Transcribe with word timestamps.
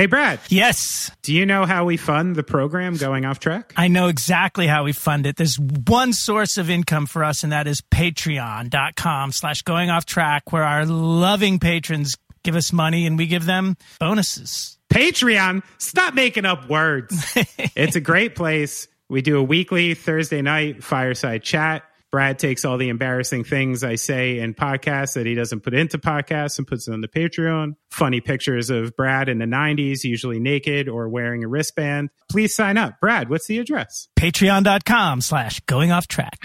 Hey, 0.00 0.06
Brad. 0.06 0.40
Yes. 0.48 1.10
Do 1.20 1.34
you 1.34 1.44
know 1.44 1.66
how 1.66 1.84
we 1.84 1.98
fund 1.98 2.34
the 2.34 2.42
program 2.42 2.96
going 2.96 3.26
off 3.26 3.38
track? 3.38 3.74
I 3.76 3.88
know 3.88 4.08
exactly 4.08 4.66
how 4.66 4.84
we 4.84 4.94
fund 4.94 5.26
it. 5.26 5.36
There's 5.36 5.58
one 5.58 6.14
source 6.14 6.56
of 6.56 6.70
income 6.70 7.04
for 7.04 7.22
us, 7.22 7.42
and 7.42 7.52
that 7.52 7.66
is 7.66 7.82
patreon.com 7.82 9.32
slash 9.32 9.60
going 9.60 9.90
off 9.90 10.06
track, 10.06 10.52
where 10.52 10.64
our 10.64 10.86
loving 10.86 11.58
patrons 11.58 12.16
give 12.42 12.56
us 12.56 12.72
money 12.72 13.04
and 13.04 13.18
we 13.18 13.26
give 13.26 13.44
them 13.44 13.76
bonuses. 13.98 14.78
Patreon. 14.88 15.62
Stop 15.76 16.14
making 16.14 16.46
up 16.46 16.70
words. 16.70 17.34
it's 17.76 17.94
a 17.94 18.00
great 18.00 18.34
place. 18.34 18.88
We 19.10 19.20
do 19.20 19.36
a 19.36 19.42
weekly 19.42 19.92
Thursday 19.92 20.40
night 20.40 20.82
fireside 20.82 21.42
chat. 21.42 21.84
Brad 22.10 22.40
takes 22.40 22.64
all 22.64 22.76
the 22.76 22.88
embarrassing 22.88 23.44
things 23.44 23.84
I 23.84 23.94
say 23.94 24.40
in 24.40 24.52
podcasts 24.54 25.14
that 25.14 25.26
he 25.26 25.34
doesn't 25.36 25.60
put 25.60 25.74
into 25.74 25.96
podcasts 25.96 26.58
and 26.58 26.66
puts 26.66 26.88
it 26.88 26.92
on 26.92 27.00
the 27.02 27.08
Patreon. 27.08 27.76
Funny 27.90 28.20
pictures 28.20 28.68
of 28.68 28.96
Brad 28.96 29.28
in 29.28 29.38
the 29.38 29.44
90s, 29.44 30.02
usually 30.02 30.40
naked 30.40 30.88
or 30.88 31.08
wearing 31.08 31.44
a 31.44 31.48
wristband. 31.48 32.10
Please 32.28 32.54
sign 32.54 32.76
up. 32.76 32.98
Brad, 33.00 33.28
what's 33.28 33.46
the 33.46 33.58
address? 33.58 34.08
Patreon.com 34.18 35.20
slash 35.20 35.60
going 35.60 35.92
off 35.92 36.08
track. 36.08 36.38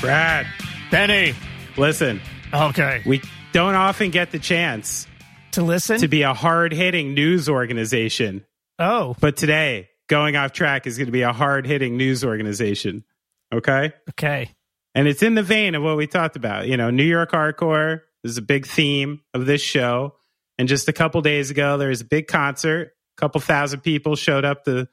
Brad, 0.00 0.46
Benny. 0.90 1.34
listen, 1.76 2.20
Okay. 2.52 3.02
we 3.06 3.22
don't 3.52 3.74
often 3.74 4.10
get 4.10 4.30
the 4.32 4.38
chance 4.38 5.06
To 5.52 5.62
listen? 5.62 5.98
to 6.00 6.08
be 6.08 6.22
a 6.22 6.34
hard 6.34 6.72
hitting 6.72 7.14
news 7.14 7.48
organization, 7.48 8.44
oh, 8.78 9.14
but 9.20 9.36
today, 9.36 9.88
going 10.08 10.36
off 10.36 10.52
track 10.52 10.86
is 10.86 10.98
going 10.98 11.06
to 11.06 11.12
be 11.12 11.22
a 11.22 11.32
hard 11.32 11.66
hitting 11.66 11.96
news 11.96 12.24
organization. 12.24 13.04
Okay? 13.52 13.92
okay. 14.10 14.50
And 14.94 15.06
it's 15.06 15.22
in 15.22 15.34
the 15.36 15.42
vein 15.42 15.74
of 15.76 15.82
what 15.82 15.96
we 15.96 16.06
talked 16.08 16.34
about. 16.36 16.66
You 16.66 16.76
know, 16.76 16.90
New 16.90 17.04
York 17.04 17.30
hardcore 17.30 18.00
is 18.24 18.38
a 18.38 18.42
big 18.42 18.66
theme 18.66 19.20
of 19.34 19.46
this 19.46 19.62
show. 19.62 20.14
And 20.58 20.68
just 20.68 20.88
a 20.88 20.92
couple 20.92 21.22
days 21.22 21.50
ago, 21.50 21.78
there 21.78 21.88
was 21.90 22.00
a 22.00 22.04
big 22.04 22.26
concert. 22.26 22.92
A 23.16 23.20
couple 23.20 23.40
thousand 23.40 23.80
people 23.80 24.16
showed 24.16 24.44
up 24.44 24.64
to 24.64 24.88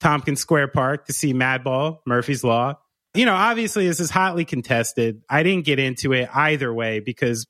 Tompkins 0.00 0.40
Square 0.40 0.68
Park 0.68 1.06
to 1.06 1.12
see 1.12 1.34
Madball, 1.34 1.98
Murphy's 2.06 2.44
Law. 2.44 2.78
You 3.14 3.24
know, 3.26 3.34
obviously, 3.34 3.86
this 3.88 3.98
is 4.00 4.10
hotly 4.10 4.44
contested. 4.44 5.22
I 5.28 5.42
didn't 5.42 5.64
get 5.64 5.78
into 5.78 6.12
it 6.12 6.28
either 6.32 6.72
way 6.72 7.00
because 7.00 7.46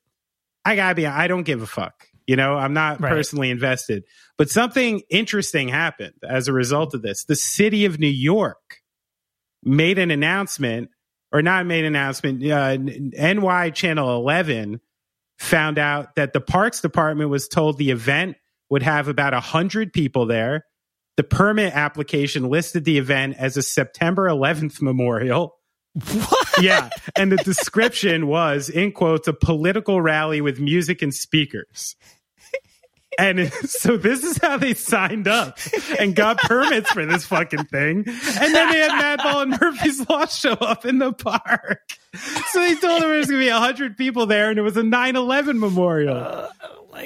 I 0.65 0.75
gotta 0.75 0.95
be, 0.95 1.05
I 1.05 1.27
don't 1.27 1.43
give 1.43 1.61
a 1.61 1.67
fuck. 1.67 2.07
You 2.27 2.35
know, 2.35 2.55
I'm 2.55 2.73
not 2.73 2.99
Right. 3.01 3.09
personally 3.09 3.49
invested. 3.49 4.03
But 4.37 4.49
something 4.49 5.01
interesting 5.09 5.67
happened 5.69 6.13
as 6.27 6.47
a 6.47 6.53
result 6.53 6.93
of 6.93 7.01
this. 7.01 7.25
The 7.25 7.35
city 7.35 7.85
of 7.85 7.99
New 7.99 8.07
York 8.07 8.77
made 9.63 9.99
an 9.99 10.09
announcement 10.11 10.89
or 11.31 11.41
not 11.41 11.65
made 11.65 11.81
an 11.85 11.95
announcement. 11.95 12.43
Uh, 12.45 12.77
NY 12.77 13.69
Channel 13.71 14.15
11 14.15 14.81
found 15.37 15.77
out 15.77 16.15
that 16.15 16.33
the 16.33 16.41
Parks 16.41 16.81
Department 16.81 17.29
was 17.29 17.47
told 17.47 17.77
the 17.77 17.91
event 17.91 18.37
would 18.69 18.83
have 18.83 19.07
about 19.07 19.33
100 19.33 19.93
people 19.93 20.25
there. 20.25 20.65
The 21.17 21.23
permit 21.23 21.75
application 21.75 22.49
listed 22.49 22.85
the 22.85 22.97
event 22.97 23.35
as 23.37 23.57
a 23.57 23.61
September 23.61 24.27
11th 24.27 24.81
memorial. 24.81 25.57
What? 25.93 26.47
Yeah. 26.61 26.89
And 27.15 27.31
the 27.31 27.37
description 27.37 28.27
was, 28.27 28.69
in 28.69 28.93
quotes, 28.93 29.27
a 29.27 29.33
political 29.33 30.01
rally 30.01 30.39
with 30.39 30.59
music 30.59 31.01
and 31.01 31.13
speakers. 31.13 31.95
And 33.19 33.51
so 33.65 33.97
this 33.97 34.23
is 34.23 34.37
how 34.37 34.57
they 34.57 34.73
signed 34.73 35.27
up 35.27 35.59
and 35.99 36.15
got 36.15 36.37
permits 36.39 36.91
for 36.91 37.05
this 37.05 37.25
fucking 37.25 37.65
thing. 37.65 38.03
And 38.07 38.55
then 38.55 38.69
they 38.69 38.79
had 38.79 38.91
Madball 38.91 39.43
and 39.43 39.61
Murphy's 39.61 40.07
Law 40.09 40.25
show 40.25 40.53
up 40.53 40.85
in 40.85 40.99
the 40.99 41.13
park. 41.13 41.79
So 42.51 42.59
they 42.59 42.75
told 42.75 43.01
them 43.01 43.09
there 43.09 43.17
was 43.17 43.27
going 43.27 43.41
to 43.41 43.45
be 43.45 43.51
100 43.51 43.97
people 43.97 44.25
there 44.25 44.49
and 44.49 44.59
it 44.59 44.63
was 44.63 44.77
a 44.77 44.83
9 44.83 45.15
11 45.15 45.59
memorial. 45.59 46.49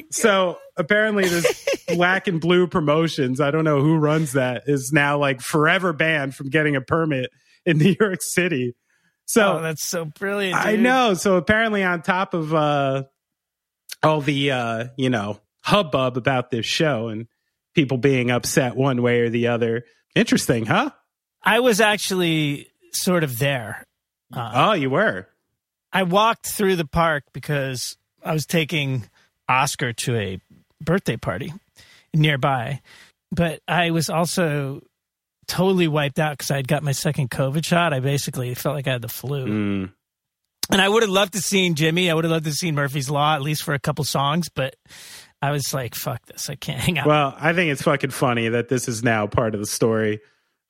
so 0.10 0.58
apparently, 0.78 1.28
this 1.28 1.68
black 1.88 2.28
and 2.28 2.42
blue 2.42 2.68
promotions, 2.68 3.40
I 3.40 3.52
don't 3.52 3.64
know 3.64 3.82
who 3.82 3.98
runs 3.98 4.34
that, 4.34 4.64
is 4.68 4.92
now 4.92 5.18
like 5.18 5.42
forever 5.42 5.94
banned 5.94 6.36
from 6.36 6.50
getting 6.50 6.76
a 6.76 6.82
permit 6.82 7.32
in 7.66 7.78
New 7.78 7.96
York 8.00 8.22
City. 8.22 8.76
So 9.26 9.58
oh, 9.58 9.62
that's 9.62 9.86
so 9.86 10.06
brilliant. 10.06 10.56
I 10.56 10.76
know. 10.76 11.16
So 11.16 11.36
apparently, 11.38 11.84
on 11.84 12.04
top 12.04 12.34
of 12.34 12.54
uh, 12.54 13.04
all 14.04 14.22
the 14.22 14.52
uh, 14.52 14.86
you 14.98 15.10
know 15.10 15.40
hubbub 15.66 16.16
about 16.16 16.52
this 16.52 16.66
show 16.66 17.08
and 17.08 17.28
people 17.74 17.98
being 17.98 18.30
upset 18.30 18.76
one 18.76 19.02
way 19.02 19.22
or 19.22 19.30
the 19.30 19.48
other, 19.48 19.84
interesting, 20.14 20.66
huh? 20.68 20.92
I 21.44 21.60
was 21.60 21.82
actually 21.82 22.68
sort 22.94 23.24
of 23.24 23.40
there. 23.40 23.84
Uh, 24.34 24.52
Oh, 24.54 24.74
you 24.74 24.90
were. 24.90 25.28
I 25.92 26.04
walked 26.04 26.48
through 26.48 26.76
the 26.76 26.86
park 26.86 27.24
because 27.34 27.98
I 28.24 28.34
was 28.34 28.46
taking 28.46 29.10
Oscar 29.50 29.94
to 29.94 30.16
a 30.16 30.40
birthday 30.82 31.18
party 31.18 31.54
nearby, 32.14 32.82
but 33.32 33.60
I 33.68 33.92
was 33.92 34.10
also 34.10 34.82
totally 35.48 35.88
wiped 35.88 36.20
out 36.20 36.38
because 36.38 36.52
I 36.52 36.58
had 36.58 36.68
got 36.68 36.84
my 36.84 36.92
second 36.92 37.32
COVID 37.32 37.66
shot. 37.66 37.94
I 37.94 38.02
basically 38.02 38.54
felt 38.54 38.76
like 38.76 38.88
I 38.88 38.94
had 38.94 39.02
the 39.02 39.08
flu. 39.08 39.46
Mm. 39.46 39.94
And 40.72 40.82
I 40.82 40.90
would 40.90 41.04
have 41.04 41.12
loved 41.12 41.34
to 41.34 41.40
seen 41.40 41.76
Jimmy. 41.76 42.10
I 42.10 42.14
would 42.14 42.24
have 42.24 42.32
loved 42.32 42.46
to 42.46 42.52
seen 42.52 42.76
Murphy's 42.76 43.10
Law 43.10 43.36
at 43.36 43.42
least 43.42 43.64
for 43.64 43.74
a 43.74 43.80
couple 43.80 44.04
songs, 44.04 44.50
but 44.50 44.76
I 45.42 45.52
was 45.52 45.74
like, 45.74 45.96
"Fuck 45.96 46.26
this! 46.26 46.50
I 46.50 46.56
can't 46.56 46.80
hang 46.80 46.98
out." 46.98 47.08
Well, 47.08 47.36
I 47.38 47.54
think 47.54 47.72
it's 47.72 47.82
fucking 47.84 48.10
funny 48.12 48.50
that 48.50 48.70
this 48.70 48.88
is 48.88 49.04
now 49.04 49.28
part 49.28 49.54
of 49.54 49.60
the 49.60 49.66
story. 49.68 50.22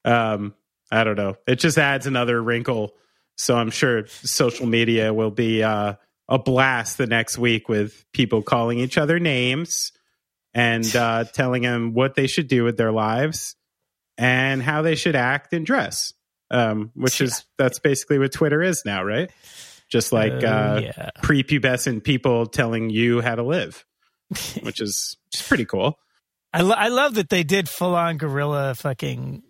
Um, 0.03 0.53
I 0.91 1.03
don't 1.03 1.15
know. 1.17 1.35
It 1.47 1.55
just 1.59 1.77
adds 1.77 2.07
another 2.07 2.41
wrinkle. 2.41 2.93
So 3.37 3.57
I'm 3.57 3.69
sure 3.71 4.05
social 4.07 4.65
media 4.65 5.13
will 5.13 5.31
be 5.31 5.61
uh, 5.63 5.95
a 6.29 6.39
blast 6.39 6.97
the 6.97 7.07
next 7.07 7.37
week 7.37 7.67
with 7.67 8.05
people 8.13 8.41
calling 8.41 8.79
each 8.79 8.97
other 8.97 9.19
names 9.19 9.91
and 10.53 10.95
uh, 10.95 11.23
telling 11.33 11.63
them 11.63 11.93
what 11.93 12.15
they 12.15 12.27
should 12.27 12.47
do 12.47 12.63
with 12.63 12.77
their 12.77 12.91
lives 12.91 13.55
and 14.17 14.61
how 14.63 14.81
they 14.83 14.95
should 14.95 15.15
act 15.15 15.53
and 15.53 15.65
dress. 15.65 16.13
Um, 16.51 16.91
which 16.93 17.21
is 17.21 17.43
that's 17.57 17.79
basically 17.79 18.19
what 18.19 18.31
Twitter 18.31 18.61
is 18.61 18.83
now, 18.85 19.03
right? 19.03 19.31
Just 19.89 20.13
like 20.13 20.31
Oh, 20.31 20.47
uh, 20.47 20.81
yeah. 20.83 21.09
prepubescent 21.23 22.03
people 22.03 22.45
telling 22.45 22.89
you 22.91 23.19
how 23.19 23.35
to 23.35 23.43
live, 23.43 23.83
which 24.61 24.81
is 24.81 25.17
pretty 25.47 25.65
cool. 25.65 25.99
I, 26.53 26.61
lo- 26.61 26.75
I 26.77 26.87
love 26.87 27.15
that 27.15 27.29
they 27.29 27.43
did 27.43 27.67
full 27.67 27.95
on 27.95 28.17
guerrilla 28.17 28.75
fucking 28.75 29.43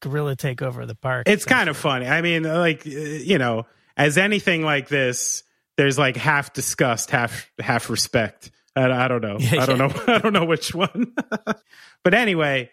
guerrilla 0.00 0.36
take 0.36 0.62
over 0.62 0.86
the 0.86 0.94
park. 0.94 1.28
It's 1.28 1.44
kind 1.44 1.68
of 1.68 1.76
funny. 1.76 2.06
I 2.06 2.22
mean, 2.22 2.44
like 2.44 2.86
uh, 2.86 2.90
you 2.90 3.38
know, 3.38 3.66
as 3.96 4.18
anything 4.18 4.62
like 4.62 4.88
this, 4.88 5.42
there's 5.76 5.98
like 5.98 6.16
half 6.16 6.52
disgust, 6.52 7.10
half 7.10 7.50
half 7.58 7.90
respect. 7.90 8.50
I, 8.74 8.90
I 8.90 9.08
don't 9.08 9.22
know. 9.22 9.38
Yeah, 9.38 9.62
I 9.62 9.66
don't 9.66 9.78
yeah. 9.78 9.86
know. 9.86 10.02
I 10.14 10.18
don't 10.18 10.32
know 10.32 10.44
which 10.44 10.74
one. 10.74 11.14
but 12.04 12.14
anyway, 12.14 12.70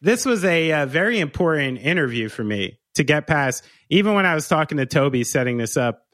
this 0.00 0.24
was 0.24 0.44
a, 0.44 0.72
uh 0.72 0.86
very 0.86 1.20
important 1.20 1.78
interview 1.78 2.28
for 2.28 2.44
me 2.44 2.78
to 2.94 3.04
get 3.04 3.26
past. 3.26 3.64
Even 3.88 4.14
when 4.14 4.26
I 4.26 4.34
was 4.34 4.48
talking 4.48 4.78
to 4.78 4.86
Toby 4.86 5.24
setting 5.24 5.58
this 5.58 5.76
up, 5.76 6.06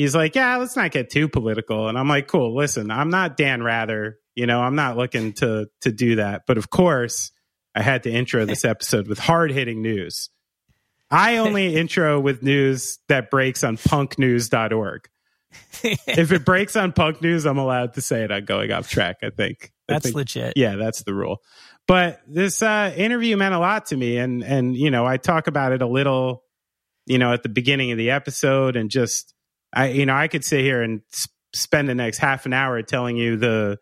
he's 0.00 0.14
like, 0.14 0.34
"Yeah, 0.34 0.56
let's 0.56 0.76
not 0.76 0.90
get 0.90 1.10
too 1.10 1.28
political." 1.28 1.88
And 1.88 1.98
I'm 1.98 2.08
like, 2.08 2.26
"Cool. 2.26 2.56
Listen, 2.56 2.90
I'm 2.90 3.10
not 3.10 3.36
Dan 3.36 3.62
Rather. 3.62 4.18
You 4.34 4.46
know, 4.46 4.60
I'm 4.60 4.74
not 4.74 4.96
looking 4.96 5.32
to 5.34 5.68
to 5.82 5.92
do 5.92 6.16
that. 6.16 6.42
But 6.46 6.58
of 6.58 6.70
course." 6.70 7.32
I 7.74 7.82
had 7.82 8.02
to 8.04 8.10
intro 8.10 8.44
this 8.44 8.64
episode 8.64 9.08
with 9.08 9.18
hard 9.18 9.52
hitting 9.52 9.82
news. 9.82 10.30
I 11.10 11.38
only 11.38 11.76
intro 11.76 12.20
with 12.20 12.42
news 12.42 12.98
that 13.08 13.30
breaks 13.30 13.64
on 13.64 13.76
punknews.org. 13.76 15.08
if 15.82 16.30
it 16.30 16.44
breaks 16.44 16.76
on 16.76 16.92
punk 16.92 17.20
news, 17.20 17.44
I'm 17.44 17.58
allowed 17.58 17.94
to 17.94 18.00
say 18.00 18.22
it 18.22 18.30
on 18.30 18.44
going 18.44 18.70
off 18.70 18.88
track, 18.88 19.18
I 19.22 19.30
think. 19.30 19.72
That's 19.88 20.06
I 20.06 20.08
think, 20.08 20.16
legit. 20.16 20.52
Yeah, 20.56 20.76
that's 20.76 21.02
the 21.02 21.14
rule. 21.14 21.42
But 21.88 22.20
this 22.28 22.62
uh, 22.62 22.92
interview 22.96 23.36
meant 23.36 23.54
a 23.54 23.58
lot 23.58 23.86
to 23.86 23.96
me. 23.96 24.18
And, 24.18 24.44
and, 24.44 24.76
you 24.76 24.92
know, 24.92 25.04
I 25.04 25.16
talk 25.16 25.48
about 25.48 25.72
it 25.72 25.82
a 25.82 25.88
little, 25.88 26.44
you 27.06 27.18
know, 27.18 27.32
at 27.32 27.42
the 27.42 27.48
beginning 27.48 27.90
of 27.90 27.98
the 27.98 28.10
episode 28.10 28.76
and 28.76 28.90
just, 28.90 29.34
I, 29.72 29.88
you 29.88 30.06
know, 30.06 30.14
I 30.14 30.28
could 30.28 30.44
sit 30.44 30.60
here 30.60 30.82
and 30.82 31.02
sp- 31.12 31.32
spend 31.54 31.88
the 31.88 31.94
next 31.94 32.18
half 32.18 32.46
an 32.46 32.52
hour 32.52 32.80
telling 32.82 33.16
you 33.16 33.36
the, 33.36 33.78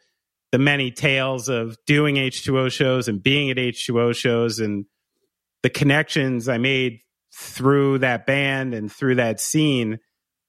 the 0.52 0.58
many 0.58 0.90
tales 0.90 1.48
of 1.48 1.76
doing 1.86 2.16
H2O 2.16 2.72
shows 2.72 3.08
and 3.08 3.22
being 3.22 3.50
at 3.50 3.56
H2O 3.56 4.14
shows 4.16 4.58
and 4.58 4.86
the 5.62 5.70
connections 5.70 6.48
I 6.48 6.58
made 6.58 7.00
through 7.34 7.98
that 7.98 8.26
band 8.26 8.74
and 8.74 8.90
through 8.90 9.16
that 9.16 9.40
scene 9.40 9.98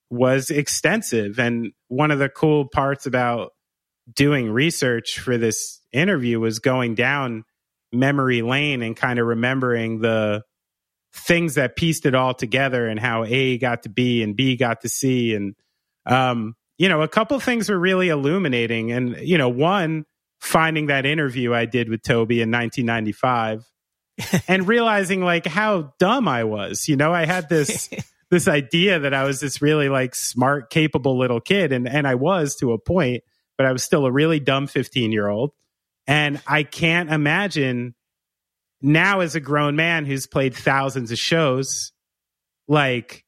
was 0.10 0.50
extensive. 0.50 1.40
And 1.40 1.72
one 1.88 2.12
of 2.12 2.20
the 2.20 2.30
cool 2.30 2.68
parts 2.68 3.06
about 3.06 3.52
doing 4.14 4.50
research 4.50 5.20
for 5.20 5.38
this 5.38 5.82
interview 5.92 6.40
was 6.40 6.60
going 6.60 6.96
down 6.96 7.44
memory 7.92 8.42
lane 8.42 8.82
and 8.82 8.96
kind 8.96 9.20
of 9.20 9.28
remembering 9.28 10.00
the 10.00 10.44
things 11.14 11.56
that 11.56 11.76
pieced 11.76 12.06
it 12.06 12.16
all 12.16 12.34
together 12.34 12.88
and 12.88 13.00
how 13.00 13.24
A 13.26 13.58
got 13.58 13.84
to 13.84 13.90
B 13.90 14.22
and 14.24 14.36
B 14.36 14.56
got 14.56 14.82
to 14.82 14.90
C. 14.90 15.34
And, 15.34 15.56
um, 16.06 16.56
you 16.78 16.90
know, 16.90 17.02
a 17.02 17.08
couple 17.08 17.40
things 17.40 17.70
were 17.70 17.80
really 17.80 18.10
illuminating. 18.10 18.92
And, 18.92 19.18
you 19.18 19.38
know, 19.38 19.50
one, 19.50 20.06
finding 20.40 20.88
that 20.88 21.06
interview 21.06 21.54
I 21.54 21.66
did 21.66 21.90
with 21.90 22.02
Toby 22.02 22.42
in 22.42 22.52
1995 22.52 23.66
and 24.48 24.68
realizing 24.68 25.22
like 25.22 25.46
how 25.46 25.94
dumb 26.00 26.28
I 26.28 26.44
was. 26.44 26.88
You 26.88 26.96
know, 26.96 27.14
I 27.14 27.26
had 27.26 27.50
this. 27.50 27.90
this 28.30 28.48
idea 28.48 29.00
that 29.00 29.14
I 29.14 29.24
was 29.24 29.40
this 29.40 29.62
really 29.62 29.90
like 29.90 30.14
smart, 30.14 30.70
capable 30.70 31.18
little 31.18 31.42
kid, 31.42 31.72
and 31.72 31.88
and 31.88 32.08
I 32.08 32.16
was 32.16 32.56
to 32.58 32.74
a 32.74 32.78
point, 32.78 33.24
but 33.58 33.66
I 33.66 33.72
was 33.72 33.84
still 33.84 34.06
a 34.06 34.12
really 34.12 34.40
dumb 34.40 34.68
fifteen 34.68 35.12
year 35.12 35.28
old, 35.28 35.52
and 36.06 36.42
I 36.46 36.64
can't 36.64 37.12
imagine 37.12 37.96
now 38.82 39.20
as 39.20 39.36
a 39.36 39.40
grown 39.40 39.76
man 39.76 40.06
who's 40.06 40.28
played 40.28 40.56
thousands 40.56 41.12
of 41.12 41.18
shows, 41.18 41.92
like 42.68 43.26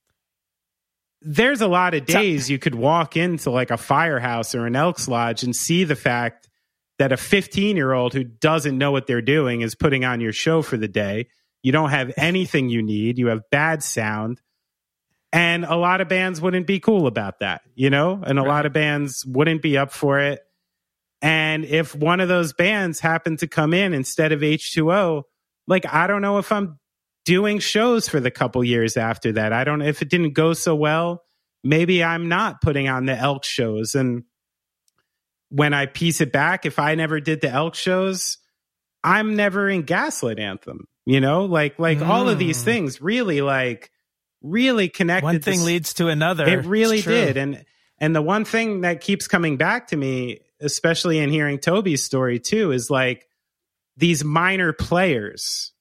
there's 1.21 1.61
a 1.61 1.67
lot 1.67 1.93
of 1.93 2.05
days 2.05 2.49
you 2.49 2.57
could 2.57 2.75
walk 2.75 3.15
into 3.15 3.51
like 3.51 3.69
a 3.69 3.77
firehouse 3.77 4.55
or 4.55 4.65
an 4.65 4.75
Elks 4.75 5.07
Lodge 5.07 5.43
and 5.43 5.55
see 5.55 5.83
the 5.83 5.95
fact 5.95 6.49
that 6.97 7.11
a 7.11 7.17
15 7.17 7.75
year 7.75 7.93
old 7.93 8.13
who 8.13 8.23
doesn't 8.23 8.77
know 8.77 8.91
what 8.91 9.07
they're 9.07 9.21
doing 9.21 9.61
is 9.61 9.75
putting 9.75 10.05
on 10.05 10.21
your 10.21 10.33
show 10.33 10.61
for 10.61 10.77
the 10.77 10.87
day. 10.87 11.27
You 11.63 11.71
don't 11.71 11.91
have 11.91 12.11
anything 12.17 12.69
you 12.69 12.81
need. 12.81 13.19
You 13.19 13.27
have 13.27 13.49
bad 13.51 13.83
sound. 13.83 14.41
And 15.33 15.63
a 15.63 15.75
lot 15.75 16.01
of 16.01 16.09
bands 16.09 16.41
wouldn't 16.41 16.67
be 16.67 16.79
cool 16.79 17.07
about 17.07 17.39
that, 17.39 17.61
you 17.75 17.89
know? 17.89 18.21
And 18.25 18.37
a 18.37 18.41
right. 18.41 18.47
lot 18.47 18.65
of 18.65 18.73
bands 18.73 19.25
wouldn't 19.25 19.61
be 19.61 19.77
up 19.77 19.91
for 19.91 20.19
it. 20.19 20.41
And 21.21 21.63
if 21.65 21.95
one 21.95 22.19
of 22.19 22.27
those 22.27 22.51
bands 22.51 22.99
happened 22.99 23.39
to 23.39 23.47
come 23.47 23.73
in 23.73 23.93
instead 23.93 24.31
of 24.31 24.41
H2O, 24.41 25.23
like, 25.67 25.85
I 25.91 26.07
don't 26.07 26.21
know 26.21 26.37
if 26.37 26.51
I'm 26.51 26.79
doing 27.25 27.59
shows 27.59 28.07
for 28.07 28.19
the 28.19 28.31
couple 28.31 28.63
years 28.63 28.97
after 28.97 29.33
that. 29.33 29.53
I 29.53 29.63
don't 29.63 29.79
know 29.79 29.85
if 29.85 30.01
it 30.01 30.09
didn't 30.09 30.33
go 30.33 30.53
so 30.53 30.75
well. 30.75 31.23
Maybe 31.63 32.03
I'm 32.03 32.27
not 32.27 32.61
putting 32.61 32.89
on 32.89 33.05
the 33.05 33.15
elk 33.15 33.43
shows. 33.43 33.93
And 33.95 34.23
when 35.49 35.73
I 35.73 35.85
piece 35.85 36.21
it 36.21 36.31
back, 36.31 36.65
if 36.65 36.79
I 36.79 36.95
never 36.95 37.19
did 37.19 37.41
the 37.41 37.49
elk 37.49 37.75
shows, 37.75 38.37
I'm 39.03 39.35
never 39.35 39.69
in 39.69 39.83
Gaslight 39.83 40.39
Anthem. 40.39 40.87
You 41.05 41.19
know, 41.19 41.45
like 41.45 41.79
like 41.79 41.97
mm. 41.97 42.07
all 42.07 42.29
of 42.29 42.37
these 42.37 42.61
mm. 42.61 42.65
things 42.65 43.01
really 43.01 43.41
like 43.41 43.91
really 44.43 44.87
connected. 44.87 45.25
One 45.25 45.41
thing 45.41 45.63
leads 45.63 45.95
to 45.95 46.07
another. 46.07 46.47
It 46.47 46.65
really 46.65 47.01
did, 47.01 47.37
and 47.37 47.65
and 47.97 48.15
the 48.15 48.21
one 48.21 48.45
thing 48.45 48.81
that 48.81 49.01
keeps 49.01 49.27
coming 49.27 49.57
back 49.57 49.87
to 49.87 49.97
me, 49.97 50.41
especially 50.59 51.17
in 51.17 51.29
hearing 51.29 51.57
Toby's 51.57 52.03
story 52.03 52.39
too, 52.39 52.71
is 52.71 52.91
like 52.91 53.27
these 54.01 54.23
minor 54.23 54.73
players 54.73 55.71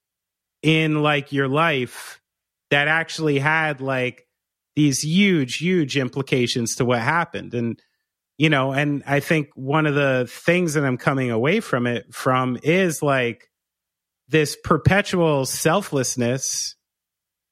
in 0.63 1.03
like 1.03 1.33
your 1.33 1.49
life 1.49 2.21
that 2.71 2.87
actually 2.87 3.39
had 3.39 3.81
like 3.81 4.29
these 4.77 5.03
huge, 5.03 5.57
huge 5.57 5.97
implications 5.97 6.77
to 6.77 6.85
what 6.85 7.01
happened, 7.01 7.55
and 7.55 7.83
you 8.39 8.49
know, 8.49 8.73
and 8.73 9.03
I 9.07 9.21
think 9.21 9.49
one 9.55 9.87
of 9.87 9.95
the 9.95 10.27
things 10.31 10.75
that 10.75 10.85
I'm 10.85 10.97
coming 10.97 11.31
away 11.31 11.61
from 11.61 11.87
it 11.87 12.15
from 12.15 12.57
is 12.63 13.03
like 13.03 13.51
this 14.29 14.57
perpetual 14.63 15.45
selflessness 15.45 16.77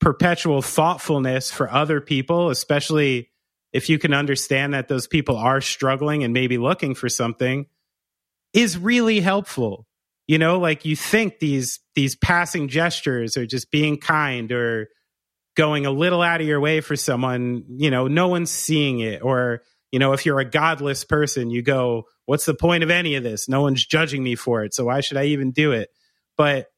perpetual 0.01 0.63
thoughtfulness 0.63 1.51
for 1.51 1.71
other 1.71 2.01
people, 2.01 2.51
especially 2.51 3.31
if 3.73 3.89
you 3.89 3.99
can 3.99 4.15
understand 4.15 4.75
that 4.75 4.87
those 4.87 5.07
people 5.07 5.37
are 5.37 5.61
struggling 5.61 6.23
and 6.23 6.33
maybe 6.33 6.57
looking 6.57 6.95
for 6.95 7.09
something, 7.09 7.67
is 8.53 8.79
really 8.79 9.21
helpful. 9.21 9.88
You 10.29 10.39
know, 10.39 10.59
like 10.59 10.85
you 10.85 10.95
think 10.95 11.41
these 11.41 11.81
these 11.97 12.15
passing 12.15 12.69
gestures 12.69 13.37
are 13.37 13.47
just 13.47 13.73
being 13.73 13.99
kind 13.99 14.53
or 14.53 14.89
going 15.57 15.87
a 15.87 15.91
little 15.91 16.23
out 16.23 16.41
of 16.41 16.47
your 16.47 16.61
way 16.61 16.81
for 16.81 16.95
someone, 16.95 17.65
you 17.69 17.91
know, 17.91 18.07
no 18.07 18.29
one's 18.29 18.51
seeing 18.51 19.01
it. 19.01 19.21
Or, 19.23 19.63
you 19.91 19.99
know, 19.99 20.13
if 20.13 20.25
you're 20.25 20.39
a 20.39 20.49
godless 20.49 21.03
person, 21.03 21.51
you 21.51 21.63
go, 21.63 22.05
what's 22.27 22.45
the 22.45 22.55
point 22.55 22.85
of 22.85 22.91
any 22.91 23.17
of 23.17 23.25
this? 23.25 23.49
No 23.49 23.63
one's 23.63 23.85
judging 23.85 24.23
me 24.23 24.37
for 24.37 24.63
it. 24.63 24.73
So 24.73 24.85
why 24.85 25.01
should 25.01 25.17
I 25.17 25.25
even 25.25 25.51
do 25.51 25.73
it? 25.73 25.89
But 26.37 26.69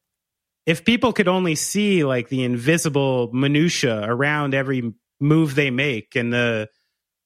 if 0.65 0.83
people 0.83 1.13
could 1.13 1.27
only 1.27 1.53
see 1.53 2.03
like 2.03 2.29
the 2.29 2.43
invisible 2.43 3.29
minutia 3.31 4.01
around 4.03 4.55
every 4.55 4.93
move 5.19 5.53
they 5.53 5.69
make 5.69 6.15
and 6.15 6.33
the 6.33 6.67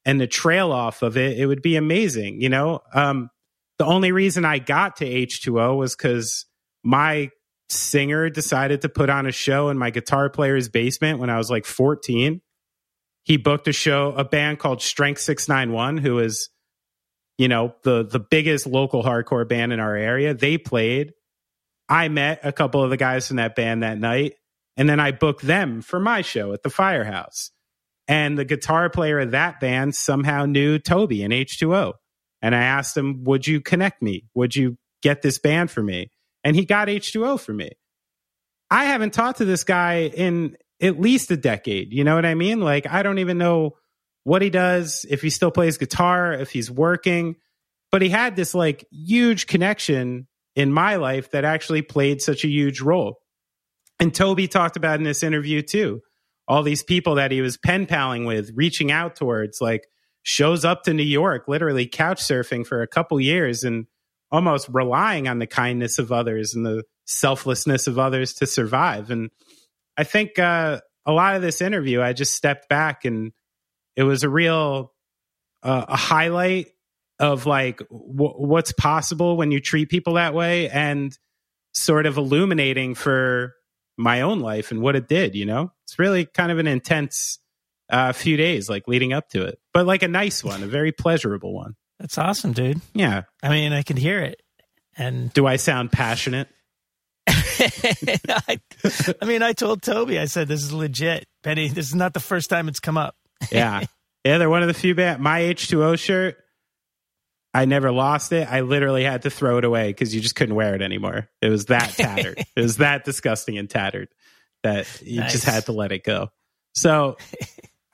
and 0.04 0.20
the 0.20 0.28
trail 0.28 0.74
off 0.74 1.04
of 1.04 1.16
it, 1.16 1.40
it 1.40 1.46
would 1.46 1.62
be 1.62 1.78
amazing. 1.78 2.42
You 2.42 2.50
know, 2.50 2.82
um, 2.94 3.30
the 3.78 3.86
only 3.86 4.12
reason 4.12 4.46
I 4.46 4.60
got 4.60 4.98
to 4.98 5.06
H2O 5.06 5.78
was 5.78 5.96
because 5.96 6.46
my 6.84 7.30
singer 7.70 8.30
decided 8.30 8.82
to 8.82 8.90
put 8.90 9.10
on 9.10 9.26
a 9.26 9.32
show 9.32 9.70
in 9.70 9.78
my 9.78 9.90
guitar 9.90 10.30
player's 10.30 10.70
basement 10.70 11.20
when 11.20 11.30
I 11.30 11.38
was 11.38 11.50
like 11.50 11.66
14. 11.66 12.42
He 13.24 13.38
booked 13.38 13.68
a 13.68 13.74
show, 13.74 14.14
a 14.16 14.24
band 14.24 14.60
called 14.60 14.82
Strength 14.82 15.22
691, 15.22 15.98
who 15.98 16.20
is, 16.20 16.50
you 17.38 17.48
know, 17.48 17.74
the 17.84 18.06
the 18.06 18.20
biggest 18.20 18.68
local 18.68 19.04
hardcore 19.04 19.48
band 19.48 19.74
in 19.74 19.80
our 19.80 19.96
area. 19.96 20.34
They 20.34 20.58
played 20.58 21.14
I 21.88 22.08
met 22.08 22.40
a 22.44 22.52
couple 22.52 22.84
of 22.84 22.90
the 22.90 22.98
guys 22.98 23.28
from 23.28 23.38
that 23.38 23.56
band 23.56 23.84
that 23.84 24.00
night, 24.00 24.36
and 24.78 24.90
then 24.90 25.00
I 25.00 25.12
booked 25.12 25.44
them 25.44 25.82
for 25.82 26.00
my 26.00 26.22
show 26.22 26.54
at 26.54 26.64
the 26.64 26.70
Firehouse. 26.70 27.52
And 28.08 28.38
the 28.38 28.46
guitar 28.46 28.90
player 28.90 29.20
of 29.20 29.32
that 29.32 29.60
band 29.60 29.96
somehow 29.96 30.46
knew 30.46 30.78
Toby 30.80 31.24
and 31.24 31.34
H2O. 31.34 31.94
And 32.42 32.56
I 32.56 32.64
asked 32.64 32.96
him, 32.96 33.24
Would 33.24 33.48
you 33.48 33.62
connect 33.62 34.02
me? 34.02 34.26
Would 34.34 34.56
you 34.56 34.78
get 35.02 35.22
this 35.22 35.40
band 35.40 35.72
for 35.72 35.82
me? 35.82 36.12
And 36.44 36.56
he 36.56 36.66
got 36.66 36.88
H2O 36.88 37.40
for 37.40 37.54
me. 37.54 37.72
I 38.70 38.86
haven't 38.86 39.14
talked 39.14 39.40
to 39.40 39.46
this 39.46 39.64
guy 39.64 40.08
in 40.08 40.58
at 40.82 41.00
least 41.00 41.32
a 41.32 41.38
decade. 41.38 41.94
You 41.94 42.04
know 42.04 42.16
what 42.16 42.26
I 42.26 42.36
mean? 42.36 42.62
Like, 42.62 42.88
I 42.88 43.04
don't 43.04 43.20
even 43.20 43.38
know 43.38 43.78
what 44.24 44.42
he 44.42 44.50
does, 44.50 45.06
if 45.10 45.22
he 45.22 45.30
still 45.30 45.52
plays 45.52 45.78
guitar, 45.78 46.34
if 46.34 46.52
he's 46.52 46.70
working. 46.70 47.36
But 47.92 48.02
he 48.02 48.10
had 48.10 48.36
this 48.36 48.54
like 48.54 48.86
huge 48.92 49.48
connection 49.48 50.28
in 50.56 50.72
my 50.72 50.96
life 50.96 51.32
that 51.32 51.46
actually 51.46 51.82
played 51.82 52.22
such 52.22 52.44
a 52.44 52.50
huge 52.50 52.82
role. 52.82 53.20
And 54.00 54.14
Toby 54.14 54.48
talked 54.48 54.78
about 54.78 55.00
in 55.00 55.04
this 55.04 55.24
interview 55.24 55.62
too, 55.62 56.02
all 56.48 56.64
these 56.64 56.84
people 56.84 57.16
that 57.16 57.32
he 57.32 57.42
was 57.42 57.58
pen 57.58 57.86
paling 57.86 58.26
with, 58.26 58.52
reaching 58.56 58.92
out 58.92 59.16
towards, 59.16 59.62
like 59.62 59.88
shows 60.26 60.66
up 60.66 60.84
to 60.84 60.94
New 60.94 61.04
York, 61.04 61.48
literally 61.48 61.86
couch 61.86 62.20
surfing 62.22 62.66
for 62.66 62.82
a 62.82 62.88
couple 62.88 63.20
years 63.22 63.64
and 63.64 63.86
almost 64.32 64.68
relying 64.72 65.28
on 65.28 65.38
the 65.38 65.46
kindness 65.48 66.00
of 66.00 66.12
others 66.12 66.56
and 66.56 66.66
the 66.66 66.84
selflessness 67.06 67.86
of 67.86 68.00
others 68.00 68.34
to 68.34 68.48
survive. 68.48 69.12
And 69.12 69.30
I 69.96 70.04
think 70.04 70.40
uh, 70.40 70.82
a 71.06 71.12
lot 71.12 71.36
of 71.36 71.44
this 71.44 71.62
interview, 71.62 72.02
I 72.02 72.14
just 72.14 72.34
stepped 72.34 72.68
back 72.68 73.06
and 73.06 73.34
it 73.96 74.04
was 74.04 74.24
a 74.24 74.30
real 74.30 74.92
uh, 75.62 75.86
a 75.88 75.96
highlight 75.96 76.68
of 77.20 77.46
like 77.46 77.78
w- 77.90 78.34
what's 78.36 78.72
possible 78.74 79.38
when 79.38 79.52
you 79.52 79.60
treat 79.60 79.90
people 79.90 80.14
that 80.14 80.34
way 80.34 80.70
and 80.70 81.18
sort 81.74 82.08
of 82.08 82.18
illuminating 82.18 82.96
for 82.96 83.54
my 83.98 84.22
own 84.22 84.40
life 84.40 84.72
and 84.72 84.82
what 84.82 84.96
it 84.96 85.08
did 85.08 85.36
you 85.36 85.46
know 85.46 85.72
it's 85.86 85.98
really 85.98 86.26
kind 86.26 86.52
of 86.52 86.60
an 86.60 86.68
intense 86.68 87.40
uh, 87.90 88.12
few 88.12 88.36
days 88.36 88.70
like 88.70 88.88
leading 88.88 89.14
up 89.14 89.30
to 89.30 89.44
it 89.44 89.58
but 89.76 89.86
like 89.86 90.02
a 90.02 90.08
nice 90.08 90.44
one 90.44 90.64
a 90.64 90.68
very 90.68 90.92
pleasurable 90.92 91.54
one 91.54 91.76
that's 92.00 92.18
awesome 92.18 92.54
dude 92.54 92.82
yeah 92.96 93.24
i 93.44 93.50
mean 93.50 93.74
i 93.74 93.84
can 93.84 93.98
hear 93.98 94.20
it 94.22 94.42
and 94.98 95.32
do 95.34 95.46
i 95.46 95.58
sound 95.58 95.92
passionate 95.92 96.48
I, 97.28 98.60
I 99.22 99.26
mean 99.26 99.44
i 99.44 99.54
told 99.54 99.84
toby 99.84 100.18
i 100.18 100.26
said 100.26 100.48
this 100.48 100.64
is 100.64 100.74
legit 100.74 101.26
Benny, 101.44 101.68
this 101.68 101.88
is 101.88 101.96
not 101.96 102.14
the 102.14 102.20
first 102.20 102.50
time 102.50 102.68
it's 102.68 102.80
come 102.80 102.98
up 102.98 103.16
yeah 103.52 103.84
yeah 104.26 104.38
they're 104.40 104.50
one 104.50 104.64
of 104.64 104.68
the 104.68 104.74
few 104.74 104.96
band 104.96 105.22
my 105.22 105.42
h2o 105.42 106.00
shirt 106.00 106.38
I 107.54 107.64
never 107.64 107.90
lost 107.90 108.34
it. 108.34 108.52
I 108.52 108.60
literally 108.60 109.06
had 109.06 109.22
to 109.22 109.30
throw 109.30 109.58
it 109.58 109.64
away 109.64 109.88
because 109.88 110.14
you 110.14 110.20
just 110.20 110.36
couldn't 110.36 110.56
wear 110.56 110.76
it 110.76 110.82
anymore. 110.82 111.30
It 111.42 111.48
was 111.48 111.68
that 111.68 111.90
tattered. 111.92 112.38
it 112.54 112.62
was 112.62 112.78
that 112.78 113.06
disgusting 113.06 113.58
and 113.58 113.70
tattered 113.70 114.10
that 114.64 115.02
you 115.02 115.22
Nice. 115.22 115.32
just 115.32 115.46
had 115.46 115.66
to 115.68 115.72
let 115.72 115.94
it 115.94 116.04
go. 116.04 116.32
So 116.74 117.16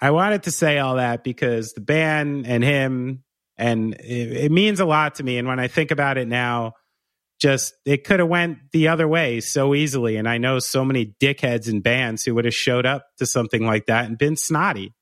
I 0.01 0.11
wanted 0.11 0.43
to 0.43 0.51
say 0.51 0.79
all 0.79 0.95
that 0.95 1.23
because 1.23 1.73
the 1.73 1.81
band 1.81 2.47
and 2.47 2.63
him, 2.63 3.23
and 3.57 3.93
it, 3.93 4.45
it 4.45 4.51
means 4.51 4.79
a 4.79 4.85
lot 4.85 5.15
to 5.15 5.23
me. 5.23 5.37
And 5.37 5.47
when 5.47 5.59
I 5.59 5.67
think 5.67 5.91
about 5.91 6.17
it 6.17 6.27
now, 6.27 6.73
just 7.39 7.73
it 7.85 8.03
could 8.03 8.19
have 8.19 8.29
went 8.29 8.57
the 8.71 8.87
other 8.87 9.07
way 9.07 9.39
so 9.39 9.73
easily. 9.73 10.17
And 10.17 10.27
I 10.27 10.37
know 10.37 10.59
so 10.59 10.85
many 10.85 11.15
dickheads 11.19 11.69
and 11.69 11.81
bands 11.81 12.23
who 12.23 12.35
would 12.35 12.45
have 12.45 12.53
showed 12.53 12.85
up 12.85 13.05
to 13.17 13.25
something 13.25 13.65
like 13.65 13.87
that 13.87 14.05
and 14.05 14.17
been 14.17 14.35
snotty 14.35 14.93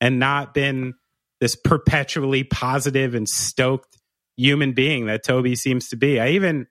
and 0.00 0.18
not 0.18 0.54
been 0.54 0.94
this 1.40 1.56
perpetually 1.56 2.44
positive 2.44 3.14
and 3.14 3.28
stoked 3.28 3.96
human 4.36 4.72
being 4.72 5.06
that 5.06 5.24
Toby 5.24 5.54
seems 5.54 5.88
to 5.88 5.96
be. 5.96 6.18
I 6.18 6.30
even 6.30 6.66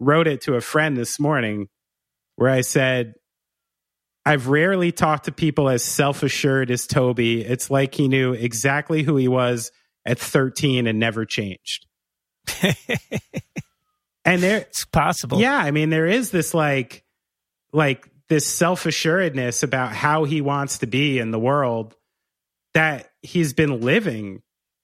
wrote 0.00 0.26
it 0.26 0.42
to 0.42 0.54
a 0.54 0.60
friend 0.60 0.96
this 0.96 1.20
morning 1.20 1.68
where 2.36 2.50
I 2.50 2.62
said, 2.62 3.14
I've 4.26 4.48
rarely 4.48 4.90
talked 4.92 5.26
to 5.26 5.32
people 5.32 5.68
as 5.68 5.84
self 5.84 6.22
assured 6.22 6.70
as 6.70 6.86
Toby. 6.86 7.42
It's 7.44 7.70
like 7.70 7.94
he 7.94 8.08
knew 8.08 8.32
exactly 8.32 9.02
who 9.02 9.16
he 9.16 9.28
was 9.28 9.70
at 10.06 10.18
13 10.18 10.86
and 10.86 10.98
never 10.98 11.24
changed. 11.24 11.86
and 14.24 14.42
there, 14.42 14.58
It's 14.58 14.84
possible. 14.84 15.40
yeah, 15.40 15.56
I 15.56 15.70
mean, 15.70 15.90
there 15.90 16.06
is 16.06 16.30
this 16.30 16.54
like, 16.54 17.04
like 17.72 18.08
this 18.28 18.46
self 18.46 18.86
assuredness 18.86 19.62
about 19.62 19.92
how 19.92 20.24
he 20.24 20.40
wants 20.40 20.78
to 20.78 20.86
be 20.86 21.18
in 21.18 21.30
the 21.30 21.38
world 21.38 21.94
that 22.72 23.10
he's 23.22 23.52
been 23.52 23.80
living 23.80 24.42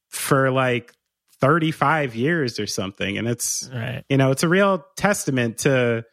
for 0.09 0.51
like 0.51 0.93
35 1.41 2.15
years 2.15 2.61
or 2.61 2.67
something. 2.67 3.17
And 3.17 3.27
it's, 3.27 3.69
Right. 3.73 4.05
you 4.09 4.17
know, 4.17 4.31
it's 4.31 4.43
a 4.43 4.49
real 4.49 4.85
testament 4.97 5.59
to, 5.59 6.05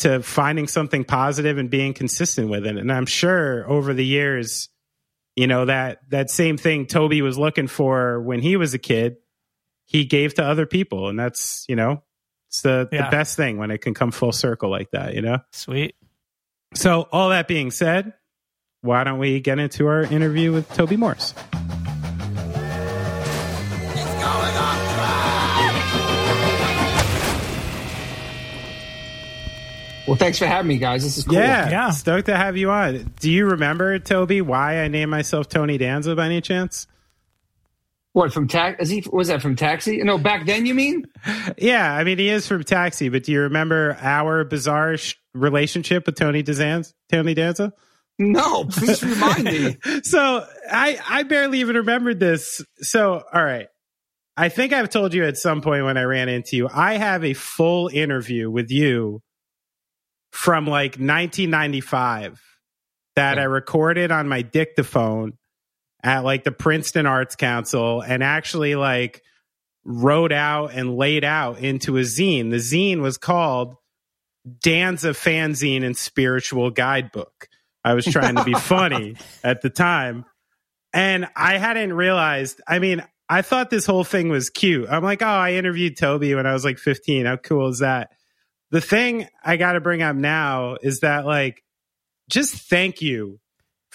to 0.00 0.22
finding 0.22 0.66
something 0.68 1.04
positive 1.04 1.58
and 1.58 1.70
being 1.70 1.94
consistent 1.94 2.48
with 2.50 2.66
it. 2.66 2.76
And 2.76 2.92
I'm 2.92 3.06
sure 3.06 3.68
over 3.68 3.94
the 3.94 4.04
years, 4.04 4.68
you 5.36 5.46
know, 5.46 5.64
that, 5.66 6.00
that 6.10 6.30
same 6.30 6.56
thing 6.56 6.86
Toby 6.86 7.22
was 7.22 7.38
looking 7.38 7.66
for 7.66 8.20
when 8.20 8.40
he 8.40 8.56
was 8.56 8.74
a 8.74 8.78
kid, 8.78 9.16
he 9.86 10.04
gave 10.04 10.34
to 10.34 10.44
other 10.44 10.66
people. 10.66 11.08
And 11.08 11.18
that's, 11.18 11.64
you 11.68 11.76
know, 11.76 12.02
it's 12.48 12.62
the, 12.62 12.88
Yeah. 12.92 13.06
the 13.06 13.10
best 13.10 13.36
thing 13.36 13.56
when 13.58 13.70
it 13.70 13.78
can 13.78 13.94
come 13.94 14.10
full 14.10 14.32
circle 14.32 14.70
like 14.70 14.90
that, 14.92 15.14
you 15.14 15.22
know? 15.22 15.38
Sweet. 15.52 15.94
So, 16.74 17.08
all 17.12 17.30
that 17.30 17.48
being 17.48 17.70
said, 17.70 18.12
why 18.82 19.04
don't 19.04 19.18
we 19.18 19.40
get 19.40 19.58
into 19.58 19.86
our 19.86 20.02
interview 20.02 20.52
with 20.52 20.68
Toby 20.74 20.96
Morse? 20.96 21.32
Well, 30.06 30.16
thanks 30.16 30.38
for 30.38 30.46
having 30.46 30.68
me, 30.68 30.78
guys. 30.78 31.02
This 31.02 31.18
is 31.18 31.24
cool. 31.24 31.34
Yeah, 31.34 31.68
Yeah. 31.68 31.90
stoked 31.90 32.26
to 32.26 32.36
have 32.36 32.56
you 32.56 32.70
on. 32.70 33.12
Do 33.20 33.30
you 33.30 33.46
remember, 33.46 33.98
Toby, 33.98 34.40
why 34.40 34.78
I 34.80 34.88
named 34.88 35.10
myself 35.10 35.48
Tony 35.48 35.78
Danza 35.78 36.14
by 36.14 36.26
any 36.26 36.40
chance? 36.40 36.86
What 38.12 38.32
from 38.32 38.48
tax? 38.48 38.80
Is 38.82 38.88
he? 38.88 39.04
Was 39.12 39.28
that 39.28 39.42
from 39.42 39.56
Taxi? 39.56 39.98
No, 40.02 40.16
back 40.16 40.46
then 40.46 40.64
you 40.64 40.74
mean? 40.74 41.04
Yeah, 41.58 41.92
I 41.92 42.02
mean, 42.04 42.18
he 42.18 42.28
is 42.30 42.46
from 42.46 42.64
Taxi, 42.64 43.08
but 43.10 43.24
do 43.24 43.32
you 43.32 43.42
remember 43.42 43.96
our 44.00 44.42
bizarre 44.44 44.96
sh- 44.96 45.16
relationship 45.34 46.06
with 46.06 46.14
Tony 46.16 46.42
Danza? 46.42 46.92
Tony 47.10 47.34
Danza? 47.34 47.72
No, 48.18 48.64
please 48.64 49.02
remind 49.02 49.44
me. 49.44 49.76
so 50.02 50.46
I 50.70 50.98
I 51.06 51.22
barely 51.24 51.60
even 51.60 51.76
remembered 51.76 52.18
this. 52.18 52.64
So 52.78 53.22
all 53.32 53.44
right. 53.44 53.66
I 54.36 54.48
think 54.48 54.72
I've 54.72 54.88
told 54.90 55.12
you 55.12 55.24
at 55.24 55.36
some 55.36 55.60
point 55.60 55.84
when 55.84 55.96
I 55.98 56.02
ran 56.04 56.28
into 56.30 56.56
you, 56.56 56.68
I 56.72 56.96
have 56.96 57.22
a 57.24 57.34
full 57.34 57.88
interview 57.88 58.50
with 58.50 58.70
you 58.70 59.20
from 60.36 60.66
like 60.66 60.92
1995 60.92 62.40
that 63.16 63.38
I 63.38 63.44
recorded 63.44 64.12
on 64.12 64.28
my 64.28 64.42
dictaphone 64.42 65.32
at 66.02 66.24
like 66.24 66.44
the 66.44 66.52
Princeton 66.52 67.06
Arts 67.06 67.36
Council 67.36 68.02
and 68.02 68.22
actually 68.22 68.74
like 68.74 69.22
wrote 69.82 70.32
out 70.32 70.72
and 70.74 70.94
laid 70.94 71.24
out 71.24 71.58
into 71.60 71.96
a 71.96 72.02
zine. 72.02 72.50
The 72.50 72.58
zine 72.58 73.00
was 73.00 73.16
called 73.16 73.76
Danza 74.62 75.10
Fanzine 75.10 75.82
and 75.82 75.96
Spiritual 75.96 76.70
Guidebook. 76.70 77.48
I 77.82 77.94
was 77.94 78.04
trying 78.04 78.36
to 78.36 78.44
be 78.44 78.54
funny 78.58 79.16
at 79.42 79.62
the 79.62 79.70
time. 79.70 80.26
And 80.92 81.28
I 81.34 81.56
hadn't 81.56 81.94
realized, 81.94 82.60
I 82.68 82.78
mean, 82.78 83.02
I 83.26 83.40
thought 83.40 83.70
this 83.70 83.86
whole 83.86 84.04
thing 84.04 84.28
was 84.28 84.50
cute. 84.50 84.86
I'm 84.90 85.02
like, 85.02 85.22
oh, 85.22 85.26
I 85.26 85.54
interviewed 85.54 85.96
Toby 85.96 86.34
when 86.34 86.46
I 86.46 86.52
was 86.52 86.64
like 86.64 86.78
15. 86.78 87.24
How 87.24 87.36
cool 87.36 87.68
is 87.68 87.78
that? 87.78 88.10
The 88.70 88.80
thing 88.80 89.28
I 89.44 89.56
got 89.56 89.72
to 89.72 89.80
bring 89.80 90.02
up 90.02 90.16
now 90.16 90.76
is 90.82 91.00
that, 91.00 91.24
like, 91.24 91.62
just 92.28 92.54
thank 92.68 93.00
you 93.00 93.40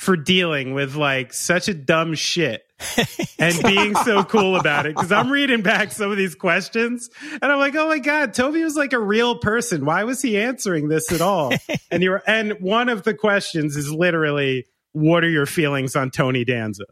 for 0.01 0.17
dealing 0.17 0.73
with 0.73 0.95
like 0.95 1.31
such 1.31 1.67
a 1.67 1.75
dumb 1.75 2.15
shit 2.15 2.63
and 3.39 3.61
being 3.63 3.93
so 3.93 4.23
cool 4.23 4.55
about 4.55 4.87
it. 4.87 4.95
Cause 4.95 5.11
I'm 5.11 5.29
reading 5.29 5.61
back 5.61 5.91
some 5.91 6.09
of 6.09 6.17
these 6.17 6.33
questions 6.33 7.07
and 7.33 7.43
I'm 7.43 7.59
like, 7.59 7.75
oh 7.75 7.87
my 7.87 7.99
God, 7.99 8.33
Toby 8.33 8.63
was 8.63 8.75
like 8.75 8.93
a 8.93 8.99
real 8.99 9.37
person. 9.37 9.85
Why 9.85 10.03
was 10.03 10.19
he 10.19 10.39
answering 10.39 10.87
this 10.87 11.11
at 11.11 11.21
all? 11.21 11.53
and 11.91 12.01
you're, 12.01 12.23
and 12.25 12.53
one 12.53 12.89
of 12.89 13.03
the 13.03 13.13
questions 13.13 13.75
is 13.75 13.91
literally, 13.91 14.65
what 14.93 15.23
are 15.23 15.29
your 15.29 15.45
feelings 15.45 15.95
on 15.95 16.09
Tony 16.09 16.45
Danza? 16.45 16.85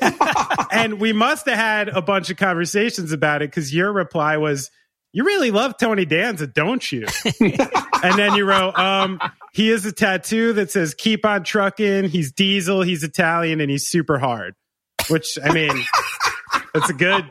and 0.72 1.00
we 1.00 1.12
must 1.12 1.46
have 1.46 1.56
had 1.56 1.88
a 1.90 2.02
bunch 2.02 2.28
of 2.28 2.38
conversations 2.38 3.12
about 3.12 3.40
it 3.42 3.50
because 3.50 3.72
your 3.72 3.92
reply 3.92 4.36
was, 4.36 4.68
you 5.12 5.24
really 5.24 5.50
love 5.50 5.76
Tony 5.78 6.04
Danza, 6.04 6.46
don't 6.46 6.90
you? 6.90 7.06
and 7.40 8.18
then 8.18 8.34
you 8.34 8.44
wrote, 8.44 8.78
um, 8.78 9.20
he 9.52 9.68
has 9.68 9.84
a 9.84 9.92
tattoo 9.92 10.54
that 10.54 10.70
says 10.70 10.94
keep 10.94 11.24
on 11.24 11.44
trucking. 11.44 12.08
He's 12.08 12.32
diesel, 12.32 12.82
he's 12.82 13.04
Italian, 13.04 13.60
and 13.60 13.70
he's 13.70 13.86
super 13.86 14.18
hard. 14.18 14.54
Which 15.08 15.36
I 15.42 15.52
mean, 15.52 15.72
That's 16.74 16.90
a 16.90 16.94
good 16.94 17.24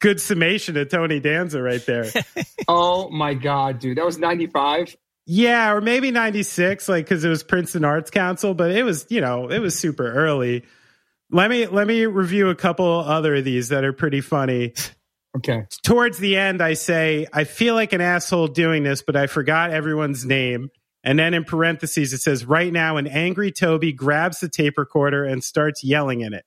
good 0.00 0.20
summation 0.20 0.76
of 0.76 0.88
Tony 0.88 1.20
Danza 1.20 1.62
right 1.62 1.84
there. 1.84 2.10
Oh 2.68 3.08
my 3.10 3.34
god, 3.34 3.78
dude, 3.78 3.96
that 3.96 4.04
was 4.04 4.18
ninety 4.18 4.48
five. 4.48 4.96
Yeah, 5.24 5.72
or 5.72 5.80
maybe 5.80 6.10
96, 6.10 6.88
like 6.88 7.04
because 7.04 7.24
it 7.24 7.28
was 7.28 7.44
Princeton 7.44 7.84
Arts 7.84 8.10
Council, 8.10 8.54
but 8.54 8.72
it 8.72 8.84
was, 8.84 9.06
you 9.08 9.20
know, 9.20 9.48
it 9.50 9.58
was 9.60 9.78
super 9.78 10.12
early. 10.12 10.64
Let 11.30 11.48
me 11.50 11.66
let 11.66 11.86
me 11.86 12.06
review 12.06 12.50
a 12.50 12.56
couple 12.56 13.00
other 13.00 13.36
of 13.36 13.44
these 13.44 13.68
that 13.68 13.84
are 13.84 13.92
pretty 13.92 14.20
funny. 14.20 14.74
Okay. 15.36 15.64
towards 15.82 16.18
the 16.18 16.36
end, 16.36 16.62
I 16.62 16.74
say, 16.74 17.26
I 17.32 17.44
feel 17.44 17.74
like 17.74 17.92
an 17.92 18.00
asshole 18.00 18.48
doing 18.48 18.82
this, 18.82 19.02
but 19.02 19.16
I 19.16 19.26
forgot 19.26 19.70
everyone's 19.70 20.24
name. 20.24 20.70
And 21.04 21.18
then 21.18 21.34
in 21.34 21.44
parentheses, 21.44 22.12
it 22.12 22.20
says, 22.20 22.44
right 22.44 22.72
now, 22.72 22.96
an 22.96 23.06
angry 23.06 23.52
Toby 23.52 23.92
grabs 23.92 24.40
the 24.40 24.48
tape 24.48 24.76
recorder 24.76 25.24
and 25.24 25.44
starts 25.44 25.84
yelling 25.84 26.20
in 26.20 26.34
it. 26.34 26.44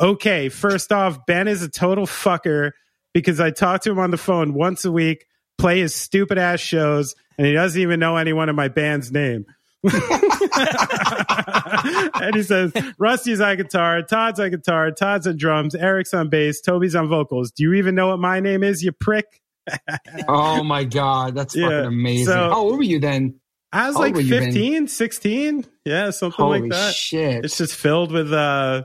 Okay, 0.00 0.48
first 0.48 0.92
off, 0.92 1.26
Ben 1.26 1.48
is 1.48 1.62
a 1.62 1.68
total 1.68 2.06
fucker 2.06 2.72
because 3.12 3.40
I 3.40 3.50
talk 3.50 3.82
to 3.82 3.90
him 3.90 3.98
on 3.98 4.10
the 4.10 4.16
phone 4.16 4.54
once 4.54 4.84
a 4.84 4.92
week, 4.92 5.26
play 5.58 5.80
his 5.80 5.94
stupid 5.94 6.38
ass 6.38 6.60
shows, 6.60 7.14
and 7.36 7.46
he 7.46 7.52
doesn't 7.52 7.80
even 7.80 8.00
know 8.00 8.16
anyone 8.16 8.48
in 8.48 8.56
my 8.56 8.68
band's 8.68 9.12
name. 9.12 9.44
and 12.20 12.34
he 12.34 12.42
says, 12.42 12.72
Rusty's 12.98 13.40
on 13.40 13.56
guitar, 13.56 14.02
Todd's 14.02 14.40
on 14.40 14.50
guitar, 14.50 14.90
Todd's 14.90 15.26
on 15.26 15.36
drums, 15.36 15.74
Eric's 15.74 16.14
on 16.14 16.28
bass, 16.28 16.60
Toby's 16.60 16.94
on 16.94 17.08
vocals. 17.08 17.50
Do 17.50 17.62
you 17.64 17.74
even 17.74 17.94
know 17.94 18.08
what 18.08 18.18
my 18.18 18.40
name 18.40 18.62
is, 18.62 18.82
you 18.82 18.92
prick? 18.92 19.40
Oh 20.28 20.62
my 20.62 20.84
god, 20.84 21.34
that's 21.34 21.56
Yeah, 21.56 21.68
fucking 21.68 21.86
amazing. 21.86 22.26
so- 22.26 22.50
How 22.50 22.58
old 22.60 22.76
were 22.76 22.82
you 22.82 23.00
then? 23.00 23.40
I 23.72 23.88
was 23.88 23.96
like 23.96 24.14
old 24.14 24.16
were 24.16 24.20
you, 24.20 24.30
Ben? 24.40 24.44
15, 24.52 24.88
16. 24.88 25.66
Yeah, 25.84 26.10
something 26.10 26.44
Holy 26.44 26.60
like 26.60 26.70
that. 26.70 26.94
shit! 26.94 27.44
It's 27.44 27.58
just 27.58 27.74
filled 27.74 28.12
with 28.12 28.32
uh 28.32 28.84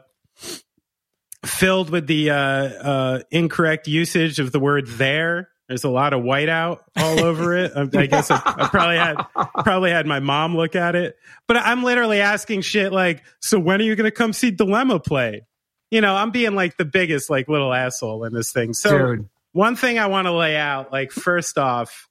filled 1.46 1.91
with 1.91 2.08
the 2.08 2.32
uh 2.32 2.36
uh 2.36 3.20
incorrect 3.29 3.88
usage 3.88 4.39
of 4.39 4.51
the 4.51 4.60
word 4.60 4.88
there. 4.88 5.50
There's 5.70 5.84
a 5.84 5.90
lot 5.90 6.14
of 6.14 6.24
whiteout 6.24 6.80
all 6.98 7.20
over 7.24 7.56
it. 7.56 7.72
I, 7.76 8.08
guess 8.08 8.32
I, 8.32 8.42
I 8.44 8.68
probably 8.70 8.98
had 8.98 9.24
probably 9.64 9.92
had 9.92 10.08
my 10.08 10.20
mom 10.20 10.58
look 10.58 10.76
at 10.76 10.96
it. 10.96 11.16
But 11.48 11.58
I'm 11.58 11.84
literally 11.84 12.22
asking 12.22 12.62
shit 12.62 12.92
like, 12.92 13.24
so 13.40 13.60
when 13.60 13.80
are 13.80 13.84
you 13.84 13.96
gonna 13.96 14.10
come 14.10 14.34
see 14.34 14.50
Dilemma 14.50 15.00
play? 15.00 15.46
You 15.92 16.02
know, 16.02 16.16
I'm 16.16 16.32
being 16.32 16.56
like 16.56 16.78
the 16.78 16.86
biggest 16.86 17.30
like 17.30 17.48
little 17.48 17.72
asshole 17.72 18.24
in 18.24 18.34
this 18.34 18.52
thing. 18.52 18.74
So 18.74 18.98
Dude, 18.98 19.30
one 19.52 19.76
thing 19.76 20.00
I 20.00 20.08
want 20.08 20.26
to 20.26 20.32
lay 20.32 20.58
out, 20.58 20.92
like 20.92 21.12
first 21.12 21.60
off, 21.60 22.10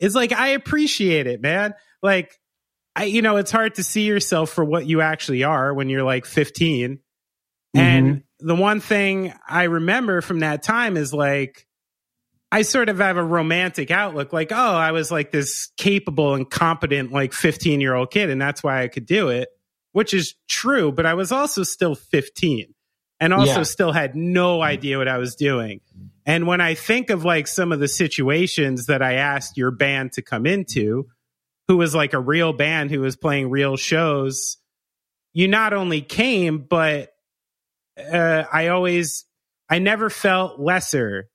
is 0.00 0.16
like 0.16 0.32
I 0.32 0.48
appreciate 0.48 1.28
it, 1.28 1.40
man. 1.40 1.74
Like 2.02 2.36
I, 2.96 3.04
you 3.04 3.22
know, 3.22 3.36
it's 3.36 3.52
hard 3.52 3.76
to 3.76 3.84
see 3.84 4.02
yourself 4.02 4.50
for 4.50 4.64
what 4.64 4.84
you 4.84 5.00
actually 5.00 5.44
are 5.44 5.72
when 5.72 5.88
you're 5.88 6.02
like 6.02 6.26
15. 6.26 6.98
And 7.72 8.06
mm-hmm. 8.06 8.46
the 8.46 8.54
one 8.56 8.80
thing 8.80 9.32
I 9.48 9.64
remember 9.64 10.22
from 10.22 10.40
that 10.40 10.64
time 10.64 10.96
is 10.96 11.14
like 11.14 11.66
I 12.52 12.62
sort 12.62 12.88
of 12.88 12.98
have 12.98 13.16
a 13.16 13.24
romantic 13.24 13.90
outlook, 13.90 14.32
like, 14.32 14.52
oh, 14.52 14.56
I 14.56 14.92
was 14.92 15.10
like 15.10 15.32
this 15.32 15.68
capable 15.76 16.34
and 16.34 16.48
competent, 16.48 17.12
like 17.12 17.32
15 17.32 17.80
year 17.80 17.94
old 17.94 18.10
kid, 18.10 18.30
and 18.30 18.40
that's 18.40 18.62
why 18.62 18.82
I 18.82 18.88
could 18.88 19.06
do 19.06 19.28
it, 19.28 19.48
which 19.92 20.14
is 20.14 20.34
true. 20.48 20.92
But 20.92 21.06
I 21.06 21.14
was 21.14 21.32
also 21.32 21.64
still 21.64 21.94
15 21.94 22.72
and 23.18 23.32
also 23.34 23.58
Yeah. 23.60 23.62
still 23.64 23.92
had 23.92 24.14
no 24.14 24.62
idea 24.62 24.98
what 24.98 25.08
I 25.08 25.18
was 25.18 25.34
doing. 25.34 25.80
And 26.24 26.46
when 26.46 26.60
I 26.60 26.74
think 26.74 27.10
of 27.10 27.24
like 27.24 27.46
some 27.46 27.72
of 27.72 27.80
the 27.80 27.88
situations 27.88 28.86
that 28.86 29.02
I 29.02 29.14
asked 29.14 29.56
your 29.56 29.70
band 29.70 30.12
to 30.12 30.22
come 30.22 30.46
into, 30.46 31.06
who 31.68 31.76
was 31.76 31.94
like 31.94 32.12
a 32.14 32.20
real 32.20 32.52
band 32.52 32.90
who 32.90 33.00
was 33.00 33.16
playing 33.16 33.50
real 33.50 33.76
shows, 33.76 34.56
you 35.32 35.48
not 35.48 35.72
only 35.72 36.00
came, 36.00 36.58
but 36.58 37.10
uh, 37.98 38.44
I 38.52 38.68
always, 38.68 39.24
I 39.68 39.78
never 39.78 40.10
felt 40.10 40.60
lesser. 40.60 41.28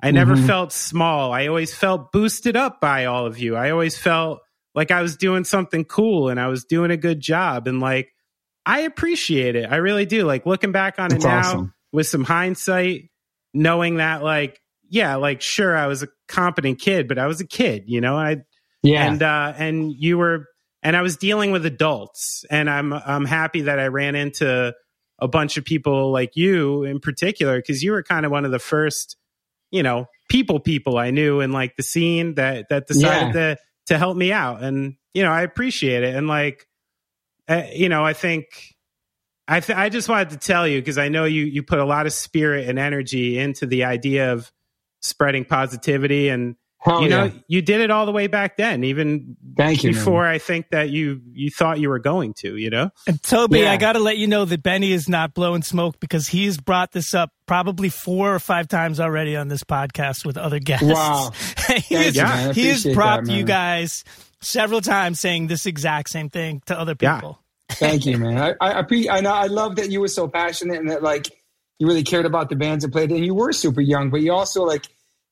I 0.00 0.10
never 0.10 0.34
Mhm. 0.36 0.46
felt 0.46 0.72
small. 0.72 1.32
I 1.32 1.46
always 1.46 1.74
felt 1.74 2.12
boosted 2.12 2.56
up 2.56 2.80
by 2.80 3.06
all 3.06 3.26
of 3.26 3.38
you. 3.38 3.56
I 3.56 3.70
always 3.70 3.96
felt 3.96 4.40
like 4.74 4.90
I 4.90 5.00
was 5.02 5.16
doing 5.16 5.44
something 5.44 5.84
cool 5.84 6.28
and 6.28 6.38
I 6.38 6.48
was 6.48 6.64
doing 6.64 6.90
a 6.90 6.96
good 6.98 7.20
job. 7.20 7.66
And 7.66 7.80
like, 7.80 8.12
I 8.66 8.80
appreciate 8.80 9.56
it. 9.56 9.70
I 9.70 9.76
really 9.76 10.04
do. 10.06 10.24
Like 10.24 10.44
looking 10.44 10.72
back 10.72 10.98
on 10.98 11.08
That's 11.08 11.24
it 11.24 11.28
now 11.28 11.38
awesome. 11.38 11.74
with 11.92 12.06
some 12.06 12.24
hindsight, 12.24 13.08
knowing 13.54 13.96
that 13.96 14.22
like, 14.22 14.60
yeah, 14.90 15.14
like 15.16 15.40
sure, 15.40 15.74
I 15.76 15.86
was 15.86 16.02
a 16.02 16.08
competent 16.28 16.78
kid, 16.80 17.08
but 17.08 17.18
I 17.18 17.26
was 17.26 17.40
a 17.40 17.46
kid, 17.46 17.84
you 17.86 18.00
know, 18.00 18.16
I, 18.16 18.38
Yeah. 18.82 19.06
and 19.06 19.22
uh 19.22 19.54
and 19.56 19.92
you 19.92 20.18
were 20.18 20.46
and 20.82 20.94
I 20.94 21.02
was 21.02 21.16
dealing 21.16 21.52
with 21.52 21.64
adults 21.64 22.44
and 22.50 22.68
I'm 22.68 22.92
I'm 22.92 23.24
happy 23.24 23.62
that 23.62 23.78
I 23.80 23.86
ran 23.86 24.14
into 24.14 24.74
a 25.18 25.26
bunch 25.28 25.56
of 25.56 25.64
people 25.64 26.12
like 26.12 26.36
you 26.36 26.84
in 26.84 27.00
particular 27.00 27.56
because 27.56 27.82
you 27.82 27.92
were 27.92 28.02
kind 28.02 28.26
of 28.26 28.30
one 28.30 28.44
of 28.44 28.50
the 28.50 28.58
first 28.58 29.16
you 29.70 29.82
know 29.82 30.06
people 30.28 30.60
people 30.60 30.98
I 30.98 31.10
knew 31.10 31.40
in 31.40 31.52
like 31.52 31.76
the 31.76 31.82
scene 31.82 32.34
that 32.34 32.68
that 32.70 32.86
decided 32.86 33.32
to 33.34 33.56
to 33.86 33.98
help 33.98 34.16
me 34.16 34.32
out. 34.32 34.62
And 34.62 34.96
you 35.14 35.22
know 35.22 35.30
I 35.30 35.42
appreciate 35.42 36.02
it. 36.02 36.14
And 36.14 36.26
like 36.26 36.66
uh, 37.48 37.64
you 37.72 37.88
know 37.88 38.04
I 38.04 38.12
think 38.12 38.46
I 39.48 39.60
th- 39.60 39.78
I 39.78 39.88
just 39.88 40.08
wanted 40.08 40.30
to 40.30 40.38
tell 40.38 40.66
you 40.66 40.80
because 40.80 40.98
I 40.98 41.08
know 41.08 41.24
you 41.24 41.44
you 41.44 41.62
put 41.62 41.78
a 41.78 41.84
lot 41.84 42.06
of 42.06 42.12
spirit 42.12 42.68
and 42.68 42.78
energy 42.78 43.38
into 43.38 43.66
the 43.66 43.84
idea 43.84 44.32
of 44.32 44.50
spreading 45.02 45.44
positivity 45.44 46.28
and 46.28 46.56
Hell 46.86 47.02
you 47.02 47.08
know 47.10 47.24
yeah. 47.24 47.32
you 47.48 47.60
did 47.62 47.80
it 47.82 47.90
all 47.90 48.06
the 48.06 48.12
way 48.12 48.26
back 48.28 48.56
then 48.56 48.84
even 48.84 49.36
Thank 49.56 49.82
you. 49.84 49.90
man. 49.90 49.98
before 49.98 50.26
i 50.26 50.38
think 50.38 50.70
that 50.70 50.88
you 50.90 51.20
you 51.32 51.50
thought 51.50 51.80
you 51.80 51.88
were 51.90 51.98
going 51.98 52.32
to 52.38 52.56
you 52.56 52.70
know 52.70 52.90
And 53.06 53.22
Toby, 53.22 53.60
Yeah. 53.60 53.72
I 53.72 53.76
got 53.76 53.92
to 53.94 53.98
let 53.98 54.16
you 54.18 54.26
know 54.26 54.44
that 54.44 54.62
Benny 54.62 54.92
is 54.92 55.08
not 55.08 55.34
blowing 55.34 55.62
smoke 55.62 55.98
because 56.00 56.28
he's 56.28 56.56
brought 56.58 56.92
this 56.92 57.12
up 57.12 57.30
probably 57.46 57.88
four 57.88 58.34
or 58.34 58.38
five 58.38 58.68
times 58.68 59.00
already 59.00 59.36
on 59.36 59.48
this 59.48 59.62
podcast 59.64 60.24
with 60.24 60.36
other 60.38 60.58
guests. 60.60 60.86
Wow. 60.86 61.30
he 61.34 61.80
Thank 61.80 61.84
has, 61.90 62.16
you, 62.16 62.22
man. 62.22 62.50
I 62.50 62.52
he 62.52 62.66
has 62.68 62.86
propped 62.94 63.26
that, 63.26 63.32
you 63.32 63.44
guys 63.44 64.04
several 64.40 64.80
times 64.80 65.18
saying 65.20 65.48
this 65.48 65.66
exact 65.66 66.08
same 66.10 66.30
thing 66.30 66.62
to 66.66 66.78
other 66.78 66.94
Yeah. 67.00 67.16
people. 67.16 67.42
Thank 67.70 68.06
you, 68.06 68.16
man. 68.18 68.38
I 68.38 68.54
I, 68.60 68.82
appre- 68.82 69.08
I 69.10 69.20
know 69.20 69.32
I 69.32 69.46
love 69.46 69.76
that 69.76 69.90
you 69.90 70.00
were 70.00 70.08
so 70.08 70.28
passionate 70.28 70.78
and 70.78 70.90
that 70.90 71.02
like 71.02 71.28
you 71.78 71.86
really 71.86 72.04
cared 72.04 72.26
about 72.26 72.48
the 72.48 72.56
bands 72.56 72.84
that 72.84 72.92
played, 72.92 73.10
and 73.10 73.24
you 73.24 73.34
were 73.34 73.52
super 73.52 73.80
young, 73.82 74.08
but 74.10 74.20
you 74.22 74.32
also 74.32 74.62
like 74.64 74.86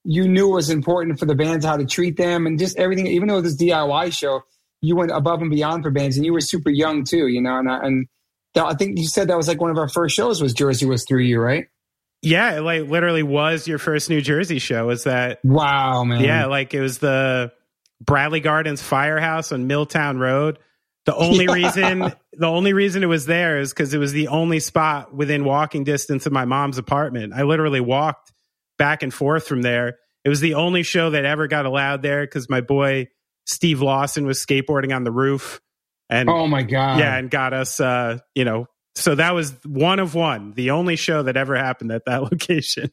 you 0.05 0.29
knew 0.29 0.51
it 0.51 0.55
was 0.55 0.71
important 0.71 1.19
for 1.19 1.27
the 1.27 1.35
bands 1.35 1.65
how 1.65 1.77
to 1.77 1.85
treat 1.87 2.17
them 2.17 2.47
and 2.47 2.59
just 2.59 2.77
everything. 2.79 3.07
Even 3.07 3.29
though 3.29 3.41
this 3.41 3.57
DIY 3.57 4.13
show, 4.17 4.43
you 4.83 4.97
went 4.97 5.11
above 5.11 5.41
and 5.41 5.51
beyond 5.51 5.83
for 5.83 5.91
bands, 5.91 6.17
and 6.17 6.25
you 6.27 6.33
were 6.33 6.41
super 6.41 6.71
young 6.71 7.05
too, 7.05 7.27
you 7.29 7.41
know. 7.41 7.57
And 7.59 7.71
I, 7.71 7.79
and 7.79 8.07
that, 8.55 8.67
I 8.67 8.75
think 8.75 8.99
you 8.99 9.07
said 9.09 9.29
that 9.29 9.37
was 9.37 9.49
like 9.49 9.61
one 9.61 9.71
of 9.71 9.79
our 9.79 9.89
first 9.89 10.15
shows 10.15 10.43
was 10.43 10.53
Jersey 10.53 10.87
was 10.87 11.05
through 11.07 11.23
you, 11.23 11.41
right? 11.41 11.67
yeah 12.27 12.57
it 12.57 12.61
like 12.61 12.89
literally 12.89 13.23
was 13.23 13.69
your 13.69 13.77
first 13.77 14.09
new 14.09 14.23
jersey 14.23 14.59
show 14.59 14.87
was 14.87 15.05
that 15.05 15.41
Wow, 15.45 16.05
man. 16.05 16.23
yeah 16.25 16.47
like 16.47 16.73
it 16.73 16.81
was 16.81 16.97
the 16.97 17.53
bradley 18.01 18.41
gardens 18.41 18.81
firehouse 18.81 19.53
on 19.53 19.67
milltown 19.67 20.17
road 20.17 20.59
the 21.05 21.15
only 21.15 21.45
Yeah. 21.49 21.53
reason 21.53 21.99
the 22.33 22.47
only 22.47 22.73
reason 22.73 23.03
it 23.03 23.09
was 23.09 23.27
there 23.27 23.59
is 23.61 23.75
because 23.75 23.93
it 23.93 23.99
was 23.99 24.13
the 24.15 24.29
only 24.29 24.59
spot 24.59 25.15
within 25.15 25.45
walking 25.45 25.85
distance 25.85 26.25
of 26.25 26.33
my 26.33 26.47
mom's 26.47 26.79
apartment 26.79 27.35
i 27.35 27.43
literally 27.43 27.81
walked 27.81 28.33
back 28.79 29.03
and 29.03 29.13
forth 29.15 29.47
from 29.47 29.63
there 29.63 29.99
it 30.25 30.29
was 30.29 30.41
the 30.41 30.55
only 30.55 30.83
show 30.83 31.11
that 31.11 31.25
ever 31.25 31.47
got 31.49 31.67
allowed 31.67 32.03
there 32.03 32.23
because 32.25 32.49
my 32.49 32.61
boy 32.61 33.07
steve 33.47 33.81
lawson 33.83 34.27
was 34.27 34.39
skateboarding 34.45 34.95
on 34.95 35.05
the 35.05 35.13
roof 35.13 35.61
and 36.11 36.29
Oh 36.29 36.47
my 36.47 36.63
god. 36.63 36.99
yeah, 36.99 37.17
and 37.17 37.31
got 37.31 37.55
us, 37.55 37.81
uh, 37.81 38.19
you 38.35 38.45
know, 38.45 38.67
so 38.95 39.15
that 39.15 39.35
was 39.35 39.55
one 39.65 40.01
of 40.01 40.15
one, 40.15 40.53
the 40.53 40.71
only 40.73 40.97
show 40.97 41.23
that 41.23 41.35
ever 41.37 41.57
happened 41.57 41.91
at 41.93 42.05
that 42.05 42.23
location. 42.31 42.93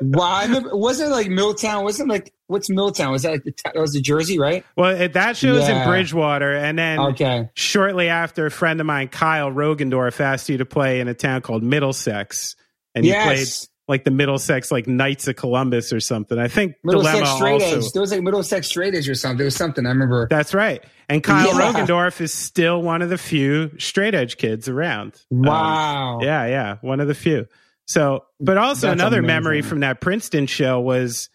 Wow. 0.00 0.22
I 0.22 0.44
remember, 0.44 0.74
wasn't 0.76 1.10
like 1.10 1.28
Milltown? 1.28 1.82
Wasn't 1.82 2.08
it 2.08 2.12
like 2.12 2.32
what's 2.46 2.70
Milltown? 2.70 3.10
Was 3.10 3.22
that 3.22 3.32
like 3.32 3.42
the, 3.42 3.52
that 3.64 3.74
was 3.74 3.92
the 3.92 4.00
Jersey, 4.00 4.38
right? 4.38 4.64
well, 4.76 4.90
it, 4.98 5.14
that 5.14 5.36
show 5.36 5.52
was 5.54 5.68
in 5.68 5.84
Bridgewater, 5.84 6.54
and 6.54 6.78
then 6.78 7.00
Okay. 7.00 7.50
shortly 7.54 8.08
after, 8.08 8.46
a 8.46 8.50
friend 8.52 8.80
of 8.80 8.86
mine, 8.86 9.08
Kyle 9.08 9.50
Rogendorf, 9.50 10.20
asked 10.20 10.48
you 10.48 10.58
to 10.58 10.64
play 10.64 11.00
in 11.00 11.08
a 11.08 11.14
town 11.14 11.42
called 11.42 11.64
Middlesex, 11.64 12.54
and 12.94 13.04
you 13.04 13.14
played 13.14 13.38
Yes. 13.40 13.68
Like 13.88 14.04
the 14.04 14.10
Middlesex, 14.10 14.70
like 14.70 14.86
Knights 14.86 15.26
of 15.28 15.36
Columbus 15.36 15.92
or 15.92 16.00
something. 16.00 16.38
I 16.38 16.46
think 16.48 16.74
Middlesex 16.84 17.16
Dilemma 17.18 17.36
straight 17.36 17.62
also. 17.62 17.78
edge. 17.78 17.92
There 17.92 18.00
was 18.02 18.12
like 18.12 18.22
Middlesex 18.22 18.66
straight 18.68 18.94
edge 18.94 19.08
or 19.08 19.14
something. 19.14 19.38
There 19.38 19.44
was 19.46 19.56
something 19.56 19.86
I 19.86 19.88
remember. 19.88 20.28
That's 20.30 20.52
right. 20.54 20.84
And 21.08 21.22
Kyle 21.22 21.46
Yeah. 21.58 21.72
Rogendorf 21.72 22.20
is 22.20 22.32
still 22.34 22.82
one 22.82 23.00
of 23.02 23.08
the 23.08 23.16
few 23.18 23.70
straight 23.78 24.14
edge 24.14 24.36
kids 24.36 24.68
around. 24.68 25.14
Um, 25.32 25.42
Wow. 25.42 26.18
Yeah, 26.22 26.46
yeah, 26.46 26.76
one 26.82 27.00
of 27.00 27.08
the 27.08 27.14
few. 27.14 27.46
So, 27.86 28.26
but 28.38 28.58
also 28.58 28.88
That's 28.88 29.00
another 29.00 29.20
amazing. 29.20 29.26
memory 29.34 29.62
from 29.62 29.80
that 29.80 30.00
Princeton 30.02 30.46
show 30.46 30.78
was 30.80 31.30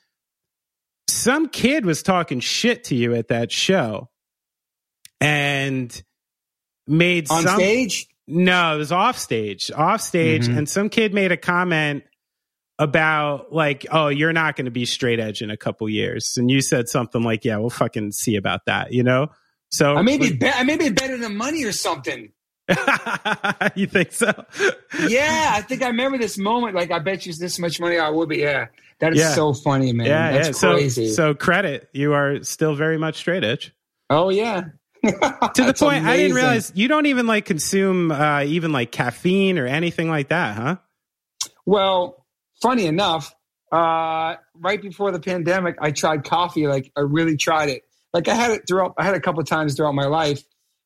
some 1.09 1.49
kid 1.49 1.85
was 1.85 2.03
talking 2.03 2.39
shit 2.39 2.83
to 2.85 2.95
you 2.95 3.15
at 3.15 3.29
that 3.29 3.51
show 3.51 4.09
and 5.19 6.03
made 6.87 7.29
On 7.31 7.43
some 7.43 7.55
stage? 7.59 8.07
no, 8.27 8.75
it 8.75 8.77
was 8.77 8.91
off 8.91 9.17
stage, 9.17 9.71
off 9.75 10.01
stage, 10.01 10.47
Mhm. 10.47 10.57
and 10.59 10.69
some 10.69 10.89
kid 10.89 11.13
made 11.13 11.31
a 11.31 11.37
comment 11.37 12.03
about 12.79 13.53
like, 13.53 13.85
"Oh, 13.91 14.07
you're 14.07 14.33
not 14.33 14.55
going 14.55 14.65
to 14.65 14.71
be 14.71 14.85
straight 14.85 15.19
edge 15.19 15.41
in 15.41 15.49
a 15.49 15.57
couple 15.57 15.87
years," 15.89 16.33
and 16.37 16.49
you 16.49 16.61
said 16.61 16.89
something 16.89 17.21
like, 17.23 17.45
"Yeah, 17.45 17.57
we'll 17.57 17.69
fucking 17.69 18.11
see 18.11 18.35
about 18.35 18.65
that," 18.65 18.93
you 18.93 19.03
know. 19.03 19.27
So 19.71 19.95
I 19.95 20.01
may 20.01 20.17
be, 20.17 20.33
be- 20.33 20.47
I 20.49 20.63
may 20.63 20.77
be 20.77 20.89
better 20.89 21.17
than 21.17 21.35
money 21.35 21.63
or 21.63 21.71
something. 21.71 22.31
you 23.75 23.87
think 23.87 24.11
so? 24.13 24.31
Yeah, 25.07 25.51
I 25.53 25.61
think 25.61 25.81
I 25.83 25.87
remember 25.87 26.17
this 26.17 26.37
moment. 26.37 26.75
Like, 26.75 26.91
I 26.91 26.99
bet 26.99 27.25
you 27.25 27.33
this 27.33 27.59
much 27.59 27.79
money 27.79 27.97
I 27.97 28.09
would 28.09 28.29
be. 28.29 28.37
Yeah, 28.37 28.67
that 28.99 29.13
is 29.13 29.19
Yeah. 29.19 29.33
so 29.33 29.53
funny, 29.53 29.91
man. 29.91 30.07
yeah, 30.07 30.31
That's 30.31 30.47
yeah. 30.47 30.51
So, 30.53 30.73
crazy. 30.75 31.09
so 31.11 31.33
credit, 31.33 31.89
you 31.91 32.13
are 32.13 32.41
still 32.43 32.73
very 32.75 32.97
much 32.97 33.15
straight 33.17 33.43
edge. 33.43 33.73
oh 34.09 34.29
yeah. 34.29 34.63
To 35.03 35.11
the 35.65 35.73
point, 35.77 36.05
I 36.05 36.15
didn't 36.15 36.35
realize 36.35 36.71
you 36.75 36.87
don't 36.87 37.07
even 37.07 37.27
like 37.27 37.43
consume 37.45 38.11
uh, 38.11 38.43
even 38.43 38.71
like 38.71 38.91
caffeine 38.91 39.57
or 39.57 39.65
anything 39.67 40.09
like 40.09 40.29
that, 40.29 40.55
huh? 40.55 40.75
Well, 41.65 42.22
funny 42.63 42.85
enough, 42.87 43.31
uh, 43.71 44.35
right 44.55 44.81
before 44.81 45.11
the 45.11 45.19
pandemic, 45.19 45.75
I 45.79 45.91
tried 45.91 46.23
coffee. 46.23 46.65
Like, 46.67 46.91
I 46.97 47.01
really 47.01 47.37
tried 47.37 47.69
it. 47.69 47.83
Like, 48.13 48.27
I 48.27 48.33
had 48.35 48.51
it 48.51 48.61
throughout. 48.67 48.93
I 48.97 49.03
had 49.03 49.13
it 49.13 49.17
a 49.17 49.21
couple 49.21 49.43
times 49.43 49.75
throughout 49.75 49.93
my 49.93 50.05
life, 50.05 50.41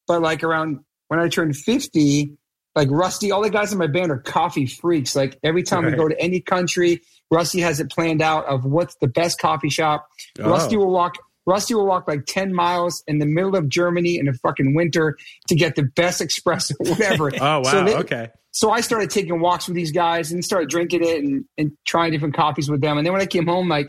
but 0.08 0.22
like 0.22 0.44
around 0.44 0.80
when 1.10 1.20
I 1.20 1.30
turned 1.30 1.56
fifty, 1.56 2.38
like 2.76 2.90
Rusty, 2.92 3.32
all 3.32 3.42
the 3.42 3.50
guys 3.50 3.72
in 3.72 3.78
my 3.78 3.88
band 3.88 4.12
are 4.12 4.18
coffee 4.20 4.66
freaks. 4.66 5.16
Like 5.16 5.38
every 5.44 5.64
time 5.64 5.86
we 5.86 5.92
go 5.92 6.08
to 6.08 6.20
any 6.20 6.40
country, 6.42 7.02
Rusty 7.32 7.60
has 7.62 7.80
it 7.80 7.90
planned 7.92 8.22
out 8.22 8.46
of 8.46 8.64
what's 8.66 8.96
the 9.02 9.08
best 9.08 9.40
coffee 9.40 9.70
shop. 9.70 10.08
Rusty 10.40 10.76
Oh. 10.78 10.80
will 10.80 10.92
walk. 10.92 11.16
Rusty 11.48 11.74
will 11.74 11.88
walk 11.88 12.08
like 12.08 12.26
ten 12.28 12.54
miles 12.54 13.04
in 13.08 13.18
the 13.20 13.26
middle 13.26 13.56
of 13.56 13.70
Germany 13.70 14.20
in 14.20 14.26
the 14.28 14.34
fucking 14.34 14.76
winter 14.76 15.18
to 15.48 15.56
get 15.56 15.76
the 15.76 15.84
best 15.84 16.22
espresso, 16.22 16.74
whatever. 16.80 17.32
Oh 17.42 17.62
wow, 17.62 17.64
So 17.64 17.84
they- 17.86 17.96
okay. 17.96 18.30
so 18.52 18.70
I 18.70 18.82
started 18.82 19.10
taking 19.10 19.40
walks 19.40 19.68
with 19.68 19.76
these 19.76 19.92
guys 19.92 20.32
and 20.32 20.44
started 20.44 20.70
drinking 20.70 21.04
it 21.04 21.24
and, 21.24 21.46
and 21.58 21.72
trying 21.86 22.12
different 22.12 22.36
coffees 22.36 22.70
with 22.70 22.82
them. 22.82 22.98
And 22.98 23.06
then 23.06 23.14
when 23.14 23.22
I 23.22 23.26
came 23.26 23.48
home, 23.48 23.68
like 23.70 23.88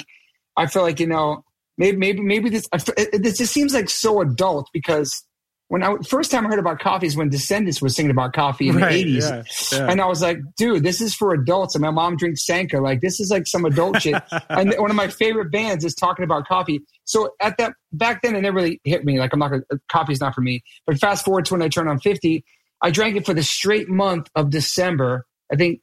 I 0.56 0.66
felt 0.66 0.84
like 0.86 1.00
you 1.00 1.06
know 1.08 1.44
maybe 1.76 1.96
maybe 1.96 2.20
maybe 2.20 2.48
this 2.50 2.66
I 2.72 2.76
f- 2.76 2.88
it, 2.96 3.22
this 3.22 3.38
just 3.38 3.52
seems 3.52 3.74
like 3.74 3.90
so 3.90 4.20
adult 4.20 4.68
because 4.72 5.24
when 5.68 5.82
I 5.82 5.96
first 6.08 6.30
time 6.30 6.46
I 6.46 6.48
heard 6.48 6.58
about 6.58 6.80
coffee 6.80 7.06
is 7.06 7.16
when 7.16 7.28
Descendents 7.28 7.80
was 7.80 7.94
singing 7.94 8.10
about 8.10 8.32
coffee 8.32 8.68
in 8.68 8.76
Right, 8.76 8.90
the 8.90 8.98
eighties, 8.98 9.28
yeah, 9.28 9.42
yeah. 9.72 9.90
and 9.90 10.00
I 10.00 10.06
was 10.06 10.22
like, 10.22 10.38
dude, 10.56 10.82
this 10.82 11.00
is 11.00 11.14
for 11.14 11.34
adults. 11.34 11.74
And 11.74 11.82
my 11.82 11.90
mom 11.90 12.16
drinks 12.16 12.44
Sanka, 12.46 12.78
like 12.80 13.00
this 13.00 13.20
is 13.20 13.30
like 13.30 13.46
some 13.46 13.64
adult 13.64 14.00
shit. 14.02 14.20
And 14.48 14.74
one 14.78 14.90
of 14.90 14.96
my 14.96 15.08
favorite 15.08 15.52
bands 15.52 15.84
is 15.84 15.94
talking 15.94 16.24
about 16.24 16.46
coffee. 16.46 16.80
So 17.04 17.30
at 17.40 17.58
that 17.58 17.74
back 17.92 18.22
then, 18.22 18.34
it 18.34 18.40
never 18.40 18.56
really 18.56 18.80
hit 18.84 19.04
me. 19.04 19.18
Like 19.18 19.32
I'm 19.32 19.38
not 19.38 19.50
gonna 19.50 19.62
coffee's 19.90 20.20
not 20.20 20.34
for 20.34 20.40
me. 20.40 20.62
But 20.86 20.98
fast 20.98 21.24
forward 21.24 21.44
to 21.46 21.54
when 21.54 21.62
I 21.62 21.68
turned 21.68 21.88
on 21.88 22.00
fifty, 22.00 22.44
I 22.82 22.90
drank 22.90 23.16
it 23.16 23.26
for 23.26 23.34
the 23.34 23.42
straight 23.42 23.88
month 23.88 24.28
of 24.34 24.50
December. 24.50 25.26
I 25.52 25.56
think 25.56 25.80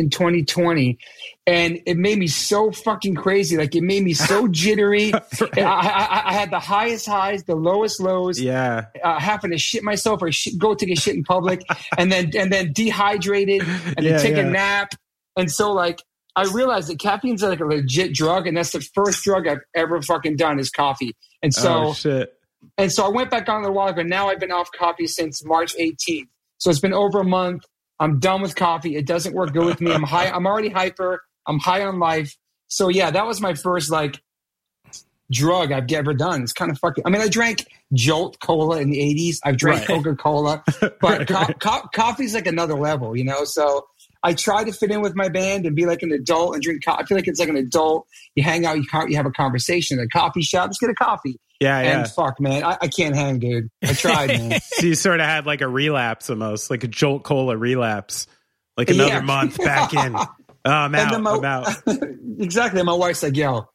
in 0.00 0.10
2020, 0.10 0.98
and 1.46 1.78
it 1.86 1.96
made 1.96 2.18
me 2.18 2.26
so 2.26 2.72
fucking 2.72 3.14
crazy. 3.14 3.56
Like 3.56 3.74
it 3.76 3.82
made 3.82 4.02
me 4.02 4.14
so 4.14 4.48
jittery. 4.50 5.12
Right. 5.12 5.58
I, 5.58 5.60
I, 5.62 6.22
I 6.30 6.32
had 6.32 6.50
the 6.50 6.58
highest 6.58 7.06
highs, 7.06 7.44
the 7.44 7.54
lowest 7.54 8.00
lows. 8.00 8.40
Yeah, 8.40 8.86
Uh, 9.04 9.20
having 9.20 9.52
to 9.52 9.58
shit 9.58 9.82
myself 9.84 10.22
or 10.22 10.32
shit, 10.32 10.58
go 10.58 10.74
take 10.74 10.90
a 10.90 10.96
shit 10.96 11.14
in 11.14 11.22
public, 11.22 11.62
and 11.98 12.10
then 12.10 12.32
and 12.36 12.52
then 12.52 12.72
dehydrated, 12.72 13.62
and 13.62 14.04
Yeah, 14.04 14.12
then 14.12 14.20
take 14.20 14.36
yeah. 14.36 14.42
a 14.46 14.50
nap. 14.50 14.94
And 15.36 15.50
so 15.50 15.72
like 15.72 16.02
I 16.34 16.44
realized 16.44 16.88
that 16.88 16.98
caffeine's 16.98 17.42
like 17.42 17.60
a 17.60 17.64
legit 17.66 18.14
drug, 18.14 18.46
and 18.46 18.56
that's 18.56 18.70
the 18.72 18.80
first 18.80 19.22
drug 19.22 19.46
I've 19.46 19.60
ever 19.74 20.00
fucking 20.02 20.36
done 20.36 20.58
is 20.58 20.70
coffee. 20.70 21.14
And 21.42 21.52
so 21.54 21.84
oh 21.88 21.94
shit. 21.94 22.32
and 22.78 22.90
so 22.92 23.04
I 23.04 23.08
went 23.08 23.30
back 23.30 23.48
on 23.48 23.62
it 23.64 23.68
a 23.68 23.72
while 23.72 23.88
ago. 23.88 24.02
Now 24.02 24.28
I've 24.28 24.40
been 24.40 24.52
off 24.52 24.70
coffee 24.76 25.06
since 25.06 25.44
March 25.44 25.74
18th. 25.76 26.28
So 26.58 26.70
it's 26.70 26.80
been 26.80 26.92
over 26.92 27.20
a 27.20 27.24
month. 27.24 27.62
I'm 28.00 28.18
done 28.18 28.40
with 28.42 28.56
coffee. 28.56 28.96
It 28.96 29.06
doesn't 29.06 29.34
work 29.34 29.52
good 29.52 29.66
with 29.66 29.80
me. 29.80 29.92
I'm 29.92 30.02
high. 30.02 30.28
I'm 30.30 30.46
already 30.46 30.70
hyper. 30.70 31.22
I'm 31.46 31.58
high 31.58 31.84
on 31.84 31.98
life. 32.00 32.36
So 32.68 32.88
yeah, 32.88 33.10
that 33.10 33.26
was 33.26 33.40
my 33.40 33.54
first 33.54 33.90
like 33.90 34.20
drug 35.30 35.70
I've 35.70 35.90
ever 35.92 36.14
done. 36.14 36.42
It's 36.42 36.52
kind 36.52 36.70
of 36.70 36.78
fucking. 36.78 37.04
I 37.06 37.10
mean, 37.10 37.20
I 37.22 37.28
drank 37.28 37.66
Jolt 37.92 38.38
Cola 38.40 38.80
in 38.80 38.90
the 38.90 38.98
'80s. 38.98 39.36
I've 39.44 39.56
drank 39.56 39.88
Right. 39.88 40.02
Coca 40.02 40.16
Cola, 40.16 40.64
but 41.00 41.28
co- 41.28 41.52
co- 41.60 41.88
coffee's 41.94 42.34
like 42.34 42.46
another 42.46 42.74
level, 42.74 43.16
you 43.16 43.24
know. 43.24 43.44
So 43.44 43.86
I 44.22 44.34
try 44.34 44.64
to 44.64 44.72
fit 44.72 44.90
in 44.90 45.02
with 45.02 45.14
my 45.14 45.28
band 45.28 45.66
and 45.66 45.76
be 45.76 45.86
like 45.86 46.02
an 46.02 46.12
adult 46.12 46.54
and 46.54 46.62
drink. 46.62 46.84
Co- 46.84 46.94
I 46.94 47.04
feel 47.04 47.16
like 47.16 47.28
it's 47.28 47.40
like 47.40 47.48
an 47.48 47.56
adult. 47.56 48.06
You 48.34 48.42
hang 48.42 48.66
out, 48.66 48.76
you 48.76 48.84
you 49.08 49.16
have 49.16 49.26
a 49.26 49.30
conversation 49.32 49.98
at 49.98 50.04
a 50.06 50.08
coffee 50.08 50.42
shop. 50.42 50.66
Let's 50.68 50.78
get 50.78 50.90
a 50.90 50.94
coffee. 50.94 51.38
Yeah, 51.60 51.80
yeah. 51.82 52.00
And 52.00 52.10
fuck, 52.10 52.40
man, 52.40 52.64
I, 52.64 52.78
I 52.80 52.88
can't 52.88 53.14
hang, 53.14 53.38
dude. 53.38 53.68
I 53.82 53.92
tried, 53.92 54.28
man. 54.38 54.60
so 54.62 54.86
you 54.86 54.94
sort 54.94 55.20
of 55.20 55.26
had 55.26 55.44
like 55.46 55.60
a 55.60 55.68
relapse 55.68 56.30
almost, 56.30 56.70
like 56.70 56.84
a 56.84 56.88
Jolt 56.88 57.22
Cola 57.22 57.56
relapse, 57.56 58.26
like 58.78 58.88
another 58.90 59.10
Yeah. 59.14 59.20
month 59.20 59.58
back 59.58 59.92
in. 59.94 60.16
Oh, 60.62 60.70
I'm 60.70 60.94
out. 60.94 61.20
my- 61.22 61.30
I'm 61.32 61.44
out. 61.46 61.68
exactly. 62.38 62.82
My 62.82 62.92
wife's 62.92 63.22
like, 63.22 63.34
"Yo, 63.34 63.70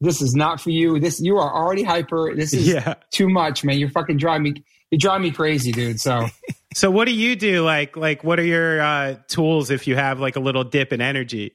this 0.00 0.20
is 0.20 0.34
not 0.34 0.60
for 0.60 0.70
you. 0.70 0.98
This 0.98 1.20
you 1.20 1.36
are 1.36 1.54
already 1.54 1.84
hyper. 1.84 2.34
This 2.34 2.52
is 2.52 2.66
Yeah. 2.66 2.94
too 3.12 3.28
much, 3.28 3.62
man. 3.62 3.78
You're 3.78 3.90
fucking 3.90 4.16
driving 4.16 4.42
me. 4.54 4.64
You 4.90 4.98
drive 4.98 5.20
me 5.20 5.30
crazy, 5.30 5.70
dude." 5.70 6.00
So 6.00 6.26
So 6.74 6.90
what 6.90 7.04
do 7.04 7.12
you 7.14 7.36
do? 7.36 7.62
Like, 7.62 7.96
like 7.96 8.24
what 8.24 8.40
are 8.40 8.44
your 8.44 8.80
uh, 8.80 9.16
tools 9.28 9.70
if 9.70 9.86
you 9.86 9.94
have 9.94 10.18
like 10.18 10.34
a 10.34 10.40
little 10.40 10.64
dip 10.64 10.92
in 10.92 11.00
energy? 11.00 11.54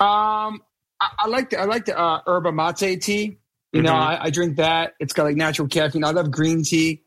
Um, 0.00 0.62
I, 1.00 1.08
I 1.20 1.26
like 1.28 1.50
the 1.50 1.60
I 1.60 1.64
like 1.64 1.84
the 1.84 1.96
uh, 1.98 2.20
yerba 2.26 2.52
mate 2.52 3.00
tea. 3.02 3.38
You 3.72 3.82
know, 3.82 3.92
Mhm. 3.92 3.96
I, 4.20 4.24
I 4.24 4.30
drink 4.30 4.56
that. 4.56 4.94
It's 4.98 5.12
got 5.12 5.24
like 5.24 5.36
natural 5.36 5.68
caffeine. 5.68 6.04
I 6.04 6.10
love 6.10 6.30
green 6.30 6.62
tea. 6.64 7.02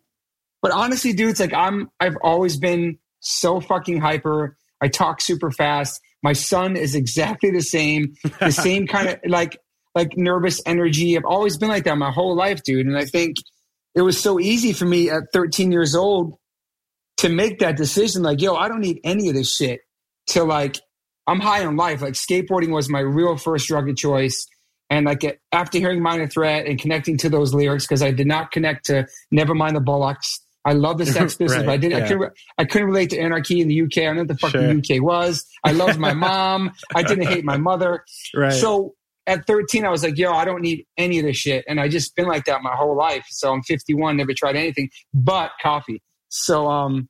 But 0.61 0.71
honestly, 0.71 1.13
dude, 1.13 1.29
it's 1.31 1.39
like 1.39 1.53
I'm 1.53 1.89
I've 1.99 2.15
always 2.21 2.57
been 2.57 2.97
so 3.19 3.59
fucking 3.59 3.99
hyper. 3.99 4.55
I 4.81 4.87
talk 4.87 5.19
super 5.21 5.51
fast. 5.51 5.99
My 6.21 6.33
son 6.33 6.77
is 6.77 6.95
exactly 6.95 7.51
the 7.51 7.61
same. 7.61 8.15
The 8.39 8.51
same 8.67 8.87
kind 8.87 9.09
of 9.09 9.19
like 9.27 9.57
like 9.93 10.17
nervous 10.17 10.61
energy. 10.65 11.17
I've 11.17 11.25
always 11.25 11.57
been 11.57 11.69
like 11.69 11.83
that 11.83 11.97
my 11.97 12.11
whole 12.11 12.35
life, 12.35 12.63
dude. 12.63 12.85
And 12.87 12.97
I 12.97 13.05
think 13.05 13.35
it 13.93 14.01
was 14.01 14.19
so 14.19 14.39
easy 14.39 14.71
for 14.73 14.85
me 14.85 15.09
at 15.09 15.23
13 15.33 15.71
years 15.71 15.95
old 15.95 16.35
to 17.17 17.29
make 17.29 17.59
that 17.59 17.77
decision. 17.77 18.23
Like, 18.23 18.41
yo, 18.41 18.55
I 18.55 18.69
don't 18.69 18.79
need 18.81 18.99
any 19.03 19.27
of 19.29 19.35
this 19.35 19.53
shit. 19.55 19.81
To 20.27 20.45
like, 20.45 20.79
I'm 21.27 21.39
high 21.41 21.65
on 21.65 21.75
life. 21.75 22.01
Like, 22.01 22.13
skateboarding 22.13 22.69
was 22.73 22.89
my 22.89 23.01
real 23.01 23.37
first 23.37 23.67
drug 23.67 23.87
of 23.89 23.95
choice. 23.97 24.47
And 24.93 25.07
like, 25.07 25.41
after 25.51 25.79
hearing 25.79 26.03
Minor 26.03 26.27
Threat 26.27 26.67
and 26.67 26.79
connecting 26.79 27.17
to 27.17 27.29
those 27.29 27.51
lyrics, 27.51 27.85
because 27.85 28.03
I 28.03 28.11
did 28.11 28.27
not 28.27 28.51
connect 28.51 28.85
to 28.85 29.07
Nevermind 29.33 29.73
the 29.73 29.79
Bollocks. 29.79 30.39
I 30.65 30.73
love 30.73 30.99
the 30.99 31.07
Sex 31.07 31.35
Pistols, 31.37 31.57
Right, 31.57 31.65
but 31.65 31.71
I 31.71 31.77
did. 31.77 31.93
I 31.93 31.97
yeah. 31.99 32.07
couldn't. 32.07 32.33
I 32.59 32.65
couldn't 32.65 32.87
relate 32.87 33.09
to 33.09 33.17
Anarchy 33.19 33.59
in 33.59 33.67
the 33.69 33.81
UK. 33.81 33.97
I 33.97 34.01
don't 34.03 34.15
know 34.15 34.21
what 34.21 34.27
the 34.27 34.37
fuck 34.37 34.51
Sure. 34.51 34.61
the 34.61 34.77
UK 34.97 35.01
was. 35.01 35.45
I 35.63 35.71
loved 35.71 35.97
my 35.97 36.13
mom. 36.13 36.71
I 36.93 37.01
didn't 37.01 37.25
hate 37.25 37.43
my 37.43 37.57
mother. 37.57 38.05
Right. 38.35 38.53
So 38.53 38.93
at 39.25 39.47
13, 39.47 39.83
I 39.83 39.89
was 39.89 40.03
like, 40.03 40.17
yo, 40.17 40.31
I 40.31 40.45
don't 40.45 40.61
need 40.61 40.85
any 40.95 41.17
of 41.19 41.25
this 41.25 41.37
shit. 41.37 41.65
And 41.67 41.79
I 41.79 41.87
just 41.87 42.15
been 42.15 42.27
like 42.27 42.45
that 42.45 42.61
my 42.61 42.75
whole 42.75 42.95
life. 42.95 43.25
So 43.29 43.51
I'm 43.51 43.63
51, 43.63 44.15
never 44.17 44.33
tried 44.33 44.55
anything 44.55 44.89
but 45.13 45.51
coffee. 45.61 46.01
So 46.29 46.67
um, 46.69 47.09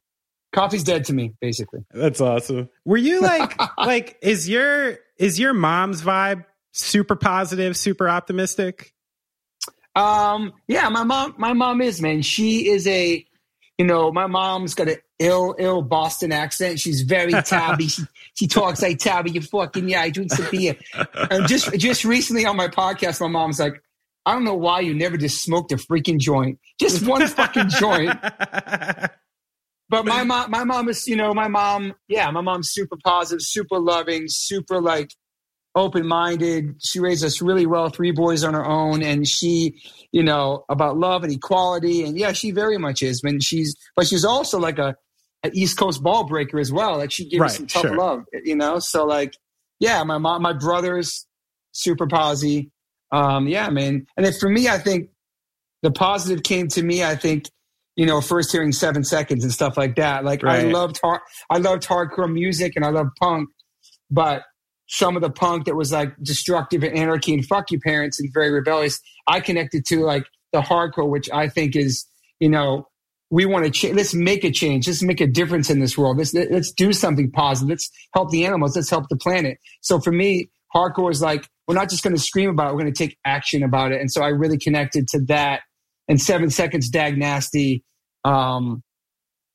coffee's 0.53 0.83
dead 0.83 1.03
to 1.05 1.13
me, 1.13 1.33
basically. 1.41 1.81
That's 1.91 2.21
awesome. 2.21 2.69
Were 2.85 2.97
you 2.97 3.21
like 3.21 3.59
like 3.77 4.17
is 4.21 4.47
your 4.47 4.97
is 5.17 5.37
your 5.39 5.53
mom's 5.53 6.01
vibe 6.01 6.45
super 6.73 7.15
positive, 7.15 7.77
super 7.77 8.09
optimistic? 8.09 8.93
Um, 9.95 10.53
yeah, 10.67 10.89
my 10.89 11.03
mom, 11.03 11.35
my 11.37 11.53
mom 11.53 11.81
is, 11.81 12.01
man. 12.01 12.21
She 12.21 12.69
is 12.69 12.85
a, 12.87 13.25
you 13.77 13.85
know, 13.85 14.11
my 14.11 14.27
mom's 14.27 14.75
got 14.75 14.89
an 14.89 14.97
ill, 15.19 15.55
ill 15.57 15.81
Boston 15.81 16.31
accent. 16.31 16.79
She's 16.79 17.01
very 17.01 17.31
tabby. 17.31 17.87
she, 17.87 18.03
she 18.33 18.47
talks 18.47 18.81
like 18.81 18.99
tabby. 18.99 19.31
You 19.31 19.41
fucking, 19.41 19.87
yeah, 19.87 20.01
I 20.01 20.09
drink 20.09 20.33
some 20.33 20.47
beer. 20.51 20.75
and 21.15 21.47
just, 21.47 21.71
just 21.73 22.03
recently 22.03 22.45
on 22.45 22.57
my 22.57 22.67
podcast, 22.67 23.21
my 23.21 23.27
mom's 23.27 23.59
like, 23.59 23.81
I 24.25 24.33
don't 24.33 24.43
know 24.43 24.55
why 24.55 24.79
you 24.79 24.93
never 24.93 25.17
just 25.17 25.43
smoked 25.43 25.71
a 25.71 25.75
freaking 25.75 26.17
joint. 26.17 26.59
Just 26.79 27.05
one 27.05 27.27
fucking 27.27 27.69
joint. 27.69 28.17
But 29.89 30.05
my 30.05 30.23
mom, 30.23 30.49
my 30.49 30.63
mom 30.63 30.89
is, 30.89 31.07
you 31.07 31.15
know, 31.15 31.35
my 31.35 31.47
mom, 31.47 31.93
yeah, 32.07 32.31
my 32.31 32.41
mom's 32.41 32.71
super 32.71 32.97
positive, 33.03 33.43
super 33.43 33.77
loving, 33.77 34.23
super 34.27 34.81
like 34.81 35.11
open 35.75 36.07
minded. 36.07 36.75
She 36.81 36.99
raised 36.99 37.23
us 37.23 37.41
really 37.41 37.65
well, 37.65 37.89
three 37.89 38.11
boys 38.11 38.43
on 38.43 38.53
her 38.53 38.65
own, 38.65 39.03
and 39.03 39.27
she, 39.27 39.81
you 40.11 40.23
know, 40.23 40.65
about 40.69 40.97
love 40.97 41.23
and 41.23 41.33
equality, 41.33 42.03
and 42.03 42.17
yeah, 42.17 42.31
she 42.33 42.51
very 42.51 42.77
much 42.77 43.01
is. 43.01 43.21
When 43.23 43.39
she's, 43.39 43.75
but 43.95 44.07
she's 44.07 44.25
also 44.25 44.59
like 44.59 44.79
a, 44.79 44.95
an 45.43 45.51
East 45.53 45.77
Coast 45.77 46.03
ball 46.03 46.25
breaker 46.25 46.59
as 46.59 46.71
well. 46.71 46.97
Like 46.97 47.11
she 47.11 47.27
gives 47.29 47.41
Right, 47.41 47.51
some 47.51 47.67
tough 47.67 47.83
sure. 47.83 47.97
love, 47.97 48.23
you 48.43 48.55
know. 48.55 48.79
So 48.79 49.05
like, 49.05 49.35
yeah, 49.79 50.03
my 50.03 50.17
mom, 50.17 50.41
my 50.41 50.53
brothers, 50.53 51.25
super 51.71 52.07
posy. 52.07 52.71
Um, 53.11 53.47
yeah, 53.47 53.69
man. 53.69 54.05
And 54.17 54.25
then 54.25 54.33
for 54.39 54.49
me, 54.49 54.67
I 54.67 54.77
think 54.79 55.09
the 55.81 55.91
positive 55.91 56.43
came 56.43 56.67
to 56.69 56.83
me. 56.83 57.03
I 57.03 57.15
think 57.15 57.45
you 57.95 58.05
know, 58.05 58.21
first 58.21 58.51
hearing 58.51 58.71
seven 58.71 59.03
seconds 59.03 59.43
and 59.43 59.53
stuff 59.53 59.77
like 59.77 59.95
that. 59.97 60.23
Like 60.23 60.43
I 60.47 60.57
Right. 60.57 60.67
loved 60.71 60.99
hard, 61.03 61.21
I 61.49 61.57
loved 61.59 61.83
hardcore 61.83 62.31
music 62.31 62.73
and 62.75 62.83
I 62.83 62.89
loved 62.89 63.11
punk, 63.19 63.49
but 64.09 64.43
some 64.93 65.15
of 65.15 65.23
the 65.23 65.29
punk 65.31 65.65
that 65.65 65.75
was 65.75 65.91
like 65.91 66.15
destructive 66.21 66.83
and 66.83 66.95
anarchy 66.95 67.33
and 67.33 67.43
fuck 67.43 67.71
you 67.71 67.79
parents 67.79 68.19
and 68.19 68.29
very 68.31 68.51
rebellious, 68.51 69.01
I 69.25 69.39
connected 69.39 69.87
to 69.87 70.01
like 70.05 70.23
the 70.51 70.61
hardcore, 70.61 71.09
which 71.09 71.31
I 71.31 71.49
think 71.49 71.75
is, 71.75 72.05
you 72.39 72.47
know, 72.47 72.87
we 73.31 73.47
want 73.47 73.65
to 73.65 73.71
change. 73.71 73.95
Let's 73.95 74.13
make 74.13 74.43
a 74.43 74.51
change. 74.51 74.87
Let's 74.87 75.01
make 75.01 75.19
a 75.19 75.25
difference 75.25 75.71
in 75.71 75.79
this 75.79 75.97
world. 75.97 76.19
Let's 76.19 76.35
let's 76.35 76.71
do 76.71 76.93
something 76.93 77.31
positive. 77.31 77.69
Let's 77.71 77.89
help 78.13 78.29
the 78.29 78.45
animals. 78.45 78.75
Let's 78.75 78.91
help 78.91 79.09
the 79.09 79.17
planet. 79.17 79.57
So 79.81 79.99
for 79.99 80.11
me, 80.11 80.51
hardcore 80.75 81.09
is 81.09 81.23
like 81.23 81.47
we're 81.67 81.73
not 81.73 81.89
just 81.89 82.03
going 82.03 82.15
to 82.15 82.21
scream 82.21 82.51
about 82.51 82.67
it. 82.67 82.75
We're 82.75 82.81
going 82.81 82.93
to 82.93 83.03
take 83.07 83.17
action 83.25 83.63
about 83.63 83.93
it. 83.93 83.99
And 83.99 84.11
so 84.11 84.21
I 84.21 84.27
really 84.27 84.59
connected 84.59 85.07
to 85.09 85.21
that. 85.25 85.61
And 86.07 86.21
seven 86.21 86.51
seconds, 86.51 86.89
dag 86.89 87.17
nasty, 87.17 87.83
um, 88.23 88.83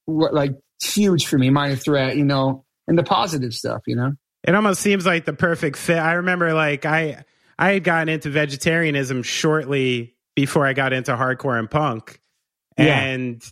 like 0.08 0.50
huge 0.82 1.26
for 1.26 1.38
me. 1.38 1.50
Minor 1.50 1.76
threat, 1.76 2.16
you 2.16 2.24
know, 2.24 2.64
and 2.88 2.98
the 2.98 3.04
positive 3.04 3.52
stuff, 3.52 3.82
you 3.86 3.94
know. 3.94 4.14
It 4.46 4.54
almost 4.54 4.80
seems 4.80 5.04
like 5.04 5.24
the 5.24 5.32
perfect 5.32 5.76
fit. 5.76 5.98
I 5.98 6.14
remember 6.14 6.52
like 6.52 6.86
I 6.86 7.24
I 7.58 7.72
had 7.72 7.84
gotten 7.84 8.08
into 8.08 8.30
vegetarianism 8.30 9.22
shortly 9.22 10.14
before 10.36 10.66
I 10.66 10.72
got 10.72 10.92
into 10.92 11.16
hardcore 11.16 11.58
and 11.58 11.70
punk. 11.70 12.20
Yeah. 12.78 13.00
And 13.00 13.42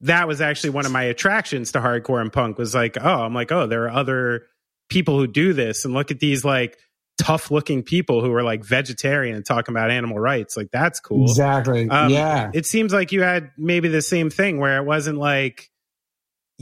that 0.00 0.26
was 0.26 0.40
actually 0.40 0.70
one 0.70 0.86
of 0.86 0.92
my 0.92 1.04
attractions 1.04 1.72
to 1.72 1.80
hardcore 1.80 2.20
and 2.20 2.32
punk 2.32 2.58
was 2.58 2.74
like, 2.74 2.96
oh, 3.00 3.22
I'm 3.22 3.34
like, 3.34 3.52
oh, 3.52 3.66
there 3.66 3.84
are 3.84 3.90
other 3.90 4.46
people 4.88 5.18
who 5.18 5.26
do 5.26 5.52
this 5.52 5.84
and 5.84 5.92
look 5.92 6.10
at 6.10 6.20
these 6.20 6.44
like 6.44 6.78
tough 7.18 7.50
looking 7.50 7.82
people 7.82 8.22
who 8.22 8.32
are 8.32 8.42
like 8.42 8.64
vegetarian 8.64 9.36
and 9.36 9.44
talking 9.44 9.74
about 9.74 9.90
animal 9.90 10.18
rights. 10.18 10.56
Like 10.56 10.70
that's 10.72 10.98
cool. 11.00 11.24
Exactly. 11.24 11.88
Um, 11.88 12.10
yeah. 12.10 12.50
It 12.54 12.66
seems 12.66 12.92
like 12.92 13.12
you 13.12 13.22
had 13.22 13.50
maybe 13.58 13.88
the 13.88 14.02
same 14.02 14.30
thing 14.30 14.58
where 14.58 14.78
it 14.78 14.84
wasn't 14.84 15.18
like 15.18 15.70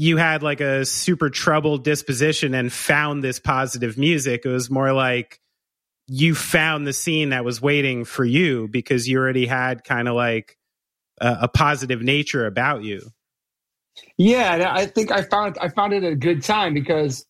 you 0.00 0.16
had 0.16 0.42
like 0.42 0.62
a 0.62 0.86
super 0.86 1.28
troubled 1.28 1.84
disposition 1.84 2.54
and 2.54 2.72
found 2.72 3.22
this 3.22 3.38
positive 3.38 3.98
music. 3.98 4.46
It 4.46 4.48
was 4.48 4.70
more 4.70 4.94
like 4.94 5.42
you 6.06 6.34
found 6.34 6.86
the 6.86 6.94
scene 6.94 7.28
that 7.28 7.44
was 7.44 7.60
waiting 7.60 8.06
for 8.06 8.24
you 8.24 8.66
because 8.66 9.06
you 9.06 9.18
already 9.18 9.44
had 9.44 9.84
kind 9.84 10.08
of 10.08 10.14
like 10.14 10.56
a, 11.20 11.40
a 11.42 11.48
positive 11.48 12.00
nature 12.00 12.46
about 12.46 12.82
you. 12.82 13.10
Yeah, 14.16 14.72
I 14.74 14.86
think 14.86 15.12
I 15.12 15.20
found 15.20 15.58
I 15.60 15.68
found 15.68 15.92
it 15.92 16.02
a 16.02 16.16
good 16.16 16.42
time 16.42 16.72
because, 16.72 17.26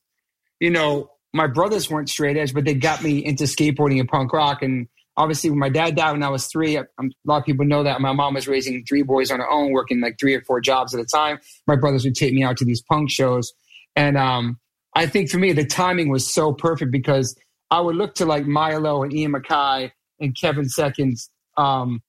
you 0.60 0.70
know, 0.70 1.10
my 1.32 1.48
brothers 1.48 1.90
weren't 1.90 2.08
straight 2.08 2.36
edge, 2.36 2.54
but 2.54 2.64
they 2.64 2.74
got 2.74 3.02
me 3.02 3.18
into 3.18 3.44
skateboarding 3.44 3.98
and 3.98 4.08
punk 4.08 4.32
rock. 4.32 4.62
And 4.62 4.86
obviously, 5.20 5.50
when 5.50 5.58
my 5.58 5.68
dad 5.68 5.96
died 5.96 6.12
when 6.12 6.22
I 6.22 6.30
was 6.30 6.46
three, 6.46 6.78
I, 6.78 6.80
a 6.80 7.04
lot 7.24 7.38
of 7.38 7.44
people 7.44 7.66
know 7.66 7.82
that 7.82 8.00
my 8.00 8.12
mom 8.12 8.34
was 8.34 8.48
raising 8.48 8.84
three 8.84 9.02
boys 9.02 9.30
on 9.30 9.38
her 9.40 9.50
own, 9.50 9.72
working 9.72 10.00
like 10.00 10.18
three 10.18 10.34
or 10.34 10.40
four 10.42 10.60
jobs 10.60 10.94
at 10.94 11.00
a 11.00 11.04
time. 11.04 11.38
My 11.66 11.76
brothers 11.76 12.04
would 12.04 12.14
take 12.14 12.32
me 12.32 12.42
out 12.42 12.56
to 12.58 12.64
these 12.64 12.82
punk 12.82 13.10
shows, 13.10 13.52
and 13.94 14.16
um, 14.16 14.58
I 14.94 15.06
think 15.06 15.30
for 15.30 15.38
me 15.38 15.52
the 15.52 15.66
timing 15.66 16.08
was 16.08 16.32
so 16.32 16.52
perfect 16.52 16.90
because 16.90 17.36
I 17.70 17.80
would 17.80 17.96
look 17.96 18.14
to 18.16 18.24
like 18.24 18.46
Milo 18.46 19.02
and 19.02 19.12
Ian 19.14 19.32
MacKaye 19.32 19.92
and 20.18 20.36
Kevin 20.36 20.68
Seconds 20.68 21.30
um, 21.56 22.02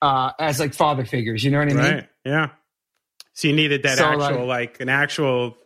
uh, 0.00 0.32
as 0.40 0.58
like 0.58 0.74
father 0.74 1.04
figures. 1.04 1.44
You 1.44 1.50
know 1.50 1.58
what 1.58 1.70
I 1.70 1.74
mean? 1.74 1.94
Right. 1.94 2.08
Yeah. 2.24 2.50
So 3.34 3.48
you 3.48 3.54
needed 3.54 3.82
that 3.82 3.98
So, 3.98 4.04
actual, 4.04 4.46
like, 4.46 4.80
an 4.80 4.88
actual 4.88 5.56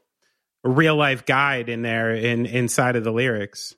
real 0.64 0.97
life 0.97 1.27
guide 1.27 1.68
in 1.68 1.83
there 1.83 2.14
in 2.14 2.47
inside 2.47 2.97
of 2.97 3.05
the 3.05 3.12
lyrics. 3.12 3.75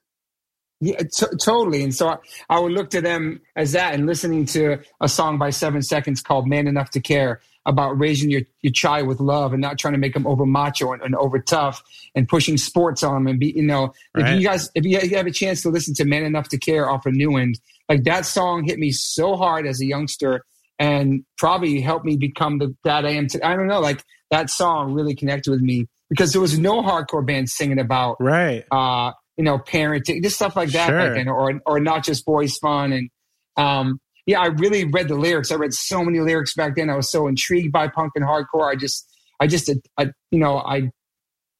Yeah, 0.80 0.96
t- 0.98 1.36
totally. 1.42 1.82
And 1.82 1.94
so 1.94 2.08
I, 2.08 2.16
I 2.48 2.58
would 2.58 2.72
look 2.72 2.90
to 2.90 3.00
them 3.00 3.40
as 3.56 3.72
that 3.72 3.94
and 3.94 4.06
listening 4.06 4.46
to 4.46 4.78
a 5.00 5.08
song 5.08 5.38
by 5.38 5.50
Seven 5.50 5.82
Seconds 5.82 6.22
called 6.22 6.46
Man 6.48 6.66
Enough 6.66 6.90
to 6.92 7.00
Care 7.00 7.40
about 7.66 7.98
raising 7.98 8.30
your, 8.30 8.40
your 8.62 8.72
child 8.72 9.06
with 9.06 9.20
love 9.20 9.52
and 9.52 9.60
not 9.60 9.78
trying 9.78 9.92
to 9.92 9.98
make 9.98 10.14
them 10.14 10.26
over 10.26 10.46
macho 10.46 10.92
and, 10.92 11.02
and 11.02 11.14
over 11.16 11.38
tough 11.38 11.82
and 12.14 12.26
pushing 12.26 12.56
sports 12.56 13.02
on 13.02 13.12
them 13.12 13.26
and 13.26 13.38
be, 13.38 13.52
you 13.54 13.62
know, 13.62 13.92
if 14.14 14.26
you 14.40 14.42
guys, 14.46 14.70
if 14.74 14.84
you 14.86 14.98
you 15.00 15.16
have 15.16 15.26
a 15.26 15.30
chance 15.30 15.60
to 15.62 15.68
listen 15.68 15.92
to 15.94 16.06
Man 16.06 16.24
Enough 16.24 16.48
to 16.48 16.58
Care 16.58 16.88
off 16.90 17.04
of 17.04 17.12
New 17.12 17.32
Wind, 17.32 17.60
like 17.88 18.04
that 18.04 18.24
song 18.24 18.64
hit 18.64 18.78
me 18.78 18.90
so 18.90 19.36
hard 19.36 19.66
as 19.66 19.82
a 19.82 19.84
youngster 19.84 20.42
and 20.78 21.22
probably 21.36 21.82
helped 21.82 22.06
me 22.06 22.16
become 22.16 22.58
the 22.58 22.74
dad 22.84 23.04
I 23.04 23.10
am 23.10 23.26
today. 23.28 23.44
I 23.44 23.54
don't 23.54 23.66
know, 23.66 23.80
like 23.80 24.02
that 24.30 24.48
song 24.48 24.94
really 24.94 25.14
connected 25.14 25.50
with 25.50 25.60
me 25.60 25.86
because 26.08 26.32
there 26.32 26.40
was 26.40 26.58
no 26.58 26.80
hardcore 26.82 27.24
band 27.24 27.50
singing 27.50 27.78
about 27.78 28.16
Right. 28.20 28.64
uh, 28.70 29.12
you 29.40 29.44
know, 29.44 29.56
parenting, 29.58 30.22
just 30.22 30.36
stuff 30.36 30.54
like 30.54 30.68
that, 30.72 30.88
Sure. 30.88 30.98
back 30.98 31.14
then, 31.14 31.26
or 31.28 31.58
or 31.64 31.80
not 31.80 32.04
just 32.04 32.26
boys 32.26 32.58
fun. 32.58 32.92
And 32.92 33.08
um, 33.56 33.98
yeah, 34.26 34.38
I 34.38 34.48
really 34.48 34.84
read 34.84 35.08
the 35.08 35.14
lyrics. 35.14 35.50
I 35.50 35.54
read 35.54 35.72
so 35.72 36.04
many 36.04 36.20
lyrics 36.20 36.52
back 36.54 36.76
then. 36.76 36.90
I 36.90 36.94
was 36.94 37.10
so 37.10 37.26
intrigued 37.26 37.72
by 37.72 37.88
punk 37.88 38.12
and 38.16 38.24
hardcore. 38.24 38.70
I 38.70 38.76
just, 38.76 39.08
I 39.40 39.46
just, 39.46 39.70
I, 39.96 40.10
you 40.30 40.38
know, 40.40 40.58
I. 40.58 40.90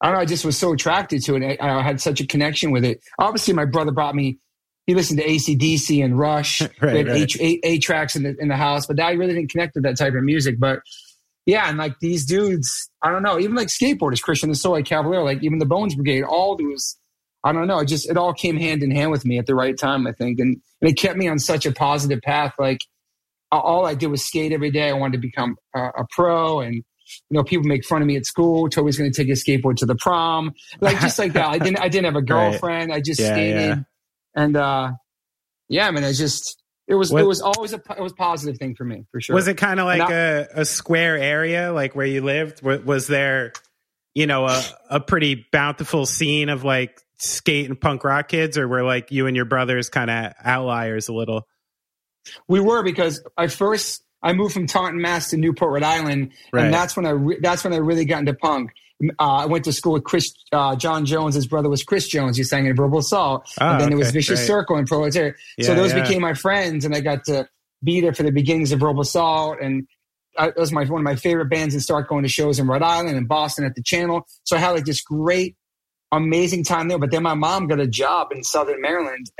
I 0.02 0.06
don't 0.06 0.14
know. 0.14 0.20
I 0.20 0.24
just 0.26 0.44
was 0.46 0.56
so 0.58 0.72
attracted 0.72 1.22
to 1.24 1.36
it. 1.36 1.58
I, 1.60 1.78
I 1.78 1.82
had 1.82 2.00
such 2.00 2.20
a 2.20 2.26
connection 2.26 2.70
with 2.70 2.84
it. 2.84 3.00
Obviously, 3.18 3.52
my 3.54 3.66
brother 3.66 3.92
brought 3.92 4.14
me. 4.14 4.38
He 4.86 4.94
listened 4.94 5.20
to 5.20 5.26
ACDC 5.26 6.04
and 6.04 6.18
Rush. 6.18 6.60
Right, 6.80 7.06
right. 7.06 7.08
eight, 7.08 7.36
eight, 7.40 7.60
eight 7.64 7.82
tracks 7.82 8.16
in 8.16 8.22
the 8.24 8.34
in 8.38 8.48
the 8.48 8.56
house, 8.56 8.86
but 8.86 8.98
I 9.00 9.12
really 9.12 9.34
didn't 9.34 9.50
connect 9.50 9.74
with 9.74 9.84
that 9.84 9.96
type 9.98 10.14
of 10.14 10.22
music. 10.22 10.58
But 10.58 10.80
yeah, 11.46 11.68
and 11.68 11.76
like 11.78 11.98
these 12.00 12.24
dudes, 12.26 12.90
I 13.02 13.10
don't 13.10 13.22
know, 13.22 13.38
even 13.38 13.54
like 13.54 13.68
skateboarders, 13.68 14.22
Christian 14.22 14.48
the 14.50 14.54
Soy, 14.54 14.82
Caballero, 14.82 15.24
like 15.24 15.42
even 15.42 15.58
the 15.58 15.66
Bones 15.66 15.94
Brigade, 15.94 16.22
all 16.24 16.56
was, 16.58 16.96
I 17.44 17.52
don't 17.52 17.66
know, 17.66 17.78
it 17.78 17.86
just 17.86 18.08
it 18.08 18.16
all 18.16 18.32
came 18.34 18.56
hand 18.56 18.82
in 18.82 18.90
hand 18.90 19.10
with 19.10 19.24
me 19.24 19.38
at 19.38 19.46
the 19.46 19.54
right 19.54 19.78
time, 19.78 20.06
I 20.06 20.12
think, 20.12 20.38
and, 20.40 20.60
and 20.80 20.90
it 20.90 20.94
kept 20.94 21.16
me 21.16 21.26
on 21.28 21.38
such 21.38 21.64
a 21.66 21.72
positive 21.72 22.20
path. 22.22 22.52
Like 22.58 22.80
all 23.52 23.86
I 23.86 23.94
did 23.94 24.08
was 24.08 24.24
skate 24.24 24.52
every 24.52 24.70
day. 24.70 24.88
I 24.90 24.92
wanted 24.92 25.12
to 25.12 25.18
become 25.18 25.56
a, 25.74 25.80
a 25.88 26.06
pro, 26.10 26.60
and 26.60 26.74
you 26.74 26.84
know, 27.30 27.42
people 27.42 27.66
make 27.66 27.84
fun 27.84 28.02
of 28.02 28.06
me 28.06 28.16
at 28.16 28.24
school. 28.26 28.68
Toby's 28.68 28.96
going 28.98 29.10
to 29.10 29.16
take 29.16 29.28
his 29.28 29.44
skateboard 29.44 29.76
to 29.76 29.86
the 29.86 29.96
prom, 29.96 30.52
like 30.80 31.00
just 31.00 31.18
like 31.18 31.32
that. 31.32 31.48
I 31.48 31.58
didn't, 31.58 31.80
I 31.80 31.88
didn't 31.88 32.04
have 32.06 32.16
a 32.16 32.22
girlfriend. 32.26 32.92
I 32.92 33.00
just 33.00 33.18
Yeah, 33.20 33.32
skated, 33.34 33.60
yeah. 33.60 33.76
and 34.36 34.56
uh 34.56 34.92
yeah, 35.68 35.86
I 35.86 35.90
mean, 35.92 36.04
it's 36.04 36.18
just. 36.18 36.56
It 36.88 36.94
was 36.96 37.12
What- 37.12 37.22
it 37.22 37.26
was 37.26 37.40
always 37.40 37.72
a 37.72 37.76
it 37.96 38.00
was 38.00 38.10
a 38.10 38.16
positive 38.16 38.58
thing 38.58 38.74
for 38.74 38.82
me 38.84 39.04
for 39.12 39.20
sure. 39.20 39.34
Was 39.36 39.46
it 39.46 39.56
kind 39.56 39.78
of 39.78 39.86
like 39.86 40.00
And 40.02 40.12
a, 40.12 40.48
a 40.62 40.64
square 40.64 41.16
area, 41.16 41.72
like 41.72 41.94
where 41.94 42.04
you 42.06 42.20
lived? 42.20 42.62
Was, 42.62 42.80
was 42.80 43.06
there, 43.06 43.52
you 44.12 44.26
know, 44.26 44.46
a, 44.46 44.60
a 44.90 44.98
pretty 45.00 45.46
bountiful 45.52 46.04
scene 46.04 46.48
of 46.48 46.64
like 46.64 47.00
skate 47.20 47.66
and 47.68 47.80
punk 47.80 48.04
rock 48.04 48.28
kids, 48.28 48.58
or 48.58 48.66
were 48.68 48.82
like 48.82 49.10
you 49.10 49.26
and 49.26 49.36
your 49.36 49.44
brothers 49.44 49.88
kind 49.88 50.10
of 50.10 50.32
outliers 50.42 51.08
a 51.08 51.12
little? 51.12 51.46
We 52.48 52.60
were 52.60 52.82
because 52.82 53.22
I 53.36 53.46
first 53.46 54.02
I 54.22 54.32
moved 54.34 54.52
from 54.54 54.66
Taunton, 54.66 55.00
Mass, 55.00 55.30
to 55.30 55.36
Newport, 55.36 55.72
Rhode 55.72 55.82
Island, 55.82 56.32
Right. 56.52 56.64
and 56.66 56.74
that's 56.74 56.96
when 56.96 57.06
I 57.06 57.10
re- 57.10 57.38
that's 57.40 57.64
when 57.64 57.72
I 57.72 57.78
really 57.78 58.04
got 58.04 58.20
into 58.20 58.34
punk. 58.34 58.70
Uh, 59.18 59.22
I 59.22 59.46
went 59.46 59.64
to 59.64 59.72
school 59.72 59.94
with 59.94 60.04
Chris 60.04 60.30
uh, 60.52 60.76
John 60.76 61.06
Jones. 61.06 61.34
His 61.34 61.46
brother 61.46 61.70
was 61.70 61.82
Chris 61.82 62.06
Jones. 62.06 62.36
He 62.36 62.42
sang 62.44 62.66
in 62.66 62.76
Verbal 62.76 62.98
Assault, 62.98 63.46
Ah, 63.58 63.72
and 63.72 63.80
then 63.80 63.88
there 63.88 63.98
was 63.98 64.10
Vicious 64.10 64.40
great. 64.40 64.46
Circle 64.46 64.76
and 64.76 64.86
Proletariat. 64.86 65.36
so 65.62 65.74
those 65.74 65.92
yeah. 65.94 66.02
became 66.02 66.20
my 66.20 66.34
friends, 66.34 66.84
and 66.84 66.94
I 66.94 67.00
got 67.00 67.24
to 67.24 67.48
be 67.82 68.02
there 68.02 68.12
for 68.12 68.22
the 68.24 68.30
beginnings 68.32 68.72
of 68.72 68.80
Verbal 68.80 69.00
Assault. 69.00 69.56
And 69.62 69.86
I, 70.36 70.48
it 70.48 70.56
was 70.58 70.70
my 70.70 70.84
one 70.84 71.00
of 71.00 71.04
my 71.04 71.16
favorite 71.16 71.46
bands, 71.48 71.72
and 71.74 71.82
start 71.82 72.08
going 72.08 72.24
to 72.24 72.28
shows 72.28 72.58
in 72.58 72.66
Rhode 72.66 72.82
Island 72.82 73.16
and 73.16 73.26
Boston 73.26 73.64
at 73.64 73.74
the 73.74 73.82
Channel. 73.82 74.26
So 74.44 74.54
I 74.54 74.58
had 74.60 74.72
like 74.72 74.84
this 74.84 75.00
great, 75.00 75.56
amazing 76.12 76.64
time 76.64 76.88
there. 76.88 76.98
But 76.98 77.10
then 77.10 77.22
my 77.22 77.34
mom 77.34 77.66
got 77.66 77.80
a 77.80 77.86
job 77.86 78.28
in 78.32 78.42
Southern 78.42 78.80
Maryland, 78.80 79.30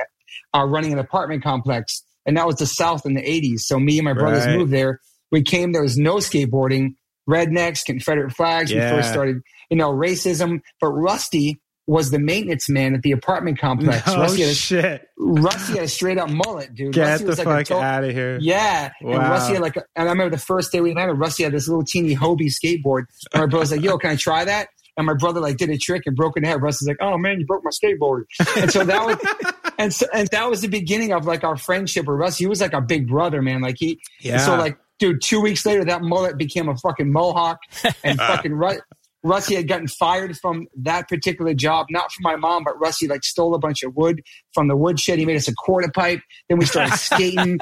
uh, 0.54 0.64
running 0.64 0.92
an 0.92 0.98
apartment 0.98 1.42
complex, 1.42 2.02
and 2.26 2.37
that 2.37 2.46
was 2.46 2.56
the 2.56 2.66
South 2.66 3.04
in 3.06 3.14
the 3.14 3.22
'80s. 3.22 3.61
So 3.61 3.78
me 3.78 3.98
and 3.98 4.04
my 4.04 4.12
brothers 4.14 4.46
Right. 4.46 4.56
moved 4.56 4.72
there. 4.72 5.00
We 5.30 5.42
came. 5.42 5.72
There 5.72 5.83
was 5.83 5.96
no 5.96 6.16
skateboarding, 6.16 6.94
rednecks, 7.28 7.85
Confederate 7.85 8.33
flags. 8.33 8.70
Yeah. 8.72 8.90
We 8.92 8.98
first 8.98 9.11
started, 9.11 9.37
you 9.70 9.76
know, 9.76 9.90
racism. 9.90 10.61
But 10.80 10.88
Rusty 10.88 11.61
was 11.87 12.11
the 12.12 12.18
maintenance 12.20 12.68
man 12.68 12.94
at 12.94 13.02
the 13.02 13.11
apartment 13.11 13.59
complex. 13.59 14.06
No 14.06 14.16
Rusty, 14.20 14.42
had 14.42 14.50
a, 14.50 14.54
shit! 14.54 15.09
Rusty 15.18 15.72
had 15.74 15.83
a 15.85 15.88
straight 15.88 16.18
up 16.18 16.30
mullet, 16.30 16.72
dude. 16.74 16.92
Get 16.94 17.02
Rusty 17.09 17.24
the 17.24 17.28
was 17.30 17.38
like 17.38 17.46
fuck 17.46 17.61
a 17.61 17.64
to- 17.64 17.80
out 17.80 18.04
of 18.04 18.12
here! 18.12 18.38
yeah, 18.40 18.92
Wow. 19.02 19.12
and 19.20 19.30
Rusty 19.30 19.52
had 19.54 19.62
like, 19.62 19.76
a, 19.76 19.85
and 19.96 20.09
I 20.09 20.12
remember 20.12 20.37
the 20.37 20.42
first 20.42 20.70
day 20.70 20.80
we 20.80 20.94
met, 20.94 21.06
Rusty 21.16 21.42
had 21.42 21.52
this 21.52 21.66
little 21.66 21.85
teeny 21.85 22.14
Hobie 22.14 22.52
skateboard. 22.52 23.04
And 23.33 23.40
my 23.40 23.46
brother's 23.46 23.72
like, 23.72 23.83
"Yo, 23.83 23.98
can 23.98 24.11
I 24.11 24.16
try 24.16 24.44
that?" 24.44 24.68
And 24.96 25.07
my 25.07 25.14
brother 25.14 25.40
like 25.40 25.57
did 25.57 25.70
a 25.70 25.79
trick 25.79 26.03
and 26.07 26.14
broke 26.16 26.37
an 26.37 26.44
in 26.44 26.50
half. 26.50 26.61
Rusty's 26.61 26.88
like, 26.88 26.98
"Oh 27.00 27.16
man, 27.18 27.40
you 27.40 27.46
broke 27.46 27.62
my 27.64 27.70
skateboard." 27.70 28.24
And 28.57 28.70
so 28.70 28.85
that 28.85 29.07
was, 29.07 29.62
and 29.79 29.92
so 29.94 30.07
and 30.12 30.29
that 30.29 30.48
was 30.50 30.61
the 30.61 30.68
beginning 30.68 31.12
of 31.12 31.24
like 31.26 31.44
our 31.44 31.57
friendship 31.57 32.07
with 32.07 32.16
Rusty. 32.18 32.44
He 32.44 32.48
was 32.48 32.61
like 32.61 32.74
our 32.74 32.81
big 32.81 33.09
brother, 33.09 33.40
man. 33.42 33.61
Like 33.62 33.76
he, 33.79 34.00
Yeah. 34.20 34.38
so 34.38 34.57
like, 34.57 34.79
dude, 34.98 35.22
two 35.22 35.40
weeks 35.40 35.64
later, 35.64 35.85
that 35.85 36.03
mullet 36.03 36.37
became 36.37 36.68
a 36.68 36.76
fucking 36.76 37.11
mohawk, 37.12 37.59
and 38.05 38.18
fucking 38.18 38.53
Ru- 38.53 38.81
Rusty 39.22 39.54
had 39.54 39.68
gotten 39.68 39.87
fired 39.87 40.38
from 40.38 40.66
that 40.78 41.09
particular 41.09 41.52
job, 41.52 41.87
not 41.90 42.11
from 42.11 42.22
my 42.22 42.37
mom, 42.37 42.64
but 42.64 42.78
Rusty 42.80 43.06
like 43.06 43.22
stole 43.22 43.54
a 43.54 43.59
bunch 43.59 43.83
of 43.83 43.94
wood 43.94 44.22
from 44.54 44.68
the 44.68 44.76
woodshed. 44.76 45.18
He 45.18 45.26
made 45.26 45.37
us 45.37 45.48
a 45.48 45.54
quarter 45.54 45.90
pipe. 45.94 46.20
Then 46.48 46.59
we 46.59 46.64
started 46.64 46.94
skating, 46.96 47.59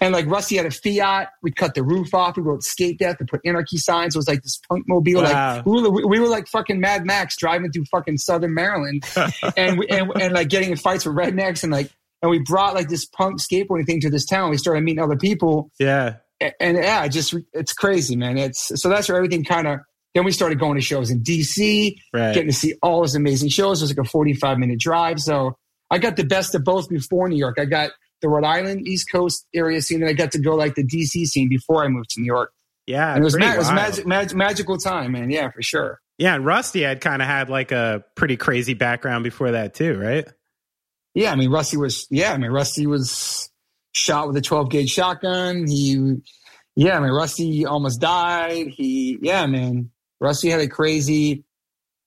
and 0.00 0.14
like 0.14 0.26
Rusty 0.26 0.56
had 0.56 0.66
a 0.66 0.70
Fiat. 0.70 1.28
We 1.42 1.52
cut 1.52 1.74
the 1.74 1.82
roof 1.82 2.14
off. 2.14 2.36
We 2.36 2.42
wrote 2.42 2.62
"Skate 2.62 2.98
Death" 2.98 3.16
and 3.20 3.28
put 3.28 3.40
anarchy 3.44 3.76
signs. 3.76 4.14
It 4.14 4.18
was 4.18 4.28
like 4.28 4.42
this 4.42 4.60
punk 4.68 4.84
mobile. 4.88 5.22
Wow. 5.22 5.56
Like 5.56 5.66
we 5.66 5.82
were, 5.82 6.08
we 6.08 6.20
were 6.20 6.28
like 6.28 6.48
fucking 6.48 6.80
Mad 6.80 7.04
Max 7.04 7.36
driving 7.36 7.70
through 7.70 7.84
fucking 7.90 8.18
Southern 8.18 8.54
Maryland, 8.54 9.04
and 9.56 9.78
we 9.78 9.86
and, 9.88 10.10
and 10.20 10.32
like 10.32 10.48
getting 10.48 10.70
in 10.70 10.76
fights 10.76 11.04
with 11.04 11.16
rednecks 11.16 11.62
and 11.62 11.72
like. 11.72 11.90
And 12.22 12.30
we 12.30 12.38
brought 12.38 12.72
like 12.72 12.88
this 12.88 13.04
punk 13.04 13.38
skateboarding 13.38 13.84
thing 13.84 14.00
to 14.00 14.08
this 14.08 14.24
town. 14.24 14.48
We 14.48 14.56
started 14.56 14.80
meeting 14.82 15.04
other 15.04 15.16
people, 15.16 15.70
yeah, 15.78 16.14
and, 16.40 16.54
and 16.58 16.76
yeah, 16.78 17.06
just 17.08 17.34
it's 17.52 17.74
crazy, 17.74 18.16
man. 18.16 18.38
It's 18.38 18.80
so 18.80 18.88
that's 18.88 19.10
where 19.10 19.18
everything 19.18 19.44
kind 19.44 19.66
of. 19.66 19.80
Then 20.14 20.24
we 20.24 20.32
started 20.32 20.58
going 20.60 20.76
to 20.76 20.80
shows 20.80 21.10
in 21.10 21.22
DC, 21.22 21.96
right. 22.12 22.32
getting 22.32 22.48
to 22.50 22.54
see 22.54 22.74
all 22.82 23.00
those 23.00 23.14
amazing 23.16 23.48
shows. 23.48 23.80
It 23.80 23.84
was 23.84 23.96
like 23.96 24.06
a 24.06 24.08
forty-five 24.08 24.58
minute 24.58 24.78
drive, 24.78 25.20
so 25.20 25.56
I 25.90 25.98
got 25.98 26.16
the 26.16 26.24
best 26.24 26.54
of 26.54 26.64
both 26.64 26.88
before 26.88 27.28
New 27.28 27.36
York. 27.36 27.56
I 27.58 27.64
got 27.64 27.90
the 28.22 28.28
Rhode 28.28 28.44
Island 28.44 28.86
East 28.86 29.08
Coast 29.12 29.46
area 29.54 29.82
scene, 29.82 30.00
and 30.00 30.08
I 30.08 30.12
got 30.14 30.32
to 30.32 30.38
go 30.38 30.54
like 30.54 30.76
the 30.76 30.84
DC 30.84 31.26
scene 31.26 31.48
before 31.48 31.84
I 31.84 31.88
moved 31.88 32.10
to 32.10 32.20
New 32.20 32.26
York. 32.26 32.52
yeah, 32.86 33.12
And 33.14 33.20
it 33.20 33.24
was, 33.24 33.36
ma- 33.36 33.52
it 33.52 33.58
was 33.58 33.70
magic, 33.70 34.06
mag- 34.06 34.34
magical 34.34 34.78
time, 34.78 35.12
man. 35.12 35.30
Yeah, 35.30 35.50
for 35.50 35.62
sure. 35.62 36.00
Yeah, 36.16 36.34
and 36.36 36.46
Rusty 36.46 36.82
had 36.82 37.00
kind 37.00 37.20
of 37.20 37.28
had 37.28 37.50
like 37.50 37.72
a 37.72 38.04
pretty 38.14 38.36
crazy 38.36 38.74
background 38.74 39.24
before 39.24 39.50
that 39.50 39.74
too, 39.74 39.98
right? 39.98 40.26
Yeah, 41.14 41.32
I 41.32 41.36
mean 41.36 41.50
Rusty 41.50 41.76
was. 41.76 42.06
Yeah, 42.10 42.32
I 42.32 42.38
mean 42.38 42.50
Rusty 42.50 42.86
was 42.86 43.50
shot 43.92 44.28
with 44.28 44.36
a 44.36 44.40
twelve 44.40 44.70
gauge 44.70 44.90
shotgun. 44.90 45.66
He, 45.66 46.16
yeah, 46.76 46.96
I 46.96 47.00
mean 47.00 47.10
Rusty 47.12 47.66
almost 47.66 48.00
died. 48.00 48.68
He, 48.68 49.18
yeah, 49.22 49.46
man, 49.46 49.90
Rusty 50.20 50.48
had 50.50 50.60
a 50.60 50.68
crazy 50.68 51.44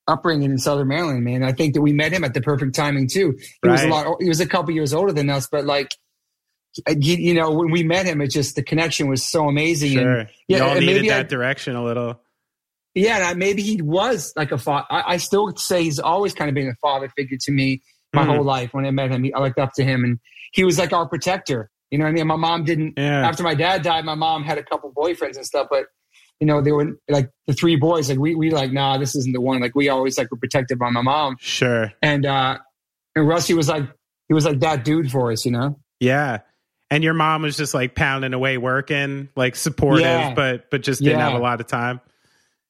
upbringing 0.07 0.51
in 0.51 0.57
Southern 0.57 0.87
Maryland, 0.87 1.23
man. 1.23 1.43
I 1.43 1.51
think 1.51 1.73
that 1.73 1.81
we 1.81 1.91
met 1.93 2.11
him 2.13 2.23
at 2.23 2.33
the 2.33 2.41
perfect 2.41 2.73
timing 2.75 3.07
too. 3.07 3.37
He 3.63 3.69
was 3.69 3.83
a 3.83 3.87
lot. 3.87 4.17
He 4.21 4.29
was 4.29 4.39
a 4.39 4.47
couple 4.47 4.71
years 4.73 4.93
older 4.93 5.11
than 5.11 5.29
us, 5.29 5.47
but 5.51 5.65
like, 5.65 5.93
you, 6.87 7.15
you 7.15 7.33
know, 7.33 7.51
when 7.51 7.71
we 7.71 7.83
met 7.83 8.05
him, 8.05 8.21
it 8.21 8.27
just 8.29 8.55
the 8.55 8.63
connection 8.63 9.07
was 9.09 9.27
so 9.27 9.47
amazing. 9.47 9.93
Sure. 9.93 10.19
And 10.19 10.29
yeah, 10.47 10.57
you 10.57 10.63
all 10.63 10.69
and 10.71 10.79
needed 10.81 10.95
maybe 10.95 11.09
that 11.09 11.19
I- 11.19 11.23
direction 11.23 11.75
a 11.75 11.83
little. 11.83 12.21
yeah, 12.93 13.15
and 13.15 13.23
I, 13.25 13.33
maybe 13.33 13.61
he 13.63 13.81
was 13.81 14.31
like 14.35 14.51
a 14.51 14.57
father. 14.57 14.85
I, 14.89 15.13
I 15.13 15.17
still 15.17 15.55
say 15.57 15.83
he's 15.83 15.99
always 15.99 16.33
kind 16.33 16.49
of 16.49 16.55
been 16.55 16.67
a 16.69 16.75
father 16.81 17.09
figure 17.17 17.37
to 17.41 17.51
me 17.51 17.81
my 18.13 18.23
Mhm. 18.23 18.35
whole 18.35 18.43
life. 18.43 18.73
When 18.73 18.85
I 18.85 18.91
met 18.91 19.11
him, 19.11 19.23
he- 19.23 19.33
I 19.33 19.39
looked 19.39 19.59
up 19.59 19.73
to 19.75 19.83
him, 19.83 20.03
and 20.03 20.19
he 20.53 20.63
was 20.63 20.77
like 20.79 20.93
our 20.93 21.07
protector. 21.07 21.69
You 21.91 21.97
know 21.97 22.05
what 22.05 22.09
I 22.09 22.13
mean? 22.13 22.27
My 22.27 22.35
mom 22.35 22.63
didn't. 22.63 22.93
Yeah. 22.97 23.27
After 23.27 23.43
my 23.43 23.55
dad 23.55 23.81
died, 23.81 24.05
my 24.05 24.15
mom 24.15 24.43
had 24.43 24.57
a 24.57 24.63
couple 24.63 24.91
boyfriends 24.93 25.35
and 25.37 25.45
stuff, 25.45 25.67
but 25.69 25.85
you 26.39 26.47
know 26.47 26.61
they 26.61 26.71
were 26.71 26.91
like 27.09 27.29
the 27.47 27.53
three 27.53 27.75
boys. 27.75 28.09
Like 28.09 28.19
we 28.19 28.35
we 28.35 28.51
like 28.51 28.71
nah, 28.71 28.97
this 28.97 29.15
isn't 29.15 29.33
the 29.33 29.41
one. 29.41 29.59
Like 29.61 29.75
we 29.75 29.89
always 29.89 30.17
like 30.17 30.29
were 30.31 30.37
protected 30.37 30.77
by 30.79 30.89
my 30.89 31.01
mom, 31.01 31.37
Sure. 31.39 31.91
and 32.01 32.25
uh 32.25 32.57
and 33.15 33.27
Rusty 33.27 33.53
was 33.53 33.67
like 33.69 33.83
he 34.27 34.33
was 34.33 34.45
like 34.45 34.59
that 34.59 34.83
dude 34.85 35.11
for 35.11 35.31
us. 35.31 35.45
You 35.45 35.51
know? 35.51 35.79
Yeah. 35.99 36.39
And 36.89 37.03
your 37.03 37.13
mom 37.13 37.41
was 37.41 37.57
just 37.57 37.73
like 37.73 37.95
pounding 37.95 38.33
away 38.33 38.57
working, 38.57 39.27
like 39.35 39.55
supportive, 39.55 40.05
Yeah. 40.05 40.33
but 40.33 40.69
but 40.71 40.83
just 40.83 41.01
didn't 41.01 41.19
Yeah. 41.19 41.29
have 41.31 41.39
a 41.39 41.43
lot 41.43 41.59
of 41.59 41.67
time. 41.67 41.99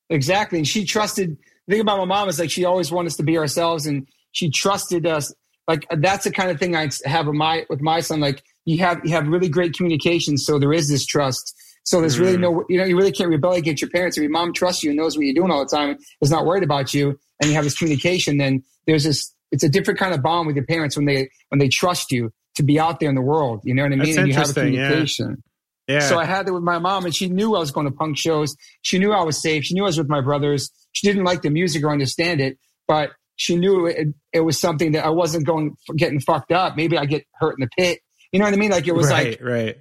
Exactly. 0.10 0.60
And 0.60 0.68
she 0.68 0.86
trusted 0.86 1.38
the 1.68 1.74
thing 1.74 1.82
about 1.82 1.98
my 2.00 2.06
mom 2.06 2.30
is 2.30 2.40
like 2.40 2.50
she 2.50 2.66
always 2.66 2.92
wanted 2.92 3.08
us 3.08 3.16
to 3.18 3.24
be 3.24 3.38
ourselves 3.38 3.86
and 3.86 4.08
she 4.32 4.50
trusted 4.50 5.06
us. 5.06 5.34
Like 5.68 5.86
that's 5.98 6.24
the 6.24 6.32
kind 6.32 6.50
of 6.50 6.60
thing 6.60 6.76
I 6.76 6.90
have 7.06 7.28
with 7.28 7.36
my 7.36 7.66
with 7.70 7.82
my 7.82 8.00
son. 8.00 8.20
Like 8.22 8.42
you 8.66 8.78
have 8.80 9.02
you 9.04 9.12
have 9.12 9.28
really 9.28 9.50
great 9.50 9.74
communication, 9.74 10.38
so 10.38 10.58
there 10.60 10.72
is 10.74 10.90
this 10.90 11.06
trust. 11.06 11.54
So 11.88 12.02
there's 12.02 12.20
really 12.20 12.36
Mm. 12.36 12.42
no 12.42 12.66
you 12.68 12.78
know, 12.78 12.84
you 12.84 12.98
really 12.98 13.14
can't 13.14 13.30
rebel 13.30 13.54
against 13.54 13.82
your 13.82 13.90
parents. 13.90 14.18
If 14.18 14.22
your 14.22 14.30
mom 14.30 14.52
trusts 14.52 14.84
you 14.84 14.90
and 14.90 14.98
knows 14.98 15.16
what 15.16 15.26
you're 15.26 15.34
doing 15.34 15.52
all 15.52 15.64
the 15.64 15.74
time, 15.74 15.98
is 16.22 16.30
not 16.30 16.46
worried 16.46 16.64
about 16.64 16.94
you, 16.94 17.18
and 17.40 17.50
you 17.50 17.56
have 17.56 17.64
this 17.64 17.78
communication, 17.78 18.38
then 18.38 18.62
there's 18.86 19.06
this 19.06 19.34
it's 19.54 19.64
a 19.64 19.70
different 19.70 19.98
kind 19.98 20.14
of 20.14 20.22
bond 20.22 20.48
with 20.48 20.58
your 20.58 20.66
parents 20.66 20.98
when 20.98 21.06
they 21.06 21.30
when 21.48 21.60
they 21.60 21.70
trust 21.70 22.12
you 22.12 22.34
to 22.56 22.64
be 22.64 22.78
out 22.78 23.00
there 23.00 23.08
in 23.08 23.16
the 23.16 23.22
world. 23.22 23.62
You 23.64 23.74
know 23.74 23.84
what 23.84 23.94
I 23.94 23.96
mean? 23.96 24.00
That's 24.00 24.18
and 24.18 24.28
you 24.28 24.34
have 24.34 24.44
a 24.44 24.50
interesting, 24.50 24.74
yeah. 24.74 24.88
communication. 24.90 25.44
Yeah. 25.88 26.00
So 26.02 26.20
I 26.20 26.26
had 26.26 26.46
that 26.46 26.54
with 26.54 26.64
my 26.64 26.80
mom, 26.80 27.06
and 27.06 27.16
she 27.16 27.30
knew 27.30 27.56
I 27.56 27.60
was 27.60 27.72
going 27.72 27.86
to 27.86 27.94
punk 27.94 28.18
shows. 28.18 28.54
She 28.82 29.00
knew 29.00 29.14
I 29.14 29.24
was 29.24 29.42
safe. 29.42 29.64
She 29.64 29.74
knew 29.74 29.84
I 29.84 29.86
was 29.86 29.98
with 29.98 30.10
my 30.10 30.20
brothers. 30.20 30.70
She 30.92 31.08
didn't 31.08 31.24
like 31.24 31.42
the 31.42 31.50
music 31.50 31.82
or 31.86 31.90
understand 31.90 32.42
it, 32.42 32.58
but 32.86 33.12
she 33.38 33.56
knew 33.56 33.86
it, 33.86 34.10
it 34.34 34.42
was 34.42 34.60
something 34.60 34.92
that 34.92 35.06
I 35.06 35.10
wasn't 35.12 35.46
going 35.46 35.78
getting 35.96 36.20
fucked 36.20 36.52
up. 36.52 36.76
Maybe 36.76 36.98
I 36.98 37.06
get 37.06 37.24
hurt 37.36 37.56
in 37.58 37.62
the 37.62 37.70
pit. 37.78 38.00
You 38.34 38.40
know 38.40 38.46
what 38.46 38.54
I 38.54 38.58
mean? 38.58 38.72
Like 38.72 38.88
it 38.88 38.96
was 38.96 39.10
right, 39.10 39.40
like, 39.40 39.42
right. 39.42 39.78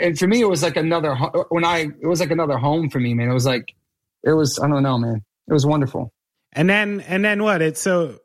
And 0.00 0.18
for 0.18 0.26
me, 0.26 0.40
it 0.40 0.48
was 0.48 0.62
like 0.62 0.76
another 0.76 1.14
when 1.50 1.64
I 1.64 1.88
it 2.00 2.06
was 2.06 2.20
like 2.20 2.30
another 2.30 2.58
home 2.58 2.90
for 2.90 3.00
me, 3.00 3.14
man. 3.14 3.28
It 3.30 3.34
was 3.34 3.46
like 3.46 3.74
it 4.22 4.32
was 4.32 4.58
I 4.62 4.68
don't 4.68 4.82
know, 4.82 4.98
man. 4.98 5.22
It 5.48 5.52
was 5.52 5.64
wonderful. 5.66 6.12
And 6.52 6.68
then 6.68 7.00
and 7.02 7.24
then 7.24 7.42
what? 7.42 7.62
It's 7.62 7.80
so 7.80 8.18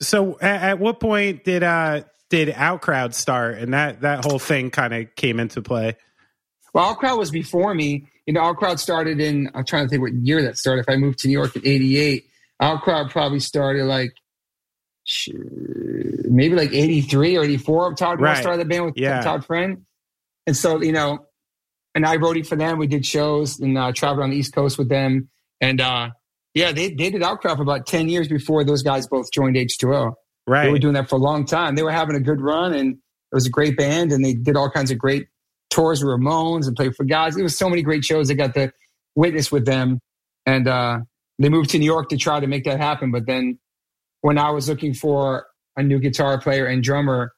so 0.00 0.38
at, 0.40 0.62
at 0.62 0.78
what 0.78 1.00
point 1.00 1.44
did 1.44 1.62
uh 1.62 2.02
did 2.30 2.48
Outcrowd 2.50 3.12
start 3.14 3.58
and 3.58 3.74
that 3.74 4.02
that 4.02 4.24
whole 4.24 4.38
thing 4.38 4.70
kind 4.70 4.94
of 4.94 5.14
came 5.16 5.40
into 5.40 5.62
play? 5.62 5.96
Well, 6.72 6.84
Our 6.84 6.94
Crowd 6.96 7.18
was 7.18 7.30
before 7.32 7.74
me. 7.74 8.06
You 8.26 8.34
know, 8.34 8.40
Our 8.40 8.54
Crowd 8.54 8.78
started 8.78 9.18
in, 9.20 9.50
I'm 9.54 9.64
trying 9.64 9.86
to 9.86 9.88
think 9.88 10.02
what 10.02 10.12
year 10.12 10.40
that 10.42 10.56
started. 10.56 10.82
If 10.82 10.88
I 10.88 10.94
moved 10.96 11.18
to 11.20 11.28
New 11.28 11.32
York 11.32 11.56
in 11.56 11.66
88, 11.66 12.24
Our 12.60 12.80
Crowd 12.80 13.10
probably 13.10 13.40
started 13.40 13.86
like, 13.86 14.12
maybe 15.28 16.54
like 16.54 16.72
83 16.72 17.36
or 17.38 17.44
84. 17.44 17.94
Todd 17.94 18.20
Right. 18.20 18.36
started 18.38 18.60
the 18.60 18.64
band 18.66 18.84
with 18.86 18.94
Yeah. 18.96 19.20
Todd 19.22 19.44
Friend. 19.44 19.84
And 20.50 20.56
so, 20.56 20.82
you 20.82 20.90
know, 20.90 21.28
and 21.94 22.04
I 22.04 22.16
wrote 22.16 22.36
it 22.36 22.44
for 22.44 22.56
them. 22.56 22.78
We 22.78 22.88
did 22.88 23.06
shows 23.06 23.60
and 23.60 23.78
uh, 23.78 23.92
traveled 23.92 24.24
on 24.24 24.30
the 24.30 24.36
East 24.36 24.52
Coast 24.52 24.78
with 24.78 24.88
them. 24.88 25.28
And 25.60 25.80
uh, 25.80 26.10
yeah, 26.54 26.72
they, 26.72 26.88
they 26.88 27.10
did 27.10 27.22
Outcry 27.22 27.54
for 27.54 27.62
about 27.62 27.86
10 27.86 28.08
years 28.08 28.26
before 28.26 28.64
those 28.64 28.82
guys 28.82 29.06
both 29.06 29.30
joined 29.30 29.54
H2O. 29.54 30.14
Right. 30.48 30.64
They 30.64 30.72
were 30.72 30.80
doing 30.80 30.94
that 30.94 31.08
for 31.08 31.14
a 31.14 31.20
long 31.20 31.46
time. 31.46 31.76
They 31.76 31.84
were 31.84 31.92
having 31.92 32.16
a 32.16 32.20
good 32.20 32.40
run 32.40 32.74
and 32.74 32.94
it 32.94 33.34
was 33.34 33.46
a 33.46 33.50
great 33.50 33.76
band 33.76 34.10
and 34.10 34.24
they 34.24 34.34
did 34.34 34.56
all 34.56 34.68
kinds 34.68 34.90
of 34.90 34.98
great 34.98 35.28
tours 35.70 36.02
with 36.02 36.10
Ramones 36.10 36.66
and 36.66 36.74
played 36.74 36.96
for 36.96 37.04
guys. 37.04 37.36
It 37.36 37.44
was 37.44 37.56
so 37.56 37.70
many 37.70 37.82
great 37.82 38.04
shows. 38.04 38.28
I 38.28 38.34
got 38.34 38.52
to 38.54 38.72
witness 39.14 39.52
with 39.52 39.66
them. 39.66 40.00
And 40.46 40.66
uh, 40.66 40.98
they 41.38 41.48
moved 41.48 41.70
to 41.70 41.78
New 41.78 41.86
York 41.86 42.08
to 42.08 42.16
try 42.16 42.40
to 42.40 42.48
make 42.48 42.64
that 42.64 42.80
happen. 42.80 43.12
But 43.12 43.24
then 43.24 43.60
when 44.22 44.36
I 44.36 44.50
was 44.50 44.68
looking 44.68 44.94
for 44.94 45.46
a 45.76 45.84
new 45.84 46.00
guitar 46.00 46.40
player 46.40 46.66
and 46.66 46.82
drummer, 46.82 47.34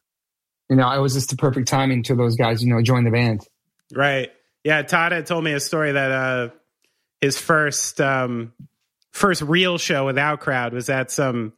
you 0.69 0.77
know, 0.77 0.91
it 0.91 0.99
was 1.01 1.15
just 1.15 1.31
the 1.31 1.37
perfect 1.37 1.69
timing 1.69 2.03
to 2.05 2.15
those 2.15 2.37
guys, 2.37 2.63
you 2.63 2.73
know, 2.73 2.81
join 2.83 3.05
the 3.05 3.11
band. 3.11 3.47
Right. 3.95 4.31
Yeah. 4.65 4.83
Todd 4.83 5.13
had 5.13 5.27
told 5.27 5.45
me 5.45 5.53
a 5.53 5.61
story 5.61 5.93
that 5.93 6.11
uh, 6.11 6.49
his 7.21 7.39
first 7.39 8.01
um, 8.01 8.53
first 9.13 9.43
real 9.43 9.79
show 9.79 10.07
without 10.07 10.41
crowd 10.41 10.73
was 10.73 10.89
at 10.89 11.11
some 11.11 11.53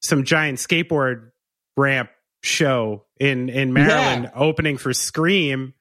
some 0.00 0.24
giant 0.24 0.58
skateboard 0.58 1.30
ramp 1.76 2.10
show 2.42 3.04
in 3.18 3.48
in 3.48 3.72
Maryland, 3.72 4.30
opening 4.34 4.76
for 4.76 4.92
Scream. 4.92 5.74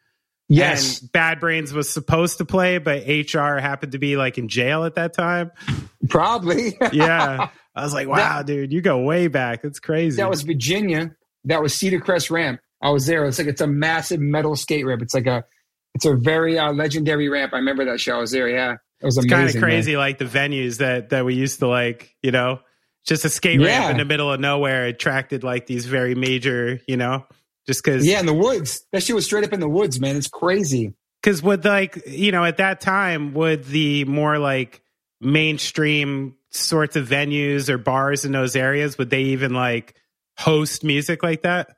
Yes, 0.49 1.01
And 1.01 1.11
Bad 1.11 1.41
Brains 1.41 1.73
was 1.73 1.89
supposed 1.89 2.37
to 2.37 2.45
play, 2.45 2.77
but 2.77 3.03
HR 3.05 3.57
happened 3.57 3.91
to 3.91 3.97
be 3.99 4.15
like 4.15 4.37
in 4.37 4.47
jail 4.47 4.85
at 4.85 4.95
that 4.95 5.13
time. 5.13 5.51
probably. 6.09 6.77
Yeah. 6.93 7.49
I 7.75 7.83
was 7.83 7.93
like, 7.93 8.07
wow, 8.07 8.41
dude, 8.43 8.71
you 8.71 8.81
go 8.81 8.99
way 8.99 9.27
back. 9.27 9.61
That's 9.61 9.79
crazy. 9.79 10.17
that 10.17 10.29
was 10.29 10.41
Virginia. 10.43 11.15
That 11.43 11.61
was 11.61 11.75
Cedar 11.75 11.99
Crest 11.99 12.31
Ramp. 12.31 12.59
I 12.81 12.89
was 12.91 13.05
there. 13.05 13.25
It's 13.25 13.37
like 13.39 13.47
it's 13.47 13.61
a 13.61 13.67
massive 13.67 14.19
metal 14.19 14.55
skate 14.55 14.85
ramp. 14.85 15.01
It's 15.01 15.13
like 15.13 15.27
a 15.27 15.43
it's 15.95 16.05
a 16.05 16.15
very 16.15 16.59
uh, 16.59 16.71
legendary 16.73 17.27
ramp. 17.29 17.53
I 17.53 17.57
remember 17.57 17.85
that 17.85 17.99
show. 17.99 18.17
I 18.17 18.19
was 18.19 18.31
there. 18.31 18.47
Yeah, 18.47 18.73
it 19.01 19.05
was 19.05 19.17
amazing. 19.17 19.29
kind 19.31 19.49
of 19.49 19.55
man. 19.55 19.61
crazy 19.63 19.97
like 19.97 20.17
the 20.19 20.25
venues 20.25 20.77
that 20.77 21.09
that 21.09 21.25
we 21.25 21.33
used 21.35 21.59
to 21.59 21.67
like 21.67 22.15
you 22.21 22.31
know 22.31 22.59
just 23.05 23.25
a 23.25 23.29
skate 23.29 23.59
Yeah. 23.59 23.67
ramp 23.79 23.91
in 23.91 23.97
the 23.97 24.05
middle 24.05 24.31
of 24.31 24.39
nowhere 24.39 24.85
attracted 24.85 25.43
like 25.43 25.65
these 25.65 25.85
very 25.85 26.13
major 26.13 26.79
you 26.87 26.97
know 26.97 27.25
just 27.65 27.83
because 27.83 28.05
Yeah, 28.05 28.19
in 28.19 28.25
the 28.25 28.33
woods. 28.33 28.85
That 28.91 29.01
shit 29.03 29.15
was 29.15 29.25
straight 29.25 29.43
up 29.43 29.53
in 29.53 29.59
the 29.59 29.67
woods, 29.69 29.99
man. 29.99 30.15
It's 30.15 30.27
crazy. 30.27 30.93
because 31.21 31.41
with 31.41 31.65
like 31.65 32.03
you 32.07 32.31
know 32.31 32.43
at 32.45 32.57
that 32.57 32.79
time 32.81 33.33
would 33.33 33.63
the 33.65 34.05
more 34.05 34.37
like 34.37 34.81
mainstream 35.37 36.35
sorts 36.51 36.95
of 36.95 37.07
venues 37.07 37.69
or 37.69 37.77
bars 37.77 38.23
in 38.25 38.31
those 38.31 38.55
areas 38.55 38.97
would 38.97 39.09
they 39.09 39.21
even 39.23 39.53
like 39.53 39.93
host 40.37 40.83
music 40.83 41.21
like 41.23 41.41
that 41.43 41.75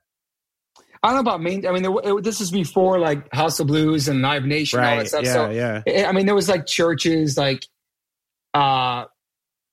I 1.02 1.08
don't 1.08 1.16
know 1.16 1.32
about 1.32 1.42
main. 1.42 1.66
I 1.66 1.72
mean, 1.72 1.84
there, 1.84 1.94
it, 2.04 2.24
this 2.24 2.42
is 2.42 2.52
before 2.52 3.00
like 3.00 3.34
House 3.34 3.60
of 3.60 3.68
Blues 3.68 4.08
and 4.08 4.22
Live 4.22 4.44
Nation 4.44 4.80
and 4.80 4.88
all 4.88 4.98
that 4.98 5.08
stuff. 5.08 5.24
yeah 5.24 5.34
so 5.34 5.50
yeah 5.50 5.82
I 5.88 6.06
I 6.06 6.12
mean, 6.12 6.26
there 6.26 6.36
was 6.36 6.50
like 6.50 6.66
churches, 6.66 7.38
like, 7.38 7.66
uh, 8.54 9.06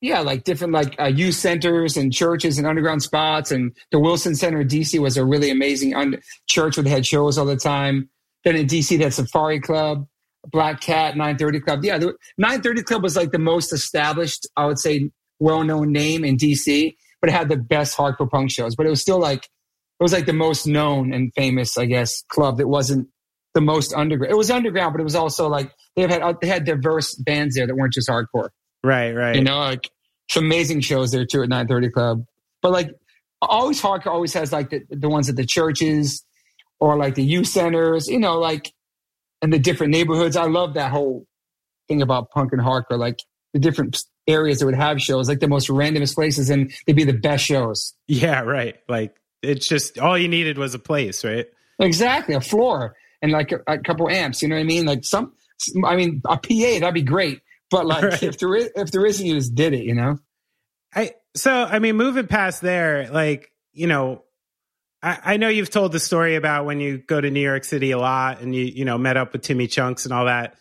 yeah, 0.00 0.20
like 0.20 0.44
different 0.44 0.72
like 0.72 0.94
uh, 1.00 1.06
youth 1.06 1.34
centers 1.34 1.96
and 1.96 2.12
churches 2.12 2.58
and 2.58 2.66
underground 2.66 3.02
spots. 3.02 3.50
And 3.50 3.76
the 3.90 3.98
Wilson 3.98 4.36
Center 4.36 4.60
in 4.60 4.68
DC 4.68 4.98
was 5.00 5.16
a 5.16 5.24
really 5.24 5.50
amazing 5.50 5.94
un- 5.94 6.20
church 6.48 6.76
where 6.76 6.84
they 6.84 6.90
had 6.90 7.06
shows 7.06 7.38
all 7.38 7.46
the 7.46 7.56
time. 7.56 8.08
Then 8.44 8.54
in 8.54 8.66
DC, 8.66 8.96
they 8.96 9.04
had 9.04 9.14
Safari 9.14 9.58
Club, 9.58 10.06
Black 10.52 10.80
Cat, 10.80 11.16
930 11.16 11.60
Club. 11.60 11.84
Yeah, 11.84 11.98
the 11.98 12.14
930 12.38 12.82
Club 12.82 13.02
was 13.02 13.16
like 13.16 13.32
the 13.32 13.40
most 13.40 13.72
established, 13.72 14.46
I 14.56 14.66
would 14.66 14.78
say, 14.78 15.10
well 15.40 15.64
known 15.64 15.92
name 15.92 16.24
in 16.24 16.36
DC, 16.36 16.94
but 17.20 17.30
it 17.30 17.32
had 17.32 17.48
the 17.48 17.56
best 17.56 17.96
hardcore 17.96 18.30
punk 18.30 18.50
shows. 18.52 18.76
But 18.76 18.86
it 18.86 18.90
was 18.90 19.00
still 19.00 19.18
like, 19.18 19.48
it 19.98 20.02
was 20.02 20.12
like 20.12 20.26
the 20.26 20.32
most 20.32 20.66
known 20.66 21.12
and 21.12 21.32
famous, 21.34 21.78
I 21.78 21.86
guess, 21.86 22.22
club 22.28 22.58
that 22.58 22.68
wasn't 22.68 23.08
the 23.54 23.62
most 23.62 23.94
underground. 23.94 24.30
It 24.30 24.36
was 24.36 24.50
underground, 24.50 24.92
but 24.92 25.00
it 25.00 25.04
was 25.04 25.14
also 25.14 25.48
like 25.48 25.72
they 25.96 26.02
had 26.02 26.20
uh, 26.20 26.34
they 26.40 26.46
had 26.46 26.64
diverse 26.64 27.14
bands 27.14 27.54
there 27.54 27.66
that 27.66 27.74
weren't 27.74 27.94
just 27.94 28.08
hardcore. 28.08 28.50
right 28.84 29.12
right 29.12 29.34
You 29.34 29.42
know, 29.42 29.58
like 29.58 29.90
some 30.30 30.44
amazing 30.44 30.80
shows 30.80 31.12
there 31.12 31.24
too 31.24 31.42
at 31.42 31.48
930 31.48 31.90
Club. 31.90 32.24
But 32.60 32.72
like 32.72 32.90
always 33.40 33.80
hardcore 33.80 34.08
always 34.08 34.34
has 34.34 34.52
like 34.52 34.70
the, 34.70 34.82
the 34.90 35.08
ones 35.08 35.28
at 35.30 35.36
the 35.36 35.46
churches 35.46 36.24
or 36.78 36.98
like 36.98 37.14
the 37.14 37.24
youth 37.24 37.46
centers, 37.46 38.08
you 38.08 38.18
know, 38.18 38.38
like 38.38 38.70
and 39.40 39.50
the 39.50 39.58
different 39.58 39.92
neighborhoods. 39.92 40.36
I 40.36 40.44
love 40.44 40.74
that 40.74 40.90
whole 40.90 41.24
thing 41.88 42.02
about 42.02 42.30
punk 42.30 42.52
and 42.52 42.60
hardcore, 42.60 42.98
like 42.98 43.18
the 43.54 43.60
different 43.60 43.98
areas 44.26 44.58
that 44.58 44.66
would 44.66 44.74
have 44.74 45.00
shows, 45.00 45.28
like 45.28 45.40
the 45.40 45.48
most 45.48 45.68
randomest 45.68 46.14
places 46.14 46.50
and 46.50 46.70
they'd 46.86 46.96
be 46.96 47.04
the 47.04 47.14
best 47.14 47.44
shows. 47.44 47.94
yeah 48.06 48.40
right 48.40 48.76
like 48.88 49.14
it's 49.46 49.66
just 49.68 49.98
all 49.98 50.16
you 50.18 50.28
needed 50.28 50.58
was 50.58 50.74
a 50.74 50.78
place 50.78 51.24
right 51.24 51.46
Exactly, 51.78 52.34
a 52.34 52.40
floor 52.40 52.96
and 53.20 53.32
like 53.32 53.52
a, 53.52 53.60
a 53.66 53.78
couple 53.78 54.08
amps. 54.08 54.40
You 54.40 54.48
know 54.48 54.54
what 54.54 54.62
I 54.62 54.64
mean? 54.64 54.86
Like 54.86 55.04
some, 55.04 55.34
I 55.84 55.94
mean, 55.96 56.22
a 56.26 56.38
PA 56.38 56.78
that'd 56.80 56.94
be 56.94 57.02
great. 57.02 57.40
But 57.70 57.84
like, 57.92 58.02
Right. 58.02 58.22
if 58.22 58.38
there 58.38 58.54
is, 58.54 58.70
if 58.74 58.90
there 58.92 59.04
isn't, 59.04 59.26
you 59.26 59.34
just 59.34 59.54
did 59.54 59.74
it. 59.74 59.84
You 59.84 59.94
know? 59.94 60.18
I 60.94 61.12
so 61.34 61.52
I 61.52 61.78
mean, 61.78 61.96
moving 61.96 62.26
past 62.26 62.62
there, 62.62 63.10
like 63.10 63.50
you 63.74 63.86
know, 63.86 64.22
I, 65.02 65.18
I 65.22 65.36
know 65.36 65.48
you've 65.48 65.68
told 65.68 65.92
the 65.92 66.00
story 66.00 66.36
about 66.36 66.64
when 66.64 66.80
you 66.80 66.96
go 66.96 67.20
to 67.20 67.30
New 67.30 67.40
York 67.40 67.64
City 67.64 67.90
a 67.90 67.98
lot 67.98 68.40
and 68.40 68.54
you 68.54 68.64
you 68.64 68.84
know 68.86 68.96
met 68.96 69.18
up 69.18 69.34
with 69.34 69.42
Timmy 69.42 69.66
Chunks 69.66 70.06
and 70.06 70.14
all 70.14 70.24
that. 70.24 70.54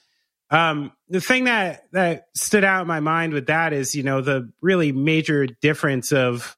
Um, 0.50 0.92
the 1.08 1.22
thing 1.22 1.46
that 1.46 1.86
that 1.94 2.28
stood 2.34 2.66
out 2.66 2.82
in 2.82 2.88
my 2.88 3.00
mind 3.00 3.32
with 3.32 3.48
that 3.48 3.72
is 3.72 3.96
you 3.96 4.04
know 4.04 4.20
the 4.20 4.52
really 4.62 4.92
major 4.92 5.48
difference 5.48 6.12
of 6.12 6.58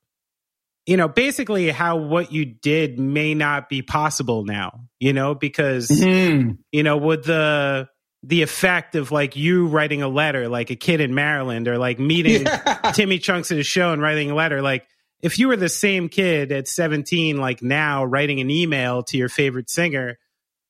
you 0.88 0.98
know 0.98 1.08
basically 1.08 1.70
how 1.70 1.98
what 1.98 2.32
you 2.32 2.46
did 2.46 2.98
may 3.00 3.36
not 3.36 3.70
be 3.70 3.82
possible 3.84 4.44
now. 4.46 4.82
You 5.00 5.14
know 5.14 5.36
because 5.36 5.90
Mhm. 5.90 6.58
you 6.72 6.82
know 6.84 6.98
with 6.98 7.26
the 7.26 7.88
the 8.24 8.42
effect 8.42 8.96
of 8.96 9.12
like 9.12 9.36
you 9.36 9.68
writing 9.68 10.02
a 10.02 10.08
letter 10.08 10.50
like 10.50 10.72
a 10.72 10.76
kid 10.76 11.00
in 11.02 11.14
Maryland 11.14 11.68
or 11.68 11.78
like 11.78 12.00
meeting 12.00 12.42
Yeah. 12.46 12.92
Timmy 12.94 13.20
Chunks 13.20 13.52
at 13.52 13.58
his 13.58 13.68
show 13.68 13.94
and 13.94 14.02
writing 14.02 14.32
a 14.32 14.36
letter. 14.36 14.62
Like, 14.64 14.88
if 15.22 15.38
you 15.38 15.48
were 15.50 15.56
the 15.56 15.70
same 15.70 16.10
kid 16.10 16.52
at 16.52 16.68
17, 16.68 17.38
like 17.38 17.62
now, 17.62 18.04
writing 18.06 18.40
an 18.40 18.50
email 18.50 19.04
to 19.04 19.18
your 19.18 19.30
favorite 19.30 19.70
singer, 19.70 20.18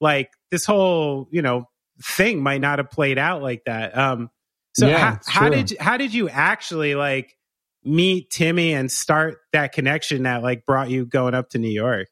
like 0.01 0.29
this 0.51 0.65
whole, 0.65 1.29
you 1.31 1.41
know, 1.41 1.69
thing 2.03 2.43
might 2.43 2.59
not 2.61 2.79
have 2.79 2.91
played 2.91 3.17
out 3.17 3.41
like 3.41 3.63
that. 3.65 3.97
Um, 3.97 4.29
so 4.73 4.87
Yeah, 4.87 5.17
how, 5.25 5.43
how 5.45 5.49
did 5.49 5.71
you, 5.71 5.77
how 5.79 5.97
did 5.97 6.13
you 6.13 6.27
actually 6.29 6.95
like 6.95 7.35
meet 7.83 8.29
Timmy 8.29 8.73
and 8.73 8.91
start 8.91 9.37
that 9.53 9.71
connection 9.71 10.23
that 10.23 10.43
like 10.43 10.65
brought 10.65 10.89
you 10.89 11.05
going 11.05 11.33
up 11.33 11.49
to 11.51 11.57
New 11.57 11.69
York? 11.69 12.07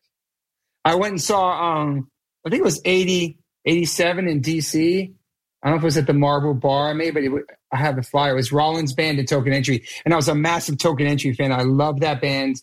I 0.84 0.96
went 0.96 1.12
and 1.12 1.22
saw, 1.22 1.82
um, 1.82 2.10
I 2.46 2.50
think 2.50 2.62
it 2.62 2.66
was 2.66 2.82
80, 2.86 3.40
87 3.66 4.28
in 4.28 4.42
DC. 4.42 5.14
I 5.64 5.68
don't 5.68 5.76
know 5.76 5.78
if 5.78 5.84
it 5.84 5.86
was 5.86 5.98
at 5.98 6.06
the 6.06 6.14
Marble 6.14 6.54
Bar, 6.54 6.94
maybe, 6.94 7.28
but 7.28 7.40
it, 7.40 7.46
I 7.72 7.78
have 7.78 7.96
the 7.96 8.04
flyer. 8.04 8.34
It 8.34 8.36
was 8.36 8.52
Rollins 8.52 8.94
Band 8.94 9.18
and 9.18 9.28
Token 9.28 9.52
Entry. 9.52 9.84
And 10.06 10.14
I 10.14 10.18
was 10.18 10.28
a 10.28 10.36
massive 10.36 10.78
Token 10.78 11.08
Entry 11.08 11.34
fan. 11.34 11.52
I 11.52 11.64
love 11.64 12.02
that 12.02 12.22
band. 12.22 12.58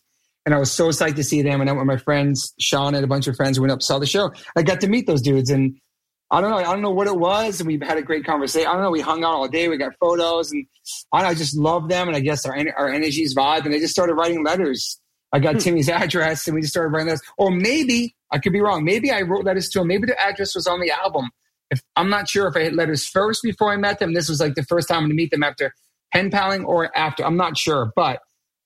And 0.47 0.55
I 0.55 0.59
was 0.59 0.71
so 0.71 0.89
psyched 0.89 1.17
to 1.17 1.25
see 1.25 1.43
them. 1.43 1.61
And 1.61 1.69
I 1.69 1.73
went 1.73 1.89
with 1.89 1.99
my 1.99 2.03
friends, 2.03 2.55
Sean 2.61 2.95
and 2.95 3.05
a 3.05 3.09
bunch 3.09 3.27
of 3.27 3.37
friends 3.37 3.59
went 3.59 3.73
up, 3.73 3.83
saw 3.83 3.99
the 3.99 4.07
show. 4.07 4.33
I 4.57 4.63
got 4.63 4.81
to 4.83 4.89
meet 4.89 5.07
those 5.07 5.23
dudes. 5.23 5.51
And 5.51 5.79
I 6.33 6.41
don't 6.41 6.51
know. 6.51 6.57
I 6.57 6.63
don't 6.63 6.81
know 6.81 6.91
what 6.91 7.07
it 7.07 7.17
was. 7.17 7.61
And 7.61 7.67
we 7.67 7.79
had 7.83 7.99
a 7.99 8.03
great 8.03 8.25
conversation. 8.25 8.67
I 8.67 8.73
don't 8.73 8.83
know. 8.83 8.91
We 8.91 9.03
hung 9.03 9.23
out 9.23 9.35
all 9.35 9.49
day. 9.49 9.69
We 9.69 9.77
got 9.77 9.93
photos. 10.01 10.51
And 10.51 10.67
I, 11.13 11.27
I 11.27 11.35
just 11.35 11.55
loved 11.55 11.91
them. 11.91 12.09
And 12.09 12.17
I 12.17 12.21
guess 12.21 12.47
our, 12.47 12.57
our 12.79 12.89
energies 12.89 13.35
vibe. 13.35 13.67
And 13.67 13.75
they 13.75 13.79
just 13.79 13.93
started 13.93 14.15
writing 14.15 14.43
letters. 14.43 14.99
I 15.31 15.41
got 15.41 15.55
hmm. 15.55 15.59
Timmy's 15.61 15.89
address 15.91 16.47
and 16.47 16.55
we 16.55 16.63
just 16.63 16.73
started 16.73 16.89
writing 16.89 17.09
letters. 17.09 17.23
Or 17.37 17.51
maybe, 17.51 18.17
I 18.31 18.39
could 18.39 18.55
be 18.55 18.63
wrong. 18.63 18.83
Maybe 18.83 19.11
I 19.11 19.21
wrote 19.21 19.45
letters 19.45 19.69
to 19.71 19.83
him. 19.83 19.89
Maybe 19.89 20.07
the 20.07 20.19
address 20.19 20.55
was 20.55 20.67
on 20.67 20.81
the 20.81 20.91
album. 20.91 21.29
If 21.71 21.83
I'm 21.97 22.09
not 22.09 22.29
sure 22.29 22.49
if 22.49 22.57
I 22.57 22.65
had 22.65 22.75
letters 22.75 23.07
first 23.07 23.43
before 23.43 23.71
I 23.71 23.77
met 23.77 23.99
them. 23.99 24.15
This 24.15 24.31
was 24.31 24.41
like 24.41 24.55
the 24.55 24.65
first 24.65 24.89
time 24.89 25.09
to 25.09 25.15
meet 25.15 25.31
them 25.31 25.43
after 25.43 25.75
pen 26.15 26.31
paling 26.31 26.65
or 26.65 26.97
after. 26.97 27.25
I'm 27.27 27.37
not 27.37 27.59
sure. 27.59 27.93
But 27.95 28.21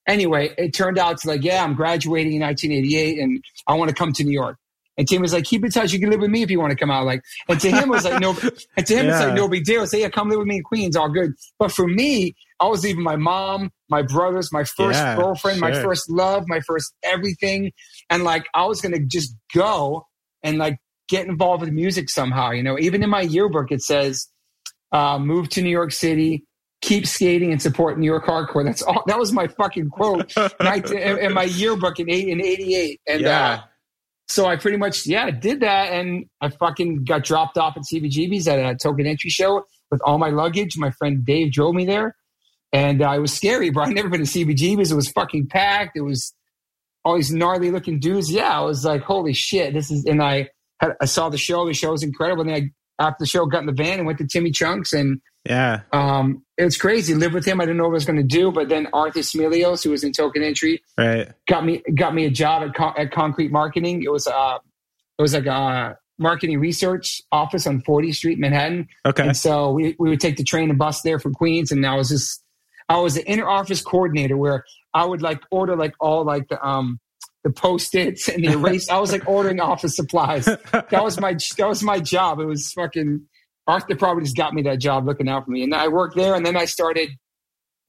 anyway, 0.06 0.54
it 0.56 0.72
turned 0.72 0.98
out 0.98 1.18
to 1.18 1.28
like, 1.28 1.42
yeah, 1.42 1.64
I'm 1.64 1.74
graduating 1.74 2.34
in 2.34 2.42
1988 2.42 3.18
and 3.18 3.44
I 3.66 3.74
want 3.74 3.88
to 3.88 3.94
come 3.94 4.12
to 4.12 4.24
New 4.24 4.32
York. 4.32 4.56
And 4.98 5.06
Tim 5.06 5.20
was 5.22 5.32
like, 5.32 5.44
keep 5.44 5.64
in 5.64 5.70
touch. 5.70 5.92
You 5.92 6.00
can 6.00 6.10
live 6.10 6.20
with 6.20 6.30
me 6.30 6.42
if 6.42 6.50
you 6.50 6.58
want 6.58 6.70
to 6.70 6.76
come 6.76 6.90
out. 6.90 7.04
Like, 7.04 7.20
and 7.48 7.60
to 7.60 7.70
him 7.70 7.90
it 7.90 7.92
was 7.92 8.04
like, 8.04 8.18
no, 8.18 8.34
and 8.76 8.86
to 8.86 8.94
him 8.96 9.08
it's 9.08 9.20
like 9.20 9.34
no 9.34 9.48
big 9.48 9.64
deal. 9.64 9.86
Say, 9.86 10.00
yeah, 10.00 10.08
come 10.08 10.28
live 10.28 10.38
with 10.38 10.48
me 10.48 10.56
in 10.56 10.62
Queens, 10.62 10.96
all 10.96 11.10
good. 11.10 11.32
But 11.58 11.72
for 11.72 11.86
me, 11.86 12.34
I 12.60 12.66
was 12.66 12.82
leaving 12.82 13.02
my 13.02 13.16
mom, 13.16 13.70
my 13.90 14.02
brothers, 14.02 14.50
my 14.52 14.64
first 14.64 14.98
Yeah, 14.98 15.16
girlfriend, 15.16 15.60
my 15.60 15.72
first 15.82 16.10
love, 16.10 16.44
my 16.46 16.60
first 16.60 16.94
everything. 17.02 17.72
And 18.08 18.24
like, 18.24 18.46
I 18.54 18.64
was 18.64 18.80
going 18.80 18.94
to 18.94 19.04
just 19.04 19.34
go 19.54 20.06
and 20.42 20.56
like 20.58 20.78
get 21.08 21.26
involved 21.26 21.62
with 21.62 21.72
music 21.72 22.08
somehow. 22.08 22.52
You 22.52 22.62
know, 22.62 22.78
even 22.78 23.02
in 23.02 23.10
my 23.10 23.20
yearbook, 23.20 23.70
it 23.70 23.82
says, 23.82 24.28
uh, 24.92 25.18
move 25.18 25.50
to 25.50 25.62
New 25.62 25.70
York 25.70 25.92
City, 25.92 26.44
keep 26.80 27.06
skating 27.06 27.52
and 27.52 27.60
support 27.60 27.98
New 27.98 28.06
York 28.06 28.24
hardcore. 28.24 28.64
That's 28.64 28.80
all. 28.82 29.02
That 29.06 29.18
was 29.18 29.32
my 29.32 29.48
fucking 29.48 29.90
quote 29.90 30.32
in, 30.60 31.18
in 31.18 31.32
my 31.34 31.42
yearbook 31.44 32.00
in 32.00 32.08
eight 32.08 32.28
in 32.28 32.40
'88. 32.40 33.00
And 33.06 33.20
Yeah. 33.20 33.48
uh, 33.50 33.60
so 34.28 34.46
I 34.46 34.56
pretty 34.56 34.76
much 34.76 35.06
yeah 35.06 35.30
did 35.30 35.60
that, 35.60 35.92
and 35.92 36.26
I 36.40 36.50
fucking 36.50 37.04
got 37.04 37.24
dropped 37.24 37.58
off 37.58 37.76
at 37.76 37.84
CBGB's 37.84 38.48
at 38.48 38.58
a 38.58 38.76
token 38.76 39.06
entry 39.06 39.30
show 39.30 39.64
with 39.90 40.00
all 40.04 40.18
my 40.18 40.30
luggage. 40.30 40.76
My 40.76 40.90
friend 40.90 41.24
Dave 41.24 41.52
drove 41.52 41.74
me 41.74 41.84
there, 41.84 42.16
and 42.72 43.02
uh, 43.02 43.16
was 43.20 43.32
scary, 43.32 43.70
bro. 43.70 43.84
I'd 43.86 43.94
never 43.94 44.08
been 44.08 44.24
to 44.24 44.26
CBGB's. 44.26 44.90
It 44.90 44.96
was 44.96 45.10
fucking 45.10 45.48
packed. 45.48 45.96
It 45.96 46.02
was 46.02 46.34
all 47.04 47.16
these 47.16 47.32
gnarly 47.32 47.70
looking 47.70 48.00
dudes. 48.00 48.30
Yeah, 48.30 48.58
I 48.58 48.62
was 48.62 48.84
like, 48.84 49.02
holy 49.02 49.32
shit, 49.32 49.72
this 49.72 49.90
is. 49.90 50.04
And 50.04 50.22
I 50.22 50.48
had, 50.80 50.92
I 51.00 51.04
saw 51.04 51.28
the 51.28 51.38
show. 51.38 51.66
The 51.66 51.72
show 51.72 51.92
was 51.92 52.02
incredible. 52.02 52.42
And 52.42 52.50
then 52.50 52.72
I, 52.98 53.04
after 53.04 53.16
the 53.20 53.26
show, 53.26 53.46
got 53.46 53.60
in 53.60 53.66
the 53.66 53.72
van 53.72 53.98
and 53.98 54.06
went 54.06 54.18
to 54.18 54.26
Timmy 54.26 54.50
Chunks, 54.50 54.92
and 54.92 55.20
Yeah. 55.46 55.80
um, 55.92 56.42
it 56.58 56.64
was 56.64 56.76
crazy. 56.76 57.14
Live 57.14 57.34
with 57.34 57.44
him. 57.44 57.60
I 57.60 57.64
didn't 57.64 57.76
know 57.76 57.84
what 57.84 57.90
I 57.90 57.94
was 57.94 58.04
going 58.06 58.16
to 58.16 58.22
do, 58.22 58.50
but 58.50 58.68
then 58.68 58.88
Arthur 58.92 59.20
Smilios, 59.20 59.84
who 59.84 59.90
was 59.90 60.02
in 60.04 60.12
Token 60.12 60.42
Entry, 60.42 60.82
Right. 60.98 61.30
got 61.48 61.64
me 61.64 61.82
got 61.94 62.14
me 62.14 62.24
a 62.24 62.30
job 62.30 62.62
at, 62.68 62.74
Con- 62.74 62.94
at 62.96 63.12
Concrete 63.12 63.52
Marketing. 63.52 64.02
It 64.02 64.10
was 64.10 64.26
uh, 64.26 64.58
it 65.18 65.22
was 65.22 65.34
like 65.34 65.46
a 65.46 65.98
marketing 66.18 66.58
research 66.58 67.20
office 67.30 67.66
on 67.66 67.82
40th 67.82 68.14
Street, 68.14 68.38
Manhattan. 68.38 68.88
Okay. 69.04 69.22
And 69.22 69.36
so 69.36 69.72
we, 69.72 69.94
we 69.98 70.08
would 70.08 70.20
take 70.20 70.36
the 70.38 70.44
train 70.44 70.70
and 70.70 70.78
bus 70.78 71.02
there 71.02 71.18
from 71.18 71.34
Queens. 71.34 71.70
And 71.70 71.84
I 71.86 71.94
was 71.94 72.08
just, 72.08 72.42
I 72.88 72.98
was 73.00 73.14
the 73.16 73.26
inner 73.26 73.46
office 73.46 73.82
coordinator 73.82 74.34
where 74.38 74.64
I 74.94 75.04
would 75.04 75.20
like 75.20 75.42
order 75.50 75.76
like 75.76 75.92
all 76.00 76.24
like 76.24 76.48
the, 76.48 76.66
um, 76.66 77.00
the 77.44 77.50
post-its 77.50 78.28
and 78.30 78.42
the 78.42 78.52
erase. 78.52 78.88
I 78.90 78.98
was 78.98 79.12
like 79.12 79.28
ordering 79.28 79.60
office 79.60 79.94
supplies. 79.94 80.46
That 80.72 81.04
was 81.04 81.20
my, 81.20 81.36
that 81.58 81.68
was 81.68 81.82
my 81.82 82.00
job. 82.00 82.40
It 82.40 82.46
was 82.46 82.72
fucking, 82.72 83.20
Probably 83.66 84.22
just 84.22 84.36
got 84.36 84.54
me 84.54 84.62
that 84.62 84.78
job 84.78 85.06
looking 85.06 85.28
out 85.28 85.44
for 85.44 85.50
me. 85.50 85.62
And 85.62 85.74
I 85.74 85.88
worked 85.88 86.16
there 86.16 86.34
and 86.34 86.46
then 86.46 86.56
I 86.56 86.66
started, 86.66 87.08
you 87.10 87.16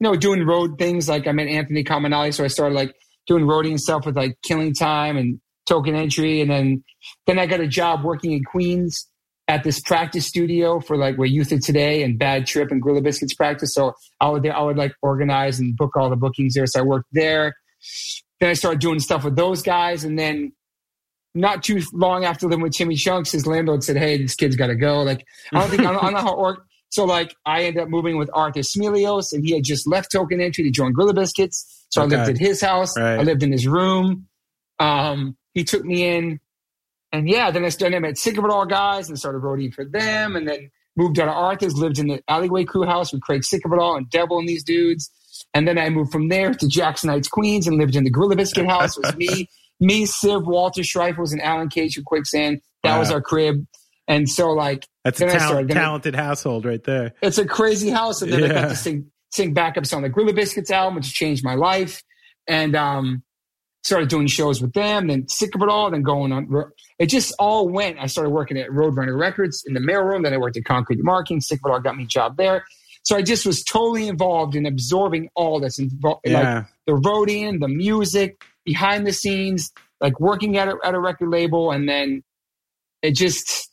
know, 0.00 0.16
doing 0.16 0.44
road 0.44 0.78
things. 0.78 1.08
Like 1.08 1.26
I 1.26 1.32
met 1.32 1.48
Anthony 1.48 1.84
Comunale. 1.84 2.34
So 2.34 2.44
I 2.44 2.48
started 2.48 2.74
like 2.74 2.94
doing 3.26 3.44
roadie 3.44 3.70
and 3.70 3.80
stuff 3.80 4.06
with 4.06 4.16
like 4.16 4.36
Killing 4.42 4.74
Time 4.74 5.16
and 5.16 5.40
Token 5.68 5.94
Entry. 5.94 6.40
And 6.40 6.50
then, 6.50 6.84
then 7.26 7.38
I 7.38 7.46
got 7.46 7.60
a 7.60 7.68
job 7.68 8.04
working 8.04 8.32
in 8.32 8.42
Queens 8.44 9.06
at 9.48 9.64
this 9.64 9.80
practice 9.80 10.26
studio 10.26 10.78
for 10.78 10.96
like 10.96 11.16
where 11.16 11.26
Youth 11.26 11.52
of 11.52 11.60
Today 11.60 12.02
and 12.02 12.18
Bad 12.18 12.46
Trip 12.46 12.70
and 12.70 12.82
Gorilla 12.82 13.00
Biscuits 13.00 13.34
practice. 13.34 13.72
So 13.72 13.94
I 14.20 14.28
would 14.28 14.46
I 14.46 14.60
would 14.60 14.76
like 14.76 14.92
organize 15.02 15.58
and 15.58 15.76
book 15.76 15.96
all 15.96 16.10
the 16.10 16.16
bookings 16.16 16.54
there. 16.54 16.66
So 16.66 16.80
I 16.80 16.82
worked 16.82 17.08
there. 17.12 17.54
Then 18.40 18.50
I 18.50 18.52
started 18.52 18.80
doing 18.80 19.00
stuff 19.00 19.24
with 19.24 19.34
those 19.34 19.62
guys, 19.62 20.04
and 20.04 20.18
then 20.18 20.52
not 21.40 21.62
too 21.62 21.82
long 21.92 22.24
after 22.24 22.46
living 22.46 22.62
with 22.62 22.72
Timmy 22.72 22.96
Chunks, 22.96 23.32
his 23.32 23.46
landlord 23.46 23.82
said, 23.84 23.96
"Hey, 23.96 24.18
this 24.20 24.34
kid's 24.34 24.56
got 24.56 24.68
to 24.68 24.76
go." 24.76 25.02
Like 25.02 25.24
I 25.52 25.60
don't 25.60 25.70
think 25.70 25.80
I 25.82 25.92
don't, 25.92 25.96
I 26.02 26.06
don't 26.06 26.14
know 26.14 26.20
how 26.20 26.32
it 26.34 26.38
worked. 26.38 26.62
So 26.90 27.04
like 27.04 27.34
I 27.44 27.64
ended 27.64 27.82
up 27.82 27.88
moving 27.88 28.16
with 28.18 28.30
Arthur 28.32 28.60
Smilios, 28.60 29.32
and 29.32 29.44
he 29.44 29.52
had 29.54 29.64
just 29.64 29.86
left 29.86 30.12
Token 30.12 30.40
Entry 30.40 30.64
to 30.64 30.70
join 30.70 30.92
Gorilla 30.92 31.14
Biscuits. 31.14 31.86
So 31.90 32.02
Okay. 32.02 32.14
I 32.14 32.18
lived 32.18 32.30
at 32.30 32.38
his 32.38 32.60
house. 32.60 32.96
Right. 32.98 33.18
I 33.18 33.22
lived 33.22 33.42
in 33.42 33.52
his 33.52 33.66
room. 33.66 34.26
Um, 34.78 35.36
he 35.54 35.64
took 35.64 35.84
me 35.84 36.06
in, 36.06 36.40
and 37.12 37.28
yeah, 37.28 37.50
then 37.50 37.64
I 37.64 37.68
started 37.70 37.96
I 37.96 38.00
met 38.00 38.18
Sick 38.18 38.38
of 38.38 38.44
It 38.44 38.50
All 38.50 38.66
guys 38.66 39.08
and 39.08 39.18
started 39.18 39.42
roadieing 39.42 39.74
for 39.74 39.84
them, 39.84 40.36
and 40.36 40.48
then 40.48 40.70
moved 40.96 41.18
out 41.18 41.28
of 41.28 41.34
Arthur's, 41.34 41.74
lived 41.74 41.98
in 41.98 42.08
the 42.08 42.22
Alleyway 42.28 42.64
Crew 42.64 42.84
house 42.84 43.12
with 43.12 43.22
Craig 43.22 43.44
Sick 43.44 43.64
of 43.64 43.72
It 43.72 43.78
All 43.78 43.96
and 43.96 44.08
Devil 44.10 44.38
and 44.38 44.48
these 44.48 44.64
dudes. 44.64 45.10
And 45.54 45.66
then 45.68 45.78
I 45.78 45.88
moved 45.90 46.10
from 46.12 46.28
there 46.28 46.52
to 46.52 46.68
Jackson 46.68 47.08
Heights, 47.10 47.28
Queens, 47.28 47.66
and 47.66 47.76
lived 47.78 47.94
in 47.96 48.04
the 48.04 48.10
Gorilla 48.10 48.36
Biscuit 48.36 48.66
house. 48.66 48.98
It 48.98 49.04
was 49.04 49.16
me, 49.16 49.48
me, 49.80 50.06
Civ, 50.06 50.46
Walter 50.46 50.82
Schreifels, 50.82 51.32
and 51.32 51.40
Alan 51.42 51.68
Cage 51.68 51.94
from 51.94 52.04
Quicksand. 52.04 52.60
That 52.82 52.98
was 52.98 53.10
our 53.10 53.20
crib. 53.20 53.66
And 54.06 54.28
so, 54.28 54.50
like, 54.52 54.86
That's 55.04 55.20
a 55.20 55.26
talent, 55.26 55.42
started- 55.42 55.68
then 55.68 55.76
I- 55.76 55.80
talented 55.82 56.14
household 56.14 56.64
right 56.64 56.82
there. 56.84 57.12
it's 57.22 57.38
a 57.38 57.44
crazy 57.44 57.90
house. 57.90 58.22
And 58.22 58.32
then 58.32 58.44
I 58.44 58.48
got 58.48 58.68
to 58.70 58.76
sing 58.76 59.10
sing 59.30 59.54
backups 59.54 59.94
on 59.94 60.00
the 60.02 60.08
Gorilla 60.08 60.32
Biscuits 60.32 60.70
album, 60.70 60.94
which 60.96 61.12
changed 61.12 61.44
my 61.44 61.54
life. 61.54 62.02
And 62.46 62.74
um, 62.74 63.22
started 63.84 64.08
doing 64.08 64.26
shows 64.26 64.62
with 64.62 64.72
them. 64.72 65.08
Then 65.08 65.28
sick 65.28 65.54
of 65.54 65.60
it 65.62 65.68
all. 65.68 65.90
Then 65.90 66.02
going 66.02 66.32
on. 66.32 66.48
It 66.98 67.06
just 67.06 67.34
all 67.38 67.68
went. 67.68 67.98
I 67.98 68.06
started 68.06 68.30
working 68.30 68.56
at 68.56 68.70
Roadrunner 68.70 69.18
Records 69.18 69.62
in 69.66 69.74
the 69.74 69.80
mailroom. 69.80 70.24
Then 70.24 70.32
I 70.32 70.38
worked 70.38 70.56
at 70.56 70.64
Concrete 70.64 70.98
Marking. 71.02 71.42
Sick 71.42 71.60
of 71.64 71.70
it 71.70 71.74
all 71.74 71.80
got 71.80 71.96
me 71.96 72.04
a 72.04 72.06
job 72.06 72.38
there. 72.38 72.64
So 73.02 73.16
I 73.16 73.22
just 73.22 73.44
was 73.44 73.62
totally 73.62 74.08
involved 74.08 74.54
in 74.56 74.64
absorbing 74.66 75.28
all 75.34 75.60
this, 75.60 75.78
invo- 75.78 76.20
like 76.26 76.66
the 76.86 76.92
roading, 76.92 77.60
the 77.60 77.68
music, 77.68 78.42
behind 78.68 79.06
the 79.06 79.14
scenes, 79.14 79.72
like 79.98 80.20
working 80.20 80.58
at 80.58 80.68
a, 80.68 80.76
at 80.84 80.94
a 80.94 81.00
record 81.00 81.30
label, 81.30 81.70
and 81.70 81.88
then 81.88 82.22
it 83.00 83.12
just, 83.14 83.70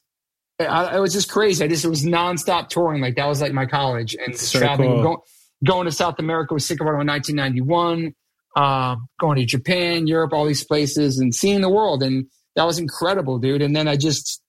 I, 0.58 0.96
it 0.96 1.00
was 1.02 1.12
just 1.12 1.30
crazy. 1.30 1.66
I 1.66 1.68
just 1.68 1.84
it 1.84 1.90
was 1.90 2.06
nonstop 2.06 2.70
touring. 2.70 3.02
Like 3.02 3.18
that 3.18 3.28
was 3.28 3.42
like 3.42 3.52
my 3.52 3.66
college 3.66 4.16
and 4.16 4.38
So 4.38 4.58
traveling, 4.58 4.90
cool. 4.90 5.04
going, 5.04 5.18
going 5.66 5.86
to 5.86 5.92
South 5.92 6.18
America 6.18 6.54
with 6.54 6.64
Sick 6.64 6.80
of 6.80 6.88
It 6.88 6.92
in 6.92 7.08
1991, 7.08 8.14
uh, 8.56 8.96
going 9.20 9.36
to 9.36 9.46
Japan, 9.46 10.08
Europe, 10.08 10.32
all 10.32 10.46
these 10.46 10.64
places, 10.64 11.20
and 11.20 11.36
seeing 11.36 11.60
the 11.60 11.70
world, 11.70 12.02
and 12.02 12.28
that 12.56 12.64
was 12.64 12.80
incredible, 12.80 13.38
dude. 13.38 13.62
And 13.62 13.76
then 13.76 13.88
I 13.88 13.98
just. 13.98 14.42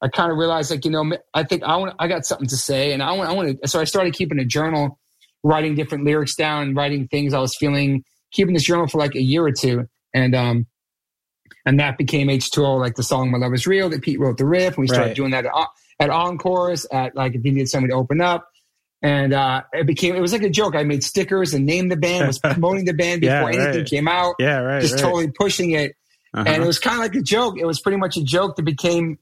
I 0.00 0.06
kind 0.06 0.30
of 0.30 0.38
realized, 0.38 0.70
like 0.70 0.84
you 0.84 0.92
know, 0.92 1.12
I 1.34 1.42
think 1.42 1.64
I 1.64 1.74
want, 1.74 1.96
I 1.98 2.06
got 2.06 2.24
something 2.24 2.46
to 2.46 2.56
say, 2.56 2.92
and 2.92 3.02
I 3.02 3.10
want, 3.16 3.30
I 3.30 3.32
want 3.32 3.60
to. 3.60 3.66
So 3.68 3.80
I 3.80 3.84
started 3.84 4.14
keeping 4.14 4.38
a 4.38 4.44
journal, 4.44 4.96
writing 5.42 5.74
different 5.74 6.04
lyrics 6.04 6.36
down, 6.36 6.76
writing 6.76 7.08
things 7.08 7.34
I 7.34 7.40
was 7.40 7.56
feeling, 7.56 8.04
keeping 8.32 8.54
this 8.54 8.64
journal 8.64 8.86
for 8.86 8.98
like 8.98 9.14
a 9.14 9.22
year 9.22 9.44
or 9.44 9.52
two, 9.52 9.88
and 10.14 10.34
um, 10.34 10.66
and 11.66 11.80
that 11.80 11.98
became 11.98 12.28
H2O, 12.28 12.78
like 12.80 12.94
the 12.96 13.02
song 13.02 13.30
"My 13.30 13.38
Love 13.38 13.54
Is 13.54 13.66
Real" 13.66 13.88
that 13.90 14.02
Pete 14.02 14.20
wrote 14.20 14.38
the 14.38 14.46
riff, 14.46 14.74
and 14.76 14.78
we 14.78 14.88
started 14.88 15.08
Right. 15.08 15.16
doing 15.16 15.30
that 15.32 15.46
at, 15.46 15.52
at 16.00 16.10
Encores, 16.10 16.86
at 16.92 17.14
like 17.14 17.34
if 17.34 17.44
you 17.44 17.52
needed 17.52 17.68
somebody 17.68 17.92
to 17.92 17.96
open 17.96 18.20
up, 18.20 18.48
and 19.02 19.32
uh, 19.32 19.62
it 19.72 19.86
became 19.86 20.14
it 20.16 20.20
was 20.20 20.32
like 20.32 20.42
a 20.42 20.50
joke. 20.50 20.74
I 20.76 20.82
made 20.84 21.02
stickers 21.04 21.54
and 21.54 21.66
named 21.66 21.90
the 21.92 21.96
band, 21.96 22.26
was 22.26 22.38
promoting 22.42 22.84
the 22.84 22.94
band 22.94 23.22
Yeah, 23.22 23.40
before 23.40 23.50
anything 23.60 23.82
right. 23.82 23.90
came 23.90 24.08
out, 24.08 24.34
Yeah, 24.38 24.58
right. 24.58 24.80
just 24.80 24.94
right. 24.94 25.02
totally 25.02 25.30
pushing 25.30 25.70
it 25.72 25.92
Uh-huh. 26.34 26.44
and 26.46 26.62
it 26.62 26.66
was 26.66 26.78
kind 26.78 26.96
of 26.96 27.02
like 27.02 27.14
a 27.14 27.22
joke. 27.22 27.56
It 27.58 27.64
was 27.66 27.80
pretty 27.80 27.98
much 27.98 28.16
a 28.16 28.22
joke 28.24 28.56
that 28.56 28.64
became 28.64 29.18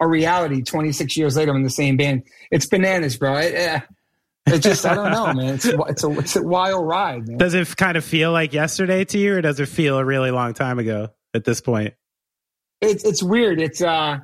a 0.00 0.08
reality 0.08 0.62
26 0.62 1.16
years 1.16 1.36
later 1.36 1.54
in 1.54 1.62
the 1.62 1.70
same 1.70 1.96
band. 1.96 2.24
It's 2.50 2.66
bananas, 2.66 3.16
bro. 3.16 3.36
It, 3.36 3.54
eh, 3.54 3.80
it 4.46 4.58
just, 4.60 4.84
I 4.84 4.94
don't 4.94 5.10
know, 5.10 5.32
man. 5.32 5.54
It's, 5.54 5.64
it's, 5.64 6.04
a, 6.04 6.10
it's 6.18 6.36
a 6.36 6.42
wild 6.42 6.86
ride, 6.86 7.26
man. 7.28 7.38
Does 7.38 7.54
it 7.54 7.76
kind 7.76 7.96
of 7.96 8.04
feel 8.04 8.30
like 8.32 8.52
yesterday 8.52 9.04
to 9.06 9.18
you, 9.18 9.34
or 9.34 9.40
does 9.40 9.58
it 9.60 9.66
feel 9.66 9.98
a 9.98 10.04
really 10.04 10.30
long 10.30 10.54
time 10.54 10.78
ago 10.78 11.08
at 11.32 11.44
this 11.44 11.60
point? 11.60 11.94
It's, 12.80 13.04
it's 13.04 13.22
weird. 13.22 13.60
It's, 13.60 13.80
uh, 13.82 14.18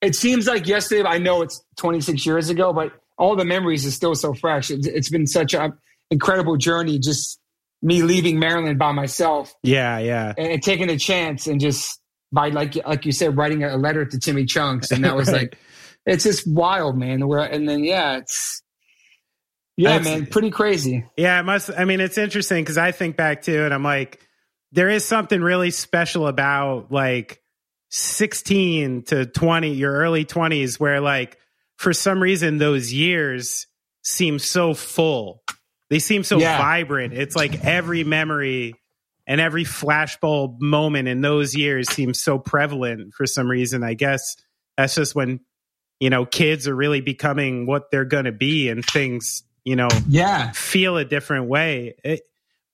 it 0.00 0.14
seems 0.14 0.46
like 0.46 0.66
yesterday, 0.66 1.06
I 1.08 1.18
know 1.18 1.42
it's 1.42 1.62
26 1.76 2.24
years 2.24 2.48
ago, 2.48 2.72
but 2.72 2.92
all 3.18 3.36
the 3.36 3.44
memories 3.44 3.86
are 3.86 3.90
still 3.90 4.14
so 4.14 4.32
fresh. 4.32 4.70
It's, 4.70 4.86
it's 4.86 5.10
been 5.10 5.26
such 5.26 5.52
an 5.54 5.74
incredible 6.10 6.56
journey. 6.56 6.98
Just 6.98 7.38
me 7.82 8.02
leaving 8.02 8.38
Maryland 8.38 8.78
by 8.78 8.92
myself 8.92 9.54
Yeah, 9.62 9.98
yeah. 9.98 10.32
and, 10.38 10.52
and 10.52 10.62
taking 10.62 10.88
a 10.90 10.98
chance 10.98 11.46
and 11.46 11.60
just 11.60 12.00
by 12.32 12.48
like 12.50 12.76
like 12.86 13.04
you 13.04 13.12
said, 13.12 13.36
writing 13.36 13.64
a 13.64 13.76
letter 13.76 14.04
to 14.04 14.18
Timmy 14.18 14.44
Chunks, 14.44 14.90
and 14.92 15.02
that 15.04 15.16
was 15.16 15.30
Right. 15.32 15.42
like, 15.42 15.58
it's 16.10 16.24
just 16.24 16.44
wild, 16.46 16.98
man. 16.98 17.26
Where 17.26 17.40
and 17.40 17.68
then 17.68 17.84
yeah, 17.84 18.18
it's 18.18 18.62
yeah, 19.76 19.98
man, 20.00 20.26
pretty 20.26 20.50
crazy. 20.50 21.06
Yeah, 21.16 21.40
it 21.40 21.44
must. 21.44 21.70
I 21.76 21.84
mean, 21.84 22.00
it's 22.00 22.18
interesting 22.18 22.62
because 22.62 22.78
I 22.78 22.92
think 22.92 23.16
back 23.16 23.42
to 23.42 23.64
and 23.64 23.72
I'm 23.72 23.82
like, 23.84 24.20
there 24.72 24.88
is 24.90 25.04
something 25.04 25.40
really 25.40 25.70
special 25.70 26.26
about 26.26 26.92
like 26.92 27.40
16 27.90 29.04
to 29.04 29.26
20, 29.26 29.72
your 29.74 29.92
early 29.92 30.24
20s, 30.24 30.78
where 30.78 31.00
like 31.00 31.38
for 31.76 31.92
some 31.92 32.22
reason 32.22 32.58
those 32.58 32.92
years 32.92 33.66
seem 34.02 34.38
so 34.38 34.74
full. 34.74 35.42
They 35.88 35.98
seem 35.98 36.24
so 36.24 36.38
Yeah. 36.38 36.58
vibrant. 36.58 37.14
It's 37.14 37.34
like 37.34 37.64
every 37.64 38.04
memory 38.04 38.74
and 39.26 39.40
every 39.40 39.64
flashbulb 39.64 40.60
moment 40.60 41.08
in 41.08 41.20
those 41.20 41.54
years 41.54 41.90
seems 41.90 42.20
so 42.20 42.38
prevalent 42.38 43.14
for 43.14 43.26
some 43.26 43.48
reason. 43.50 43.82
I 43.82 43.94
guess 43.94 44.36
that's 44.76 44.94
just 44.94 45.14
when 45.14 45.40
you 46.00 46.10
know 46.10 46.24
kids 46.26 46.66
are 46.66 46.74
really 46.74 47.00
becoming 47.00 47.66
what 47.66 47.90
they're 47.90 48.04
going 48.04 48.24
to 48.24 48.32
be 48.32 48.68
and 48.68 48.84
things 48.84 49.42
you 49.64 49.76
know 49.76 49.88
Yeah, 50.08 50.50
feel 50.52 50.96
a 50.96 51.04
different 51.04 51.46
way. 51.46 51.94
It, 52.02 52.22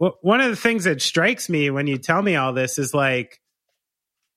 w- 0.01 0.17
one 0.23 0.41
of 0.41 0.49
the 0.51 0.57
things 0.57 0.85
that 0.85 1.03
strikes 1.03 1.49
me 1.51 1.69
when 1.71 1.87
you 1.87 1.99
tell 1.99 2.23
me 2.23 2.37
all 2.37 2.53
this 2.53 2.79
is 2.79 2.95
like, 2.95 3.41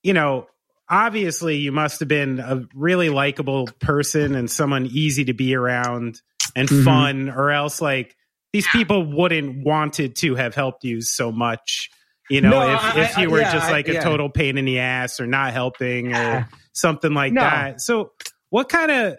you 0.02 0.12
know, 0.12 0.46
obviously 0.88 1.58
you 1.58 1.70
must 1.72 2.00
have 2.00 2.08
been 2.08 2.40
a 2.40 2.64
really 2.74 3.08
likable 3.10 3.68
person 3.78 4.34
and 4.34 4.50
someone 4.50 4.86
easy 4.86 5.24
to 5.26 5.32
be 5.34 5.54
around 5.54 6.20
and 6.56 6.68
Mhm. 6.68 6.84
fun, 6.84 7.28
or 7.30 7.50
else 7.52 7.80
like 7.80 8.16
these 8.52 8.66
people 8.68 9.04
wouldn't 9.04 9.64
wanted 9.64 10.16
to 10.16 10.34
have 10.34 10.54
helped 10.56 10.82
you 10.82 11.00
so 11.00 11.30
much. 11.30 11.88
You 12.28 12.40
know, 12.40 12.50
No, 12.50 12.74
if, 12.74 12.80
I- 12.82 13.00
if 13.02 13.18
I- 13.18 13.22
you 13.22 13.30
were 13.30 13.40
yeah, 13.40 13.52
just 13.52 13.66
I- 13.66 13.70
like 13.70 13.88
a 13.88 13.94
yeah. 13.94 14.00
total 14.02 14.28
pain 14.28 14.58
in 14.58 14.64
the 14.64 14.80
ass 14.80 15.20
or 15.20 15.26
not 15.28 15.52
helping 15.52 16.12
or 16.14 16.48
something 16.72 17.12
like 17.14 17.32
No. 17.32 17.42
that. 17.42 17.80
So, 17.80 18.10
what 18.50 18.68
kind 18.68 18.90
of 18.90 19.16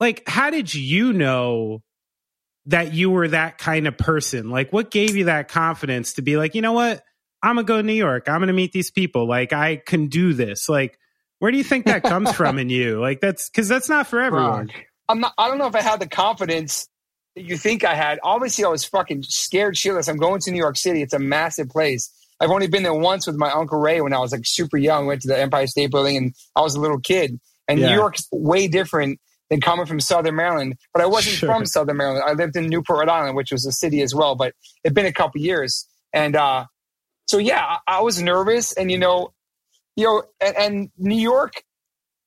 like 0.00 0.22
how 0.26 0.50
did 0.50 0.74
you 0.74 1.12
know 1.12 1.82
that 2.66 2.94
you 2.94 3.10
were 3.10 3.28
that 3.28 3.58
kind 3.58 3.86
of 3.86 3.96
person? 3.96 4.50
Like, 4.50 4.72
what 4.72 4.90
gave 4.90 5.16
you 5.16 5.24
that 5.24 5.48
confidence 5.48 6.14
to 6.14 6.22
be 6.22 6.36
like, 6.36 6.54
you 6.54 6.62
know 6.62 6.72
what? 6.72 7.02
I'm 7.42 7.56
gonna 7.56 7.66
go 7.66 7.76
to 7.76 7.82
New 7.82 7.92
York. 7.92 8.28
I'm 8.28 8.40
gonna 8.40 8.52
meet 8.54 8.72
these 8.72 8.90
people. 8.90 9.28
Like, 9.28 9.52
I 9.52 9.76
can 9.76 10.08
do 10.08 10.32
this. 10.32 10.68
Like, 10.68 10.98
where 11.38 11.50
do 11.50 11.58
you 11.58 11.64
think 11.64 11.86
that 11.86 12.02
comes 12.02 12.32
from 12.36 12.58
in 12.58 12.70
you? 12.70 13.00
Like, 13.00 13.20
that's 13.20 13.48
because 13.50 13.68
that's 13.68 13.88
not 13.88 14.06
for 14.06 14.20
everyone. 14.20 14.70
I'm 15.08 15.20
not. 15.20 15.34
I 15.36 15.48
don't 15.48 15.58
know 15.58 15.66
if 15.66 15.74
I 15.74 15.82
had 15.82 16.00
the 16.00 16.08
confidence 16.08 16.88
that 17.36 17.44
you 17.44 17.58
think 17.58 17.84
I 17.84 17.94
had. 17.94 18.18
Obviously, 18.22 18.64
I 18.64 18.68
was 18.68 18.84
fucking 18.84 19.24
scared 19.24 19.74
shitless. 19.74 20.08
I'm 20.08 20.16
going 20.16 20.40
to 20.40 20.50
New 20.50 20.58
York 20.58 20.76
City. 20.76 21.02
It's 21.02 21.12
a 21.12 21.18
massive 21.18 21.68
place. 21.68 22.10
I've 22.40 22.50
only 22.50 22.66
been 22.66 22.82
there 22.82 22.94
once 22.94 23.26
with 23.26 23.36
my 23.36 23.50
uncle 23.50 23.78
Ray 23.78 24.00
when 24.00 24.12
I 24.12 24.18
was 24.18 24.32
like 24.32 24.42
super 24.44 24.78
young. 24.78 25.06
Went 25.06 25.22
to 25.22 25.28
the 25.28 25.38
Empire 25.38 25.66
State 25.66 25.90
Building 25.90 26.16
and 26.16 26.34
I 26.56 26.62
was 26.62 26.74
a 26.74 26.80
little 26.80 26.98
kid. 26.98 27.38
And 27.68 27.78
Yeah. 27.80 27.88
New 27.90 27.94
York's 27.94 28.26
way 28.32 28.68
different 28.68 29.20
than 29.50 29.60
coming 29.60 29.86
from 29.86 30.00
Southern 30.00 30.36
Maryland. 30.36 30.76
But 30.92 31.02
I 31.02 31.06
wasn't 31.06 31.36
Sure. 31.36 31.48
from 31.48 31.66
Southern 31.66 31.96
Maryland. 31.96 32.24
I 32.26 32.32
lived 32.32 32.56
in 32.56 32.66
Newport, 32.68 33.00
Rhode 33.00 33.08
Island, 33.08 33.36
which 33.36 33.52
was 33.52 33.66
a 33.66 33.72
city 33.72 34.02
as 34.02 34.14
well. 34.14 34.34
But 34.34 34.54
it'd 34.82 34.94
been 34.94 35.06
a 35.06 35.12
couple 35.12 35.40
years, 35.40 35.86
and 36.12 36.34
uh, 36.36 36.66
so 37.26 37.38
yeah, 37.38 37.62
I, 37.86 37.98
I 37.98 38.00
was 38.02 38.20
nervous, 38.22 38.72
and 38.72 38.90
you 38.90 38.98
know, 38.98 39.32
you 39.96 40.04
know, 40.04 40.22
and, 40.40 40.56
and 40.56 40.90
New 40.98 41.16
York 41.20 41.62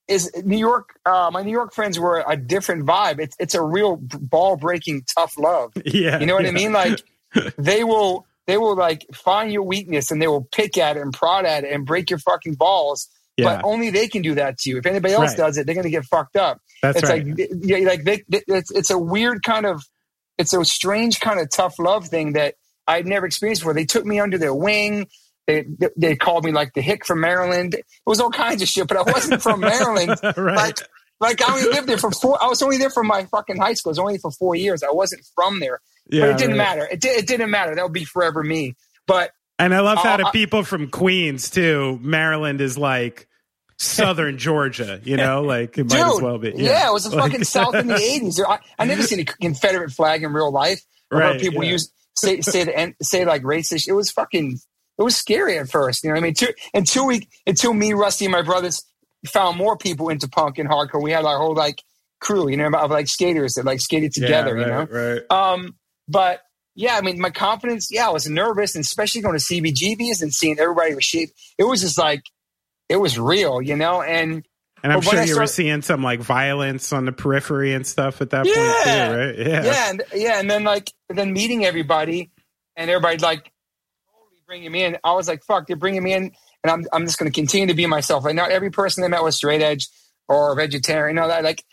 is 0.07 0.31
New 0.45 0.57
York. 0.57 0.99
Uh, 1.05 1.29
my 1.33 1.43
New 1.43 1.51
York 1.51 1.73
friends 1.73 1.99
were 1.99 2.23
a 2.27 2.37
different 2.37 2.85
vibe. 2.85 3.19
It's 3.19 3.35
it's 3.39 3.55
a 3.55 3.61
real 3.61 3.97
ball 3.97 4.55
breaking 4.55 5.03
tough 5.15 5.37
love. 5.37 5.73
Yeah, 5.85 6.19
You 6.19 6.25
know 6.25 6.35
what 6.35 6.43
yeah. 6.43 6.49
I 6.49 6.53
mean? 6.53 6.71
Like 6.71 7.01
they 7.57 7.83
will 7.83 8.25
they 8.45 8.57
will 8.57 8.75
like 8.75 9.05
find 9.13 9.51
your 9.51 9.63
weakness 9.63 10.09
and 10.11 10.21
they 10.21 10.27
will 10.27 10.47
pick 10.53 10.77
at 10.77 10.95
it 10.97 11.01
and 11.01 11.13
prod 11.13 11.45
at 11.45 11.63
it 11.65 11.73
and 11.73 11.85
break 11.85 12.09
your 12.09 12.19
fucking 12.19 12.53
balls. 12.55 13.09
Yeah, 13.37 13.57
But 13.57 13.65
only 13.65 13.91
they 13.91 14.07
can 14.07 14.23
do 14.23 14.35
that 14.35 14.57
to 14.59 14.69
you. 14.69 14.77
If 14.79 14.85
anybody 14.87 15.13
else 15.13 15.29
Right. 15.31 15.37
does 15.37 15.57
it, 15.57 15.65
they're 15.65 15.75
going 15.75 15.85
to 15.85 15.91
get 15.91 16.05
fucked 16.05 16.35
up. 16.35 16.59
that's 16.81 16.97
it's 16.99 17.09
right. 17.09 17.25
like 17.25 17.49
yeah, 17.61 17.77
like 17.87 18.03
they, 18.03 18.23
they- 18.27 18.41
it's 18.47 18.71
it's 18.71 18.89
a 18.89 18.97
weird 18.97 19.43
kind 19.43 19.65
of 19.65 19.83
it's 20.37 20.53
a 20.53 20.63
strange 20.65 21.19
kind 21.19 21.39
of 21.39 21.49
tough 21.51 21.77
love 21.79 22.07
thing 22.07 22.33
that 22.33 22.55
I'd 22.87 23.05
never 23.05 23.25
experienced 23.25 23.61
before. 23.61 23.73
They 23.73 23.85
took 23.85 24.05
me 24.05 24.19
under 24.19 24.37
their 24.37 24.53
wing. 24.55 25.07
They 25.45 25.65
they- 25.95 26.15
called 26.15 26.45
me 26.45 26.51
like 26.51 26.73
the 26.73 26.81
hick 26.81 27.05
from 27.05 27.21
Maryland. 27.21 27.73
It 27.75 27.85
was 28.05 28.19
all 28.19 28.31
kinds 28.31 28.61
of 28.61 28.67
shit, 28.67 28.87
but 28.87 28.97
I 28.97 29.03
wasn't 29.03 29.41
from 29.41 29.59
Maryland. 29.61 30.15
right. 30.23 30.55
Like 30.57 30.77
like 31.19 31.41
I 31.47 31.53
only 31.57 31.69
lived 31.69 31.87
there 31.87 31.97
for 31.97 32.11
four. 32.11 32.41
I 32.43 32.47
was 32.47 32.61
only 32.61 32.77
there 32.77 32.89
for 32.89 33.03
my 33.03 33.25
fucking 33.25 33.57
high 33.57 33.73
school. 33.73 33.89
It 33.91 33.93
was 33.93 33.99
only 33.99 34.17
for 34.17 34.31
four 34.31 34.55
years. 34.55 34.83
I 34.83 34.91
wasn't 34.91 35.23
from 35.35 35.59
there, 35.59 35.79
yeah, 36.09 36.21
but 36.21 36.29
it 36.31 36.37
didn't 36.37 36.57
right. 36.57 36.77
matter. 36.77 36.87
It, 36.91 37.01
di- 37.01 37.09
it 37.09 37.27
didn't 37.27 37.49
matter. 37.49 37.75
That 37.75 37.83
would 37.83 37.93
be 37.93 38.05
forever 38.05 38.43
me. 38.43 38.75
But 39.07 39.31
And 39.57 39.73
I 39.73 39.79
love 39.79 39.97
how 39.97 40.13
Uh, 40.13 40.17
the 40.17 40.29
people 40.31 40.63
from 40.63 40.89
Queens 40.89 41.49
too. 41.49 41.97
Maryland 42.03 42.61
is 42.61 42.77
like 42.77 43.26
southern 43.77 44.37
Georgia. 44.37 44.99
You 45.03 45.17
know, 45.17 45.41
like 45.43 45.77
it 45.77 45.89
might 45.89 45.99
as 45.99 46.13
dude, 46.13 46.23
well 46.23 46.37
be. 46.37 46.53
yeah. 46.55 46.89
it 46.89 46.93
was 46.93 47.03
the 47.09 47.15
Like- 47.15 47.31
fucking 47.31 47.43
South 47.45 47.75
in 47.75 47.87
the 47.87 47.95
eighties. 48.01 48.39
I, 48.45 48.59
I 48.79 48.85
never 48.85 49.03
seen 49.03 49.19
a 49.19 49.25
Confederate 49.25 49.91
flag 49.91 50.23
in 50.23 50.33
real 50.33 50.51
life. 50.51 50.81
I 51.11 51.15
heard 51.15 51.21
Right, 51.23 51.39
people 51.39 51.63
yeah. 51.63 51.71
use 51.71 51.91
say 52.17 52.41
say 52.41 52.63
the 52.65 52.93
say 53.01 53.25
like 53.25 53.43
racist. 53.43 53.87
It 53.87 53.93
was 53.93 54.11
fucking. 54.11 54.57
It 54.99 55.03
was 55.03 55.15
scary 55.15 55.59
at 55.59 55.69
first. 55.69 56.03
You 56.03 56.09
know 56.09 56.15
what 56.15 56.21
I 56.21 56.23
mean? 56.23 56.33
Two, 56.33 56.47
until 56.73 57.05
we 57.05 57.27
until 57.45 57.73
me, 57.73 57.93
Rusty, 57.93 58.25
and 58.25 58.31
my 58.31 58.41
brothers 58.41 58.83
found 59.27 59.55
more 59.57 59.77
people 59.77 60.09
into 60.09 60.27
punk 60.27 60.57
and 60.57 60.67
hardcore. 60.69 61.01
We 61.03 61.11
had 61.11 61.23
our 61.25 61.37
whole 61.37 61.53
like 61.55 61.81
crew. 62.19 62.49
You 62.49 62.57
know, 62.57 62.69
of 62.75 62.89
like 62.91 63.07
skaters 63.07 63.53
that 63.53 63.65
like 63.65 63.79
skated 63.79 64.13
Yeah, 64.17 64.25
together. 64.25 64.57
you 64.57 64.65
know. 64.65 64.87
right. 64.89 65.21
Um, 65.31 65.75
but 66.07 66.41
yeah, 66.73 66.95
I 66.97 67.01
mean, 67.01 67.19
my 67.21 67.29
confidence. 67.29 67.89
Yeah, 67.91 68.07
I 68.07 68.09
was 68.09 68.27
nervous, 68.27 68.73
and 68.75 68.81
especially 68.83 69.21
going 69.21 69.37
to 69.37 69.43
CBGBs 69.43 70.21
and 70.23 70.33
seeing 70.33 70.57
everybody 70.59 70.95
was 70.95 71.03
shape. 71.03 71.29
It 71.59 71.63
was 71.65 71.81
just 71.81 71.97
like 71.99 72.23
it 72.89 72.97
was 72.97 73.19
real, 73.19 73.61
you 73.61 73.75
know. 73.75 74.01
And 74.01 74.45
And 74.83 74.93
I'm 74.93 75.01
sure 75.01 75.23
you 75.23 75.35
were 75.35 75.47
seeing 75.47 75.81
some 75.81 76.03
like 76.03 76.19
violence 76.19 76.93
on 76.93 77.05
the 77.05 77.11
periphery 77.11 77.73
and 77.73 77.85
stuff 77.85 78.21
at 78.21 78.29
that 78.31 78.45
Yeah. 78.45 78.53
point 78.53 78.75
too, 78.83 79.15
right? 79.17 79.37
Yeah. 79.47 79.63
yeah, 79.63 79.89
and 79.89 80.03
yeah, 80.13 80.39
and 80.39 80.49
then 80.49 80.63
like 80.63 80.91
then 81.09 81.33
meeting 81.33 81.65
everybody 81.65 82.31
and 82.75 82.89
everybody 82.89 83.17
like 83.17 83.51
totally 84.11 84.41
bringing 84.45 84.71
me 84.71 84.83
in. 84.83 84.97
I 85.03 85.13
was 85.13 85.27
like, 85.27 85.43
fuck, 85.43 85.67
they're 85.67 85.75
bringing 85.75 86.03
me 86.03 86.13
in, 86.13 86.31
and 86.63 86.71
I'm 86.71 86.85
I'm 86.93 87.05
just 87.05 87.17
going 87.19 87.31
to 87.31 87.35
continue 87.35 87.67
to 87.67 87.73
be 87.73 87.85
myself. 87.85 88.23
Like 88.23 88.35
not 88.35 88.51
every 88.51 88.69
person 88.71 89.03
I 89.03 89.07
met 89.07 89.23
was 89.23 89.35
straight 89.35 89.61
edge 89.61 89.87
or 90.27 90.55
vegetarian. 90.55 91.15
You 91.15 91.21
know 91.21 91.27
that 91.27 91.43
like. 91.43 91.63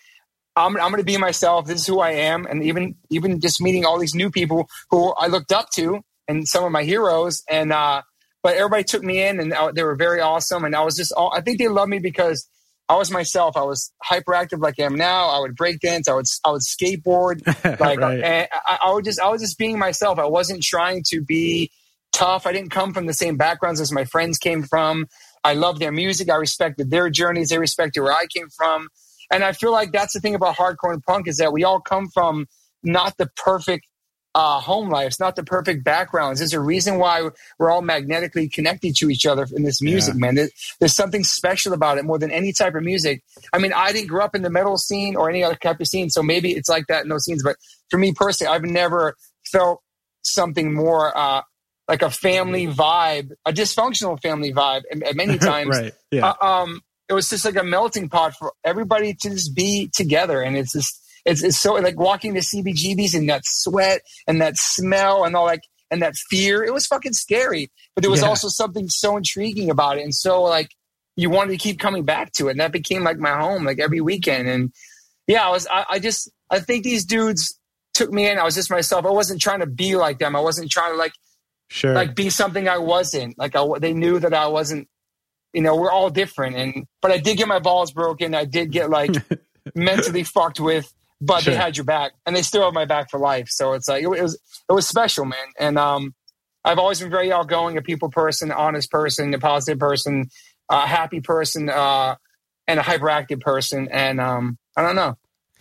I'm, 0.57 0.77
I'm 0.77 0.93
going 0.93 0.99
to 0.99 1.05
be 1.05 1.17
myself. 1.17 1.67
This 1.67 1.81
is 1.81 1.87
who 1.89 1.99
I 1.99 2.11
am, 2.13 2.47
and 2.47 2.63
even 2.63 2.95
even 3.11 3.41
just 3.41 3.61
meeting 3.61 3.85
all 3.85 3.99
these 3.99 4.15
new 4.15 4.31
people 4.31 4.69
who 4.89 5.13
I 5.15 5.27
looked 5.27 5.51
up 5.51 5.69
to, 5.71 6.01
and 6.29 6.47
some 6.47 6.63
of 6.63 6.71
my 6.71 6.85
heroes, 6.85 7.43
and 7.51 7.73
uh, 7.73 8.03
but 8.45 8.57
everybody 8.57 8.85
took 8.85 9.03
me 9.03 9.23
in, 9.23 9.41
and 9.41 9.53
uh, 9.55 9.73
they 9.75 9.83
were 9.83 9.97
very 9.97 10.21
awesome, 10.21 10.65
and 10.65 10.77
I 10.77 10.83
was 10.85 10.97
just 10.97 11.13
all, 11.13 11.33
I 11.35 11.41
think 11.41 11.59
they 11.59 11.67
loved 11.67 11.89
me 11.91 11.99
because 11.99 12.47
I 12.89 12.97
was 12.97 13.11
myself. 13.11 13.57
I 13.57 13.63
was 13.63 13.91
hyperactive 14.05 14.61
like 14.61 14.75
I 14.79 14.83
am 14.83 14.97
now. 14.97 15.29
I 15.31 15.41
would 15.41 15.57
break 15.57 15.81
dance. 15.81 16.07
I 16.07 16.15
would 16.15 16.27
I 16.45 16.51
would 16.51 16.61
skateboard. 16.61 17.41
Like 17.81 17.99
Right. 17.99 18.23
and 18.23 18.49
I, 18.53 18.79
I 18.85 18.93
would 18.93 19.05
just 19.05 19.19
I 19.19 19.29
was 19.31 19.41
just 19.41 19.59
being 19.59 19.79
myself. 19.79 20.19
I 20.19 20.27
wasn't 20.27 20.63
trying 20.63 21.03
to 21.09 21.23
be 21.23 21.71
tough. 22.13 22.47
I 22.47 22.53
didn't 22.53 22.71
come 22.71 22.93
from 22.93 23.07
the 23.07 23.15
same 23.15 23.37
backgrounds 23.37 23.81
as 23.81 23.91
my 23.91 24.05
friends 24.05 24.39
came 24.39 24.63
from. 24.63 25.07
I 25.43 25.55
loved 25.55 25.81
their 25.81 25.91
music. 25.93 26.31
I 26.31 26.37
respected 26.37 26.91
their 26.91 27.09
journeys. 27.09 27.49
They 27.49 27.59
respected 27.59 28.03
where 28.03 28.13
I 28.13 28.27
came 28.27 28.49
from. 28.55 28.89
And 29.31 29.43
I 29.43 29.53
feel 29.53 29.73
like 29.73 29.91
that's 29.91 30.13
the 30.13 30.21
thing 30.21 30.35
about 30.35 30.57
hardcore 30.57 30.93
and 30.93 31.03
punk 31.03 31.27
is 31.27 31.39
that 31.39 31.53
we 31.53 31.65
all 31.65 31.81
come 31.81 32.09
from 32.13 32.47
not 32.83 33.17
the 33.17 33.29
perfect 33.37 33.87
uh, 34.35 34.59
home 34.61 34.89
lives, 34.91 35.21
not 35.21 35.37
the 35.37 35.45
perfect 35.45 35.85
backgrounds. 35.85 36.41
There's 36.41 36.53
a 36.53 36.61
reason 36.61 36.99
why 36.99 37.29
we're 37.59 37.71
all 37.71 37.83
magnetically 37.83 38.49
connected 38.49 38.97
to 38.97 39.09
each 39.09 39.27
other 39.27 39.47
in 39.55 39.63
this 39.63 39.81
music, 39.81 40.15
Yeah. 40.15 40.19
man. 40.21 40.35
There- 40.35 40.49
There's 40.81 40.95
something 40.97 41.23
special 41.23 41.73
about 41.73 41.99
it 41.99 42.05
more 42.05 42.19
than 42.19 42.31
any 42.33 42.53
type 42.53 42.75
of 42.75 42.83
music. 42.83 43.23
I 43.53 43.59
mean, 43.59 43.73
I 43.73 43.93
didn't 43.93 44.09
grow 44.09 44.25
up 44.25 44.35
in 44.35 44.43
the 44.43 44.51
metal 44.51 44.77
scene 44.77 45.15
or 45.17 45.31
any 45.31 45.45
other 45.45 45.55
type 45.55 45.81
of 45.81 45.87
scene, 45.87 46.11
so 46.11 46.23
maybe 46.23 46.53
it's 46.53 46.69
like 46.69 46.87
that 46.89 47.05
in 47.05 47.09
those 47.11 47.25
scenes. 47.25 47.43
But 47.45 47.57
for 47.91 47.99
me 47.99 48.13
personally, 48.13 48.53
I've 48.53 48.63
never 48.65 49.15
felt 49.53 49.81
something 50.23 50.75
more 50.75 51.17
uh, 51.17 51.43
like 51.87 52.03
a 52.03 52.11
family 52.11 52.67
vibe, 52.67 53.33
a 53.47 53.53
dysfunctional 53.53 54.21
family 54.21 54.53
vibe, 54.53 54.83
at 55.05 55.15
many 55.15 55.39
times. 55.51 55.69
right. 55.79 55.93
Yeah. 56.11 56.31
Uh, 56.41 56.47
um, 56.63 56.81
it 57.09 57.13
was 57.13 57.29
just 57.29 57.45
like 57.45 57.57
a 57.57 57.63
melting 57.63 58.09
pot 58.09 58.35
for 58.35 58.53
everybody 58.65 59.13
to 59.15 59.31
just 59.31 59.55
be 59.55 59.91
together, 59.95 60.41
and 60.41 60.57
it's 60.57 60.73
just 60.73 60.99
it's, 61.25 61.43
it's 61.43 61.59
so 61.61 61.75
like 61.75 61.99
walking 61.99 62.35
to 62.35 62.41
CBGBs 62.41 63.15
and 63.15 63.29
that 63.29 63.43
sweat 63.45 64.01
and 64.27 64.41
that 64.41 64.57
smell 64.57 65.25
and 65.25 65.35
all 65.37 65.45
like 65.45 65.63
and 65.91 66.03
that 66.03 66.15
fear. 66.31 66.63
It 66.65 66.73
was 66.73 66.87
fucking 66.87 67.13
scary, 67.13 67.71
but 67.95 68.03
there 68.03 68.11
was 68.11 68.23
Yeah. 68.23 68.29
also 68.29 68.49
something 68.49 68.89
so 68.89 69.17
intriguing 69.17 69.71
about 69.71 69.99
it, 69.99 70.03
and 70.03 70.15
so 70.15 70.43
like 70.43 70.69
you 71.17 71.31
wanted 71.31 71.53
to 71.53 71.59
keep 71.59 71.79
coming 71.79 72.05
back 72.05 72.33
to 72.33 72.49
it, 72.49 72.53
and 72.53 72.61
that 72.61 72.73
became 72.73 73.05
like 73.05 73.19
my 73.19 73.39
home, 73.39 73.65
like 73.65 73.79
every 73.79 74.01
weekend. 74.01 74.49
And 74.49 74.73
yeah, 75.27 75.47
I 75.47 75.51
was 75.51 75.67
I, 75.71 75.85
I 75.91 75.99
just 75.99 76.31
I 76.51 76.61
think 76.61 76.85
these 76.85 77.05
dudes 77.05 77.59
took 77.95 78.11
me 78.11 78.29
in. 78.29 78.39
I 78.39 78.45
was 78.45 78.55
just 78.57 78.71
myself. 78.71 79.07
I 79.07 79.11
wasn't 79.11 79.41
trying 79.41 79.61
to 79.61 79.67
be 79.67 79.95
like 79.97 80.19
them. 80.19 80.35
I 80.35 80.41
wasn't 80.41 80.71
trying 80.71 80.93
to 80.93 80.97
like 80.99 81.13
sure. 81.71 81.93
like 81.95 82.17
be 82.17 82.31
something 82.31 82.69
I 82.69 82.79
wasn't. 82.79 83.39
Like 83.39 83.55
I, 83.55 83.65
they 83.79 83.93
knew 83.93 84.19
that 84.19 84.35
I 84.35 84.49
wasn't. 84.49 84.89
You 85.53 85.63
know, 85.63 85.77
we're 85.77 85.93
all 85.93 86.11
different, 86.11 86.57
and 86.57 86.85
but 87.01 87.13
I 87.13 87.19
did 87.19 87.37
get 87.37 87.47
my 87.47 87.61
balls 87.61 87.93
broken. 87.93 88.35
I 88.35 88.45
did 88.45 88.73
get 88.73 88.91
like 88.91 89.13
mentally 89.77 90.25
fucked 90.25 90.59
with, 90.59 90.93
but 91.25 91.43
Sure. 91.43 91.53
they 91.53 91.59
had 91.59 91.77
your 91.77 91.85
back, 91.85 92.13
and 92.27 92.35
they 92.37 92.43
still 92.43 92.65
have 92.65 92.75
my 92.75 92.85
back 92.85 93.11
for 93.11 93.19
life. 93.19 93.49
So 93.51 93.73
it's 93.73 93.89
like 93.89 94.03
it, 94.03 94.09
was 94.09 94.35
it 94.69 94.73
was 94.73 94.87
special, 94.87 95.25
man. 95.25 95.47
And 95.59 95.79
um, 95.79 96.15
I've 96.65 96.79
always 96.79 97.01
been 97.01 97.11
very 97.11 97.33
outgoing, 97.33 97.77
a 97.77 97.83
people 97.83 98.11
person, 98.11 98.51
honest 98.53 98.91
person, 98.91 99.33
a 99.35 99.39
positive 99.39 99.79
person, 99.79 100.29
a 100.71 100.87
happy 100.87 101.21
person, 101.21 101.71
uh, 101.71 102.17
and 102.67 102.81
a 102.81 102.83
hyperactive 102.83 103.41
person. 103.41 103.89
And 103.91 104.21
um, 104.21 104.59
I 104.77 104.83
don't 104.83 104.97
know. 104.97 105.17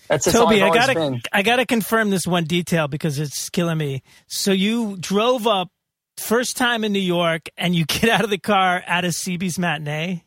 That's 0.09 0.29
Toby, 0.29 0.61
I 0.61 0.69
gotta, 0.69 0.93
been. 0.93 1.21
I 1.31 1.43
gotta 1.43 1.65
confirm 1.65 2.09
this 2.09 2.27
one 2.27 2.43
detail 2.43 2.87
because 2.89 3.19
it's 3.19 3.49
killing 3.49 3.77
me. 3.77 4.03
So 4.27 4.51
you 4.51 4.97
drove 4.99 5.47
up 5.47 5.69
first 6.17 6.57
time 6.57 6.83
in 6.83 6.91
New 6.91 6.99
York, 6.99 7.49
and 7.57 7.73
you 7.73 7.85
get 7.87 8.09
out 8.09 8.23
of 8.23 8.29
the 8.29 8.37
car 8.37 8.83
at 8.85 9.05
a 9.05 9.09
CB's 9.09 9.57
matinee. 9.57 10.23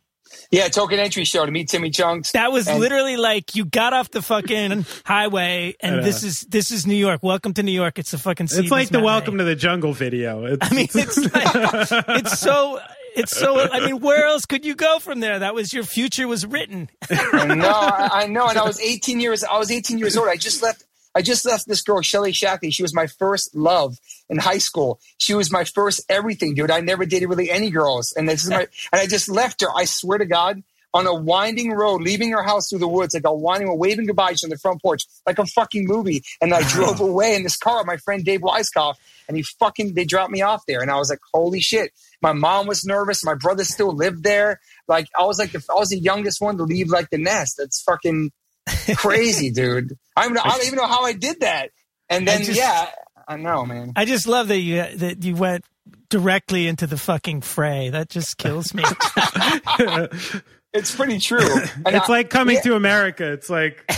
Yeah, 0.50 0.68
token 0.68 0.98
entry 0.98 1.24
show 1.24 1.44
to 1.44 1.50
meet 1.52 1.68
Timmy 1.68 1.90
Chunks. 1.90 2.32
That 2.32 2.52
was 2.52 2.68
And- 2.68 2.78
literally 2.80 3.16
like 3.16 3.54
you 3.54 3.64
got 3.64 3.92
off 3.92 4.10
the 4.10 4.22
fucking 4.22 4.86
highway, 5.04 5.74
and 5.80 6.04
this 6.04 6.22
is 6.22 6.40
this 6.42 6.70
is 6.70 6.86
New 6.86 6.94
York. 6.96 7.22
Welcome 7.22 7.54
to 7.54 7.62
New 7.62 7.72
York. 7.72 7.98
It's 7.98 8.12
a 8.12 8.18
fucking. 8.18 8.48
it's 8.50 8.70
like 8.70 8.88
the 8.88 9.00
Welcome 9.00 9.38
to 9.38 9.44
the 9.44 9.56
Jungle 9.56 9.92
video. 9.92 10.44
It's, 10.46 10.70
I 10.70 10.74
mean, 10.74 10.88
it's 10.92 11.16
like 11.34 12.16
it's 12.20 12.38
so. 12.38 12.80
It's 13.14 13.34
so. 13.34 13.58
I 13.58 13.80
mean, 13.80 14.00
where 14.00 14.26
else 14.26 14.44
could 14.44 14.66
you 14.66 14.74
go 14.74 14.98
from 14.98 15.20
there? 15.20 15.38
That 15.38 15.54
was 15.54 15.72
your 15.72 15.84
future 15.84 16.28
was 16.28 16.44
written. 16.44 16.90
no, 17.10 17.16
I, 17.32 18.08
I 18.12 18.26
know. 18.26 18.46
And 18.46 18.58
I 18.58 18.64
was 18.64 18.78
18 18.82 19.20
years. 19.20 19.42
I 19.42 19.56
was 19.58 19.70
18 19.70 19.96
years 19.98 20.18
old. 20.18 20.28
I 20.28 20.36
just 20.36 20.62
left. 20.62 20.84
I 21.16 21.22
just 21.22 21.46
left 21.46 21.66
this 21.66 21.80
girl, 21.80 22.02
Shelly 22.02 22.32
Shackley. 22.32 22.70
She 22.70 22.82
was 22.82 22.94
my 22.94 23.06
first 23.06 23.56
love 23.56 23.96
in 24.28 24.36
high 24.36 24.58
school. 24.58 25.00
She 25.16 25.32
was 25.32 25.50
my 25.50 25.64
first 25.64 26.04
everything, 26.10 26.54
dude. 26.54 26.70
I 26.70 26.80
never 26.80 27.06
dated 27.06 27.30
really 27.30 27.50
any 27.50 27.70
girls, 27.70 28.12
and 28.14 28.28
this 28.28 28.44
is 28.44 28.50
my. 28.50 28.68
And 28.92 29.00
I 29.00 29.06
just 29.06 29.28
left 29.28 29.62
her. 29.62 29.68
I 29.74 29.86
swear 29.86 30.18
to 30.18 30.26
God, 30.26 30.62
on 30.92 31.06
a 31.06 31.14
winding 31.14 31.72
road, 31.72 32.02
leaving 32.02 32.32
her 32.32 32.42
house 32.42 32.68
through 32.68 32.80
the 32.80 32.88
woods, 32.88 33.14
like 33.14 33.24
a 33.24 33.34
winding, 33.34 33.78
waving 33.78 34.06
goodbye 34.06 34.34
on 34.44 34.50
the 34.50 34.58
front 34.58 34.82
porch, 34.82 35.04
like 35.26 35.38
a 35.38 35.46
fucking 35.46 35.86
movie. 35.86 36.22
And 36.40 36.52
I 36.52 36.68
drove 36.68 37.00
away 37.10 37.34
in 37.34 37.42
this 37.42 37.56
car 37.56 37.78
with 37.78 37.86
my 37.86 37.96
friend 37.96 38.22
Dave 38.22 38.40
Weiskopf, 38.40 38.94
and 39.26 39.36
he 39.36 39.42
fucking 39.42 39.94
they 39.94 40.04
dropped 40.04 40.30
me 40.30 40.42
off 40.42 40.64
there, 40.66 40.82
and 40.82 40.90
I 40.90 40.96
was 40.96 41.10
like, 41.10 41.20
holy 41.32 41.60
shit. 41.60 41.92
My 42.22 42.32
mom 42.32 42.66
was 42.66 42.84
nervous. 42.84 43.24
My 43.24 43.34
brother 43.34 43.64
still 43.64 43.94
lived 43.94 44.22
there. 44.22 44.60
Like 44.88 45.06
I 45.18 45.24
was 45.24 45.38
like 45.38 45.52
the, 45.52 45.62
I 45.70 45.78
was 45.78 45.90
the 45.90 45.98
youngest 45.98 46.40
one 46.40 46.56
to 46.56 46.64
leave 46.64 46.88
like 46.88 47.10
the 47.10 47.18
nest. 47.18 47.56
That's 47.58 47.82
fucking 47.82 48.32
crazy, 48.96 49.50
dude. 49.50 49.92
I 50.16 50.28
don't, 50.28 50.38
I 50.38 50.50
don't 50.50 50.66
even 50.66 50.76
know 50.76 50.86
how 50.86 51.04
I 51.04 51.12
did 51.12 51.40
that. 51.40 51.70
And 52.08 52.26
then 52.26 52.42
I 52.42 52.44
just- 52.44 52.58
yeah, 52.58 52.90
I 53.28 53.36
know, 53.36 53.64
man. 53.64 53.92
I 53.96 54.04
just 54.04 54.26
love 54.26 54.48
that 54.48 54.58
you 54.58 54.76
that 54.76 55.24
you 55.24 55.34
went 55.34 55.64
directly 56.08 56.66
into 56.66 56.86
the 56.86 56.96
fucking 56.96 57.40
fray. 57.40 57.90
That 57.90 58.08
just 58.08 58.38
kills 58.38 58.72
me. 58.74 58.84
It's 60.76 60.94
pretty 60.94 61.18
true. 61.18 61.38
And 61.38 61.96
it's 61.96 62.08
I, 62.08 62.12
like 62.12 62.28
coming 62.28 62.56
yeah. 62.56 62.62
to 62.62 62.74
America. 62.74 63.32
It's 63.32 63.48
like 63.48 63.90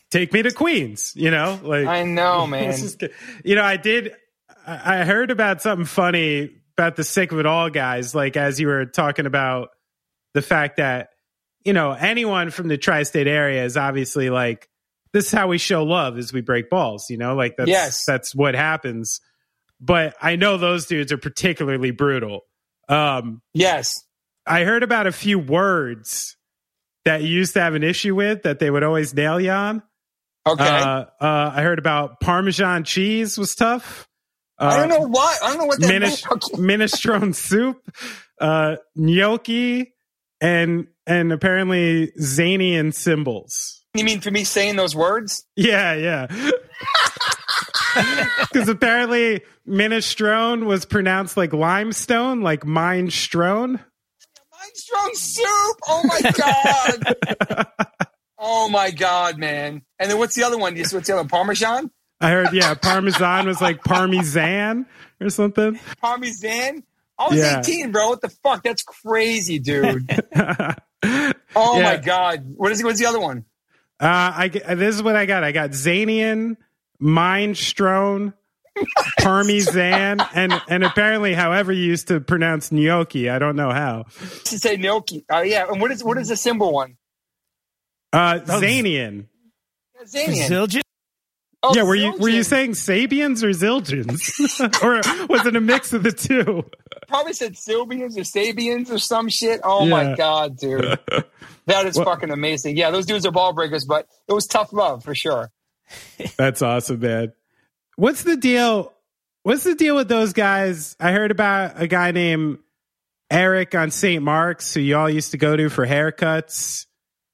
take 0.10 0.32
me 0.32 0.42
to 0.42 0.50
Queens. 0.52 1.12
You 1.14 1.30
know, 1.30 1.60
like 1.62 1.86
I 1.86 2.04
know, 2.04 2.46
man. 2.46 2.74
Good. 2.98 3.12
You 3.44 3.56
know, 3.56 3.62
I 3.62 3.76
did. 3.76 4.14
I 4.66 5.00
I 5.00 5.04
heard 5.04 5.30
about 5.30 5.60
something 5.60 5.84
funny 5.84 6.50
about 6.76 6.96
the 6.96 7.04
sick 7.04 7.30
of 7.32 7.38
it 7.38 7.46
all 7.46 7.68
guys. 7.68 8.14
Like 8.14 8.36
as 8.38 8.58
you 8.58 8.68
were 8.68 8.86
talking 8.86 9.26
about 9.26 9.68
the 10.32 10.40
fact 10.40 10.78
that 10.78 11.10
you 11.68 11.74
know 11.74 11.92
anyone 11.92 12.48
from 12.50 12.68
the 12.68 12.78
tri-state 12.78 13.26
area 13.26 13.62
is 13.62 13.76
obviously 13.76 14.30
like 14.30 14.66
this 15.12 15.26
is 15.26 15.32
how 15.32 15.48
we 15.48 15.58
show 15.58 15.84
love 15.84 16.16
is 16.18 16.32
we 16.32 16.40
break 16.40 16.70
balls. 16.70 17.10
You 17.10 17.18
know, 17.18 17.34
like 17.34 17.56
that's 17.58 17.68
Yes. 17.68 18.04
that's 18.06 18.34
what 18.34 18.54
happens. 18.54 19.20
But 19.80 20.14
I 20.20 20.36
know 20.36 20.56
those 20.56 20.86
dudes 20.86 21.12
are 21.12 21.18
particularly 21.18 21.90
brutal. 21.90 22.40
Um, 22.88 23.42
Yes. 23.52 24.02
I 24.46 24.64
heard 24.64 24.82
about 24.82 25.06
a 25.06 25.12
few 25.12 25.38
words 25.38 26.36
that 27.04 27.20
you 27.22 27.28
used 27.28 27.52
to 27.52 27.60
have 27.60 27.74
an 27.74 27.82
issue 27.82 28.14
with 28.14 28.44
that 28.44 28.58
they 28.60 28.70
would 28.70 28.82
always 28.82 29.12
nail 29.12 29.38
you 29.38 29.50
on. 29.50 29.82
Okay. 30.48 30.64
Uh, 30.66 31.04
uh, 31.20 31.52
I 31.54 31.62
heard 31.62 31.78
about 31.78 32.20
Parmesan 32.20 32.84
cheese 32.84 33.36
was 33.36 33.54
tough. 33.54 34.08
Uh, 34.58 34.70
I 34.72 34.76
don't 34.78 34.88
know 34.88 35.06
why. 35.06 35.36
I 35.44 35.48
don't 35.50 35.58
know 35.58 35.66
what 35.66 35.80
that 35.80 35.90
minis- 35.90 36.00
means. 36.00 36.26
Okay. 36.32 36.56
minestrone 36.62 37.34
soup, 37.34 37.76
uh, 38.40 38.76
gnocchi, 38.96 39.92
and 40.40 40.86
and 41.06 41.32
apparently 41.32 42.12
zany 42.20 42.76
and 42.76 42.94
cymbals. 42.94 43.82
You 43.94 44.04
mean 44.04 44.20
for 44.20 44.30
me 44.30 44.44
saying 44.44 44.76
those 44.76 44.94
words? 44.94 45.44
Yeah, 45.56 45.94
yeah. 45.94 46.26
Because 48.40 48.68
apparently 48.68 49.42
minestrone 49.66 50.66
was 50.66 50.84
pronounced 50.84 51.36
like 51.36 51.52
limestone, 51.52 52.42
like 52.42 52.64
mine 52.64 53.08
minestrone. 53.08 53.80
Minestrone 54.52 55.14
soup. 55.14 55.76
Oh 55.88 56.02
my 56.04 56.20
god. 56.30 57.66
oh 58.38 58.68
my 58.68 58.90
god, 58.90 59.38
man. 59.38 59.82
And 59.98 60.10
then 60.10 60.18
what's 60.18 60.34
the 60.34 60.44
other 60.44 60.58
one? 60.58 60.76
What's 60.76 60.92
the 60.92 60.98
other 60.98 61.16
one? 61.16 61.28
Parmesan? 61.28 61.90
I 62.20 62.30
heard, 62.30 62.52
yeah, 62.52 62.74
parmesan 62.74 63.46
was 63.46 63.60
like 63.60 63.84
parmesan 63.84 64.86
or 65.20 65.30
something. 65.30 65.78
Parmesan? 66.00 66.82
I 67.18 67.28
was 67.28 67.38
Yeah. 67.38 67.60
18, 67.60 67.90
bro. 67.92 68.08
What 68.10 68.20
the 68.20 68.28
fuck? 68.28 68.62
That's 68.62 68.82
crazy, 68.82 69.58
dude. 69.58 70.08
Oh 71.56 71.78
Yeah. 71.78 71.82
my 71.84 71.96
god. 71.96 72.44
What 72.56 72.72
is 72.72 72.82
what's 72.84 72.98
the 72.98 73.06
other 73.06 73.20
one? 73.20 73.44
Uh, 74.00 74.06
I 74.36 74.48
this 74.48 74.94
is 74.96 75.02
what 75.02 75.16
I 75.16 75.26
got. 75.26 75.44
I 75.44 75.52
got 75.52 75.70
Zanian, 75.70 76.56
Minestrone, 77.00 78.32
Parmesan, 79.20 80.20
and 80.34 80.52
and 80.68 80.84
apparently, 80.84 81.34
however 81.34 81.72
you 81.72 81.84
used 81.84 82.08
to 82.08 82.20
pronounce 82.20 82.70
gnocchi. 82.72 83.28
I 83.30 83.38
don't 83.38 83.56
know 83.56 83.70
how. 83.70 84.04
To 84.44 84.58
say 84.58 84.76
gnocchi. 84.76 85.24
Oh 85.30 85.40
yeah. 85.42 85.66
And 85.70 85.80
what 85.80 85.90
is 85.90 86.02
what 86.04 86.18
is 86.18 86.28
the 86.28 86.36
cymbal 86.36 86.72
one? 86.72 86.96
Uh, 88.12 88.40
Oh, 88.46 88.60
Zanian. 88.60 89.26
Zanian. 90.04 90.48
Zildjian? 90.48 90.80
Oh, 91.70 91.74
yeah, 91.74 91.82
were 91.82 91.94
you 91.94 92.12
were 92.18 92.28
you 92.28 92.42
saying 92.42 92.72
Sabians 92.72 93.42
or 93.42 93.50
Zildjians, 93.50 94.82
or 94.82 95.26
was 95.28 95.46
it 95.46 95.54
a 95.54 95.60
mix 95.60 95.92
of 95.92 96.02
the 96.02 96.12
two? 96.12 96.64
Probably 97.08 97.32
said 97.32 97.54
Silbians 97.54 98.16
or 98.16 98.22
Sabians 98.22 98.90
or 98.90 98.98
some 98.98 99.28
shit. 99.28 99.60
Oh 99.64 99.84
my 99.86 100.14
god, 100.14 100.56
dude. 100.56 100.98
That 101.66 101.86
is 101.86 101.96
Well- 101.96 102.06
fucking 102.06 102.30
amazing. 102.30 102.76
Yeah, 102.76 102.90
those 102.90 103.06
dudes 103.06 103.26
are 103.26 103.30
ball 103.32 103.52
breakers, 103.52 103.84
but 103.84 104.06
it 104.28 104.32
was 104.32 104.46
tough 104.46 104.72
love 104.72 105.04
for 105.04 105.14
sure. 105.14 105.50
That's 106.36 106.62
awesome, 106.62 107.00
man. 107.00 107.32
What's 107.96 108.22
the 108.22 108.36
deal? 108.36 108.92
What's 109.42 109.64
the 109.64 109.74
deal 109.74 109.96
with 109.96 110.08
those 110.08 110.32
guys? 110.32 110.96
I 111.00 111.12
heard 111.12 111.30
about 111.30 111.80
a 111.80 111.86
guy 111.86 112.10
named 112.12 112.58
Eric 113.30 113.74
on 113.74 113.90
St. 113.90 114.22
Mark's 114.22 114.72
who 114.74 114.80
you 114.80 114.96
all 114.96 115.08
used 115.10 115.30
to 115.32 115.38
go 115.38 115.56
to 115.56 115.68
for 115.68 115.86
haircuts 115.86 116.86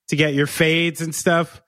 to 0.08 0.16
get 0.16 0.34
your 0.34 0.46
fades 0.46 1.00
and 1.00 1.14
stuff. 1.14 1.60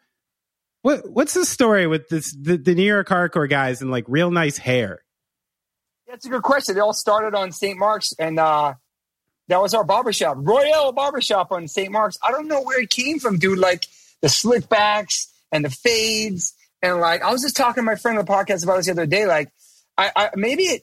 What 0.86 1.10
what's 1.10 1.34
the 1.34 1.44
story 1.44 1.88
with 1.88 2.08
this 2.08 2.32
the, 2.32 2.56
the 2.56 2.72
New 2.76 2.84
York 2.84 3.08
hardcore 3.08 3.50
guys 3.50 3.82
and 3.82 3.90
like 3.90 4.04
real 4.06 4.30
nice 4.30 4.56
hair? 4.56 5.02
That's 6.06 6.24
a 6.26 6.28
good 6.28 6.44
question. 6.44 6.76
They 6.76 6.80
all 6.80 6.92
started 6.92 7.36
on 7.36 7.50
St. 7.50 7.76
Mark's, 7.76 8.12
and 8.20 8.38
uh, 8.38 8.74
that 9.48 9.60
was 9.60 9.74
our 9.74 9.82
barbershop, 9.82 10.36
Royale 10.38 10.92
Barbershop 10.92 11.50
on 11.50 11.66
St. 11.66 11.90
Mark's. 11.90 12.18
I 12.22 12.30
don't 12.30 12.46
know 12.46 12.62
where 12.62 12.80
it 12.80 12.90
came 12.90 13.18
from, 13.18 13.40
dude. 13.40 13.58
Like 13.58 13.86
the 14.22 14.28
slick 14.28 14.68
backs 14.68 15.26
and 15.50 15.64
the 15.64 15.70
fades, 15.70 16.54
and 16.80 17.00
like 17.00 17.20
I 17.20 17.32
was 17.32 17.42
just 17.42 17.56
talking 17.56 17.82
to 17.82 17.84
my 17.84 17.96
friend 17.96 18.16
on 18.16 18.24
the 18.24 18.32
podcast 18.32 18.62
about 18.62 18.76
this 18.76 18.86
the 18.86 18.92
other 18.92 19.06
day. 19.06 19.26
Like, 19.26 19.50
I, 19.98 20.12
I 20.14 20.30
maybe 20.36 20.62
it. 20.66 20.82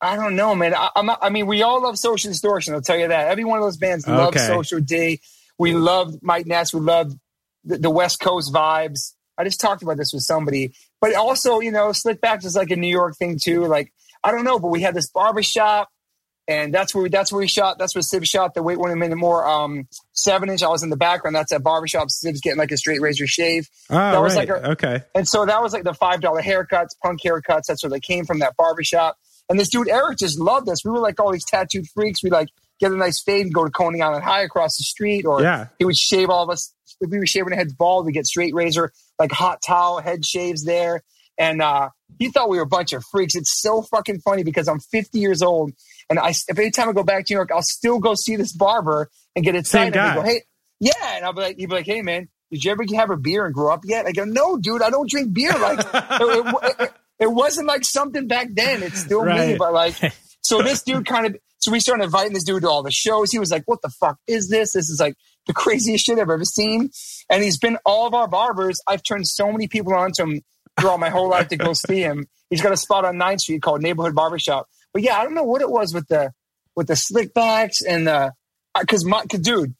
I 0.00 0.16
don't 0.16 0.34
know, 0.34 0.56
man. 0.56 0.74
I, 0.74 0.90
I'm 0.96 1.06
not, 1.06 1.20
I 1.22 1.30
mean, 1.30 1.46
we 1.46 1.62
all 1.62 1.80
love 1.80 1.96
Social 1.96 2.28
Distortion. 2.28 2.74
I'll 2.74 2.82
tell 2.82 2.98
you 2.98 3.06
that. 3.06 3.28
Every 3.28 3.44
one 3.44 3.60
of 3.60 3.64
those 3.64 3.76
bands 3.76 4.04
loves 4.08 4.44
Social 4.44 4.80
D. 4.80 5.20
We 5.60 5.74
loved 5.74 6.18
Mike 6.22 6.46
Ness. 6.46 6.74
We 6.74 6.80
loved 6.80 7.16
the, 7.62 7.78
the 7.78 7.90
West 7.90 8.18
Coast 8.18 8.52
vibes. 8.52 9.12
I 9.36 9.44
just 9.44 9.60
talked 9.60 9.82
about 9.82 9.96
this 9.96 10.12
with 10.12 10.22
somebody, 10.22 10.74
but 11.00 11.14
also, 11.14 11.60
you 11.60 11.72
know, 11.72 11.92
slick 11.92 12.20
backs 12.20 12.44
is 12.44 12.54
like 12.56 12.70
a 12.70 12.76
New 12.76 12.88
York 12.90 13.16
thing 13.16 13.38
too. 13.42 13.64
Like, 13.66 13.92
I 14.22 14.30
don't 14.30 14.44
know, 14.44 14.58
but 14.58 14.68
we 14.68 14.80
had 14.82 14.94
this 14.94 15.10
barbershop 15.10 15.88
and 16.46 16.74
that's 16.74 16.94
where 16.94 17.02
we, 17.04 17.08
that's 17.08 17.32
where 17.32 17.38
we 17.40 17.48
shot. 17.48 17.78
That's 17.78 17.94
where 17.94 18.02
Civ 18.02 18.26
shot 18.26 18.52
the 18.52 18.62
wait 18.62 18.78
one 18.78 18.96
minute 18.98 19.16
more 19.16 19.46
um 19.48 19.88
seven 20.12 20.50
inch. 20.50 20.62
I 20.62 20.68
was 20.68 20.82
in 20.82 20.90
the 20.90 20.96
background. 20.96 21.34
That's 21.34 21.52
at 21.52 21.62
barbershop. 21.62 22.10
Civ's 22.10 22.40
getting 22.42 22.58
like 22.58 22.70
a 22.70 22.76
straight 22.76 23.00
razor 23.00 23.26
shave. 23.26 23.68
Oh, 23.88 23.94
That 23.94 24.20
was 24.20 24.36
right. 24.36 24.48
like 24.48 24.62
a- 24.62 24.70
okay. 24.72 25.02
And 25.14 25.26
so 25.26 25.46
that 25.46 25.62
was 25.62 25.72
like 25.72 25.84
the 25.84 25.94
five 25.94 26.20
dollar 26.20 26.42
haircuts, 26.42 26.90
punk 27.02 27.22
haircuts. 27.22 27.62
That's 27.66 27.82
where 27.82 27.90
they 27.90 28.00
came 28.00 28.26
from, 28.26 28.40
that 28.40 28.56
barbershop. 28.58 29.16
And 29.48 29.58
this 29.58 29.68
dude 29.70 29.88
Eric 29.88 30.18
just 30.18 30.38
loved 30.38 30.68
us. 30.68 30.84
We 30.84 30.90
were 30.90 30.98
like 31.00 31.18
all 31.18 31.32
these 31.32 31.44
tattooed 31.46 31.86
freaks. 31.88 32.22
We 32.22 32.28
like 32.30 32.48
get 32.78 32.92
a 32.92 32.96
nice 32.96 33.22
fade 33.22 33.46
and 33.46 33.54
go 33.54 33.64
to 33.64 33.70
Coney 33.70 34.02
Island 34.02 34.24
High 34.24 34.42
across 34.42 34.76
the 34.76 34.84
street, 34.84 35.24
or 35.24 35.40
Yeah. 35.42 35.68
he 35.78 35.84
would 35.86 35.96
shave 35.96 36.28
all 36.28 36.42
of 36.44 36.50
us. 36.50 36.74
If 37.00 37.10
we 37.10 37.18
were 37.18 37.26
shaving 37.26 37.52
our 37.52 37.58
heads 37.58 37.72
bald, 37.72 38.04
we 38.06 38.12
get 38.12 38.26
straight 38.26 38.54
razor, 38.54 38.92
like 39.18 39.32
hot 39.32 39.60
towel, 39.64 40.00
head 40.00 40.24
shaves 40.24 40.64
there. 40.64 41.02
And 41.38 41.60
uh, 41.60 41.90
he 42.18 42.30
thought 42.30 42.48
we 42.48 42.58
were 42.58 42.62
a 42.62 42.66
bunch 42.66 42.92
of 42.92 43.04
freaks. 43.10 43.34
It's 43.34 43.60
so 43.60 43.82
fucking 43.82 44.20
funny 44.20 44.44
because 44.44 44.68
I'm 44.68 44.78
50 44.78 45.18
years 45.18 45.42
old, 45.42 45.72
and 46.08 46.18
I 46.18 46.28
if 46.28 46.58
any 46.58 46.70
time 46.70 46.88
I 46.88 46.92
go 46.92 47.02
back 47.02 47.26
to 47.26 47.32
New 47.32 47.38
York, 47.38 47.50
I'll 47.52 47.62
still 47.62 47.98
go 47.98 48.14
see 48.14 48.36
this 48.36 48.52
barber 48.52 49.10
and 49.34 49.44
get 49.44 49.56
it 49.56 49.66
Same 49.66 49.92
tied. 49.92 49.98
And 50.00 50.14
guy. 50.14 50.14
go, 50.14 50.22
hey, 50.22 50.42
yeah, 50.78 51.16
and 51.16 51.24
I'll 51.24 51.32
be 51.32 51.40
like, 51.40 51.56
he'd 51.56 51.68
be 51.68 51.74
like, 51.74 51.86
hey 51.86 52.02
man, 52.02 52.28
did 52.50 52.64
you 52.64 52.70
ever 52.70 52.84
have 52.94 53.10
a 53.10 53.16
beer 53.16 53.46
and 53.46 53.54
grow 53.54 53.72
up 53.72 53.80
yet? 53.84 54.06
I 54.06 54.12
go, 54.12 54.24
no, 54.24 54.56
dude, 54.56 54.82
I 54.82 54.90
don't 54.90 55.10
drink 55.10 55.32
beer. 55.32 55.52
Like, 55.58 55.80
it, 55.94 55.96
it, 56.20 56.76
it, 56.80 56.92
it 57.20 57.32
wasn't 57.32 57.66
like 57.66 57.84
something 57.84 58.28
back 58.28 58.48
then. 58.52 58.82
It's 58.82 59.00
still 59.00 59.24
me, 59.24 59.56
but 59.56 59.72
like, 59.72 59.94
so 60.40 60.62
this 60.62 60.82
dude 60.82 61.06
kind 61.06 61.26
of, 61.26 61.36
so 61.58 61.72
we 61.72 61.80
started 61.80 62.04
inviting 62.04 62.32
this 62.32 62.44
dude 62.44 62.62
to 62.62 62.68
all 62.68 62.82
the 62.82 62.92
shows. 62.92 63.32
He 63.32 63.38
was 63.38 63.50
like, 63.50 63.64
what 63.66 63.82
the 63.82 63.88
fuck 63.88 64.18
is 64.26 64.48
this? 64.48 64.72
This 64.74 64.90
is 64.90 65.00
like 65.00 65.16
the 65.46 65.52
craziest 65.52 66.04
shit 66.06 66.18
I've 66.18 66.30
ever 66.30 66.44
seen. 66.44 66.90
And 67.30 67.42
he's 67.42 67.58
been 67.58 67.78
all 67.84 68.06
of 68.06 68.14
our 68.14 68.28
barbers. 68.28 68.80
I've 68.86 69.02
turned 69.02 69.26
so 69.26 69.50
many 69.52 69.68
people 69.68 69.94
on 69.94 70.12
to 70.12 70.22
him 70.22 70.40
throughout 70.78 71.00
my 71.00 71.10
whole 71.10 71.28
life 71.28 71.48
to 71.48 71.56
go 71.56 71.72
see 71.72 72.00
him. 72.00 72.26
He's 72.50 72.62
got 72.62 72.72
a 72.72 72.76
spot 72.76 73.04
on 73.04 73.16
9th 73.16 73.40
Street 73.40 73.62
called 73.62 73.82
Neighborhood 73.82 74.14
Barbershop. 74.14 74.66
But 74.92 75.02
yeah, 75.02 75.16
I 75.18 75.24
don't 75.24 75.34
know 75.34 75.44
what 75.44 75.60
it 75.62 75.70
was 75.70 75.92
with 75.94 76.06
the 76.08 76.32
with 76.76 76.86
the 76.88 76.96
slick 76.96 77.32
backs 77.34 77.80
and 77.82 78.08
uh, 78.08 78.30
the 78.74 78.80
because 78.80 79.04
my 79.04 79.24
'cause, 79.26 79.40
dude, 79.40 79.74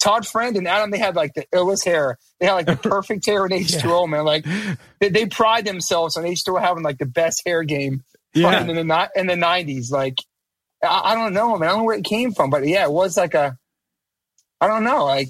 Todd 0.00 0.26
Friend 0.26 0.56
and 0.56 0.68
Adam, 0.68 0.90
they 0.90 0.98
had 0.98 1.16
like 1.16 1.34
the 1.34 1.44
illest 1.54 1.84
hair. 1.84 2.18
They 2.40 2.46
had 2.46 2.52
like 2.54 2.66
the 2.66 2.76
perfect 2.88 3.26
hair 3.26 3.44
in 3.46 3.52
H2O, 3.52 4.08
man. 4.08 4.24
Like 4.24 4.44
they, 5.00 5.08
they 5.08 5.26
pride 5.26 5.64
themselves 5.64 6.16
on 6.16 6.24
H2O 6.24 6.60
having 6.60 6.82
like 6.82 6.98
the 6.98 7.06
best 7.06 7.42
hair 7.46 7.62
game 7.62 8.02
Yeah. 8.34 8.60
in 8.64 8.66
the 8.88 9.10
in 9.16 9.26
the 9.26 9.36
nineties. 9.36 9.90
Like 9.90 10.18
I, 10.82 11.12
I 11.12 11.14
don't 11.14 11.32
know, 11.32 11.56
man. 11.58 11.68
I 11.68 11.72
don't 11.72 11.80
know 11.80 11.84
where 11.84 11.96
it 11.98 12.04
came 12.04 12.32
from, 12.32 12.50
but 12.50 12.66
yeah, 12.66 12.84
it 12.84 12.92
was 12.92 13.16
like 13.16 13.34
a 13.34 13.56
I 14.60 14.66
don't 14.68 14.84
know, 14.84 15.04
like 15.04 15.28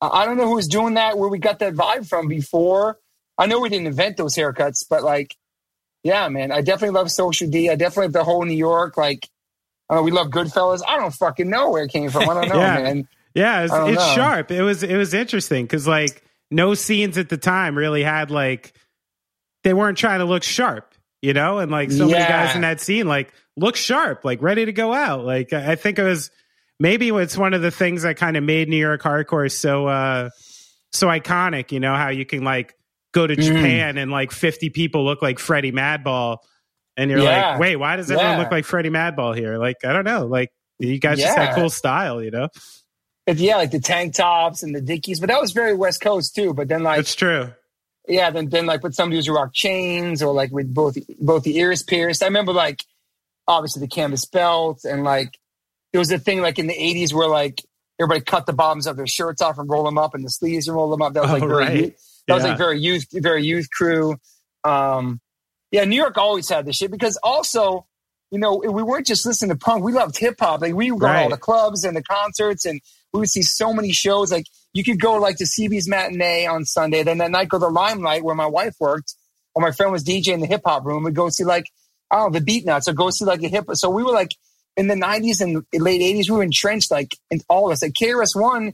I, 0.00 0.24
don't 0.24 0.36
know 0.36 0.46
who 0.46 0.54
was 0.56 0.68
doing 0.68 0.94
that, 0.94 1.16
where 1.18 1.28
we 1.28 1.38
got 1.38 1.60
that 1.60 1.74
vibe 1.74 2.08
from 2.08 2.28
before. 2.28 2.98
I 3.38 3.46
know 3.46 3.60
we 3.60 3.68
didn't 3.68 3.86
invent 3.86 4.16
those 4.16 4.34
haircuts, 4.36 4.84
but 4.88 5.02
like, 5.02 5.36
yeah, 6.02 6.28
man, 6.28 6.52
I 6.52 6.60
definitely 6.60 6.94
love 6.94 7.10
Social 7.10 7.48
D. 7.48 7.70
I 7.70 7.76
definitely 7.76 8.06
love 8.08 8.12
the 8.12 8.24
whole 8.24 8.44
New 8.44 8.54
York. 8.54 8.96
Like, 8.96 9.28
uh, 9.88 10.02
we 10.04 10.10
love 10.10 10.28
Goodfellas. 10.28 10.82
I 10.86 10.96
don't 10.96 11.14
fucking 11.14 11.48
know 11.48 11.70
where 11.70 11.84
it 11.84 11.90
came 11.90 12.10
from. 12.10 12.28
I 12.28 12.34
don't 12.34 12.48
know, 12.50 12.58
Yeah. 12.58 12.82
man. 12.82 13.08
Yeah, 13.34 13.62
it's, 13.64 13.72
it's 13.72 13.98
know. 13.98 14.14
sharp. 14.14 14.50
It 14.52 14.62
was 14.62 14.82
it 14.84 14.96
was 14.96 15.12
interesting 15.12 15.64
because 15.64 15.88
like 15.88 16.22
no 16.52 16.74
scenes 16.74 17.18
at 17.18 17.28
the 17.28 17.36
time 17.36 17.76
really 17.76 18.04
had 18.04 18.30
like 18.30 18.74
they 19.64 19.74
weren't 19.74 19.98
trying 19.98 20.20
to 20.20 20.24
look 20.24 20.44
sharp, 20.44 20.94
you 21.20 21.32
know, 21.32 21.58
and 21.58 21.72
like 21.72 21.90
so 21.90 22.06
many 22.06 22.24
guys 22.24 22.54
in 22.54 22.60
that 22.60 22.80
scene 22.80 23.08
like 23.08 23.32
look 23.56 23.74
sharp, 23.74 24.24
like 24.24 24.40
ready 24.40 24.64
to 24.66 24.72
go 24.72 24.92
out. 24.94 25.24
Like 25.24 25.52
I 25.52 25.74
think 25.74 25.98
it 25.98 26.04
was 26.04 26.30
maybe 26.80 27.08
it's 27.08 27.36
one 27.36 27.54
of 27.54 27.62
the 27.62 27.70
things 27.70 28.02
that 28.02 28.16
kind 28.16 28.36
of 28.36 28.44
made 28.44 28.68
New 28.68 28.76
York 28.76 29.02
hardcore 29.02 29.50
so 29.50 29.86
uh 29.86 30.30
so 30.92 31.08
iconic. 31.08 31.72
You 31.72 31.80
know 31.80 31.94
how 31.94 32.08
you 32.10 32.24
can 32.24 32.44
like 32.44 32.74
go 33.12 33.26
to 33.26 33.34
Mm. 33.36 33.42
Japan 33.42 33.98
and 33.98 34.10
like 34.10 34.32
fifty 34.32 34.70
people 34.70 35.04
look 35.04 35.22
like 35.22 35.38
Freddie 35.38 35.72
Madball, 35.72 36.38
and 36.96 37.10
you're 37.10 37.20
Yeah. 37.20 37.50
like, 37.52 37.60
wait, 37.60 37.76
why 37.76 37.96
does 37.96 38.10
everyone 38.10 38.32
Yeah. 38.32 38.38
look 38.38 38.50
like 38.50 38.64
Freddie 38.64 38.90
Madball 38.90 39.36
here? 39.36 39.58
Like 39.58 39.84
I 39.84 39.92
don't 39.92 40.04
know, 40.04 40.26
like. 40.26 40.50
You 40.80 40.98
guys 40.98 41.20
just 41.20 41.36
Yeah. 41.36 41.44
had 41.46 41.54
cool 41.54 41.70
style, 41.70 42.20
you 42.20 42.32
know. 42.32 42.48
If, 43.28 43.38
yeah, 43.38 43.54
like 43.56 43.70
the 43.70 43.78
tank 43.78 44.14
tops 44.14 44.64
and 44.64 44.74
the 44.74 44.80
dickies, 44.80 45.20
but 45.20 45.28
that 45.28 45.40
was 45.40 45.52
very 45.52 45.72
West 45.72 46.00
Coast 46.00 46.34
too. 46.34 46.52
But 46.52 46.66
then 46.66 46.82
like 46.82 46.98
it's 46.98 47.14
true. 47.14 47.52
yeah, 48.08 48.30
then 48.30 48.48
then 48.48 48.66
like 48.66 48.82
with 48.82 48.92
some 48.92 49.08
dudes 49.08 49.28
who 49.28 49.34
rock 49.36 49.50
chains 49.54 50.20
or 50.20 50.34
like 50.34 50.50
with 50.50 50.74
both 50.74 50.96
both 51.20 51.44
the 51.44 51.56
ears 51.58 51.84
pierced. 51.84 52.24
I 52.24 52.26
remember 52.26 52.52
like 52.52 52.82
obviously 53.46 53.80
the 53.80 53.86
canvas 53.88 54.24
belt 54.26 54.80
and 54.84 55.04
like 55.04 55.38
it 55.94 55.98
was 55.98 56.10
a 56.12 56.18
thing 56.18 56.42
like 56.42 56.58
in 56.58 56.66
the 56.66 56.74
eighties 56.74 57.14
where 57.14 57.28
like 57.28 57.62
everybody 57.98 58.20
cut 58.22 58.44
the 58.44 58.52
bottoms 58.52 58.86
of 58.86 58.96
their 58.96 59.06
shirts 59.06 59.40
off 59.40 59.56
and 59.58 59.70
roll 59.70 59.84
them 59.84 59.96
up 59.96 60.14
and 60.14 60.24
the 60.24 60.28
sleeves 60.28 60.68
and 60.68 60.76
roll 60.76 60.90
them 60.90 61.00
up. 61.00 61.14
That 61.14 61.22
was 61.22 61.30
like 61.30 61.42
Oh, 61.44 61.46
very 61.48 61.64
right. 61.64 61.76
youth, 61.76 62.22
that 62.28 62.34
was 62.34 62.44
like 62.44 62.58
very 62.58 62.78
youth 62.80 63.06
very 63.12 63.44
youth 63.44 63.68
crew. 63.70 64.16
Um 64.64 65.20
yeah, 65.70 65.84
New 65.84 65.96
York 65.96 66.18
always 66.18 66.48
had 66.48 66.66
this 66.66 66.76
shit 66.76 66.90
because 66.90 67.18
also, 67.22 67.86
you 68.30 68.38
know, 68.38 68.56
we 68.56 68.82
weren't 68.82 69.06
just 69.06 69.26
listening 69.26 69.50
to 69.50 69.56
punk. 69.56 69.82
We 69.84 69.92
loved 69.92 70.16
hip 70.18 70.36
hop. 70.38 70.60
Like 70.60 70.74
we 70.74 70.90
would 70.90 71.00
go 71.00 71.06
to 71.06 71.12
all 71.12 71.20
Right. 71.22 71.30
the 71.30 71.36
clubs 71.36 71.84
and 71.84 71.96
the 71.96 72.02
concerts 72.02 72.64
and 72.64 72.80
we 73.12 73.20
would 73.20 73.28
see 73.30 73.42
so 73.42 73.72
many 73.72 73.92
shows. 73.92 74.30
Like 74.32 74.46
you 74.72 74.82
could 74.84 75.00
go 75.00 75.14
like 75.14 75.36
to 75.36 75.44
CB's 75.44 75.88
matinee 75.88 76.46
on 76.46 76.64
Sunday, 76.64 77.02
then 77.04 77.18
that 77.18 77.30
night 77.30 77.48
go 77.48 77.58
to 77.58 77.68
Limelight 77.68 78.24
where 78.24 78.34
my 78.34 78.46
wife 78.46 78.74
worked, 78.80 79.14
or 79.54 79.62
my 79.62 79.70
friend 79.70 79.92
was 79.92 80.02
DJ 80.02 80.28
in 80.28 80.40
the 80.40 80.46
hip 80.46 80.62
hop 80.66 80.84
room. 80.84 81.04
We'd 81.04 81.14
go 81.14 81.28
see 81.28 81.44
like 81.44 81.66
I 82.10 82.16
don't 82.16 82.32
know 82.32 82.38
the 82.40 82.44
Beatnuts, 82.44 82.88
or 82.88 82.92
go 82.92 83.10
see 83.10 83.24
like 83.24 83.42
a 83.42 83.48
hip. 83.48 83.66
So 83.74 83.88
we 83.90 84.02
were 84.02 84.12
like 84.12 84.30
in 84.76 84.88
the 84.88 84.94
90s 84.94 85.40
and 85.40 85.64
late 85.72 86.00
80s, 86.00 86.30
we 86.30 86.36
were 86.36 86.42
entrenched, 86.42 86.90
like, 86.90 87.16
in 87.30 87.40
all 87.48 87.66
of 87.66 87.72
us. 87.72 87.82
Like, 87.82 87.92
KRS-One 87.92 88.72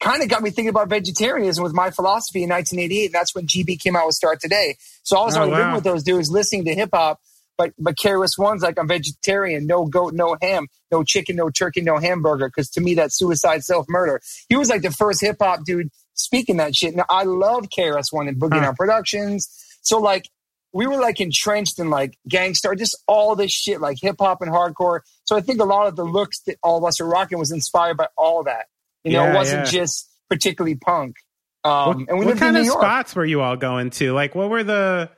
kind 0.00 0.22
of 0.22 0.28
got 0.28 0.42
me 0.42 0.50
thinking 0.50 0.68
about 0.68 0.88
vegetarianism 0.88 1.62
with 1.64 1.72
my 1.72 1.90
philosophy 1.90 2.42
in 2.42 2.50
1988. 2.50 3.06
And 3.06 3.14
that's 3.14 3.34
when 3.34 3.46
GB 3.46 3.80
came 3.80 3.96
out 3.96 4.06
with 4.06 4.14
Start 4.14 4.40
Today. 4.40 4.76
So 5.02 5.16
I 5.18 5.24
was 5.24 5.36
Oh, 5.36 5.40
already 5.40 5.52
living 5.52 5.68
wow. 5.68 5.74
with 5.76 5.84
those 5.84 6.02
dudes, 6.02 6.30
listening 6.30 6.64
to 6.66 6.74
hip 6.74 6.90
hop. 6.92 7.20
But 7.58 7.72
but 7.78 7.94
KRS-One's 7.96 8.62
like 8.62 8.78
I'm 8.78 8.86
vegetarian, 8.86 9.66
no 9.66 9.86
goat, 9.86 10.12
no 10.12 10.36
ham, 10.42 10.66
no 10.92 11.02
chicken, 11.02 11.36
no 11.36 11.48
turkey, 11.48 11.80
no 11.80 11.96
hamburger. 11.96 12.48
Because 12.48 12.68
to 12.72 12.82
me 12.82 12.92
that's 12.94 13.16
suicide, 13.16 13.64
self 13.64 13.86
murder. 13.88 14.20
He 14.50 14.56
was 14.56 14.68
like 14.68 14.82
the 14.82 14.90
first 14.90 15.22
hip 15.22 15.36
hop 15.40 15.64
dude 15.64 15.88
speaking 16.12 16.58
that 16.58 16.76
shit. 16.76 16.94
Now 16.94 17.06
I 17.08 17.22
love 17.22 17.68
KRS-One 17.74 18.28
and 18.28 18.38
Boogie 18.38 18.56
Huh. 18.58 18.60
Down 18.60 18.76
Productions. 18.76 19.48
So 19.80 19.98
like 19.98 20.28
we 20.76 20.86
were 20.86 20.98
like 20.98 21.20
entrenched 21.20 21.78
in 21.78 21.88
like 21.88 22.18
gangster, 22.28 22.74
just 22.74 23.02
all 23.08 23.34
this 23.34 23.50
shit, 23.50 23.80
like 23.80 23.96
hip 24.00 24.16
hop 24.20 24.42
and 24.42 24.52
hardcore. 24.52 25.00
So 25.24 25.34
I 25.34 25.40
think 25.40 25.60
a 25.60 25.64
lot 25.64 25.86
of 25.86 25.96
the 25.96 26.04
looks 26.04 26.40
that 26.40 26.58
all 26.62 26.76
of 26.76 26.84
us 26.84 27.00
are 27.00 27.08
rocking 27.08 27.38
was 27.38 27.50
inspired 27.50 27.96
by 27.96 28.08
all 28.16 28.44
that. 28.44 28.66
You 29.02 29.12
know, 29.12 29.24
Yeah, 29.24 29.32
it 29.32 29.34
wasn't 29.34 29.64
yeah. 29.66 29.70
just 29.70 30.10
particularly 30.28 30.74
punk. 30.74 31.16
Um, 31.64 31.86
what, 31.86 31.96
and 32.10 32.18
we 32.18 32.26
what 32.26 32.36
kind 32.38 32.58
of 32.58 32.64
York. 32.66 32.78
spots 32.78 33.16
were 33.16 33.24
you 33.24 33.40
all 33.40 33.56
going 33.56 33.88
to? 33.90 34.12
Like, 34.12 34.34
what 34.34 34.50
were 34.50 34.64
the 34.64 35.10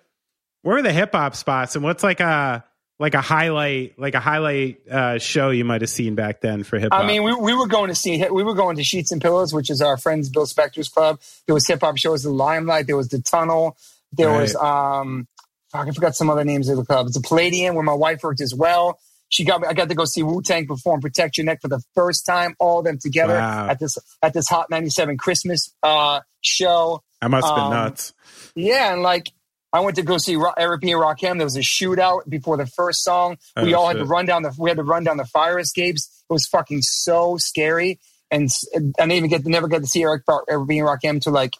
what 0.62 0.74
were 0.74 0.82
the 0.82 0.92
hip 0.92 1.10
hop 1.12 1.34
spots, 1.34 1.74
and 1.74 1.82
what's 1.82 2.04
like 2.04 2.20
a 2.20 2.64
like 3.00 3.14
a 3.14 3.20
highlight 3.20 3.98
like 3.98 4.14
a 4.14 4.20
highlight 4.20 4.88
uh, 4.88 5.18
show 5.18 5.50
you 5.50 5.64
might 5.64 5.80
have 5.80 5.90
seen 5.90 6.14
back 6.14 6.40
then 6.40 6.62
for 6.62 6.78
hip 6.78 6.92
hop? 6.92 7.02
I 7.02 7.06
mean, 7.06 7.24
we, 7.24 7.34
we 7.34 7.54
were 7.54 7.66
going 7.66 7.88
to 7.88 7.94
see, 7.96 8.24
we 8.30 8.44
were 8.44 8.54
going 8.54 8.76
to 8.76 8.84
Sheets 8.84 9.10
and 9.10 9.20
Pillows, 9.20 9.52
which 9.52 9.70
is 9.70 9.82
our 9.82 9.96
friends 9.96 10.28
Bill 10.28 10.46
Spector's 10.46 10.88
club. 10.88 11.20
There 11.46 11.54
was 11.54 11.66
hip 11.66 11.80
hop 11.80 11.96
shows, 11.96 12.24
in 12.24 12.32
Limelight. 12.32 12.86
There 12.86 12.96
was 12.96 13.08
the 13.08 13.20
Tunnel. 13.20 13.76
There 14.12 14.30
was, 14.30 14.54
um, 14.56 15.26
fuck, 15.72 15.86
I 15.88 15.90
forgot 15.92 16.14
some 16.16 16.30
other 16.30 16.44
names 16.44 16.68
of 16.68 16.76
the 16.76 16.84
club. 16.84 17.06
It's 17.06 17.16
a 17.16 17.20
Palladium 17.20 17.74
where 17.74 17.84
my 17.84 17.94
wife 17.94 18.20
worked 18.22 18.40
as 18.40 18.54
well. 18.54 18.98
She 19.30 19.44
got 19.44 19.60
me. 19.60 19.68
I 19.68 19.74
got 19.74 19.88
to 19.90 19.94
go 19.94 20.04
see 20.06 20.22
Wu 20.22 20.40
Tang 20.42 20.66
perform 20.66 21.00
"Protect 21.02 21.36
Your 21.36 21.44
Neck" 21.44 21.60
for 21.60 21.68
the 21.68 21.82
first 21.94 22.24
time, 22.24 22.54
all 22.58 22.78
of 22.78 22.84
them 22.86 22.98
together 22.98 23.34
Wow. 23.34 23.68
at 23.68 23.78
this 23.78 23.98
at 24.22 24.32
this 24.32 24.48
Hot 24.48 24.70
ninety 24.70 24.88
seven 24.90 25.18
Christmas 25.18 25.70
uh, 25.82 26.20
show. 26.40 27.02
I 27.20 27.28
must 27.28 27.46
have 27.46 27.56
been 27.56 27.64
um, 27.64 27.70
nuts. 27.70 28.14
Yeah, 28.54 28.92
and 28.94 29.02
like 29.02 29.30
I 29.70 29.80
went 29.80 29.96
to 29.96 30.02
go 30.02 30.16
see 30.16 30.36
Ro- 30.36 30.54
and 30.56 30.70
Rakim. 30.70 31.36
There 31.36 31.44
was 31.44 31.56
a 31.56 31.60
shootout 31.60 32.26
before 32.26 32.56
the 32.56 32.64
first 32.66 33.04
song. 33.04 33.36
we 33.62 33.74
Oh, 33.74 33.80
all 33.80 33.88
had 33.88 33.98
to 33.98 34.06
run 34.06 34.24
down 34.24 34.42
the 34.44 34.54
we 34.58 34.70
had 34.70 34.78
to 34.78 34.82
run 34.82 35.04
down 35.04 35.18
the 35.18 35.26
fire 35.26 35.58
escapes. 35.58 36.24
It 36.30 36.32
was 36.32 36.46
fucking 36.46 36.80
so 36.80 37.36
scary, 37.38 38.00
and 38.30 38.48
I 38.74 38.78
didn't 38.80 39.12
even 39.12 39.28
get 39.28 39.44
never 39.44 39.68
got 39.68 39.82
to 39.82 39.86
see 39.86 40.02
Eric 40.04 40.24
Bar- 40.24 40.44
Eric 40.48 40.66
B. 40.68 40.78
and 40.78 40.88
Rakim 40.88 41.10
until 41.10 41.34
like 41.34 41.52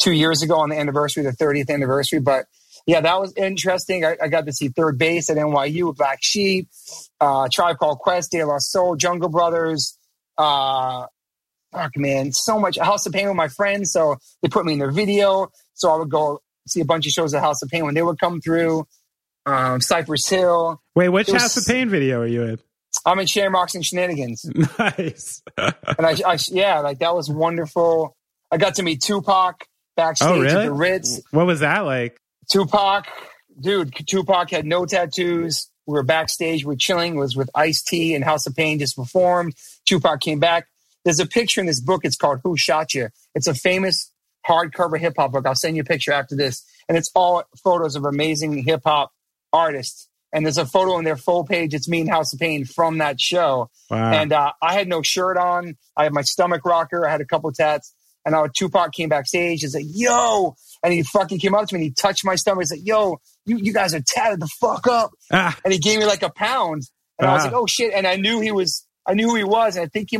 two 0.00 0.12
years 0.12 0.42
ago 0.42 0.56
on 0.58 0.70
the 0.70 0.76
anniversary, 0.78 1.22
the 1.22 1.30
30th 1.30 1.70
anniversary. 1.70 2.18
But 2.18 2.46
yeah, 2.86 3.00
that 3.00 3.20
was 3.20 3.32
interesting. 3.36 4.04
I, 4.04 4.16
I 4.22 4.28
got 4.28 4.46
to 4.46 4.52
see 4.52 4.68
3rd 4.68 4.98
Bass 4.98 5.30
at 5.30 5.36
NYU 5.36 5.88
with 5.88 5.96
Black 5.96 6.18
Sheep, 6.22 6.68
uh, 7.20 7.48
Tribe 7.52 7.78
Called 7.78 7.98
Quest, 7.98 8.30
De 8.32 8.42
La 8.44 8.58
Soul, 8.58 8.96
Jungle 8.96 9.28
Brothers. 9.28 9.98
Uh, 10.38 11.06
fuck 11.72 11.92
man, 11.96 12.32
so 12.32 12.58
much 12.58 12.78
House 12.78 13.06
of 13.06 13.12
Pain 13.12 13.28
with 13.28 13.36
my 13.36 13.48
friends. 13.48 13.92
So 13.92 14.16
they 14.42 14.48
put 14.48 14.64
me 14.64 14.74
in 14.74 14.78
their 14.78 14.90
video. 14.90 15.50
So 15.74 15.90
I 15.92 15.96
would 15.96 16.10
go 16.10 16.40
see 16.68 16.80
a 16.80 16.84
bunch 16.84 17.06
of 17.06 17.12
shows 17.12 17.34
at 17.34 17.42
House 17.42 17.62
of 17.62 17.68
Pain 17.68 17.84
when 17.84 17.94
they 17.94 18.02
would 18.02 18.18
come 18.20 18.40
through. 18.40 18.86
Um, 19.44 19.80
Cypress 19.80 20.28
Hill. 20.28 20.80
Wait, 20.94 21.08
which 21.08 21.28
was- 21.28 21.42
House 21.42 21.56
of 21.56 21.66
Pain 21.66 21.88
video 21.88 22.20
are 22.20 22.26
you 22.26 22.42
in? 22.42 22.58
I'm 23.06 23.18
in 23.18 23.26
Shamrocks 23.26 23.74
and 23.74 23.84
Shenanigans. 23.84 24.44
nice. 24.78 25.42
And 25.56 25.74
I, 26.06 26.14
I, 26.26 26.38
yeah, 26.50 26.80
like 26.80 26.98
that 26.98 27.14
was 27.14 27.28
wonderful. 27.28 28.14
I 28.50 28.58
got 28.58 28.74
to 28.76 28.82
meet 28.82 29.00
Tupac 29.02 29.64
backstage 29.96 30.28
Oh, 30.28 30.38
really? 30.40 30.54
at 30.54 30.64
the 30.66 30.72
Ritz. 30.72 31.20
what 31.30 31.46
was 31.46 31.60
that 31.60 31.80
like? 31.80 32.20
Tupac, 32.50 33.06
dude, 33.60 33.94
Tupac 34.06 34.50
had 34.50 34.66
no 34.66 34.86
tattoos. 34.86 35.68
We 35.86 35.94
were 35.94 36.02
backstage, 36.02 36.64
we 36.64 36.74
are 36.74 36.78
chilling, 36.78 37.16
was 37.16 37.36
with 37.36 37.50
Ice 37.54 37.82
T 37.82 38.14
and 38.14 38.24
House 38.24 38.46
of 38.46 38.54
Pain 38.54 38.78
just 38.78 38.96
performed. 38.96 39.54
Tupac 39.84 40.20
came 40.20 40.38
back. 40.38 40.68
There's 41.04 41.18
a 41.18 41.26
picture 41.26 41.60
in 41.60 41.66
this 41.66 41.80
book. 41.80 42.02
It's 42.04 42.16
called 42.16 42.40
Who 42.44 42.56
Shot 42.56 42.94
You? 42.94 43.08
It's 43.34 43.48
a 43.48 43.54
famous 43.54 44.12
hardcover 44.46 44.98
hip 44.98 45.14
hop 45.18 45.32
book. 45.32 45.46
I'll 45.46 45.54
send 45.54 45.76
you 45.76 45.82
a 45.82 45.84
picture 45.84 46.12
after 46.12 46.36
this. 46.36 46.64
And 46.88 46.96
it's 46.96 47.10
all 47.14 47.44
photos 47.62 47.96
of 47.96 48.04
amazing 48.04 48.64
hip 48.64 48.82
hop 48.84 49.12
artists. 49.52 50.08
And 50.32 50.46
there's 50.46 50.58
a 50.58 50.66
photo 50.66 50.92
on 50.94 51.04
their 51.04 51.16
full 51.16 51.44
page. 51.44 51.74
It's 51.74 51.88
me 51.88 52.00
and 52.00 52.10
House 52.10 52.32
of 52.32 52.40
Pain 52.40 52.64
from 52.64 52.98
that 52.98 53.20
show. 53.20 53.70
Wow. 53.90 54.12
And 54.12 54.32
uh, 54.32 54.52
I 54.62 54.72
had 54.72 54.88
no 54.88 55.02
shirt 55.02 55.36
on. 55.36 55.76
I 55.96 56.04
had 56.04 56.12
my 56.12 56.22
stomach 56.22 56.64
rocker. 56.64 57.06
I 57.06 57.10
had 57.10 57.20
a 57.20 57.26
couple 57.26 57.52
tats. 57.52 57.92
And 58.24 58.34
uh, 58.34 58.48
Tupac 58.54 58.92
came 58.92 59.08
backstage. 59.08 59.62
He's 59.62 59.74
like, 59.74 59.84
"Yo!" 59.88 60.54
And 60.82 60.92
he 60.92 61.02
fucking 61.04 61.38
came 61.38 61.54
up 61.54 61.68
to 61.68 61.74
me 61.74 61.80
and 61.80 61.84
he 61.84 61.90
touched 61.92 62.24
my 62.24 62.34
stomach. 62.34 62.62
He's 62.62 62.72
like, 62.72 62.84
"Yo, 62.86 63.18
you, 63.46 63.56
you 63.56 63.72
guys 63.72 63.94
are 63.94 64.00
tatted 64.04 64.40
the 64.40 64.48
fuck 64.60 64.86
up." 64.88 65.12
ah, 65.32 65.56
And 65.64 65.72
he 65.72 65.78
gave 65.78 65.98
me 66.00 66.06
like 66.06 66.22
a 66.22 66.30
pound. 66.30 66.82
And 67.18 67.28
I 67.30 67.34
was 67.34 67.44
like, 67.44 67.54
"Oh 67.54 67.66
shit!" 67.66 67.92
And 67.94 68.06
I 68.06 68.16
knew 68.16 68.40
he 68.40 68.50
was. 68.50 68.84
I 69.06 69.14
knew 69.14 69.28
who 69.28 69.36
he 69.36 69.44
was. 69.44 69.76
And 69.76 69.84
I 69.84 69.88
think 69.88 70.08
he 70.10 70.18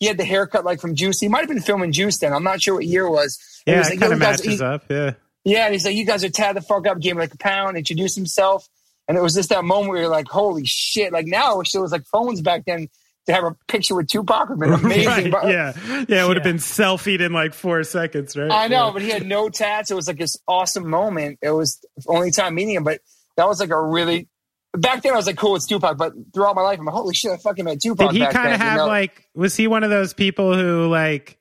he 0.00 0.06
had 0.06 0.18
the 0.18 0.24
haircut 0.24 0.64
like 0.64 0.80
from 0.80 0.96
Juice. 0.96 1.20
He 1.20 1.28
might 1.28 1.40
have 1.40 1.48
been 1.48 1.60
filming 1.60 1.92
Juice 1.92 2.18
then. 2.18 2.32
I'm 2.32 2.42
not 2.42 2.60
sure 2.60 2.74
what 2.74 2.84
year 2.84 3.04
it 3.06 3.10
was. 3.10 3.38
Yeah, 3.66 3.78
was 3.78 3.86
it 3.88 3.90
like, 3.90 4.00
kind 4.00 4.12
of 4.14 4.18
matches 4.18 4.58
he- 4.58 4.64
up. 4.64 4.84
Yeah. 4.90 5.12
yeah, 5.44 5.64
and 5.66 5.72
he's 5.74 5.84
like, 5.84 5.94
"You 5.94 6.04
guys 6.04 6.24
are 6.24 6.28
tatted 6.30 6.56
the 6.62 6.66
fuck 6.66 6.86
up." 6.88 6.98
Gave 6.98 7.14
me 7.14 7.20
like 7.20 7.34
a 7.34 7.38
pound, 7.38 7.76
introduced 7.76 8.16
himself, 8.16 8.68
and 9.06 9.16
it 9.16 9.20
was 9.22 9.34
just 9.34 9.50
that 9.50 9.62
moment 9.64 9.90
where 9.90 10.00
you're 10.00 10.10
like, 10.10 10.26
"Holy 10.26 10.64
shit!" 10.66 11.12
Like 11.12 11.26
now, 11.26 11.52
I 11.52 11.54
wish 11.58 11.70
there 11.70 11.82
was 11.82 11.92
like 11.92 12.04
phones 12.06 12.40
back 12.40 12.64
then 12.66 12.88
to 13.26 13.32
have 13.32 13.44
a 13.44 13.56
picture 13.68 13.94
with 13.94 14.08
Tupac 14.08 14.48
would 14.50 14.68
have 14.68 14.80
been 14.82 14.84
amazing. 14.92 15.06
Right, 15.06 15.30
but 15.30 15.48
yeah, 15.48 15.72
yeah, 16.08 16.24
it 16.24 16.28
would 16.28 16.36
have 16.36 16.44
Yeah. 16.46 16.52
been 16.52 16.56
selfied 16.60 17.20
in 17.20 17.32
like 17.32 17.54
four 17.54 17.82
seconds, 17.84 18.36
right? 18.36 18.50
I 18.50 18.68
know, 18.68 18.86
Yeah. 18.86 18.92
but 18.92 19.02
he 19.02 19.08
had 19.10 19.24
no 19.26 19.48
tats. 19.48 19.90
It 19.90 19.94
was 19.94 20.08
like 20.08 20.18
this 20.18 20.36
awesome 20.46 20.88
moment. 20.88 21.38
It 21.42 21.50
was 21.50 21.78
the 21.96 22.04
only 22.08 22.30
time 22.30 22.54
meeting 22.54 22.74
him, 22.74 22.84
but 22.84 23.00
that 23.36 23.46
was 23.48 23.60
like 23.60 23.70
a 23.70 23.80
really. 23.80 24.28
Back 24.76 25.02
then, 25.02 25.12
I 25.12 25.16
was 25.16 25.26
like, 25.26 25.36
"Cool, 25.36 25.54
it's 25.54 25.66
Tupac." 25.66 25.96
But 25.96 26.12
throughout 26.34 26.56
my 26.56 26.62
life, 26.62 26.80
I'm 26.80 26.84
like, 26.84 26.94
"Holy 26.96 27.14
shit, 27.14 27.30
I 27.30 27.36
fucking 27.36 27.64
met 27.64 27.80
Tupac." 27.80 28.10
Did 28.10 28.20
he 28.20 28.26
kind 28.26 28.52
of 28.54 28.60
you 28.60 28.66
have 28.66 28.76
know? 28.78 28.86
like? 28.86 29.28
Was 29.34 29.56
he 29.56 29.68
one 29.68 29.84
of 29.84 29.90
those 29.90 30.12
people 30.14 30.56
who 30.56 30.88
like? 30.88 31.38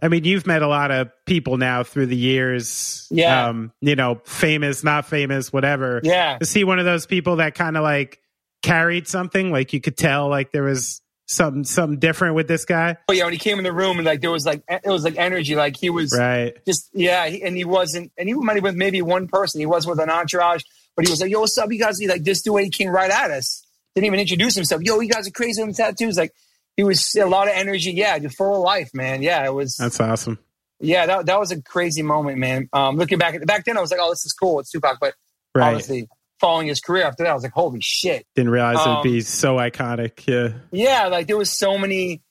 I 0.00 0.06
mean, 0.08 0.24
you've 0.24 0.46
met 0.46 0.62
a 0.62 0.68
lot 0.68 0.90
of 0.92 1.08
people 1.24 1.56
now 1.56 1.82
through 1.82 2.06
the 2.06 2.16
years. 2.16 3.08
Yeah. 3.10 3.46
Um, 3.48 3.72
you 3.80 3.96
know, 3.96 4.20
famous, 4.24 4.84
not 4.84 5.06
famous, 5.06 5.52
whatever. 5.52 6.00
Yeah, 6.04 6.36
Is 6.40 6.52
he 6.52 6.64
one 6.64 6.78
of 6.78 6.84
those 6.84 7.06
people 7.06 7.36
that 7.36 7.54
kind 7.54 7.76
of 7.78 7.82
like 7.82 8.20
carried 8.62 9.08
something? 9.08 9.50
Like 9.50 9.72
you 9.72 9.80
could 9.80 9.96
tell, 9.96 10.28
like 10.28 10.52
there 10.52 10.62
was 10.64 11.00
something, 11.26 11.64
something 11.64 11.98
different 11.98 12.34
with 12.34 12.48
this 12.48 12.64
guy, 12.64 12.96
but 13.06 13.16
yeah, 13.16 13.24
when 13.24 13.32
he 13.32 13.38
came 13.38 13.58
in 13.58 13.64
the 13.64 13.72
room 13.72 13.98
and 13.98 14.06
like 14.06 14.20
there 14.20 14.30
was 14.30 14.46
like 14.46 14.62
it 14.68 14.86
was 14.88 15.04
like 15.04 15.16
energy, 15.16 15.54
like 15.56 15.76
he 15.76 15.90
was 15.90 16.16
right? 16.16 16.56
just 16.66 16.88
yeah, 16.94 17.26
he, 17.26 17.42
and 17.42 17.56
he 17.56 17.64
wasn't, 17.64 18.10
and 18.16 18.28
he 18.28 18.34
might 18.34 18.54
have 18.54 18.64
been 18.64 18.78
maybe 18.78 19.02
one 19.02 19.28
person. 19.28 19.60
He 19.60 19.66
was 19.66 19.86
with 19.86 19.98
an 20.00 20.08
entourage, 20.10 20.62
but 20.96 21.04
he 21.04 21.10
was 21.10 21.20
like, 21.20 21.30
"Yo, 21.30 21.40
what's 21.40 21.58
up, 21.58 21.70
you 21.72 21.78
guys?" 21.78 21.98
He 21.98 22.08
like 22.08 22.24
this 22.24 22.42
dude, 22.42 22.60
he 22.62 22.70
came 22.70 22.88
right 22.90 23.10
at 23.10 23.30
us. 23.30 23.64
Didn't 23.94 24.06
even 24.06 24.20
introduce 24.20 24.54
himself. 24.54 24.82
Yo, 24.82 25.00
you 25.00 25.08
guys 25.10 25.26
are 25.26 25.30
crazy 25.32 25.62
with 25.64 25.76
tattoos. 25.76 26.16
Like 26.16 26.32
he 26.76 26.84
was 26.84 27.14
a 27.16 27.24
lot 27.26 27.48
of 27.48 27.54
energy. 27.54 27.92
Yeah, 27.92 28.18
just 28.18 28.36
full 28.36 28.54
of 28.54 28.60
life, 28.60 28.90
man. 28.94 29.22
Yeah, 29.22 29.44
it 29.44 29.52
was. 29.54 29.76
That's 29.76 29.98
awesome. 30.00 30.38
yeah, 30.80 31.06
that 31.06 31.26
that 31.26 31.40
was 31.40 31.50
a 31.50 31.60
crazy 31.62 32.02
moment, 32.02 32.38
man. 32.38 32.68
Um, 32.72 32.96
looking 32.96 33.18
back 33.18 33.34
at 33.34 33.46
back 33.46 33.64
then, 33.64 33.76
I 33.78 33.80
was 33.80 33.90
like, 33.90 34.00
"Oh, 34.02 34.10
this 34.10 34.24
is 34.26 34.32
cool. 34.32 34.60
It's 34.60 34.70
Tupac," 34.70 34.98
but 35.00 35.14
Right. 35.54 35.68
obviously, 35.68 36.06
following 36.40 36.66
his 36.68 36.80
career 36.80 37.04
after 37.04 37.22
that, 37.24 37.30
I 37.30 37.34
was 37.34 37.42
like, 37.42 37.52
"Holy 37.52 37.80
shit!" 37.82 38.26
Didn't 38.34 38.50
realize 38.50 38.76
it'd 38.80 38.88
Um, 38.88 39.02
be 39.02 39.20
so 39.20 39.56
iconic. 39.56 40.26
Yeah. 40.26 40.58
Yeah, 40.70 41.06
like 41.08 41.26
there 41.26 41.36
was 41.36 41.50
so 41.50 41.78
many 41.78 42.22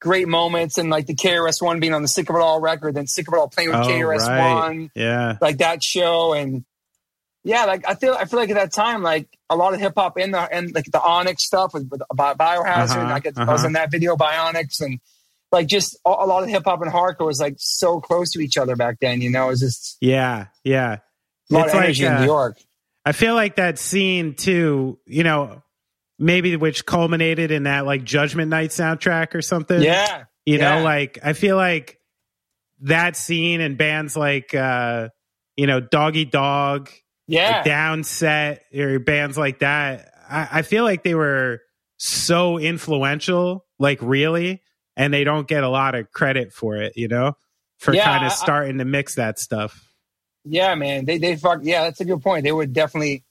great 0.00 0.26
moments, 0.28 0.78
and 0.78 0.90
like 0.90 1.06
the 1.06 1.14
KRS 1.14 1.62
One 1.62 1.80
being 1.80 1.94
on 1.94 2.02
the 2.02 2.08
Sick 2.08 2.28
of 2.28 2.36
It 2.36 2.40
All 2.42 2.60
record, 2.60 2.94
then 2.94 3.06
Sick 3.06 3.28
of 3.28 3.34
It 3.34 3.38
All 3.38 3.48
playing 3.48 3.70
with 3.70 3.78
Oh, 3.80 3.88
KRS 3.88 4.26
right. 4.26 4.52
One. 4.54 4.90
Yeah. 4.94 5.36
like 5.40 5.58
that 5.58 5.82
show 5.82 6.32
and 6.34 6.64
yeah 7.44 7.64
like 7.64 7.82
i 7.88 7.96
feel 7.96 8.14
i 8.14 8.24
feel 8.24 8.38
like 8.38 8.50
at 8.50 8.54
that 8.54 8.72
time 8.72 9.02
like 9.02 9.26
a 9.50 9.56
lot 9.56 9.74
of 9.74 9.80
hip-hop 9.80 10.16
in 10.16 10.30
the 10.30 10.38
and 10.38 10.72
like 10.76 10.84
the 10.84 11.02
onyx 11.02 11.42
stuff 11.42 11.74
with, 11.74 11.88
with 11.90 12.00
Bi- 12.14 12.34
biohazard 12.34 12.90
Uh-huh, 12.90 13.14
i 13.14 13.18
get 13.18 13.36
i 13.36 13.44
was 13.46 13.62
uh-huh. 13.62 13.66
in 13.66 13.72
that 13.72 13.90
video 13.90 14.14
bionics 14.14 14.80
and 14.80 15.00
like 15.50 15.66
just 15.66 15.98
a, 16.06 16.08
a 16.08 16.26
lot 16.26 16.44
of 16.44 16.48
hip-hop 16.48 16.80
and 16.82 16.92
hardcore 16.92 17.26
was 17.26 17.40
like 17.40 17.56
so 17.58 18.00
close 18.00 18.30
to 18.30 18.38
each 18.38 18.56
other 18.56 18.76
back 18.76 18.98
then 19.00 19.20
you 19.20 19.28
know 19.28 19.46
it 19.46 19.48
was 19.48 19.58
just 19.60 19.96
Yeah. 20.00 20.46
Yeah. 20.62 20.98
a 21.50 21.52
lot 21.52 21.64
It's 21.64 21.72
of 21.74 21.78
like, 21.78 21.84
energy 21.86 22.04
in 22.04 22.12
uh, 22.12 22.20
new 22.20 22.26
york 22.26 22.58
I 23.04 23.12
feel 23.12 23.34
like 23.34 23.56
that 23.56 23.78
scene 23.78 24.34
too, 24.34 24.98
you 25.06 25.24
know, 25.24 25.62
maybe 26.18 26.56
which 26.56 26.86
culminated 26.86 27.50
in 27.50 27.64
that 27.64 27.84
like 27.86 28.04
Judgment 28.04 28.48
Night 28.48 28.70
soundtrack 28.70 29.34
or 29.34 29.42
something. 29.42 29.82
yeah 29.82 30.24
You 30.46 30.58
yeah. 30.58 30.78
know, 30.78 30.84
like 30.84 31.18
I 31.22 31.32
feel 31.32 31.56
like 31.56 31.98
that 32.82 33.16
scene 33.16 33.60
and 33.60 33.76
bands 33.76 34.16
like 34.16 34.54
uh, 34.54 35.08
you 35.56 35.66
know, 35.66 35.80
Dog 35.80 36.16
Eat 36.16 36.30
Dog, 36.32 36.90
yeah 37.26 37.62
Downset, 37.64 38.58
or 38.76 38.98
bands 38.98 39.36
like 39.38 39.60
that, 39.60 40.12
I, 40.28 40.48
I 40.52 40.62
feel 40.62 40.84
like 40.84 41.02
they 41.02 41.14
were 41.14 41.60
so 41.98 42.58
influential, 42.58 43.64
like 43.78 43.98
really, 44.02 44.62
and 44.96 45.12
they 45.12 45.24
don't 45.24 45.46
get 45.46 45.62
a 45.64 45.68
lot 45.68 45.94
of 45.94 46.10
credit 46.10 46.52
for 46.52 46.76
it, 46.76 46.94
you 46.96 47.08
know, 47.08 47.36
for 47.78 47.94
Yeah, 47.94 48.04
kind 48.04 48.24
of 48.26 48.32
I- 48.32 48.34
starting 48.34 48.78
to 48.78 48.84
mix 48.84 49.16
that 49.16 49.38
stuff. 49.38 49.88
Yeah 50.44 50.74
man 50.74 51.04
they 51.04 51.18
they 51.18 51.36
fuck 51.36 51.60
yeah 51.62 51.84
that's 51.84 52.00
a 52.00 52.04
good 52.04 52.20
point 52.22 52.42
they 52.44 52.52
were 52.52 52.66
definitely 52.66 53.22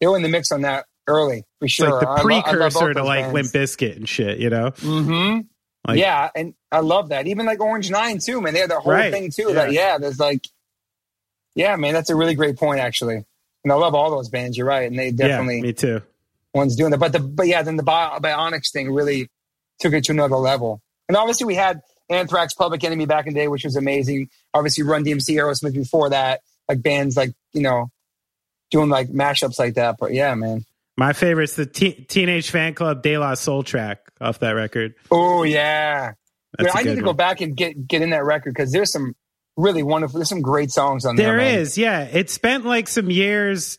they 0.00 0.06
were 0.06 0.16
in 0.16 0.22
the 0.22 0.28
mix 0.28 0.50
on 0.52 0.62
that 0.62 0.86
early 1.06 1.44
for 1.58 1.66
It's 1.66 1.74
sure 1.74 1.90
like 1.90 2.00
the 2.00 2.08
I 2.08 2.22
lo- 2.22 2.36
I 2.38 2.42
precursor 2.42 2.94
to 2.94 3.04
like 3.04 3.32
bands. 3.32 3.34
Limp 3.34 3.48
Bizkit 3.64 3.96
and 3.96 4.08
shit, 4.08 4.38
you 4.38 4.50
know? 4.50 4.70
Mm-hmm. 4.72 5.40
Like- 5.86 5.98
yeah, 6.00 6.30
and 6.34 6.54
I 6.72 6.80
love 6.80 7.10
that. 7.10 7.26
Even 7.26 7.44
like 7.46 7.60
Orange 7.60 7.90
Nine 7.90 8.18
too, 8.18 8.40
man. 8.40 8.54
They 8.54 8.60
had 8.60 8.70
the 8.70 8.80
whole 8.80 8.92
Right, 8.92 9.12
thing 9.12 9.30
too. 9.30 9.48
yeah. 9.48 9.52
That 9.54 9.72
yeah, 9.72 9.98
there's 9.98 10.18
like, 10.18 10.48
yeah, 11.54 11.76
man, 11.76 11.92
that's 11.94 12.10
a 12.10 12.16
really 12.16 12.34
great 12.34 12.56
point 12.56 12.80
actually. 12.80 13.16
And 13.64 13.72
I 13.72 13.74
love 13.76 13.94
all 13.94 14.10
those 14.10 14.28
bands. 14.28 14.56
You're 14.56 14.66
right, 14.66 14.86
and 14.90 14.98
they 14.98 15.10
definitely 15.10 15.56
Yeah, 15.56 15.62
me 15.62 15.72
too. 15.74 16.02
ones 16.54 16.74
doing 16.76 16.90
that. 16.90 16.98
But 17.00 17.12
the 17.12 17.20
but 17.20 17.46
yeah, 17.46 17.62
then 17.62 17.76
the 17.76 17.82
Bi- 17.82 18.18
Bionics 18.18 18.72
thing 18.72 18.92
really 18.92 19.28
took 19.80 19.92
it 19.92 20.04
to 20.04 20.12
another 20.12 20.36
level. 20.36 20.80
And 21.08 21.16
obviously 21.16 21.46
we 21.46 21.54
had 21.54 21.80
Anthrax, 22.10 22.54
Public 22.54 22.84
Enemy 22.84 23.06
back 23.06 23.26
in 23.26 23.34
the 23.34 23.40
day, 23.40 23.48
which 23.48 23.64
was 23.64 23.76
amazing. 23.76 24.28
Obviously 24.52 24.84
Run 24.84 25.04
DMC, 25.04 25.36
Aerosmith 25.36 25.74
before 25.74 26.10
that, 26.10 26.40
like 26.68 26.82
bands 26.82 27.16
like 27.16 27.32
you 27.52 27.62
know 27.62 27.90
doing 28.70 28.90
like 28.90 29.08
mashups 29.08 29.58
like 29.58 29.74
that. 29.74 29.96
But 29.98 30.12
yeah, 30.12 30.34
man. 30.34 30.64
My 30.96 31.12
favorite's 31.12 31.56
the 31.56 31.66
Te- 31.66 32.04
Teenage 32.04 32.52
Fanclub 32.52 33.02
De 33.02 33.18
La 33.18 33.34
Soul 33.34 33.64
track 33.64 34.00
off 34.20 34.38
that 34.40 34.52
record. 34.52 34.94
Oh 35.10 35.42
yeah, 35.42 36.12
That's 36.56 36.74
I 36.74 36.82
need 36.82 36.96
to 36.96 37.02
go 37.02 37.12
back 37.12 37.40
and 37.40 37.56
get 37.56 37.86
get 37.86 38.02
in 38.02 38.10
that 38.10 38.24
record 38.24 38.54
because 38.54 38.70
there's 38.70 38.92
some 38.92 39.14
really 39.56 39.82
wonderful. 39.82 40.18
There's 40.18 40.28
some 40.28 40.42
great 40.42 40.70
songs 40.70 41.04
on 41.04 41.16
there. 41.16 41.36
There 41.36 41.58
is, 41.60 41.78
yeah. 41.78 42.02
It 42.02 42.30
spent 42.30 42.64
like 42.64 42.88
some 42.88 43.10
years 43.10 43.78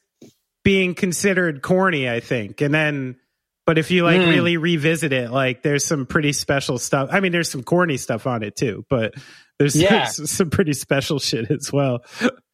being 0.63 0.95
considered 0.95 1.61
corny, 1.61 2.09
I 2.09 2.19
think. 2.19 2.61
And 2.61 2.73
then, 2.73 3.17
but 3.66 3.78
if 3.78 3.91
you 3.91 4.03
like 4.03 4.22
Mm. 4.22 4.30
really 4.30 4.57
revisit 4.57 5.11
it, 5.13 5.32
like 5.32 5.61
there's 5.63 5.86
some 5.86 6.05
pretty 6.05 6.34
special 6.34 6.78
stuff. 6.78 7.09
I 7.11 7.20
mean, 7.20 7.32
there's 7.32 7.49
some 7.49 7.63
corny 7.63 7.97
stuff 7.97 8.28
on 8.28 8.43
it 8.43 8.55
too, 8.55 8.86
but 8.89 9.13
there's, 9.59 9.76
Yeah. 9.76 9.89
there's 10.18 10.30
some 10.32 10.49
pretty 10.49 10.74
special 10.74 11.20
shit 11.20 11.49
as 11.51 11.72
well. 11.74 12.03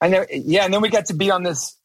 And 0.02 0.14
then, 0.14 0.26
yeah, 0.32 0.66
and 0.66 0.74
then 0.74 0.82
we 0.82 0.90
got 0.90 1.08
to 1.08 1.14
be 1.14 1.30
on 1.32 1.44
this. 1.44 1.78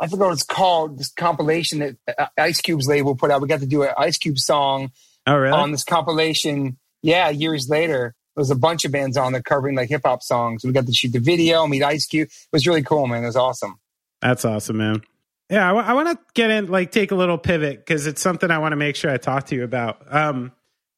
I 0.00 0.06
forgot 0.06 0.26
what 0.26 0.32
it's 0.32 0.42
called. 0.44 0.98
This 0.98 1.12
compilation 1.12 1.80
that 1.80 1.96
uh, 2.18 2.26
Ice 2.38 2.60
Cube's 2.62 2.88
label 2.88 3.14
put 3.16 3.30
out. 3.30 3.42
We 3.42 3.48
got 3.48 3.60
to 3.60 3.66
do 3.66 3.82
an 3.82 3.90
Ice 3.98 4.16
Cube 4.16 4.38
song 4.38 4.90
Oh, 5.26 5.36
really? 5.36 5.52
on 5.52 5.72
this 5.72 5.84
compilation. 5.84 6.78
Yeah, 7.02 7.28
years 7.28 7.68
later, 7.68 8.14
there 8.34 8.40
was 8.40 8.50
a 8.50 8.54
bunch 8.54 8.86
of 8.86 8.92
bands 8.92 9.18
on 9.18 9.32
there 9.32 9.42
covering 9.42 9.76
like 9.76 9.90
hip 9.90 10.02
hop 10.06 10.22
songs. 10.22 10.64
We 10.64 10.72
got 10.72 10.86
to 10.86 10.92
shoot 10.94 11.12
the 11.12 11.18
video, 11.20 11.66
meet 11.66 11.82
Ice 11.82 12.06
Cube. 12.06 12.28
It 12.28 12.48
was 12.52 12.66
really 12.66 12.82
cool, 12.82 13.06
man. 13.08 13.22
It 13.24 13.26
was 13.26 13.36
awesome. 13.36 13.74
That's 14.22 14.44
awesome, 14.46 14.78
man. 14.78 15.02
Yeah, 15.50 15.68
I 15.72 15.92
want 15.94 16.08
to 16.10 16.18
get 16.34 16.50
in, 16.50 16.68
like, 16.68 16.92
take 16.92 17.10
a 17.10 17.14
little 17.16 17.36
pivot 17.38 17.78
because 17.78 18.06
it's 18.06 18.20
something 18.22 18.50
I 18.50 18.58
want 18.58 18.72
to 18.72 18.76
make 18.76 18.94
sure 18.94 19.10
I 19.10 19.16
talk 19.16 19.46
to 19.46 19.56
you 19.56 19.64
about. 19.64 19.98
Um, 20.08 20.52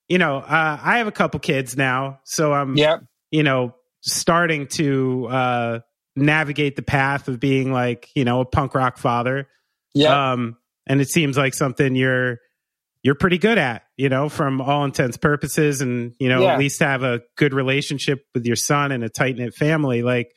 you 0.08 0.18
know, 0.18 0.36
uh, 0.36 0.78
I 0.82 0.98
have 0.98 1.06
a 1.06 1.12
couple 1.12 1.40
kids 1.40 1.76
now, 1.76 2.20
so 2.24 2.52
I'm, 2.52 2.76
Yep. 2.76 3.04
you 3.30 3.42
know, 3.42 3.74
starting 4.02 4.66
to 4.66 5.26
uh, 5.30 5.78
navigate 6.16 6.76
the 6.76 6.82
path 6.82 7.28
of 7.28 7.40
being 7.40 7.72
like, 7.72 8.10
you 8.14 8.24
know, 8.24 8.40
a 8.40 8.44
punk 8.44 8.74
rock 8.74 8.98
father. 8.98 9.48
Yep. 9.94 10.10
Um, 10.10 10.56
and 10.86 11.00
it 11.00 11.08
seems 11.08 11.36
like 11.38 11.54
something 11.54 11.94
you're 11.94 12.38
you're 13.04 13.14
pretty 13.16 13.38
good 13.38 13.58
at, 13.58 13.82
you 13.96 14.08
know, 14.08 14.28
from 14.28 14.60
all 14.60 14.84
intents 14.84 15.16
purposes, 15.16 15.80
and 15.80 16.14
you 16.20 16.28
know, 16.28 16.42
Yeah. 16.42 16.52
at 16.52 16.58
least 16.60 16.78
have 16.80 17.02
a 17.02 17.22
good 17.36 17.52
relationship 17.52 18.24
with 18.34 18.46
your 18.46 18.54
son 18.56 18.92
and 18.92 19.02
a 19.02 19.08
tight 19.08 19.36
knit 19.36 19.54
family. 19.54 20.02
Like, 20.02 20.32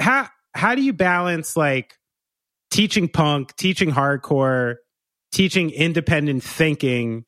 how 0.00 0.28
how 0.54 0.74
do 0.74 0.82
you 0.82 0.92
balance 0.94 1.56
like 1.56 1.97
teaching 2.70 3.08
punk, 3.08 3.54
teaching 3.56 3.90
hardcore, 3.90 4.76
teaching 5.32 5.70
independent 5.70 6.42
thinking 6.42 7.24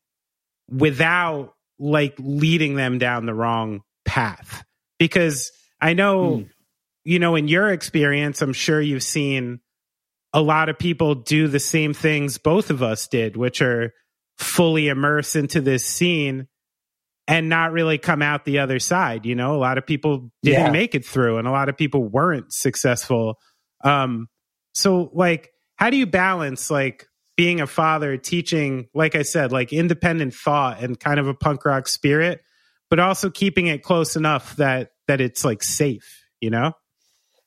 without 0.71 1.55
like 1.79 2.15
leading 2.19 2.75
them 2.75 2.99
down 2.99 3.27
the 3.27 3.35
wrong 3.35 3.81
path? 4.05 4.65
Because 4.99 5.51
I 5.81 5.95
know, 5.95 6.39
Hmm. 6.39 6.43
you 7.05 7.19
know, 7.19 7.35
in 7.37 7.49
your 7.49 7.71
experience, 7.71 8.43
I'm 8.43 8.53
sure 8.53 8.81
you've 8.81 9.03
seen 9.03 9.61
a 10.33 10.41
lot 10.43 10.69
of 10.69 10.79
people 10.79 11.15
do 11.17 11.49
the 11.49 11.59
same 11.59 11.93
things 11.95 12.39
both 12.39 12.71
of 12.71 12.83
us 12.83 13.09
did, 13.09 13.37
which 13.37 13.61
are 13.63 13.93
fully 14.39 14.89
immerse 14.89 15.35
into 15.37 15.61
this 15.61 15.85
scene 15.85 16.47
and 17.27 17.49
not 17.49 17.73
really 17.73 17.99
come 17.99 18.23
out 18.23 18.45
the 18.45 18.59
other 18.59 18.79
side. 18.79 19.27
You 19.27 19.35
know, 19.35 19.55
a 19.55 19.59
lot 19.59 19.79
of 19.79 19.87
people 19.87 20.31
didn't 20.43 20.67
Yeah. 20.67 20.71
make 20.71 20.95
it 20.95 21.05
through 21.05 21.39
and 21.39 21.49
a 21.49 21.51
lot 21.51 21.69
of 21.69 21.77
people 21.77 22.05
weren't 22.09 22.53
successful. 22.53 23.39
Um, 23.85 24.29
so 24.73 25.11
like, 25.13 25.53
how 25.77 25.91
do 25.91 25.97
you 25.97 26.07
balance 26.07 26.71
like 26.71 27.07
being 27.37 27.61
a 27.61 27.67
father, 27.67 28.17
teaching, 28.17 28.89
like 28.95 29.15
I 29.15 29.23
said, 29.23 29.53
like 29.53 29.73
independent 29.73 30.35
thought 30.35 30.83
and 30.83 30.99
kind 30.99 31.19
of 31.19 31.27
a 31.27 31.35
punk 31.35 31.65
rock 31.65 31.89
spirit, 31.89 32.43
but 32.89 33.01
also 33.01 33.31
keeping 33.31 33.67
it 33.67 33.83
close 33.83 34.17
enough 34.17 34.57
that, 34.57 34.93
that 35.09 35.21
it's 35.21 35.45
like 35.45 35.63
safe, 35.63 36.25
you 36.41 36.51
know? 36.51 36.73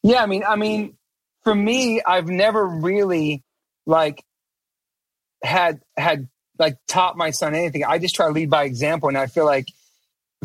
Yeah, 0.02 0.22
I 0.22 0.26
mean, 0.26 0.44
I 0.44 0.56
mean, 0.56 0.98
for 1.44 1.54
me, 1.54 2.02
I've 2.02 2.28
never 2.28 2.66
really 2.66 3.44
like 3.86 4.24
had 5.44 5.82
had 5.98 6.28
like 6.58 6.78
taught 6.88 7.18
my 7.18 7.32
son 7.32 7.54
anything. 7.56 7.84
I 7.84 8.00
just 8.00 8.16
try 8.16 8.28
to 8.28 8.32
lead 8.32 8.50
by 8.50 8.64
example, 8.64 9.10
and 9.10 9.18
I 9.18 9.28
feel 9.28 9.46
like 9.46 9.68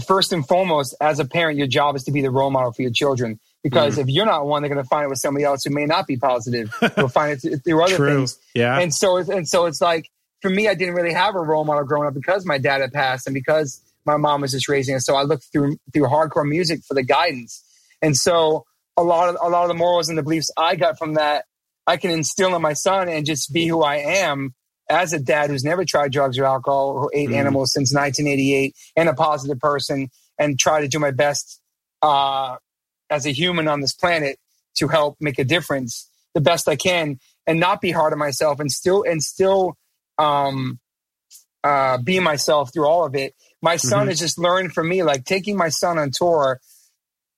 first 0.06 0.32
and 0.32 0.46
foremost, 0.46 0.94
as 1.00 1.18
a 1.20 1.24
parent, 1.24 1.58
your 1.58 1.66
job 1.66 1.96
is 1.96 2.04
to 2.04 2.12
be 2.12 2.22
the 2.22 2.30
role 2.30 2.50
model 2.50 2.72
for 2.72 2.82
your 2.82 2.90
children. 2.90 3.40
Because 3.62 3.94
Mm-hmm. 3.94 4.02
if 4.02 4.08
you're 4.08 4.26
not 4.26 4.46
one, 4.46 4.62
they're 4.62 4.72
going 4.72 4.82
to 4.82 4.88
find 4.88 5.04
it 5.04 5.08
with 5.08 5.18
somebody 5.18 5.44
else 5.44 5.64
who 5.64 5.70
may 5.74 5.84
not 5.84 6.06
be 6.06 6.16
positive. 6.16 6.72
They'll 6.96 7.08
find 7.08 7.38
it 7.42 7.60
through 7.64 7.82
other 7.82 7.96
True. 7.96 8.14
things. 8.18 8.38
Yeah. 8.54 8.78
And 8.78 8.94
so, 8.94 9.18
it's- 9.18 9.34
and 9.36 9.48
so 9.48 9.66
it's 9.66 9.80
like 9.80 10.08
for 10.42 10.48
me, 10.50 10.68
I 10.68 10.74
didn't 10.74 10.94
really 10.94 11.12
have 11.12 11.34
a 11.34 11.40
role 11.40 11.64
model 11.64 11.84
growing 11.84 12.06
up 12.06 12.14
because 12.14 12.46
my 12.46 12.58
dad 12.58 12.80
had 12.80 12.92
passed 12.92 13.26
and 13.26 13.34
because 13.34 13.80
my 14.06 14.16
mom 14.16 14.40
was 14.42 14.52
just 14.52 14.68
raising 14.68 14.94
us. 14.94 15.04
So 15.04 15.16
I 15.16 15.22
looked 15.22 15.46
through 15.52 15.76
through 15.92 16.04
hardcore 16.04 16.48
music 16.48 16.82
for 16.86 16.94
the 16.94 17.02
guidance. 17.02 17.62
And 18.00 18.16
so 18.16 18.64
a 18.96 19.02
lot 19.02 19.28
of 19.28 19.36
a 19.42 19.48
lot 19.48 19.62
of 19.62 19.68
the 19.68 19.74
morals 19.74 20.08
and 20.08 20.16
the 20.16 20.22
beliefs 20.22 20.50
I 20.56 20.76
got 20.76 20.96
from 20.96 21.14
that, 21.14 21.44
I 21.86 21.96
can 21.96 22.10
instill 22.12 22.54
in 22.54 22.62
my 22.62 22.72
son 22.74 23.08
and 23.08 23.26
just 23.26 23.52
be 23.52 23.66
who 23.66 23.82
I 23.82 23.96
am 23.96 24.54
as 24.88 25.12
a 25.12 25.18
dad 25.18 25.50
who's 25.50 25.64
never 25.64 25.84
tried 25.84 26.12
drugs 26.12 26.38
or 26.38 26.44
alcohol, 26.44 26.98
who 27.00 27.10
ate 27.12 27.28
Mhm. 27.30 27.34
animals 27.36 27.72
since 27.72 27.92
1988, 27.92 28.74
and 28.96 29.08
a 29.08 29.14
positive 29.14 29.58
person, 29.58 30.08
and 30.38 30.58
try 30.58 30.80
to 30.80 30.88
do 30.88 30.98
my 31.00 31.10
best 31.10 31.60
uh, 32.00 32.56
as 33.10 33.26
a 33.26 33.30
human 33.32 33.68
on 33.68 33.80
this 33.80 33.92
planet 33.92 34.38
to 34.76 34.88
help 34.88 35.16
make 35.20 35.38
a 35.38 35.44
difference 35.44 36.08
the 36.34 36.40
best 36.40 36.68
I 36.68 36.76
can, 36.76 37.18
and 37.46 37.58
not 37.58 37.80
be 37.80 37.90
hard 37.90 38.12
on 38.12 38.18
myself, 38.18 38.60
and 38.60 38.70
still 38.70 39.02
and 39.02 39.22
still 39.22 39.76
um, 40.18 40.78
uh, 41.64 41.98
be 41.98 42.20
myself 42.20 42.72
through 42.72 42.86
all 42.86 43.04
of 43.04 43.14
it. 43.14 43.34
My 43.62 43.76
son 43.76 44.06
Mhm. 44.06 44.10
has 44.10 44.18
just 44.18 44.38
learned 44.38 44.72
from 44.72 44.88
me, 44.88 45.02
like 45.02 45.24
taking 45.24 45.56
my 45.56 45.68
son 45.68 45.98
on 45.98 46.10
tour 46.12 46.60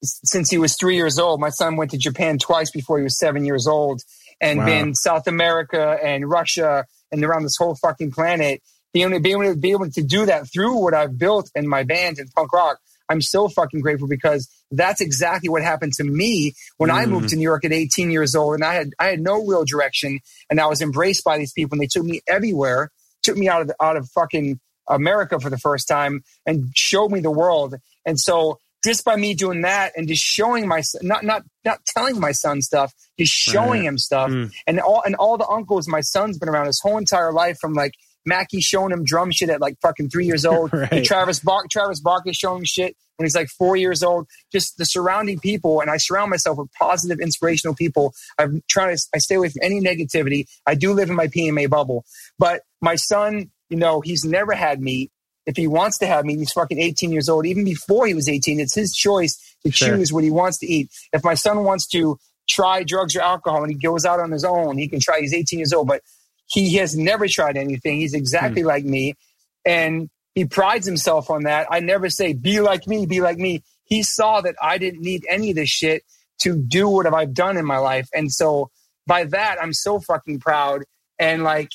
since 0.02 0.50
he 0.50 0.58
was 0.58 0.76
three 0.76 0.96
years 0.96 1.18
old. 1.18 1.40
My 1.40 1.50
son 1.50 1.76
went 1.76 1.90
to 1.92 1.98
Japan 1.98 2.38
twice 2.38 2.70
before 2.70 2.98
he 2.98 3.04
was 3.04 3.18
seven 3.18 3.44
years 3.44 3.66
old, 3.66 4.02
and 4.40 4.58
Wow. 4.58 4.66
been 4.66 4.94
South 4.94 5.26
America 5.26 5.98
and 6.02 6.28
Russia 6.28 6.86
and 7.12 7.24
around 7.24 7.42
this 7.44 7.56
whole 7.58 7.74
fucking 7.76 8.12
planet. 8.12 8.62
Being 8.92 9.06
able, 9.12 9.18
to, 9.18 9.20
being 9.20 9.34
able 9.44 9.54
to 9.54 9.60
be 9.60 9.70
able 9.70 9.90
to 9.90 10.02
do 10.02 10.26
that 10.26 10.50
through 10.52 10.74
what 10.82 10.94
I've 10.94 11.16
built 11.16 11.50
in 11.54 11.68
my 11.68 11.84
band 11.84 12.18
and 12.18 12.28
punk 12.32 12.52
rock, 12.52 12.78
I'm 13.10 13.20
so 13.20 13.48
fucking 13.48 13.80
grateful 13.80 14.08
because 14.08 14.48
that's 14.70 15.00
exactly 15.00 15.48
what 15.48 15.62
happened 15.62 15.92
to 15.94 16.04
me 16.04 16.54
when 16.78 16.90
I 16.90 17.04
Mm. 17.04 17.10
moved 17.10 17.28
to 17.30 17.36
New 17.36 17.42
York 17.42 17.64
at 17.64 17.72
18 17.72 18.10
years 18.10 18.34
old, 18.34 18.54
and 18.54 18.64
I 18.64 18.74
had 18.74 18.90
I 18.98 19.06
had 19.06 19.20
no 19.20 19.44
real 19.44 19.64
direction, 19.64 20.20
and 20.48 20.60
I 20.60 20.66
was 20.66 20.80
embraced 20.80 21.24
by 21.24 21.36
these 21.36 21.52
people, 21.52 21.74
and 21.74 21.82
they 21.82 21.88
took 21.88 22.04
me 22.04 22.20
everywhere, 22.28 22.90
took 23.22 23.36
me 23.36 23.48
out 23.48 23.62
of 23.62 23.72
out 23.80 23.96
of 23.96 24.08
fucking 24.10 24.60
America 24.88 25.38
for 25.40 25.50
the 25.50 25.58
first 25.58 25.86
time, 25.88 26.22
and 26.46 26.70
showed 26.74 27.10
me 27.10 27.20
the 27.20 27.30
world. 27.30 27.74
And 28.06 28.18
so 28.18 28.58
just 28.84 29.04
by 29.04 29.14
me 29.16 29.34
doing 29.34 29.60
that 29.62 29.92
and 29.96 30.08
just 30.08 30.22
showing 30.22 30.66
my 30.66 30.80
son, 30.80 31.02
not 31.04 31.24
not 31.24 31.42
not 31.64 31.80
telling 31.86 32.18
my 32.20 32.32
son 32.32 32.62
stuff, 32.62 32.94
just 33.18 33.32
showing 33.32 33.80
Right. 33.80 33.88
him 33.88 33.98
stuff, 33.98 34.30
Mm. 34.30 34.50
and 34.66 34.80
all 34.80 35.02
and 35.04 35.14
all 35.16 35.36
the 35.36 35.46
uncles 35.48 35.86
my 35.88 36.00
son's 36.00 36.38
been 36.38 36.48
around 36.48 36.66
his 36.66 36.80
whole 36.80 36.96
entire 36.96 37.32
life 37.32 37.58
from 37.60 37.74
like 37.74 37.92
Mackie 38.26 38.60
showing 38.60 38.92
him 38.92 39.04
drum 39.04 39.30
shit 39.30 39.50
at 39.50 39.60
like 39.60 39.76
fucking 39.80 40.10
three 40.10 40.26
years 40.26 40.44
old. 40.44 40.72
Right. 40.80 41.04
Travis 41.04 41.40
Bark 41.40 41.68
Travis 41.70 42.00
Barker 42.00 42.32
showing 42.32 42.64
shit 42.64 42.96
when 43.16 43.24
he's 43.26 43.34
like 43.36 43.48
four 43.48 43.76
years 43.76 44.02
old. 44.02 44.26
Just 44.52 44.76
the 44.78 44.84
surrounding 44.84 45.38
people, 45.38 45.80
and 45.80 45.90
I 45.90 45.96
surround 45.98 46.30
myself 46.30 46.58
with 46.58 46.70
positive, 46.78 47.18
inspirational 47.20 47.74
people. 47.74 48.12
I'm 48.38 48.62
trying 48.68 48.96
to 48.96 49.02
I 49.14 49.18
stay 49.18 49.34
away 49.36 49.48
from 49.48 49.60
any 49.62 49.80
negativity. 49.80 50.46
I 50.66 50.74
do 50.74 50.92
live 50.92 51.10
in 51.10 51.16
my 51.16 51.26
PMA 51.28 51.68
bubble, 51.68 52.04
but 52.38 52.62
my 52.80 52.94
son, 52.96 53.50
you 53.68 53.76
know, 53.76 54.00
he's 54.00 54.24
never 54.24 54.52
had 54.52 54.80
meat. 54.80 55.10
If 55.46 55.56
he 55.56 55.66
wants 55.66 55.98
to 55.98 56.06
have 56.06 56.24
meat, 56.24 56.38
he's 56.38 56.52
fucking 56.52 56.78
18 56.78 57.10
years 57.12 57.28
old. 57.28 57.46
Even 57.46 57.64
before 57.64 58.06
he 58.06 58.14
was 58.14 58.28
18, 58.28 58.60
it's 58.60 58.74
his 58.74 58.94
choice 58.94 59.36
to 59.64 59.72
Sure. 59.72 59.96
choose 59.96 60.12
what 60.12 60.22
he 60.24 60.30
wants 60.30 60.58
to 60.58 60.66
eat. 60.66 60.90
If 61.12 61.24
my 61.24 61.34
son 61.34 61.64
wants 61.64 61.86
to 61.88 62.18
try 62.48 62.82
drugs 62.84 63.16
or 63.16 63.20
alcohol 63.22 63.62
and 63.62 63.72
he 63.72 63.78
goes 63.78 64.04
out 64.04 64.20
on 64.20 64.30
his 64.30 64.44
own, 64.44 64.76
he 64.78 64.88
can 64.88 65.00
try. 65.00 65.20
He's 65.20 65.32
18 65.34 65.58
years 65.58 65.72
old, 65.72 65.88
but 65.88 66.02
he 66.50 66.76
has 66.76 66.96
never 66.96 67.28
tried 67.28 67.56
anything. 67.56 67.98
He's 67.98 68.14
exactly 68.14 68.62
hmm. 68.62 68.68
like 68.68 68.84
me. 68.84 69.14
And 69.64 70.10
he 70.34 70.44
prides 70.44 70.86
himself 70.86 71.30
on 71.30 71.44
that. 71.44 71.68
I 71.70 71.80
never 71.80 72.10
say, 72.10 72.32
be 72.32 72.60
like 72.60 72.86
me, 72.86 73.06
be 73.06 73.20
like 73.20 73.38
me. 73.38 73.62
He 73.84 74.02
saw 74.02 74.40
that 74.40 74.56
I 74.62 74.78
didn't 74.78 75.00
need 75.00 75.24
any 75.28 75.50
of 75.50 75.56
this 75.56 75.68
shit 75.68 76.02
to 76.42 76.56
do 76.56 76.88
what 76.88 77.12
I've 77.12 77.34
done 77.34 77.56
in 77.56 77.64
my 77.64 77.78
life. 77.78 78.08
And 78.14 78.32
so 78.32 78.70
by 79.06 79.24
that, 79.24 79.58
I'm 79.60 79.72
so 79.72 80.00
fucking 80.00 80.40
proud. 80.40 80.84
And 81.18 81.42
like, 81.42 81.70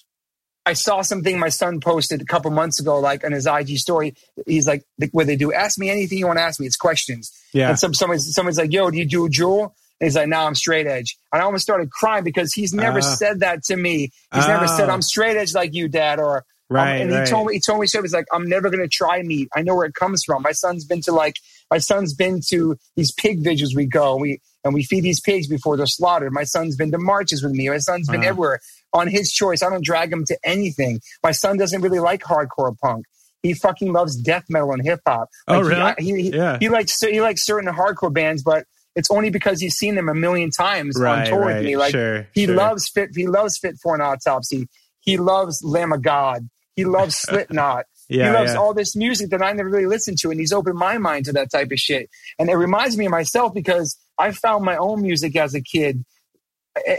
I 0.66 0.74
saw 0.74 1.02
something 1.02 1.38
my 1.38 1.50
son 1.50 1.80
posted 1.80 2.22
a 2.22 2.26
couple 2.26 2.50
months 2.50 2.80
ago, 2.80 3.00
like 3.00 3.24
on 3.24 3.34
his 3.34 3.46
IG 3.46 3.78
story. 3.78 4.16
He's 4.48 4.68
like, 4.68 4.84
where 5.12 5.26
they 5.26 5.36
do, 5.36 5.54
ask 5.54 5.78
me 5.78 5.90
anything 5.90 6.18
you 6.18 6.26
want 6.26 6.40
to 6.40 6.44
ask 6.44 6.60
me. 6.60 6.66
It's 6.66 6.76
questions. 6.76 7.32
Yeah. 7.54 7.70
And 7.70 7.80
some, 7.80 7.94
someone's, 7.94 8.34
someone's 8.34 8.58
like, 8.58 8.74
yo, 8.74 8.90
do 8.90 8.98
you 8.98 9.06
do 9.06 9.26
a 9.26 9.30
Juul? 9.30 9.72
And 10.00 10.08
he's 10.08 10.16
like, 10.16 10.28
no, 10.28 10.40
I'm 10.40 10.56
straight 10.56 10.88
edge. 10.88 11.18
And 11.32 11.42
I 11.42 11.46
almost 11.46 11.64
started 11.64 11.90
crying 11.92 12.24
because 12.24 12.54
he's 12.54 12.74
never 12.74 13.00
Ah. 13.00 13.02
said 13.16 13.40
that 13.40 13.64
to 13.66 13.76
me. 13.78 14.12
He's 14.34 14.48
never 14.48 14.68
said, 14.68 14.90
Oh. 14.90 14.94
I'm 14.94 15.02
straight 15.02 15.38
edge 15.38 15.54
like 15.54 15.74
you, 15.74 15.88
dad, 15.88 16.20
or 16.20 16.38
um, 16.38 16.44
Right. 16.70 16.96
and 16.96 17.12
right. 17.12 17.26
he 17.28 17.32
told 17.32 17.48
me, 17.48 17.54
he 17.54 17.60
told 17.60 17.80
me, 17.80 17.88
so 17.88 18.02
he's 18.02 18.14
like, 18.14 18.26
I'm 18.34 18.50
never 18.50 18.70
going 18.70 18.82
to 18.84 18.90
try 18.90 19.22
meat. 19.22 19.48
I 19.56 19.62
know 19.62 19.76
where 19.76 19.86
it 19.86 19.94
comes 19.94 20.24
from. 20.26 20.42
My 20.42 20.52
son's 20.52 20.84
been 20.84 21.00
to 21.02 21.12
like, 21.12 21.36
my 21.72 21.78
son's 21.78 22.14
been 22.14 22.42
to 22.50 22.76
these 22.96 23.12
pig 23.14 23.44
vigils 23.44 23.76
we 23.76 23.86
go, 23.86 24.18
we, 24.18 24.42
and 24.64 24.74
we 24.74 24.84
feed 24.84 25.02
these 25.02 25.20
pigs 25.22 25.48
before 25.48 25.78
they're 25.78 25.86
slaughtered. 25.86 26.34
My 26.34 26.44
son's 26.44 26.76
been 26.76 26.92
to 26.92 26.98
marches 26.98 27.44
with 27.44 27.52
me. 27.54 27.70
My 27.70 27.78
son's 27.78 28.08
been 28.10 28.22
Wow. 28.22 28.28
everywhere 28.28 28.60
on 28.94 29.08
his 29.08 29.32
choice. 29.32 29.62
I 29.64 29.70
don't 29.70 29.84
drag 29.86 30.12
him 30.12 30.26
to 30.26 30.38
anything. 30.44 31.00
My 31.24 31.32
son 31.32 31.58
doesn't 31.58 31.82
really 31.82 32.00
like 32.00 32.24
hardcore 32.24 32.76
punk. 32.80 33.06
He 33.44 33.54
fucking 33.54 33.94
loves 33.94 34.16
death 34.16 34.46
metal 34.50 34.72
and 34.72 34.84
hip 34.84 35.02
hop. 35.08 35.30
Oh, 35.48 35.62
really? 35.62 35.94
He, 36.00 36.16
he, 36.24 36.30
Yeah. 36.36 36.58
he 36.60 36.68
likes 36.70 37.00
he 37.00 37.22
likes 37.22 37.46
certain 37.46 37.72
hardcore 37.72 38.12
bands, 38.12 38.42
but 38.42 38.66
it's 38.96 39.12
only 39.12 39.30
because 39.30 39.60
he's 39.60 39.76
seen 39.76 39.96
them 39.96 40.10
a 40.10 40.14
million 40.14 40.52
times 40.52 41.00
on 41.00 41.26
tour 41.26 41.40
right. 41.40 41.58
with 41.58 41.66
me. 41.66 41.78
Like 41.78 41.92
sure. 41.92 42.28
he 42.34 42.46
sure. 42.46 42.56
loves 42.56 42.90
fit. 42.90 43.10
He 43.16 43.28
loves 43.28 43.58
Fit 43.58 43.76
for 43.82 43.96
an 43.96 44.02
Autopsy. 44.02 44.68
He 45.02 45.18
loves 45.18 45.62
Lamb 45.64 45.92
of 45.92 46.02
God. 46.02 46.50
He 46.76 46.86
loves 46.86 47.16
Slipknot. 47.20 47.86
Yeah, 48.08 48.28
he 48.28 48.34
loves 48.34 48.54
yeah. 48.54 48.60
all 48.60 48.74
this 48.74 48.96
music 48.96 49.32
that 49.32 49.42
I 49.42 49.52
never 49.54 49.70
really 49.70 49.88
listened 49.88 50.20
to, 50.20 50.32
and 50.32 50.40
he's 50.40 50.54
opened 50.54 50.78
my 50.78 50.98
mind 50.98 51.26
to 51.26 51.34
that 51.34 51.52
type 51.52 51.72
of 51.72 51.80
shit. 51.80 52.10
And 52.38 52.50
it 52.50 52.56
reminds 52.56 52.98
me 52.98 53.06
of 53.06 53.12
myself 53.12 53.54
because 53.54 53.98
I 54.18 54.32
found 54.32 54.64
my 54.64 54.78
own 54.78 55.02
music 55.02 55.36
as 55.36 55.56
a 55.56 55.62
kid, 55.62 56.06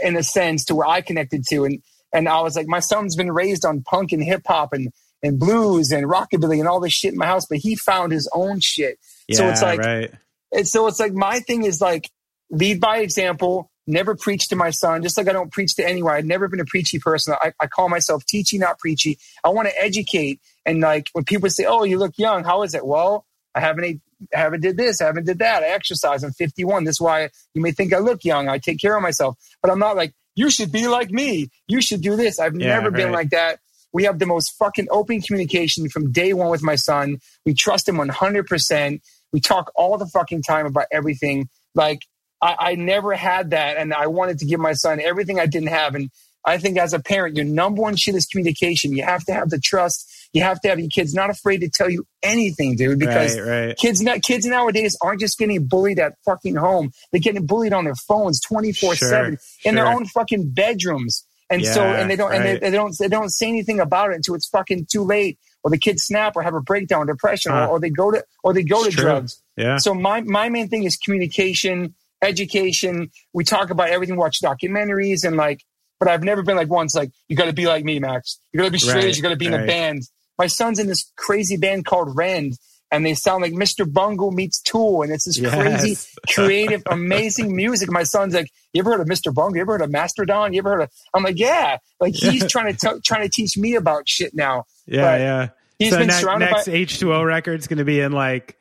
in 0.03 0.17
a 0.17 0.23
sense, 0.23 0.65
to 0.65 0.75
where 0.75 0.87
I 0.87 1.01
connected 1.01 1.45
to, 1.49 1.65
and 1.65 1.81
and 2.13 2.27
I 2.27 2.41
was 2.41 2.55
like, 2.55 2.67
my 2.67 2.79
son's 2.79 3.15
been 3.15 3.31
raised 3.31 3.65
on 3.65 3.83
punk 3.83 4.11
and 4.11 4.23
hip 4.23 4.43
hop 4.45 4.73
and 4.73 4.91
and 5.23 5.39
blues 5.39 5.91
and 5.91 6.05
rockabilly 6.05 6.59
and 6.59 6.67
all 6.67 6.79
this 6.79 6.93
shit 6.93 7.13
in 7.13 7.17
my 7.17 7.25
house, 7.25 7.45
but 7.47 7.57
he 7.57 7.75
found 7.75 8.11
his 8.11 8.29
own 8.33 8.59
shit. 8.61 8.99
Yeah, 9.27 9.37
so 9.37 9.47
it's 9.49 9.61
like 9.61 9.79
right. 9.79 10.11
And 10.51 10.67
so 10.67 10.87
it's 10.87 10.99
like 10.99 11.13
my 11.13 11.39
thing 11.39 11.63
is 11.63 11.81
like 11.81 12.09
lead 12.49 12.79
by 12.79 12.99
example, 12.99 13.69
never 13.85 14.15
preach 14.15 14.49
to 14.49 14.55
my 14.55 14.69
son, 14.69 15.01
just 15.03 15.17
like 15.17 15.27
I 15.27 15.33
don't 15.33 15.51
preach 15.51 15.75
to 15.75 15.87
anyone. 15.87 16.13
I've 16.13 16.25
never 16.25 16.47
been 16.47 16.59
a 16.59 16.65
preachy 16.65 16.99
person. 16.99 17.35
I, 17.41 17.53
I 17.59 17.67
call 17.67 17.89
myself 17.89 18.23
teachy, 18.25 18.59
not 18.59 18.79
preachy. 18.79 19.17
I 19.43 19.49
want 19.49 19.67
to 19.69 19.81
educate. 19.81 20.39
And 20.65 20.81
like 20.81 21.09
when 21.13 21.23
people 21.23 21.49
say, 21.49 21.65
Oh, 21.65 21.83
you 21.83 21.97
look 21.97 22.13
young, 22.17 22.43
how 22.43 22.63
is 22.63 22.73
it? 22.73 22.85
Well, 22.85 23.25
I 23.55 23.59
haven't 23.61 23.83
ate, 23.85 23.99
I 24.35 24.39
haven't 24.39 24.61
did 24.61 24.77
this, 24.77 25.01
I 25.01 25.05
haven't 25.05 25.25
did 25.25 25.39
that. 25.39 25.63
I 25.63 25.67
exercise. 25.67 26.23
I'm 26.23 26.31
51. 26.31 26.83
This 26.83 26.95
is 26.95 27.01
why 27.01 27.29
you 27.53 27.61
may 27.61 27.71
think 27.71 27.93
I 27.93 27.99
look 27.99 28.23
young. 28.23 28.47
I 28.49 28.57
take 28.57 28.79
care 28.79 28.95
of 28.95 29.01
myself. 29.01 29.37
But 29.61 29.71
I'm 29.71 29.79
not 29.79 29.95
like, 29.95 30.13
you 30.35 30.49
should 30.49 30.71
be 30.71 30.87
like 30.87 31.09
me. 31.09 31.49
You 31.67 31.81
should 31.81 32.01
do 32.01 32.15
this. 32.15 32.39
I've 32.39 32.55
Yeah, 32.55 32.67
never 32.67 32.91
been 32.91 33.11
like 33.11 33.31
that. 33.31 33.59
We 33.93 34.03
have 34.03 34.19
the 34.19 34.25
most 34.27 34.53
fucking 34.59 34.87
open 34.91 35.21
communication 35.21 35.89
from 35.89 36.11
day 36.11 36.33
one 36.33 36.49
with 36.49 36.61
my 36.61 36.75
son. 36.75 37.17
We 37.45 37.53
trust 37.53 37.89
him 37.89 37.95
100%. 37.95 39.01
We 39.33 39.41
talk 39.41 39.71
all 39.75 39.97
the 39.97 40.07
fucking 40.07 40.43
time 40.43 40.65
about 40.65 40.85
everything. 40.91 41.49
Like, 41.75 41.99
I, 42.41 42.55
I 42.59 42.75
never 42.75 43.13
had 43.13 43.51
that. 43.51 43.77
And 43.77 43.93
I 43.93 44.07
wanted 44.07 44.39
to 44.39 44.45
give 44.45 44.59
my 44.59 44.73
son 44.73 44.99
everything 44.99 45.39
I 45.39 45.45
didn't 45.47 45.69
have. 45.69 45.95
And 45.95 46.09
I 46.45 46.57
think 46.57 46.77
as 46.77 46.93
a 46.93 46.99
parent, 46.99 47.35
your 47.35 47.45
number 47.45 47.81
one 47.81 47.95
shit 47.97 48.15
is 48.15 48.25
communication. 48.25 48.93
You 48.93 49.03
have 49.03 49.25
to 49.25 49.33
have 49.33 49.49
the 49.49 49.59
trust. 49.59 50.09
You 50.33 50.43
have 50.43 50.61
to 50.61 50.69
have 50.69 50.79
your 50.79 50.89
kids 50.89 51.13
not 51.13 51.29
afraid 51.29 51.59
to 51.59 51.69
tell 51.69 51.89
you 51.89 52.05
anything, 52.23 52.75
dude, 52.75 52.99
because 52.99 53.37
right, 53.39 53.67
right. 53.67 53.77
kids 53.77 54.01
not 54.01 54.21
kids 54.21 54.45
nowadays 54.45 54.95
aren't 55.01 55.19
just 55.19 55.37
getting 55.37 55.67
bullied 55.67 55.99
at 55.99 56.13
fucking 56.25 56.55
home. 56.55 56.91
They're 57.11 57.21
getting 57.21 57.45
bullied 57.45 57.73
on 57.73 57.85
their 57.85 57.95
phones 57.95 58.39
24 58.41 58.95
7 58.95 59.37
in 59.65 59.75
their 59.75 59.87
own 59.87 60.05
fucking 60.05 60.51
bedrooms. 60.51 61.25
And 61.49 61.65
so 61.65 61.81
and 61.81 62.09
they 62.09 62.15
don't 62.15 62.33
and 62.33 62.45
they, 62.45 62.57
they 62.57 62.71
don't 62.71 62.95
they 62.97 63.07
don't 63.07 63.29
say 63.29 63.47
anything 63.47 63.79
about 63.79 64.11
it 64.11 64.15
until 64.15 64.35
it's 64.35 64.49
fucking 64.49 64.87
too 64.91 65.03
late. 65.03 65.39
Or 65.63 65.71
the 65.71 65.77
kids 65.77 66.03
snap 66.03 66.35
or 66.35 66.43
have 66.43 66.53
a 66.53 66.61
breakdown, 66.61 67.01
or 67.01 67.05
depression, 67.13 67.51
Huh. 67.51 67.57
or, 67.59 67.61
uh, 67.63 67.67
or 67.67 67.79
they 67.79 67.89
go 67.89 68.11
to 68.11 68.23
or 68.43 68.53
they 68.53 68.63
go 68.63 68.77
It's 68.85 68.89
to 68.95 69.01
true. 69.01 69.03
drugs. 69.03 69.41
Yeah. 69.57 69.77
So 69.77 69.93
my 69.93 70.21
my 70.21 70.49
main 70.49 70.67
thing 70.69 70.83
is 70.83 70.95
communication, 70.97 71.93
education. 72.21 73.11
We 73.33 73.43
talk 73.43 73.69
about 73.69 73.89
everything, 73.89 74.15
watch 74.17 74.39
documentaries 74.41 75.23
and 75.25 75.35
like 75.37 75.61
but 75.99 76.07
I've 76.07 76.23
never 76.23 76.43
been 76.43 76.55
like 76.55 76.69
once 76.69 76.93
like 76.95 77.11
you 77.27 77.35
got 77.35 77.45
to 77.45 77.53
be 77.53 77.65
like 77.65 77.83
me, 77.83 77.99
Max. 77.99 78.39
You 78.53 78.59
got 78.59 78.65
to 78.67 78.71
be 78.71 78.77
straight. 78.77 79.05
Right, 79.05 79.15
you 79.17 79.23
got 79.23 79.29
to 79.29 79.35
be 79.35 79.47
in 79.47 79.53
a 79.55 79.65
band. 79.65 80.03
My 80.37 80.45
son's 80.45 80.77
in 80.77 80.85
this 80.85 81.11
crazy 81.17 81.57
band 81.57 81.85
called 81.85 82.15
Rend, 82.15 82.53
and 82.91 83.05
they 83.05 83.13
sound 83.13 83.41
like 83.41 83.53
Mr. 83.53 83.91
Bungle 83.91 84.31
meets 84.31 84.61
Tool, 84.61 85.01
and 85.01 85.11
it's 85.11 85.25
this 85.25 85.37
Yes. 85.37 85.53
crazy, 85.53 85.97
creative, 86.33 86.83
amazing 86.89 87.55
music. 87.55 87.91
My 87.91 88.03
son's 88.03 88.33
like, 88.33 88.49
"You 88.73 88.81
ever 88.81 88.91
heard 88.91 89.01
of 89.01 89.07
Mr. 89.07 89.33
Bungle? 89.33 89.55
You 89.57 89.61
ever 89.61 89.73
heard 89.73 89.81
of 89.81 89.91
Mastodon? 89.91 90.53
You 90.53 90.59
ever 90.59 90.69
heard 90.71 90.81
of?" 90.83 90.89
I'm 91.13 91.23
like, 91.23 91.37
"Yeah." 91.39 91.77
Like 91.99 92.13
he's 92.15 92.49
trying 92.49 92.73
to 92.75 92.79
t- 92.93 92.99
trying 93.05 93.23
to 93.23 93.29
teach 93.29 93.57
me 93.57 93.75
about 93.75 94.07
shit 94.07 94.33
now. 94.35 94.65
Yeah, 94.85 95.01
But 95.01 95.19
yeah. 95.21 95.47
He's 95.79 95.91
so 95.91 95.97
been 95.99 96.07
ne- 96.07 96.13
surrounded 96.13 96.49
next 96.51 96.65
by. 96.67 96.71
H2O 96.73 97.25
record's 97.25 97.67
going 97.67 97.77
to 97.77 97.85
be 97.85 97.99
in 97.99 98.11
like 98.11 98.57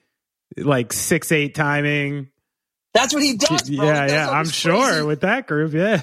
like 0.56 0.92
six 0.92 1.32
eight 1.32 1.54
timing. 1.54 2.28
That's 2.94 3.12
what 3.12 3.22
he 3.22 3.36
does. 3.36 3.68
Bro. 3.68 3.68
He 3.68 3.76
yeah, 3.76 4.02
does 4.02 4.12
yeah. 4.12 4.30
I'm 4.30 4.44
this 4.44 4.54
sure 4.54 5.04
with 5.04 5.20
that 5.20 5.46
group. 5.46 5.72
Yeah. 5.74 6.00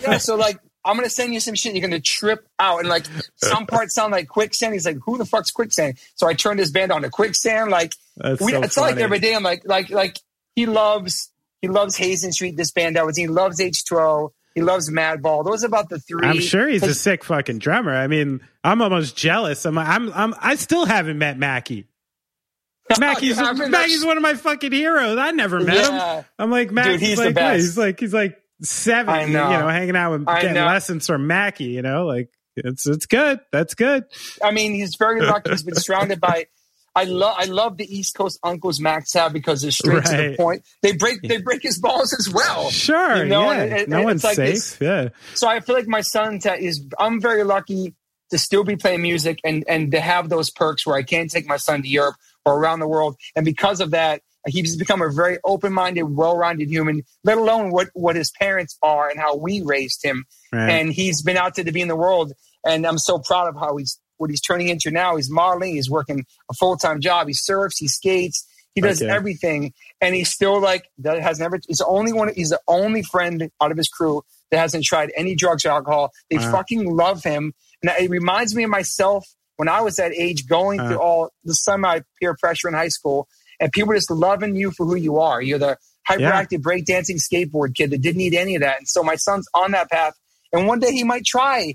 yeah, 0.00 0.18
so 0.18 0.36
like 0.36 0.58
I'm 0.86 0.96
gonna 0.96 1.10
send 1.10 1.34
you 1.34 1.40
some 1.40 1.54
shit. 1.54 1.74
You're 1.74 1.86
gonna 1.86 2.00
trip 2.00 2.46
out, 2.58 2.80
and 2.80 2.88
like 2.88 3.06
some 3.36 3.66
parts 3.68 3.94
sound 3.94 4.12
like 4.12 4.28
quicksand. 4.28 4.72
He's 4.72 4.86
like, 4.86 4.98
"Who 5.04 5.18
the 5.18 5.26
fuck's 5.26 5.50
quicksand?" 5.50 5.98
So 6.14 6.26
I 6.26 6.34
turned 6.34 6.58
his 6.60 6.70
band 6.70 6.92
on 6.92 7.02
to 7.02 7.10
quicksand. 7.10 7.70
Like 7.70 7.94
That's 8.16 8.40
we, 8.40 8.52
so 8.52 8.62
it's 8.62 8.76
not 8.76 8.82
like 8.82 8.96
every 8.98 9.18
day. 9.18 9.34
I'm 9.34 9.42
like, 9.42 9.62
like, 9.66 9.90
like 9.90 10.18
he 10.54 10.66
loves 10.66 11.30
he 11.60 11.68
loves 11.68 11.96
Hazen 11.96 12.32
Street. 12.32 12.56
This 12.56 12.70
band 12.70 12.96
I 12.96 13.02
was. 13.02 13.16
He 13.16 13.26
loves 13.26 13.58
H2O. 13.60 14.30
He 14.54 14.62
loves 14.62 14.90
Madball. 14.90 15.44
Those 15.44 15.64
are 15.64 15.66
about 15.66 15.90
the 15.90 15.98
three. 15.98 16.26
I'm 16.26 16.40
sure 16.40 16.66
he's 16.66 16.82
a 16.82 16.94
sick 16.94 17.24
fucking 17.24 17.58
drummer. 17.58 17.94
I 17.94 18.06
mean, 18.06 18.40
I'm 18.64 18.80
almost 18.80 19.14
jealous. 19.14 19.66
I'm, 19.66 19.76
I'm, 19.76 20.10
I'm 20.14 20.34
I 20.40 20.54
still 20.54 20.86
haven't 20.86 21.18
met 21.18 21.38
Mackie. 21.38 21.86
Mackie's? 22.98 23.36
Mackie's 23.36 24.04
one 24.04 24.16
of 24.16 24.22
my 24.22 24.34
fucking 24.34 24.72
heroes. 24.72 25.18
I 25.18 25.32
never 25.32 25.60
met 25.60 25.74
Yeah. 25.76 26.16
him. 26.20 26.24
I'm 26.38 26.50
like 26.50 26.70
Mackie's 26.70 27.00
he's 27.00 27.18
the 27.18 27.24
like 27.26 27.34
best. 27.34 27.56
He's 27.56 27.76
like 27.78 28.00
he's 28.00 28.14
like 28.14 28.40
seven. 28.62 29.32
Know. 29.32 29.50
You 29.50 29.58
know, 29.58 29.68
hanging 29.68 29.96
out 29.96 30.12
with 30.12 30.26
getting 30.26 30.54
lessons 30.54 31.06
from 31.06 31.26
Mackie. 31.26 31.64
You 31.64 31.82
know, 31.82 32.06
like 32.06 32.30
it's 32.56 32.86
it's 32.86 33.06
good. 33.06 33.40
That's 33.52 33.74
good. 33.74 34.04
I 34.42 34.50
mean, 34.50 34.74
he's 34.74 34.96
very 34.98 35.20
lucky. 35.20 35.50
He's 35.50 35.62
been 35.62 35.74
surrounded 35.76 36.20
by. 36.20 36.46
I 36.96 37.04
love 37.04 37.36
I 37.38 37.44
love 37.44 37.76
the 37.76 37.84
East 37.84 38.16
Coast 38.16 38.38
uncles 38.42 38.80
Max 38.80 39.12
have 39.12 39.34
because 39.34 39.60
they're 39.60 39.70
straight 39.70 40.06
to 40.06 40.16
the 40.16 40.34
point. 40.38 40.62
They 40.80 40.92
break 40.92 41.20
they 41.20 41.42
break 41.42 41.62
his 41.62 41.78
balls 41.78 42.16
as 42.18 42.32
well. 42.32 42.70
Sure. 42.70 43.18
You 43.18 43.26
know, 43.26 43.52
yeah. 43.52 43.64
it- 43.64 43.88
no 43.90 44.02
one's 44.02 44.24
like 44.24 44.36
safe. 44.36 44.54
this- 44.54 44.78
yeah. 44.80 45.08
So 45.34 45.46
I 45.46 45.60
feel 45.60 45.76
like 45.76 45.86
my 45.86 46.00
son 46.00 46.40
is. 46.58 46.82
I'm 46.98 47.20
very 47.20 47.44
lucky 47.44 47.94
to 48.30 48.38
still 48.38 48.64
be 48.64 48.76
playing 48.76 49.02
music 49.02 49.40
and 49.44 49.62
and 49.68 49.92
to 49.92 50.00
have 50.00 50.30
those 50.30 50.50
perks 50.50 50.86
where 50.86 50.96
I 50.96 51.02
can 51.02 51.28
take 51.28 51.46
my 51.46 51.58
son 51.58 51.82
to 51.82 51.88
Europe 51.88 52.16
or 52.46 52.58
around 52.58 52.80
the 52.80 52.88
world. 52.88 53.16
And 53.34 53.44
because 53.44 53.80
of 53.80 53.90
that, 53.90 54.22
he's 54.46 54.76
become 54.76 55.02
a 55.02 55.10
very 55.10 55.38
open 55.44 55.72
minded, 55.72 56.04
well 56.04 56.36
rounded 56.36 56.68
human. 56.68 57.02
Let 57.24 57.38
alone 57.38 57.70
what 57.70 57.88
what 57.94 58.16
his 58.16 58.30
parents 58.38 58.76
are 58.82 59.08
and 59.08 59.18
how 59.18 59.36
we 59.36 59.62
raised 59.62 60.04
him. 60.04 60.24
Right. 60.52 60.70
And 60.70 60.92
he's 60.92 61.22
been 61.22 61.36
out 61.36 61.54
there 61.56 61.64
to 61.64 61.72
be 61.72 61.80
in 61.80 61.88
the 61.88 61.96
world. 61.96 62.32
And 62.64 62.86
I'm 62.86 62.98
so 62.98 63.18
proud 63.18 63.48
of 63.48 63.56
how 63.56 63.76
he's 63.76 63.98
what 64.18 64.30
he's 64.30 64.40
turning 64.40 64.68
into 64.68 64.90
now. 64.90 65.16
He's 65.16 65.30
modeling. 65.30 65.74
He's 65.74 65.90
working 65.90 66.24
a 66.50 66.54
full 66.54 66.76
time 66.76 67.00
job. 67.00 67.26
He 67.28 67.34
surfs. 67.34 67.78
He 67.78 67.88
skates. 67.88 68.46
He 68.74 68.82
does 68.82 69.00
Okay. 69.00 69.10
everything, 69.10 69.72
and 70.02 70.14
he's 70.14 70.28
still 70.30 70.60
like 70.60 70.84
that 70.98 71.18
has 71.22 71.38
never. 71.38 71.58
He's 71.66 71.78
the 71.78 71.86
only 71.86 72.12
one. 72.12 72.30
He's 72.34 72.50
the 72.50 72.60
only 72.68 73.02
friend 73.02 73.50
out 73.62 73.70
of 73.70 73.78
his 73.78 73.88
crew 73.88 74.22
that 74.50 74.58
hasn't 74.58 74.84
tried 74.84 75.10
any 75.16 75.34
drugs 75.34 75.64
or 75.64 75.70
alcohol. 75.70 76.12
They 76.30 76.36
Wow. 76.36 76.52
fucking 76.52 76.94
love 76.94 77.22
him, 77.24 77.54
and 77.82 77.90
it 77.98 78.10
reminds 78.10 78.54
me 78.54 78.64
of 78.64 78.70
myself 78.70 79.24
when 79.56 79.68
I 79.68 79.80
was 79.80 79.96
that 79.96 80.12
age, 80.12 80.46
going 80.46 80.78
Uh. 80.80 80.88
through 80.88 80.98
all 81.00 81.30
the 81.42 81.54
semi 81.54 82.00
peer 82.20 82.36
pressure 82.38 82.68
in 82.68 82.74
high 82.74 82.88
school, 82.88 83.28
and 83.60 83.72
people 83.72 83.92
are 83.92 83.96
just 83.96 84.10
loving 84.10 84.56
you 84.56 84.70
for 84.70 84.86
who 84.86 84.96
you 84.96 85.18
are. 85.18 85.40
You're 85.42 85.58
the 85.58 85.76
hyperactive 86.08 86.60
breakdancing 86.62 87.20
skateboard 87.20 87.74
kid 87.74 87.90
that 87.90 88.00
didn't 88.02 88.18
need 88.18 88.34
any 88.34 88.54
of 88.54 88.62
that, 88.62 88.78
and 88.78 88.88
so 88.88 89.02
my 89.02 89.16
son's 89.16 89.46
on 89.54 89.72
that 89.72 89.90
path. 89.90 90.14
And 90.52 90.66
one 90.66 90.78
day 90.78 90.92
he 90.92 91.04
might 91.04 91.24
try 91.24 91.74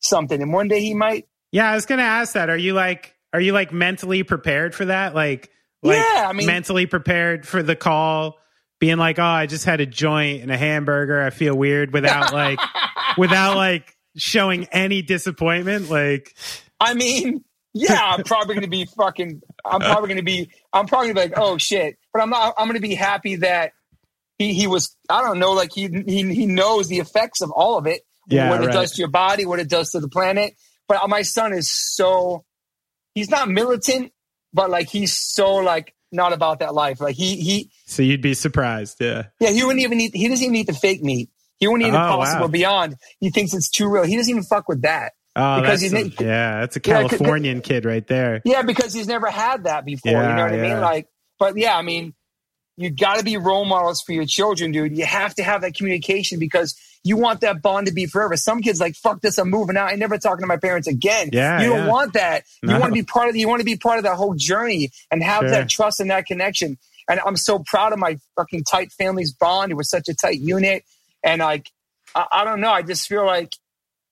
something, 0.00 0.40
and 0.40 0.52
one 0.52 0.68
day 0.68 0.80
he 0.80 0.94
might. 0.94 1.26
Yeah, 1.52 1.70
I 1.70 1.74
was 1.74 1.86
gonna 1.86 2.02
ask 2.02 2.34
that. 2.34 2.50
Are 2.50 2.56
you 2.56 2.72
like 2.74 3.14
are 3.32 3.40
you 3.40 3.52
like 3.52 3.72
mentally 3.72 4.22
prepared 4.22 4.74
for 4.74 4.84
that? 4.86 5.14
Like 5.14 5.50
like 5.82 5.98
Yeah, 5.98 6.26
I 6.28 6.32
mean- 6.32 6.46
mentally 6.46 6.86
prepared 6.86 7.46
for 7.46 7.62
the 7.62 7.76
call, 7.76 8.38
being 8.80 8.98
like, 8.98 9.18
Oh, 9.18 9.24
I 9.24 9.46
just 9.46 9.64
had 9.64 9.80
a 9.80 9.86
joint 9.86 10.42
and 10.42 10.50
a 10.50 10.56
hamburger, 10.56 11.22
I 11.22 11.30
feel 11.30 11.54
weird 11.56 11.92
without 11.92 12.32
like 12.32 12.58
without 13.18 13.56
like 13.56 13.96
showing 14.16 14.64
any 14.72 15.02
disappointment. 15.02 15.90
Like 15.90 16.34
I 16.80 16.94
mean, 16.94 17.44
yeah, 17.74 17.98
I'm 18.00 18.22
probably 18.24 18.54
going 18.54 18.64
to 18.64 18.70
be 18.70 18.84
fucking. 18.86 19.42
I'm 19.64 19.80
probably 19.80 20.08
going 20.08 20.18
to 20.18 20.22
be. 20.24 20.50
I'm 20.72 20.86
probably 20.86 21.08
gonna 21.12 21.26
be 21.28 21.34
like, 21.34 21.38
oh 21.38 21.58
shit. 21.58 21.96
But 22.12 22.22
I'm 22.22 22.30
not. 22.30 22.54
I'm 22.56 22.66
going 22.66 22.76
to 22.76 22.80
be 22.80 22.94
happy 22.94 23.36
that 23.36 23.72
he 24.38 24.54
he 24.54 24.66
was. 24.66 24.96
I 25.10 25.22
don't 25.22 25.38
know. 25.40 25.52
Like 25.52 25.72
he 25.74 25.88
he 26.06 26.34
he 26.34 26.46
knows 26.46 26.88
the 26.88 26.98
effects 26.98 27.40
of 27.42 27.50
all 27.50 27.76
of 27.76 27.86
it. 27.86 28.02
Yeah, 28.28 28.48
what 28.48 28.62
it 28.64 28.72
does 28.72 28.92
to 28.92 28.98
your 29.00 29.10
body, 29.10 29.44
what 29.44 29.58
it 29.58 29.68
does 29.68 29.90
to 29.90 30.00
the 30.00 30.08
planet. 30.08 30.54
But 30.88 31.06
my 31.08 31.22
son 31.22 31.52
is 31.52 31.70
so. 31.70 32.44
He's 33.14 33.28
not 33.28 33.48
militant, 33.48 34.12
but 34.52 34.70
like 34.70 34.88
he's 34.88 35.16
so 35.18 35.56
like 35.56 35.94
not 36.12 36.32
about 36.32 36.60
that 36.60 36.74
life. 36.74 37.00
Like 37.00 37.16
he 37.16 37.36
he 37.36 37.70
so 37.86 38.02
you'd 38.02 38.22
be 38.22 38.34
surprised. 38.34 38.96
Yeah. 39.00 39.24
yeah 39.40 39.50
he 39.50 39.64
wouldn't 39.64 39.82
even 39.82 40.00
eat. 40.00 40.14
He 40.14 40.28
doesn't 40.28 40.44
even 40.44 40.54
eat 40.56 40.66
the 40.68 40.72
fake 40.74 41.02
meat. 41.02 41.28
He 41.58 41.68
wouldn't 41.68 41.88
eat 41.88 41.94
Oh, 41.94 42.00
impossible 42.00 42.46
wow. 42.46 42.48
beyond. 42.48 42.96
He 43.20 43.30
thinks 43.30 43.52
it's 43.54 43.70
too 43.70 43.88
real. 43.88 44.04
He 44.04 44.16
doesn't 44.16 44.30
even 44.30 44.42
fuck 44.44 44.68
with 44.68 44.82
that. 44.82 45.12
Oh, 45.36 45.60
Because 45.60 45.80
that's 45.80 45.92
some- 46.16 46.26
yeah, 46.26 46.60
that's 46.60 46.76
a 46.76 46.80
Yeah, 46.84 47.02
Californian 47.08 47.60
kid 47.60 47.84
right 47.84 48.06
there. 48.06 48.40
Yeah, 48.44 48.62
because 48.62 48.92
he's 48.94 49.08
never 49.08 49.28
had 49.28 49.64
that 49.64 49.84
before. 49.84 50.12
you 50.12 50.18
know 50.18 50.24
what 50.44 50.52
I 50.52 50.56
mean? 50.56 50.80
Like, 50.80 51.08
but 51.38 51.56
yeah, 51.56 51.76
I 51.76 51.82
mean, 51.82 52.14
you 52.76 52.90
got 52.90 53.18
to 53.18 53.24
be 53.24 53.36
role 53.36 53.64
models 53.64 54.00
for 54.00 54.12
your 54.12 54.26
children, 54.26 54.72
dude. 54.72 54.96
You 54.96 55.04
have 55.06 55.34
to 55.36 55.42
have 55.42 55.62
that 55.62 55.74
communication 55.74 56.38
because 56.38 56.76
you 57.04 57.16
want 57.16 57.40
that 57.42 57.62
bond 57.62 57.86
to 57.88 57.92
be 57.92 58.06
forever. 58.06 58.36
Some 58.36 58.62
kids 58.62 58.80
like, 58.80 58.94
fuck 58.96 59.20
this, 59.20 59.36
I'm 59.38 59.50
moving 59.50 59.76
out. 59.76 59.92
I 59.92 59.96
never 59.96 60.18
talking 60.18 60.40
to 60.42 60.46
my 60.46 60.56
parents 60.56 60.86
again. 60.88 61.30
Yeah, 61.32 61.60
you 61.62 61.68
don't 61.68 61.78
yeah. 61.86 61.88
want 61.88 62.12
that. 62.14 62.44
You 62.62 62.68
No. 62.70 62.80
want 62.80 62.90
to 62.90 62.94
be 62.94 63.02
part 63.04 63.28
of. 63.28 63.36
You 63.36 63.46
want 63.48 63.60
to 63.60 63.64
be 63.64 63.76
part 63.76 63.98
of 63.98 64.04
that 64.04 64.14
whole 64.16 64.34
journey 64.34 64.90
and 65.10 65.22
have 65.22 65.42
Sure. 65.42 65.50
that 65.50 65.68
trust 65.68 66.00
and 66.00 66.10
that 66.10 66.26
connection. 66.26 66.78
And 67.08 67.20
I'm 67.26 67.36
so 67.36 67.58
proud 67.66 67.92
of 67.92 67.98
my 67.98 68.18
fucking 68.36 68.64
tight 68.64 68.90
family's 68.92 69.32
bond. 69.32 69.70
It 69.70 69.74
was 69.74 69.90
such 69.90 70.08
a 70.08 70.14
tight 70.14 70.38
unit, 70.40 70.84
and 71.22 71.40
like, 71.40 71.70
I, 72.14 72.26
I 72.32 72.44
don't 72.44 72.60
know. 72.60 72.70
I 72.72 72.82
just 72.82 73.06
feel 73.06 73.26
like 73.26 73.50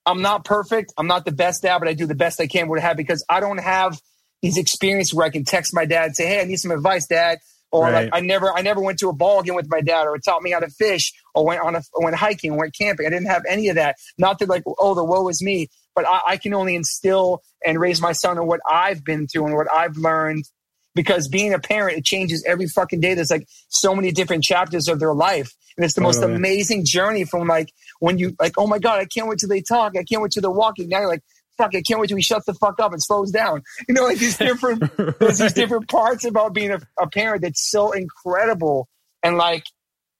I'm 0.05 0.23
not 0.23 0.45
perfect. 0.45 0.93
I'm 0.99 1.07
not 1.07 1.25
the 1.25 1.33
best 1.33 1.63
dad, 1.63 1.79
but 1.79 1.89
I 1.89 1.95
do 1.95 2.07
the 2.07 2.15
best 2.15 2.41
I 2.41 2.47
can 2.47 2.69
with 2.69 2.83
have 2.83 2.97
because 2.97 3.25
I 3.29 3.41
don't 3.41 3.59
have 3.59 4.01
these 4.41 4.59
experiences 4.59 5.15
where 5.15 5.27
I 5.27 5.31
can 5.31 5.45
text 5.45 5.73
my 5.75 5.85
dad 5.85 6.07
and 6.07 6.17
say, 6.17 6.27
"Hey, 6.27 6.41
I 6.41 6.45
need 6.45 6.57
some 6.57 6.73
advice, 6.73 7.07
Dad." 7.07 7.39
Or 7.71 7.87
Right. 7.87 8.05
like 8.05 8.09
I 8.13 8.21
never, 8.21 8.53
I 8.53 8.61
never 8.61 8.81
went 8.83 8.99
to 8.99 9.09
a 9.09 9.15
ball 9.15 9.43
game 9.43 9.55
with 9.55 9.71
my 9.71 9.81
dad, 9.81 10.07
or 10.07 10.19
taught 10.19 10.43
me 10.43 10.51
how 10.51 10.61
to 10.61 10.69
fish, 10.69 11.13
or 11.35 11.47
went 11.47 11.63
on 11.63 11.75
a, 11.75 11.83
went 11.95 12.17
hiking, 12.17 12.57
went 12.57 12.75
camping. 12.77 13.07
I 13.07 13.11
didn't 13.11 13.29
have 13.29 13.45
any 13.49 13.69
of 13.69 13.77
that. 13.77 13.97
Not 14.19 14.41
that 14.41 14.49
like, 14.49 14.65
oh, 14.67 14.95
the 14.95 15.05
woe 15.05 15.27
is 15.29 15.41
me, 15.43 15.69
but 15.95 16.07
I, 16.07 16.21
I 16.27 16.37
can 16.37 16.53
only 16.53 16.75
instill 16.75 17.41
and 17.65 17.81
raise 17.81 18.01
my 18.01 18.13
son 18.13 18.39
on 18.39 18.47
what 18.47 18.61
I've 18.71 19.05
been 19.05 19.27
through 19.27 19.47
and 19.47 19.55
what 19.55 19.73
I've 19.73 19.97
learned. 19.97 20.45
Because 20.95 21.29
being 21.29 21.55
a 21.55 21.59
parent, 21.59 21.99
it 21.99 22.05
changes 22.05 22.45
every 22.47 22.67
fucking 22.67 23.01
day. 23.01 23.15
There's 23.15 23.31
like 23.31 23.49
so 23.69 23.95
many 23.95 24.13
different 24.13 24.45
chapters 24.45 24.89
of 24.89 25.01
their 25.01 25.15
life, 25.15 25.55
and 25.77 25.85
it's 25.85 25.95
the 25.95 26.03
most 26.03 26.23
amazing 26.23 26.85
journey 26.85 27.25
from 27.25 27.49
like 27.49 27.73
when 27.99 28.19
you 28.19 28.37
like, 28.39 28.55
oh 28.59 28.67
my 28.67 28.79
god, 28.79 28.99
I 28.99 29.07
can't 29.07 29.29
wait 29.29 29.39
till 29.39 29.49
they 29.49 29.63
talk. 29.63 29.97
I 29.97 30.05
can't 30.05 30.23
wait 30.23 30.33
till 30.33 30.43
they're 30.43 30.51
walking. 30.51 30.89
Now 30.89 31.01
you're 31.01 31.09
like, 31.09 31.23
fuck, 31.57 31.75
I 31.75 31.83
can't 31.83 32.01
wait 32.01 32.09
till 32.09 32.17
he 32.17 32.23
shuts 32.23 32.47
the 32.47 32.55
fuck 32.55 32.81
up 32.81 32.93
and 32.93 33.03
slows 33.03 33.31
down. 33.31 33.63
You 33.89 33.95
know, 33.95 34.05
like 34.05 34.19
these 34.19 34.37
different 34.37 34.97
there's 35.19 35.39
these 35.39 35.53
different 35.53 35.89
parts 35.89 36.25
about 36.25 36.55
being 36.55 36.71
a, 36.71 36.81
a 37.01 37.09
parent 37.09 37.43
that's 37.43 37.69
so 37.71 37.93
incredible. 37.93 38.89
And 39.23 39.37
like, 39.37 39.65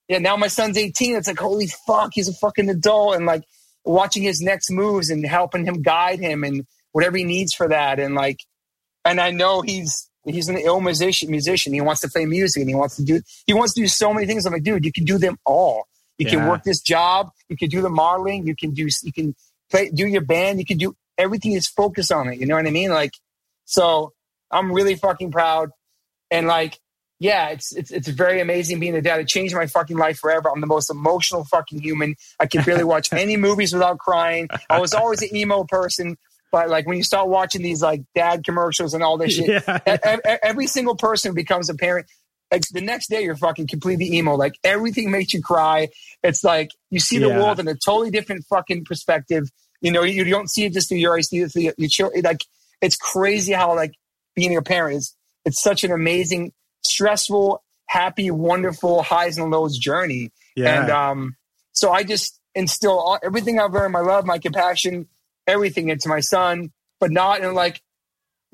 yeah, 0.09 0.19
now 0.19 0.37
my 0.37 0.49
son's 0.49 0.77
18. 0.79 1.17
It's 1.17 1.29
like, 1.29 1.39
holy 1.39 1.69
fuck, 1.87 2.11
he's 2.15 2.29
a 2.29 2.35
fucking 2.35 2.69
adult. 2.69 3.17
And 3.17 3.27
like 3.27 3.45
watching 3.85 4.23
his 4.23 4.41
next 4.41 4.71
moves 4.71 5.11
and 5.11 5.27
helping 5.27 5.65
him 5.65 5.83
guide 5.83 6.21
him 6.21 6.45
and 6.45 6.67
whatever 6.93 7.17
he 7.17 7.25
needs 7.25 7.55
for 7.55 7.69
that. 7.69 7.99
And 7.99 8.15
like, 8.15 8.39
and 9.05 9.21
I 9.21 9.31
know 9.31 9.63
he's 9.63 10.09
he's 10.25 10.49
an 10.49 10.59
ill 10.59 10.81
musician 10.81 11.31
musician. 11.31 11.73
He 11.73 11.81
wants 11.81 12.01
to 12.03 12.09
play 12.09 12.27
music 12.27 12.61
and 12.61 12.69
he 12.69 12.75
wants 12.75 12.97
to 12.97 13.05
do 13.05 13.21
he 13.47 13.55
wants 13.55 13.75
to 13.75 13.81
do 13.81 13.89
so 13.89 14.13
many 14.13 14.27
things. 14.27 14.47
I'm 14.47 14.53
like, 14.53 14.63
dude, 14.63 14.85
you 14.85 14.93
can 14.93 15.05
do 15.05 15.19
them 15.19 15.39
all. 15.45 15.85
You 16.19 16.27
can 16.27 16.47
work 16.47 16.63
this 16.63 16.81
job, 16.81 17.31
you 17.49 17.57
can 17.57 17.69
do 17.69 17.81
the 17.81 17.91
modeling, 17.91 18.47
you 18.47 18.55
can 18.55 18.73
do 18.73 18.89
you 19.03 19.13
can 19.13 19.35
play 19.71 19.91
do 19.91 20.07
your 20.07 20.21
band, 20.21 20.61
you 20.61 20.65
can 20.65 20.79
do 20.79 20.95
everything 21.19 21.53
is 21.53 21.67
focused 21.67 22.13
on 22.13 22.29
it. 22.29 22.39
You 22.39 22.47
know 22.47 22.55
what 22.55 22.67
I 22.67 22.71
mean? 22.71 22.91
Like 22.91 23.13
so 23.65 24.13
I'm 24.51 24.73
really 24.73 24.95
fucking 24.95 25.33
proud. 25.33 25.71
And 26.31 26.47
like, 26.47 26.79
yeah, 27.19 27.49
it's 27.49 27.75
it's 27.75 27.91
it's 27.91 28.09
very 28.09 28.41
amazing 28.41 28.81
being 28.81 28.95
a 28.97 29.03
dad. 29.03 29.21
It 29.21 29.29
changed 29.29 29.55
my 29.55 29.67
fucking 29.67 29.97
life 29.97 30.19
forever. 30.19 30.51
I'm 30.51 30.61
the 30.61 30.67
most 30.67 30.91
emotional 30.91 31.45
fucking 31.45 31.81
human. 31.81 32.17
I 32.39 32.47
can 32.47 32.65
barely 32.65 32.85
watch 32.95 33.13
any 33.13 33.37
movies 33.37 33.73
without 33.73 33.99
crying. 33.99 34.49
I 34.69 34.81
was 34.81 34.93
always 34.95 35.23
an 35.23 35.35
emo 35.35 35.65
person, 35.65 36.17
but 36.53 36.69
like 36.69 36.87
when 36.87 36.97
you 36.97 37.03
start 37.03 37.29
watching 37.29 37.63
these 37.63 37.83
like 37.83 38.03
dad 38.15 38.45
commercials 38.45 38.95
and 38.95 39.03
all 39.03 39.17
this 39.19 39.33
shit, 39.37 39.49
yeah. 39.67 39.79
e- 40.07 40.37
every 40.43 40.67
single 40.69 40.95
person 40.95 41.35
becomes 41.35 41.69
a 41.71 41.75
parent 41.75 42.07
like 42.53 42.63
the 42.71 42.83
next 42.83 43.09
day 43.09 43.23
you're 43.25 43.35
fucking 43.37 43.67
completely 43.67 44.13
emo 44.17 44.35
like 44.37 44.55
everything 44.63 45.11
makes 45.11 45.33
you 45.33 45.41
cry 45.43 45.89
it's 46.23 46.45
like 46.45 46.69
you 46.91 47.01
see 47.01 47.19
the 47.19 47.29
Yeah. 47.29 47.39
world 47.43 47.59
in 47.59 47.67
a 47.67 47.75
totally 47.75 48.11
different 48.11 48.45
fucking 48.51 48.85
perspective 48.85 49.45
you 49.81 49.91
know 49.91 50.03
you, 50.03 50.23
you 50.25 50.31
don't 50.31 50.51
see 50.51 50.65
it 50.67 50.75
just 50.75 50.89
through 50.91 50.99
your 50.99 51.17
eyes 51.17 51.33
you 51.33 51.41
see 51.41 51.45
it 51.47 51.53
through 51.53 51.63
your, 51.63 51.75
your 51.79 51.89
children 51.89 52.23
like 52.23 52.45
it's 52.83 52.97
crazy 52.97 53.53
how 53.55 53.75
like 53.75 53.95
being 54.37 54.55
a 54.57 54.61
parent 54.63 54.99
is 54.99 55.17
it's 55.47 55.63
such 55.63 55.83
an 55.83 55.91
amazing 55.93 56.53
stressful 56.85 57.63
happy 57.87 58.31
wonderful 58.31 59.03
highs 59.03 59.39
and 59.39 59.51
lows 59.51 59.79
journey 59.79 60.31
Yeah. 60.55 60.83
and 60.83 60.91
um 60.91 61.37
so 61.73 61.91
i 61.91 62.03
just 62.05 62.39
instill 62.55 62.99
all, 62.99 63.19
everything 63.25 63.59
i've 63.59 63.73
learned 63.73 63.93
my 63.95 64.01
love 64.01 64.27
my 64.27 64.39
compassion 64.39 65.09
everything 65.47 65.89
into 65.89 66.09
my 66.09 66.21
son 66.21 66.71
but 67.03 67.11
not 67.11 67.41
in 67.41 67.53
like 67.53 67.83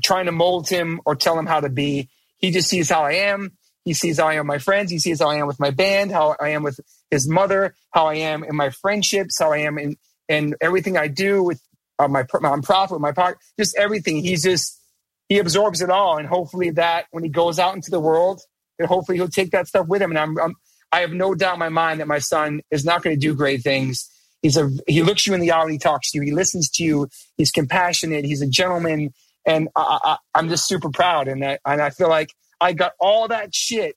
trying 0.02 0.24
to 0.24 0.32
mold 0.32 0.68
him 0.70 1.02
or 1.04 1.14
tell 1.14 1.38
him 1.38 1.44
how 1.44 1.60
to 1.60 1.68
be. 1.68 2.08
He 2.38 2.50
just 2.50 2.68
sees 2.68 2.88
how 2.88 3.02
I 3.02 3.12
am. 3.12 3.58
He 3.84 3.92
sees 3.92 4.18
how 4.18 4.28
I 4.28 4.34
am 4.34 4.46
with 4.46 4.46
my 4.46 4.58
friends. 4.58 4.90
He 4.90 4.98
sees 4.98 5.20
how 5.20 5.28
I 5.28 5.36
am 5.36 5.46
with 5.46 5.60
my 5.60 5.70
band, 5.70 6.12
how 6.12 6.34
I 6.40 6.50
am 6.50 6.62
with 6.62 6.80
his 7.10 7.28
mother, 7.28 7.74
how 7.90 8.06
I 8.06 8.14
am 8.14 8.44
in 8.44 8.56
my 8.56 8.70
friendships, 8.70 9.38
how 9.38 9.52
I 9.52 9.58
am 9.58 9.78
in, 9.78 9.96
in 10.28 10.54
everything 10.62 10.96
I 10.96 11.08
do 11.08 11.42
with 11.42 11.60
uh, 11.98 12.08
my 12.08 12.24
my 12.40 12.58
profit, 12.62 12.92
with 12.92 13.02
my 13.02 13.12
part, 13.12 13.38
just 13.58 13.76
everything. 13.76 14.22
He's 14.22 14.42
just 14.42 14.80
he 15.28 15.38
absorbs 15.38 15.82
it 15.82 15.90
all, 15.90 16.16
and 16.16 16.26
hopefully 16.26 16.70
that 16.70 17.04
when 17.10 17.24
he 17.24 17.28
goes 17.28 17.58
out 17.58 17.74
into 17.74 17.90
the 17.90 18.00
world, 18.00 18.40
and 18.78 18.88
hopefully 18.88 19.18
he'll 19.18 19.28
take 19.28 19.50
that 19.50 19.66
stuff 19.66 19.88
with 19.88 20.00
him. 20.00 20.10
And 20.10 20.18
I'm, 20.18 20.38
I'm 20.38 20.54
I 20.90 21.00
have 21.00 21.12
no 21.12 21.34
doubt 21.34 21.54
in 21.54 21.60
my 21.60 21.68
mind 21.68 22.00
that 22.00 22.08
my 22.08 22.18
son 22.18 22.62
is 22.70 22.84
not 22.84 23.02
going 23.02 23.14
to 23.14 23.20
do 23.20 23.34
great 23.34 23.62
things. 23.62 24.08
He's 24.42 24.56
a 24.56 24.70
he 24.86 25.02
looks 25.02 25.26
you 25.26 25.34
in 25.34 25.40
the 25.40 25.52
eye 25.52 25.68
he 25.68 25.78
talks 25.78 26.12
to 26.12 26.18
you. 26.18 26.22
He 26.22 26.32
listens 26.32 26.70
to 26.70 26.84
you. 26.84 27.08
He's 27.36 27.50
compassionate. 27.50 28.24
He's 28.24 28.42
a 28.42 28.46
gentleman 28.46 29.12
and 29.48 29.68
I, 29.74 30.18
I'm 30.34 30.48
just 30.48 30.68
super 30.68 30.90
proud. 30.90 31.26
And 31.26 31.44
I, 31.44 31.58
and 31.64 31.80
I 31.80 31.90
feel 31.90 32.08
like 32.08 32.34
I 32.60 32.74
got 32.74 32.92
all 33.00 33.28
that 33.28 33.54
shit 33.54 33.96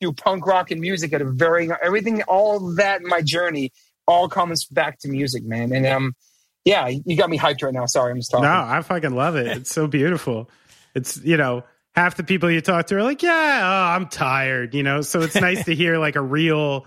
through 0.00 0.12
punk 0.12 0.46
rock 0.46 0.70
and 0.70 0.80
music 0.80 1.12
at 1.12 1.22
a 1.22 1.24
very 1.24 1.70
everything, 1.82 2.22
all 2.24 2.74
that 2.74 3.00
in 3.00 3.08
my 3.08 3.22
journey, 3.22 3.72
all 4.06 4.28
comes 4.28 4.66
back 4.66 4.98
to 5.00 5.08
music, 5.08 5.44
man. 5.44 5.72
And 5.72 5.86
um, 5.86 6.14
yeah, 6.64 6.88
you 6.88 7.16
got 7.16 7.30
me 7.30 7.38
hyped 7.38 7.62
right 7.62 7.72
now. 7.72 7.86
Sorry, 7.86 8.10
I'm 8.10 8.18
just 8.18 8.30
talking. 8.30 8.44
No, 8.44 8.52
I 8.52 8.82
fucking 8.82 9.14
love 9.14 9.36
it. 9.36 9.46
It's 9.46 9.72
so 9.72 9.86
beautiful. 9.86 10.50
It's 10.94 11.22
you 11.24 11.36
know 11.36 11.64
half 11.94 12.16
the 12.16 12.24
people 12.24 12.50
you 12.50 12.60
talk 12.60 12.86
to 12.86 12.96
are 12.96 13.02
like, 13.02 13.22
yeah, 13.22 13.60
oh, 13.62 13.94
I'm 13.94 14.08
tired. 14.08 14.74
You 14.74 14.82
know, 14.82 15.00
so 15.00 15.22
it's 15.22 15.36
nice 15.36 15.64
to 15.64 15.74
hear 15.74 15.98
like 15.98 16.16
a 16.16 16.20
real 16.20 16.86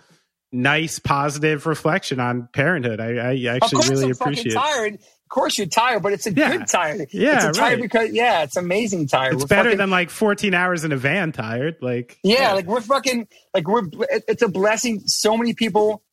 nice 0.55 0.99
positive 0.99 1.65
reflection 1.65 2.19
on 2.19 2.47
parenthood. 2.53 2.99
I, 2.99 3.31
I 3.31 3.55
actually 3.55 3.89
really 3.89 4.05
I'm 4.05 4.11
appreciate. 4.11 4.47
it. 4.47 4.53
tired. 4.55 4.93
Of 4.95 5.29
course, 5.29 5.57
you're 5.57 5.67
tired, 5.67 6.03
but 6.03 6.13
it's 6.13 6.27
a 6.27 6.31
Yeah. 6.33 6.55
good 6.57 6.67
tired. 6.67 7.09
Yeah, 7.11 7.47
it's 7.47 7.57
a 7.57 7.59
tired 7.59 7.73
right. 7.73 7.81
because 7.81 8.11
yeah, 8.11 8.43
it's 8.43 8.55
amazing 8.57 9.07
tired. 9.07 9.33
It's 9.33 9.43
We're 9.43 9.47
better 9.47 9.69
fucking- 9.69 9.77
than 9.79 9.89
like 9.89 10.09
14 10.09 10.53
hours 10.53 10.83
in 10.83 10.91
a 10.91 10.97
van 10.97 11.31
tired. 11.31 11.77
Like 11.81 12.17
Yeah, 12.23 12.53
like 12.53 12.65
we're 12.67 12.81
fucking 12.81 13.27
like 13.53 13.67
we're. 13.67 13.83
It's 14.27 14.41
a 14.43 14.47
blessing. 14.47 15.01
So 15.07 15.35
many 15.35 15.53
people, 15.53 16.03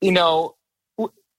you 0.00 0.12
know, 0.12 0.56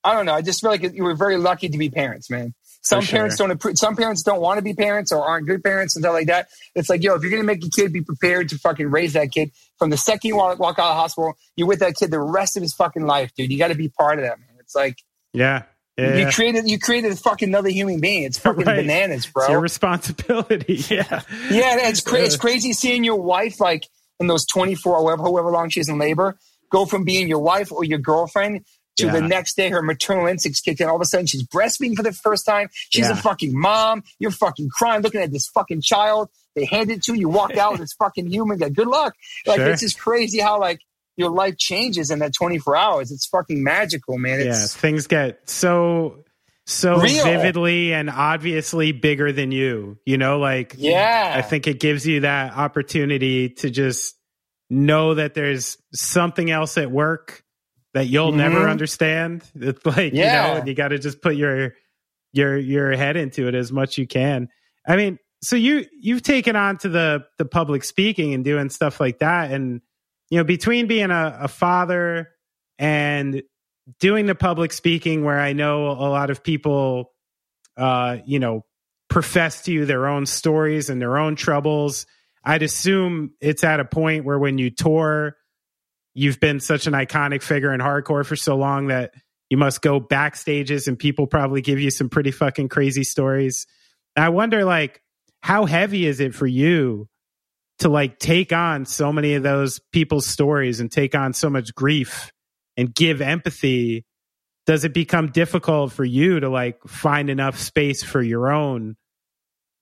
I 0.04 0.14
don't 0.14 0.26
know. 0.26 0.34
I 0.34 0.42
just 0.42 0.62
feel 0.62 0.72
like 0.72 0.82
you 0.94 1.04
were 1.04 1.16
very 1.16 1.38
lucky 1.38 1.70
to 1.70 1.78
be 1.78 1.90
parents, 1.90 2.30
man. 2.30 2.54
Some 2.84 3.02
sure. 3.02 3.18
parents 3.20 3.38
don't. 3.38 3.52
appre- 3.52 3.78
Some 3.78 3.96
parents 3.96 4.24
don't 4.24 4.42
want 4.42 4.58
to 4.58 4.64
be 4.64 4.74
parents 4.74 5.12
or 5.12 5.24
aren't 5.24 5.48
good 5.48 5.64
parents 5.64 5.96
and 5.96 6.04
stuff 6.04 6.14
like 6.14 6.28
that. 6.28 6.50
It's 6.76 6.90
like, 6.90 7.04
yo, 7.04 7.14
if 7.14 7.22
you're 7.22 7.32
gonna 7.32 7.44
make 7.44 7.64
a 7.64 7.70
kid, 7.70 7.94
be 7.94 8.02
prepared 8.02 8.50
to 8.50 8.58
fucking 8.58 8.90
raise 8.90 9.14
that 9.14 9.32
kid 9.32 9.52
from 9.78 9.92
the 9.92 9.98
second 9.98 10.28
you 10.30 10.36
walk, 10.38 10.58
walk 10.60 10.80
out 10.80 10.90
of 10.90 10.96
the 10.96 11.00
hospital. 11.02 11.34
You're 11.56 11.68
with 11.68 11.80
that 11.80 11.96
kid 11.96 12.10
the 12.12 12.20
rest 12.20 12.58
of 12.58 12.64
his 12.64 12.74
fucking 12.74 13.06
life, 13.06 13.32
dude. 13.38 13.52
You 13.52 13.58
got 13.60 13.68
to 13.70 13.76
be 13.76 13.90
part 13.90 14.18
of 14.20 14.26
that, 14.26 14.40
man. 14.40 14.50
It's 14.60 14.74
like 14.76 14.98
yeah, 15.34 15.64
yeah. 15.98 16.16
you 16.18 16.28
created 16.32 16.68
you 16.70 16.80
created 16.80 17.12
a 17.12 17.16
fucking 17.16 17.50
another 17.50 17.70
human 17.70 18.00
being. 18.00 18.24
It's 18.24 18.40
fucking 18.46 18.66
Right. 18.66 18.78
bananas, 18.78 19.28
bro. 19.28 19.44
It's 19.44 19.52
your 19.52 19.60
responsibility. 19.62 20.74
Yeah, 20.90 21.22
Yeah, 21.52 21.88
it's 21.90 22.02
cra- 22.02 22.22
it's 22.22 22.38
crazy 22.38 22.74
seeing 22.74 23.04
your 23.04 23.22
wife 23.22 23.60
like 23.60 23.88
in 24.20 24.28
those 24.28 24.46
24 24.48 24.94
or 24.98 25.02
however, 25.02 25.24
however 25.24 25.52
long 25.52 25.70
she's 25.70 25.90
in 25.90 25.98
labor 26.00 26.38
go 26.72 26.86
from 26.86 27.04
being 27.04 27.28
your 27.28 27.40
wife 27.40 27.72
or 27.72 27.84
your 27.84 28.00
girlfriend 28.00 28.64
to 29.02 29.08
Yeah. 29.08 29.20
the 29.20 29.28
next 29.28 29.56
day 29.58 29.70
her 29.70 29.82
maternal 29.82 30.28
instincts 30.28 30.62
kick 30.62 30.80
in. 30.82 30.88
All 30.88 30.96
of 30.96 31.02
a 31.02 31.06
sudden 31.06 31.28
she's 31.28 31.44
breastfeeding 31.44 31.96
for 31.96 32.04
the 32.04 32.12
first 32.14 32.46
time. 32.46 32.70
She's 32.90 33.06
Yeah. 33.08 33.14
a 33.14 33.16
fucking 33.16 33.58
mom. 33.60 34.04
You're 34.20 34.32
fucking 34.32 34.70
crying 34.70 35.02
looking 35.02 35.22
at 35.22 35.32
this 35.32 35.48
fucking 35.48 35.82
child. 35.82 36.30
They 36.56 36.66
hand 36.66 36.92
it 36.92 37.04
to 37.04 37.14
you. 37.14 37.22
You 37.22 37.30
walk 37.30 37.56
out 37.58 37.74
with 37.74 37.82
this 37.82 37.94
fucking 37.94 38.28
human. 38.28 38.60
Like, 38.60 38.74
good 38.74 38.88
luck. 38.88 39.14
Like 39.46 39.58
Sure. 39.58 39.70
it's 39.72 39.82
just 39.82 40.00
crazy 40.00 40.40
how 40.40 40.60
like 40.60 40.80
your 41.18 41.30
life 41.30 41.58
changes 41.58 42.10
in 42.12 42.20
that 42.20 42.34
24 42.34 42.76
hours. 42.76 43.12
It's 43.12 43.26
fucking 43.28 43.64
magical, 43.64 44.18
man. 44.18 44.40
yeah. 44.46 44.66
Things 44.68 45.08
get 45.08 45.50
so 45.50 46.24
so 46.68 47.00
Real. 47.00 47.24
vividly 47.26 47.92
and 47.94 48.10
obviously 48.10 48.92
bigger 48.92 49.32
than 49.32 49.52
you. 49.52 49.98
You 50.06 50.18
know, 50.18 50.40
like 50.40 50.76
yeah. 50.78 51.34
I 51.36 51.42
think 51.42 51.68
it 51.68 51.80
gives 51.80 52.06
you 52.06 52.22
that 52.22 52.54
opportunity 52.54 53.50
to 53.50 53.70
just 53.70 54.16
know 54.70 55.16
that 55.16 55.34
there's 55.34 55.78
something 55.94 56.50
else 56.50 56.78
at 56.78 56.90
work 56.92 57.44
that 57.94 58.08
you'll 58.08 58.32
Mhm. 58.32 58.38
never 58.38 58.70
understand. 58.70 59.44
It's 59.56 59.86
like, 59.86 60.14
you 60.14 60.20
know, 60.60 60.64
you 60.66 60.74
got 60.74 60.90
to 60.90 61.00
just 61.00 61.22
put 61.22 61.36
your 61.36 61.74
your 62.34 62.58
your 62.58 62.92
head 62.94 63.18
into 63.18 63.48
it 63.48 63.56
as 63.56 63.72
much 63.72 63.98
you 63.98 64.08
can. 64.08 64.48
I 64.88 64.96
mean, 64.96 65.20
so 65.44 65.56
you 65.56 65.86
you've 66.00 66.22
taken 66.24 66.56
on 66.56 66.78
to 66.80 66.90
the 66.90 67.26
the 67.38 67.46
public 67.46 67.84
speaking 67.84 68.34
and 68.34 68.44
doing 68.44 68.70
stuff 68.70 69.00
like 69.00 69.20
that 69.20 69.52
and 69.52 69.82
you 70.30 70.38
know, 70.38 70.44
between 70.46 70.88
being 70.88 71.12
a, 71.12 71.40
a 71.42 71.48
father 71.50 72.30
and 72.80 73.44
doing 74.00 74.28
the 74.28 74.36
public 74.36 74.72
speaking 74.72 75.26
where 75.26 75.40
I 75.40 75.52
know 75.52 75.88
a 75.92 76.08
lot 76.08 76.30
of 76.30 76.42
people 76.44 77.12
uh, 77.78 78.18
you 78.26 78.40
know, 78.40 78.64
profess 79.10 79.64
to 79.64 79.72
you 79.74 79.86
their 79.86 80.08
own 80.08 80.26
stories 80.26 80.90
and 80.90 81.02
their 81.02 81.18
own 81.18 81.36
troubles. 81.36 82.06
I'd 82.44 82.64
assume 82.64 83.32
it's 83.42 83.64
at 83.64 83.80
a 83.80 83.86
point 83.86 84.24
where 84.26 84.40
when 84.40 84.58
you 84.58 84.70
tour, 84.70 85.36
you've 86.14 86.40
been 86.40 86.60
such 86.60 86.88
an 86.88 86.94
iconic 86.94 87.42
figure 87.42 87.74
in 87.74 87.80
hardcore 87.80 88.26
for 88.26 88.36
so 88.36 88.56
long 88.58 88.88
that 88.88 89.14
you 89.50 89.58
must 89.58 89.82
go 89.82 90.00
backstages 90.00 90.88
and 90.88 90.98
people 90.98 91.28
probably 91.28 91.62
give 91.62 91.80
you 91.80 91.92
some 91.92 92.10
pretty 92.10 92.32
fucking 92.32 92.70
crazy 92.70 93.04
stories. 93.04 93.68
I 94.16 94.30
wonder, 94.30 94.66
like, 94.66 95.02
how 95.42 95.66
heavy 95.66 96.06
is 96.06 96.20
it 96.20 96.34
for 96.36 96.48
you 96.48 97.08
to 97.80 97.90
like 97.90 98.20
take 98.20 98.54
on 98.54 98.86
so 98.86 99.12
many 99.12 99.34
of 99.36 99.44
those 99.44 99.80
people's 99.92 100.26
stories 100.28 100.80
and 100.80 100.92
take 100.92 101.16
on 101.16 101.34
so 101.34 101.50
much 101.50 101.74
grief 101.74 102.32
and 102.78 102.94
give 102.94 103.22
empathy? 103.22 104.06
Does 104.68 104.86
it 104.86 104.94
become 104.94 105.32
difficult 105.32 105.92
for 105.92 106.06
you 106.06 106.40
to 106.40 106.48
like 106.50 106.82
find 106.88 107.30
enough 107.30 107.58
space 107.58 108.04
for 108.04 108.22
your 108.22 108.52
own 108.52 108.96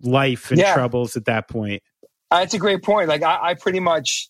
life 0.01 0.51
and 0.51 0.60
Yeah. 0.60 0.73
troubles 0.73 1.18
at 1.18 1.26
that 1.26 1.49
point? 1.49 1.84
Uh, 2.31 2.39
That's 2.39 2.53
a 2.53 2.60
great 2.60 2.81
point. 2.84 3.10
Like 3.10 3.22
I, 3.23 3.49
I 3.49 3.53
pretty 3.56 3.81
much, 3.81 4.30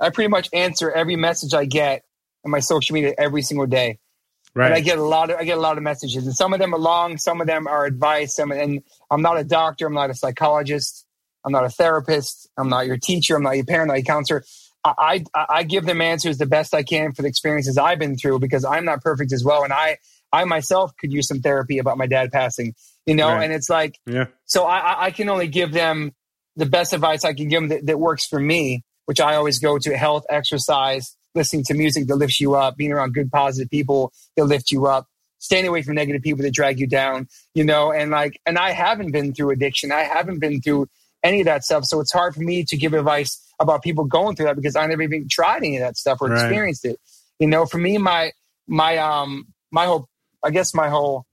I 0.00 0.10
pretty 0.10 0.28
much 0.28 0.48
answer 0.52 0.90
every 0.90 1.16
message 1.16 1.54
I 1.54 1.64
get 1.64 2.04
on 2.44 2.50
my 2.50 2.60
social 2.60 2.94
media 2.94 3.14
every 3.16 3.42
single 3.42 3.66
day. 3.66 3.98
Right. 4.54 4.66
And 4.66 4.74
I 4.74 4.80
get 4.80 4.98
a 4.98 5.02
lot 5.02 5.30
of 5.30 5.38
I 5.38 5.44
get 5.44 5.58
a 5.58 5.60
lot 5.60 5.76
of 5.76 5.82
messages, 5.82 6.24
and 6.26 6.34
some 6.34 6.54
of 6.54 6.60
them 6.60 6.74
are 6.74 6.78
long, 6.78 7.18
some 7.18 7.40
of 7.42 7.46
them 7.46 7.66
are 7.66 7.84
advice. 7.84 8.36
Some 8.36 8.50
and 8.52 8.82
I'm 9.10 9.20
not 9.20 9.38
a 9.38 9.44
doctor, 9.44 9.86
I'm 9.86 9.92
not 9.94 10.08
a 10.08 10.14
psychologist, 10.14 11.04
I'm 11.44 11.52
not 11.52 11.64
a 11.64 11.68
therapist, 11.68 12.48
I'm 12.56 12.70
not 12.70 12.86
your 12.86 12.96
teacher, 12.96 13.36
I'm 13.36 13.42
not 13.42 13.56
your 13.56 13.66
parent, 13.66 13.90
I'm 13.90 13.96
not 13.96 13.98
your 14.06 14.14
counselor. 14.14 14.44
I, 14.84 15.24
I 15.34 15.46
I 15.48 15.62
give 15.64 15.84
them 15.84 16.00
answers 16.00 16.38
the 16.38 16.46
best 16.46 16.72
I 16.72 16.84
can 16.84 17.12
for 17.12 17.22
the 17.22 17.28
experiences 17.28 17.76
I've 17.76 17.98
been 17.98 18.16
through 18.16 18.38
because 18.38 18.64
I'm 18.64 18.84
not 18.84 19.02
perfect 19.02 19.32
as 19.32 19.44
well, 19.44 19.62
and 19.64 19.72
I 19.72 19.98
I 20.32 20.44
myself 20.44 20.92
could 20.98 21.12
use 21.12 21.28
some 21.28 21.40
therapy 21.40 21.78
about 21.78 21.98
my 21.98 22.06
dad 22.06 22.30
passing, 22.32 22.74
you 23.04 23.14
know. 23.14 23.28
Right. 23.28 23.44
And 23.44 23.52
it's 23.52 23.68
like 23.68 23.98
Yeah. 24.06 24.26
so 24.44 24.64
I, 24.64 25.06
I- 25.06 25.10
can 25.10 25.28
only 25.28 25.48
give 25.48 25.72
them 25.72 26.12
the 26.56 26.66
best 26.66 26.92
advice 26.94 27.24
I 27.24 27.34
can 27.34 27.48
give 27.48 27.60
them 27.62 27.68
that, 27.68 27.86
that 27.86 27.98
works 28.00 28.26
for 28.26 28.40
me, 28.40 28.84
which 29.06 29.20
I 29.20 29.34
always 29.34 29.58
go 29.58 29.78
to 29.78 29.96
health, 29.96 30.24
exercise, 30.28 31.16
listening 31.34 31.64
to 31.64 31.74
music 31.74 32.06
that 32.06 32.16
lifts 32.16 32.40
you 32.40 32.54
up, 32.54 32.76
being 32.76 32.92
around 32.92 33.14
good, 33.14 33.30
positive 33.30 33.70
people 33.70 34.12
that 34.36 34.44
lift 34.44 34.70
you 34.70 34.86
up, 34.86 35.06
staying 35.38 35.66
away 35.66 35.82
from 35.82 35.94
negative 35.94 36.22
people 36.22 36.42
that 36.42 36.52
drag 36.52 36.78
you 36.78 36.86
down, 36.86 37.28
you 37.54 37.64
know, 37.64 37.92
and 37.92 38.10
like, 38.10 38.40
and 38.46 38.58
I 38.58 38.72
haven't 38.72 39.12
been 39.12 39.32
through 39.34 39.50
addiction. 39.50 39.92
I 39.92 40.02
haven't 40.02 40.40
been 40.40 40.60
through 40.60 40.86
any 41.22 41.40
of 41.40 41.46
that 41.46 41.64
stuff. 41.64 41.84
So 41.84 42.00
it's 42.00 42.12
hard 42.12 42.34
for 42.34 42.40
me 42.40 42.64
to 42.64 42.76
give 42.76 42.94
advice 42.94 43.42
about 43.60 43.82
people 43.82 44.04
going 44.04 44.36
through 44.36 44.46
that 44.46 44.56
because 44.56 44.76
I 44.76 44.86
never 44.86 45.02
even 45.02 45.26
tried 45.30 45.58
any 45.58 45.76
of 45.76 45.80
that 45.82 45.96
stuff 45.96 46.18
or 46.20 46.28
Right. 46.28 46.38
experienced 46.38 46.84
it. 46.84 46.98
You 47.38 47.48
know, 47.48 47.66
for 47.66 47.78
me, 47.78 47.98
my, 47.98 48.32
my, 48.66 48.98
um, 48.98 49.46
my 49.70 49.86
whole, 49.86 50.08
I 50.44 50.50
guess 50.50 50.74
my 50.74 50.88
whole 50.88 51.24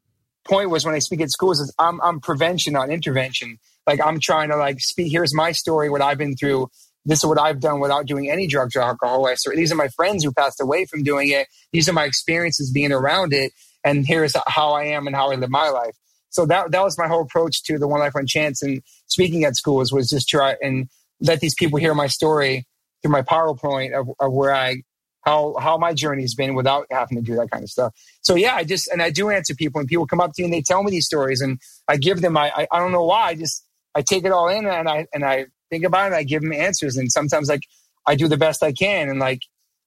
point 0.46 0.70
was 0.70 0.86
when 0.86 0.96
I 0.96 1.00
speak 1.00 1.22
at 1.22 1.30
schools 1.32 1.60
is 1.60 1.74
I'm, 1.80 2.02
I'm 2.02 2.20
prevention, 2.20 2.74
not 2.74 2.90
intervention. 2.90 3.58
Like 3.88 4.02
I'm 4.02 4.20
trying 4.20 4.50
to 4.50 4.58
like 4.58 4.80
speak, 4.80 5.12
here's 5.12 5.34
my 5.34 5.52
story, 5.52 5.90
what 5.90 6.02
I've 6.02 6.18
been 6.18 6.36
through. 6.36 6.70
This 7.06 7.20
is 7.20 7.26
what 7.26 7.40
I've 7.40 7.60
done 7.60 7.80
without 7.80 8.06
doing 8.06 8.30
any 8.30 8.48
drugs 8.48 8.76
or 8.76 8.82
alcohol. 8.82 9.28
I 9.28 9.36
These 9.56 9.72
are 9.72 9.76
my 9.76 9.90
friends 9.90 10.24
who 10.24 10.32
passed 10.32 10.62
away 10.62 10.86
from 10.86 11.04
doing 11.04 11.30
it. 11.30 11.48
These 11.72 11.90
are 11.90 11.94
my 11.94 12.06
experiences 12.06 12.72
being 12.72 12.92
around 12.92 13.34
it. 13.34 13.52
And 13.84 14.06
here's 14.08 14.36
how 14.48 14.72
I 14.72 14.86
am 14.86 15.08
and 15.08 15.16
how 15.16 15.32
I 15.32 15.36
live 15.36 15.50
my 15.50 15.70
life. 15.70 15.96
So 16.30 16.46
that, 16.48 16.72
that 16.72 16.84
was 16.84 16.98
my 16.98 17.08
whole 17.08 17.22
approach 17.22 17.64
to 17.66 17.78
the 17.78 17.88
One 17.88 18.00
Life 18.00 18.14
One 18.16 18.26
Chance 18.26 18.64
and 18.64 18.82
speaking 19.08 19.44
at 19.44 19.56
schools 19.56 19.92
was 19.92 20.10
just 20.10 20.28
try 20.28 20.56
and 20.62 20.88
let 21.20 21.42
these 21.42 21.54
people 21.54 21.78
hear 21.78 21.94
my 21.94 22.08
story 22.08 22.66
through 23.02 23.12
my 23.12 23.22
PowerPoint 23.22 23.94
of, 23.94 24.08
of 24.20 24.32
where 24.32 24.54
I, 24.54 24.78
how, 25.22 25.56
how 25.60 25.78
my 25.78 25.94
journey's 25.94 26.34
been 26.34 26.56
without 26.56 26.88
having 26.90 27.18
to 27.18 27.24
do 27.24 27.36
that 27.36 27.52
kind 27.52 27.64
of 27.64 27.70
stuff. 27.70 27.94
So 28.22 28.36
yeah, 28.36 28.56
I 28.56 28.64
just, 28.64 28.88
and 28.88 29.02
I 29.02 29.10
do 29.10 29.30
answer 29.30 29.54
people 29.54 29.80
and 29.80 29.88
people 29.88 30.08
come 30.08 30.22
up 30.22 30.32
to 30.34 30.42
me 30.42 30.46
and 30.46 30.54
they 30.54 30.62
tell 30.62 30.82
me 30.82 30.90
these 30.90 31.06
stories 31.06 31.42
and 31.42 31.60
I 31.88 31.98
give 31.98 32.22
them, 32.22 32.36
I, 32.36 32.52
I, 32.56 32.68
I 32.72 32.80
don't 32.80 32.92
know 32.92 33.06
why, 33.06 33.28
I 33.28 33.36
just, 33.36 33.66
I 33.94 34.02
take 34.02 34.26
it 34.26 34.32
all 34.32 34.48
in 34.48 34.66
and 34.66 34.90
I, 34.90 35.06
and 35.14 35.24
I 35.24 35.46
think 35.74 35.84
about 35.86 36.12
it 36.12 36.16
I 36.16 36.24
give 36.24 36.42
them 36.42 36.54
answers. 36.54 36.96
And 36.98 37.12
sometimes 37.12 37.50
like 37.50 37.64
I 38.06 38.16
do 38.16 38.28
the 38.28 38.38
best 38.38 38.62
I 38.64 38.72
can. 38.72 39.10
And 39.10 39.20
like 39.20 39.42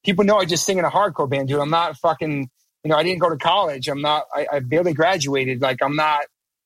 people 0.04 0.24
know 0.24 0.36
I 0.38 0.44
just 0.44 0.64
sing 0.64 0.78
in 0.78 0.84
a 0.84 0.90
hardcore 0.90 1.28
band, 1.30 1.48
dude. 1.48 1.60
I'm 1.60 1.70
not 1.70 1.96
fucking, 1.96 2.50
you 2.84 2.88
know, 2.90 2.96
I 2.96 3.02
didn't 3.02 3.20
go 3.20 3.30
to 3.30 3.36
college. 3.36 3.88
I'm 3.88 4.00
not, 4.02 4.24
I, 4.34 4.46
I 4.52 4.58
barely 4.60 4.92
graduated. 4.92 5.60
Like 5.62 5.82
I'm 5.82 5.96
not, 5.96 6.22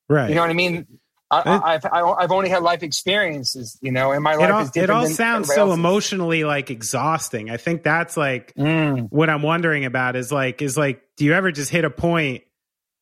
Right. 0.08 0.28
you 0.28 0.34
know 0.34 0.40
what 0.40 0.50
I 0.50 0.54
mean? 0.54 0.86
I, 1.32 1.78
I, 1.84 2.14
I've, 2.24 2.32
only 2.32 2.48
had 2.48 2.64
life 2.64 2.82
experiences, 2.82 3.78
you 3.80 3.92
know, 3.92 4.10
and 4.10 4.22
my 4.24 4.34
life 4.34 4.52
all, 4.52 4.60
is 4.62 4.70
different. 4.72 4.90
it 4.90 4.92
all 4.92 5.06
sounds 5.06 5.46
so 5.48 5.60
else's. 5.60 5.78
emotionally 5.78 6.42
like 6.42 6.70
exhausting. 6.72 7.50
I 7.50 7.56
think 7.56 7.84
that's 7.84 8.16
like 8.16 8.52
Mm. 8.54 9.06
what 9.10 9.30
I'm 9.30 9.42
wondering 9.42 9.84
about 9.84 10.16
is 10.16 10.32
like 10.32 10.60
is 10.62 10.76
like 10.76 11.00
do 11.16 11.24
you 11.24 11.32
ever 11.34 11.52
just 11.52 11.70
hit 11.70 11.84
a 11.84 11.90
point 11.90 12.42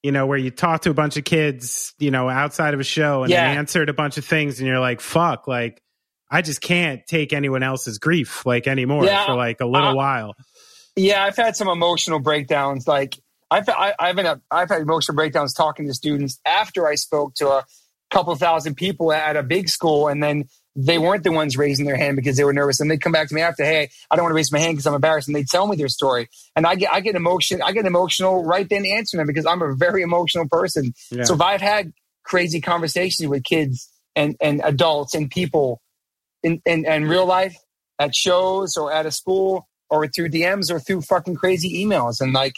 you 0.02 0.12
know 0.12 0.26
where 0.26 0.36
you 0.38 0.50
talk 0.50 0.82
to 0.82 0.90
a 0.90 0.94
bunch 0.94 1.16
of 1.16 1.24
kids 1.24 1.94
you 1.98 2.10
know 2.10 2.28
outside 2.28 2.74
of 2.74 2.80
a 2.80 2.84
show 2.84 3.22
and 3.22 3.30
Yeah. 3.32 3.50
they 3.50 3.56
answered 3.58 3.88
a 3.88 3.94
bunch 3.94 4.18
of 4.18 4.24
things 4.26 4.58
and 4.60 4.68
you're 4.68 4.78
like 4.78 5.00
fuck 5.00 5.48
like 5.48 5.82
I 6.30 6.42
just 6.42 6.60
can't 6.60 7.06
take 7.06 7.32
anyone 7.32 7.62
else's 7.62 7.98
grief 7.98 8.44
like 8.44 8.66
anymore 8.66 9.04
Yeah, 9.04 9.26
for 9.26 9.34
like 9.34 9.60
a 9.60 9.66
little 9.66 9.90
uh, 9.90 9.94
while. 9.94 10.34
Yeah, 10.96 11.24
I've 11.24 11.36
had 11.36 11.56
some 11.56 11.68
emotional 11.68 12.18
breakdowns. 12.18 12.86
Like 12.86 13.18
I've 13.50 13.68
I, 13.68 13.94
I've 13.98 14.16
been 14.16 14.26
a, 14.26 14.40
I've 14.50 14.68
had 14.68 14.82
emotional 14.82 15.16
breakdowns 15.16 15.54
talking 15.54 15.86
to 15.86 15.94
students 15.94 16.38
after 16.44 16.86
I 16.86 16.96
spoke 16.96 17.34
to 17.36 17.48
a 17.48 17.64
couple 18.10 18.34
thousand 18.36 18.74
people 18.74 19.12
at 19.12 19.36
a 19.36 19.42
big 19.42 19.68
school, 19.68 20.08
and 20.08 20.22
then 20.22 20.44
they 20.76 20.98
weren't 20.98 21.24
the 21.24 21.32
ones 21.32 21.56
raising 21.56 21.86
their 21.86 21.96
hand 21.96 22.16
because 22.16 22.36
they 22.36 22.44
were 22.44 22.52
nervous, 22.52 22.80
and 22.80 22.90
they'd 22.90 23.00
come 23.00 23.12
back 23.12 23.28
to 23.28 23.34
me 23.34 23.40
after, 23.40 23.64
hey, 23.64 23.90
I 24.10 24.16
don't 24.16 24.24
want 24.24 24.32
to 24.32 24.36
raise 24.36 24.52
my 24.52 24.58
hand 24.58 24.74
because 24.74 24.86
I'm 24.86 24.94
embarrassed, 24.94 25.28
and 25.28 25.36
they 25.36 25.44
tell 25.44 25.66
me 25.66 25.76
their 25.76 25.88
story, 25.88 26.28
and 26.54 26.66
I 26.66 26.74
get 26.74 26.92
I 26.92 27.00
get 27.00 27.14
emotion 27.14 27.62
I 27.62 27.72
get 27.72 27.86
emotional 27.86 28.44
right 28.44 28.68
then 28.68 28.84
answering 28.84 29.18
them 29.18 29.26
because 29.26 29.46
I'm 29.46 29.62
a 29.62 29.74
very 29.74 30.02
emotional 30.02 30.48
person. 30.48 30.92
Yeah. 31.10 31.24
So 31.24 31.34
if 31.34 31.40
I've 31.40 31.62
had 31.62 31.92
crazy 32.24 32.60
conversations 32.60 33.28
with 33.28 33.44
kids 33.44 33.88
and 34.14 34.36
and 34.40 34.60
adults 34.62 35.14
and 35.14 35.30
people 35.30 35.80
in 36.42 36.60
in, 36.64 36.86
in 36.86 37.04
real 37.04 37.26
life 37.26 37.56
at 37.98 38.14
shows 38.14 38.76
or 38.76 38.92
at 38.92 39.06
a 39.06 39.10
school 39.10 39.68
or 39.90 40.06
through 40.06 40.30
DMs 40.30 40.70
or 40.70 40.78
through 40.78 41.02
fucking 41.02 41.36
crazy 41.36 41.84
emails. 41.84 42.20
And 42.20 42.32
like, 42.32 42.54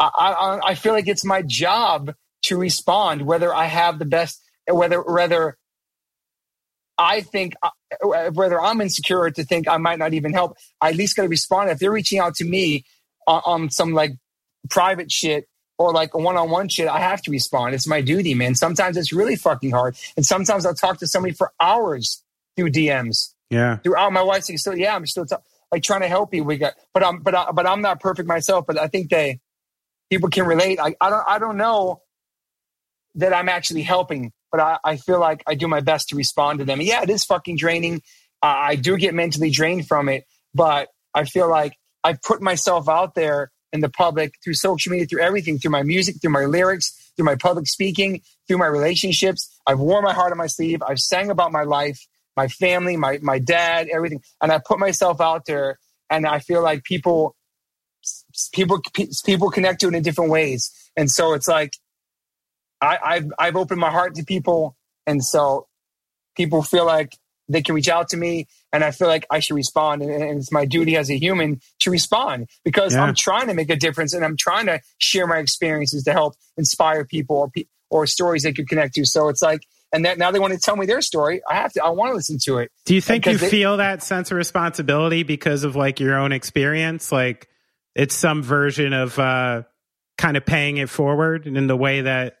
I, 0.00 0.08
I, 0.16 0.70
I 0.70 0.74
feel 0.74 0.92
like 0.92 1.08
it's 1.08 1.24
my 1.24 1.42
job 1.42 2.14
to 2.44 2.56
respond, 2.56 3.22
whether 3.22 3.54
I 3.54 3.66
have 3.66 3.98
the 3.98 4.04
best, 4.04 4.42
whether, 4.68 5.00
whether 5.02 5.56
I 6.98 7.20
think, 7.20 7.54
uh, 7.62 7.70
whether 8.32 8.60
I'm 8.60 8.80
insecure 8.80 9.30
to 9.30 9.44
think 9.44 9.68
I 9.68 9.76
might 9.76 9.98
not 9.98 10.14
even 10.14 10.32
help. 10.32 10.56
I 10.80 10.90
at 10.90 10.96
least 10.96 11.16
got 11.16 11.22
to 11.22 11.28
respond. 11.28 11.70
If 11.70 11.78
they're 11.78 11.92
reaching 11.92 12.18
out 12.18 12.34
to 12.36 12.44
me 12.44 12.84
on, 13.26 13.42
on 13.44 13.70
some 13.70 13.92
like 13.92 14.12
private 14.70 15.10
shit 15.10 15.46
or 15.78 15.92
like 15.92 16.14
a 16.14 16.18
one-on-one 16.18 16.68
shit, 16.68 16.88
I 16.88 17.00
have 17.00 17.20
to 17.22 17.30
respond. 17.30 17.74
It's 17.74 17.86
my 17.86 18.00
duty, 18.00 18.34
man. 18.34 18.54
Sometimes 18.54 18.96
it's 18.96 19.12
really 19.12 19.36
fucking 19.36 19.70
hard. 19.70 19.96
And 20.16 20.24
sometimes 20.24 20.64
I'll 20.64 20.74
talk 20.74 20.98
to 20.98 21.06
somebody 21.06 21.34
for 21.34 21.52
hours 21.60 22.23
through 22.56 22.70
DMs 22.70 23.34
yeah. 23.50 23.76
throughout 23.78 24.12
my 24.12 24.22
wife's 24.22 24.48
like, 24.48 24.58
still, 24.58 24.76
yeah, 24.76 24.94
I'm 24.94 25.06
still 25.06 25.26
t- 25.26 25.36
like 25.72 25.82
trying 25.82 26.00
to 26.00 26.08
help 26.08 26.34
you. 26.34 26.44
We 26.44 26.56
got, 26.56 26.74
but 26.92 27.04
I'm, 27.04 27.20
but 27.20 27.34
I, 27.34 27.52
but 27.52 27.66
I'm 27.66 27.80
not 27.80 28.00
perfect 28.00 28.28
myself. 28.28 28.66
But 28.66 28.78
I 28.78 28.88
think 28.88 29.10
they, 29.10 29.40
people 30.10 30.28
can 30.28 30.46
relate. 30.46 30.78
I, 30.80 30.94
I 31.00 31.10
don't, 31.10 31.24
I 31.28 31.38
don't 31.38 31.56
know 31.56 32.00
that 33.16 33.32
I'm 33.32 33.48
actually 33.48 33.82
helping, 33.82 34.32
but 34.50 34.60
I, 34.60 34.78
I 34.84 34.96
feel 34.96 35.20
like 35.20 35.42
I 35.46 35.54
do 35.54 35.68
my 35.68 35.80
best 35.80 36.08
to 36.08 36.16
respond 36.16 36.58
to 36.58 36.64
them. 36.64 36.80
Yeah, 36.80 37.02
it 37.02 37.10
is 37.10 37.24
fucking 37.24 37.56
draining. 37.56 38.02
Uh, 38.42 38.46
I 38.46 38.76
do 38.76 38.96
get 38.96 39.14
mentally 39.14 39.50
drained 39.50 39.86
from 39.86 40.08
it, 40.08 40.24
but 40.52 40.88
I 41.14 41.24
feel 41.24 41.48
like 41.48 41.74
I've 42.02 42.20
put 42.22 42.42
myself 42.42 42.88
out 42.88 43.14
there 43.14 43.50
in 43.72 43.80
the 43.80 43.88
public 43.88 44.34
through 44.42 44.54
social 44.54 44.92
media, 44.92 45.06
through 45.06 45.22
everything, 45.22 45.58
through 45.58 45.70
my 45.70 45.82
music, 45.82 46.20
through 46.20 46.30
my 46.30 46.44
lyrics, 46.44 46.92
through 47.16 47.24
my 47.24 47.36
public 47.36 47.66
speaking, 47.66 48.20
through 48.46 48.58
my 48.58 48.66
relationships. 48.66 49.48
I've 49.66 49.80
worn 49.80 50.04
my 50.04 50.12
heart 50.12 50.32
on 50.32 50.38
my 50.38 50.46
sleeve. 50.46 50.82
I've 50.86 51.00
sang 51.00 51.30
about 51.30 51.50
my 51.52 51.62
life 51.62 52.04
my 52.36 52.48
family, 52.48 52.96
my 52.96 53.18
my 53.22 53.38
dad, 53.38 53.88
everything, 53.92 54.22
and 54.42 54.50
I 54.52 54.58
put 54.64 54.78
myself 54.78 55.20
out 55.20 55.46
there, 55.46 55.78
and 56.10 56.26
I 56.26 56.38
feel 56.40 56.62
like 56.62 56.84
people 56.84 57.36
people 58.52 58.80
people 59.24 59.50
connect 59.50 59.80
to 59.80 59.88
it 59.88 59.94
in 59.94 60.02
different 60.02 60.30
ways, 60.30 60.70
and 60.96 61.10
so 61.10 61.32
it's 61.34 61.48
like 61.48 61.72
I, 62.80 62.98
I've 63.02 63.26
I've 63.38 63.56
opened 63.56 63.80
my 63.80 63.90
heart 63.90 64.14
to 64.16 64.24
people, 64.24 64.76
and 65.06 65.22
so 65.24 65.66
people 66.36 66.62
feel 66.62 66.84
like 66.84 67.16
they 67.48 67.62
can 67.62 67.74
reach 67.74 67.88
out 67.88 68.08
to 68.08 68.16
me, 68.16 68.46
and 68.72 68.82
I 68.82 68.90
feel 68.90 69.06
like 69.08 69.26
I 69.30 69.38
should 69.40 69.54
respond, 69.54 70.02
and, 70.02 70.10
and 70.10 70.38
it's 70.38 70.50
my 70.50 70.64
duty 70.64 70.96
as 70.96 71.10
a 71.10 71.18
human 71.18 71.60
to 71.80 71.90
respond 71.90 72.48
because 72.64 72.94
Yeah. 72.94 73.04
I'm 73.04 73.14
trying 73.14 73.48
to 73.48 73.54
make 73.54 73.70
a 73.70 73.76
difference, 73.76 74.12
and 74.14 74.24
I'm 74.24 74.36
trying 74.36 74.66
to 74.66 74.80
share 74.98 75.26
my 75.26 75.38
experiences 75.38 76.04
to 76.04 76.12
help 76.12 76.34
inspire 76.56 77.04
people 77.04 77.36
or 77.36 77.50
or 77.90 78.06
stories 78.06 78.42
they 78.42 78.52
could 78.52 78.68
connect 78.68 78.94
to. 78.94 79.04
So 79.04 79.28
it's 79.28 79.42
like 79.42 79.60
and 79.94 80.04
that 80.04 80.18
now 80.18 80.30
they 80.30 80.38
want 80.40 80.52
to 80.52 80.58
tell 80.58 80.76
me 80.76 80.84
their 80.86 81.00
story. 81.00 81.40
I 81.48 81.54
have 81.54 81.72
to. 81.74 81.84
I 81.84 81.88
want 81.90 82.10
to 82.10 82.16
listen 82.16 82.38
to 82.44 82.58
it. 82.58 82.70
Do 82.84 82.94
you 82.94 83.00
think 83.00 83.24
you 83.26 83.38
they- 83.38 83.48
feel 83.48 83.78
that 83.78 84.02
sense 84.02 84.30
of 84.30 84.36
responsibility 84.36 85.22
because 85.22 85.64
of 85.64 85.76
like 85.76 86.00
your 86.00 86.16
own 86.18 86.32
experience? 86.32 87.10
Like 87.12 87.48
it's 87.94 88.14
some 88.14 88.42
version 88.42 88.92
of 88.92 89.18
uh, 89.18 89.62
kind 90.18 90.36
of 90.36 90.44
paying 90.44 90.76
it 90.78 90.90
forward 90.90 91.46
in 91.46 91.66
the 91.66 91.76
way 91.76 92.02
that 92.02 92.36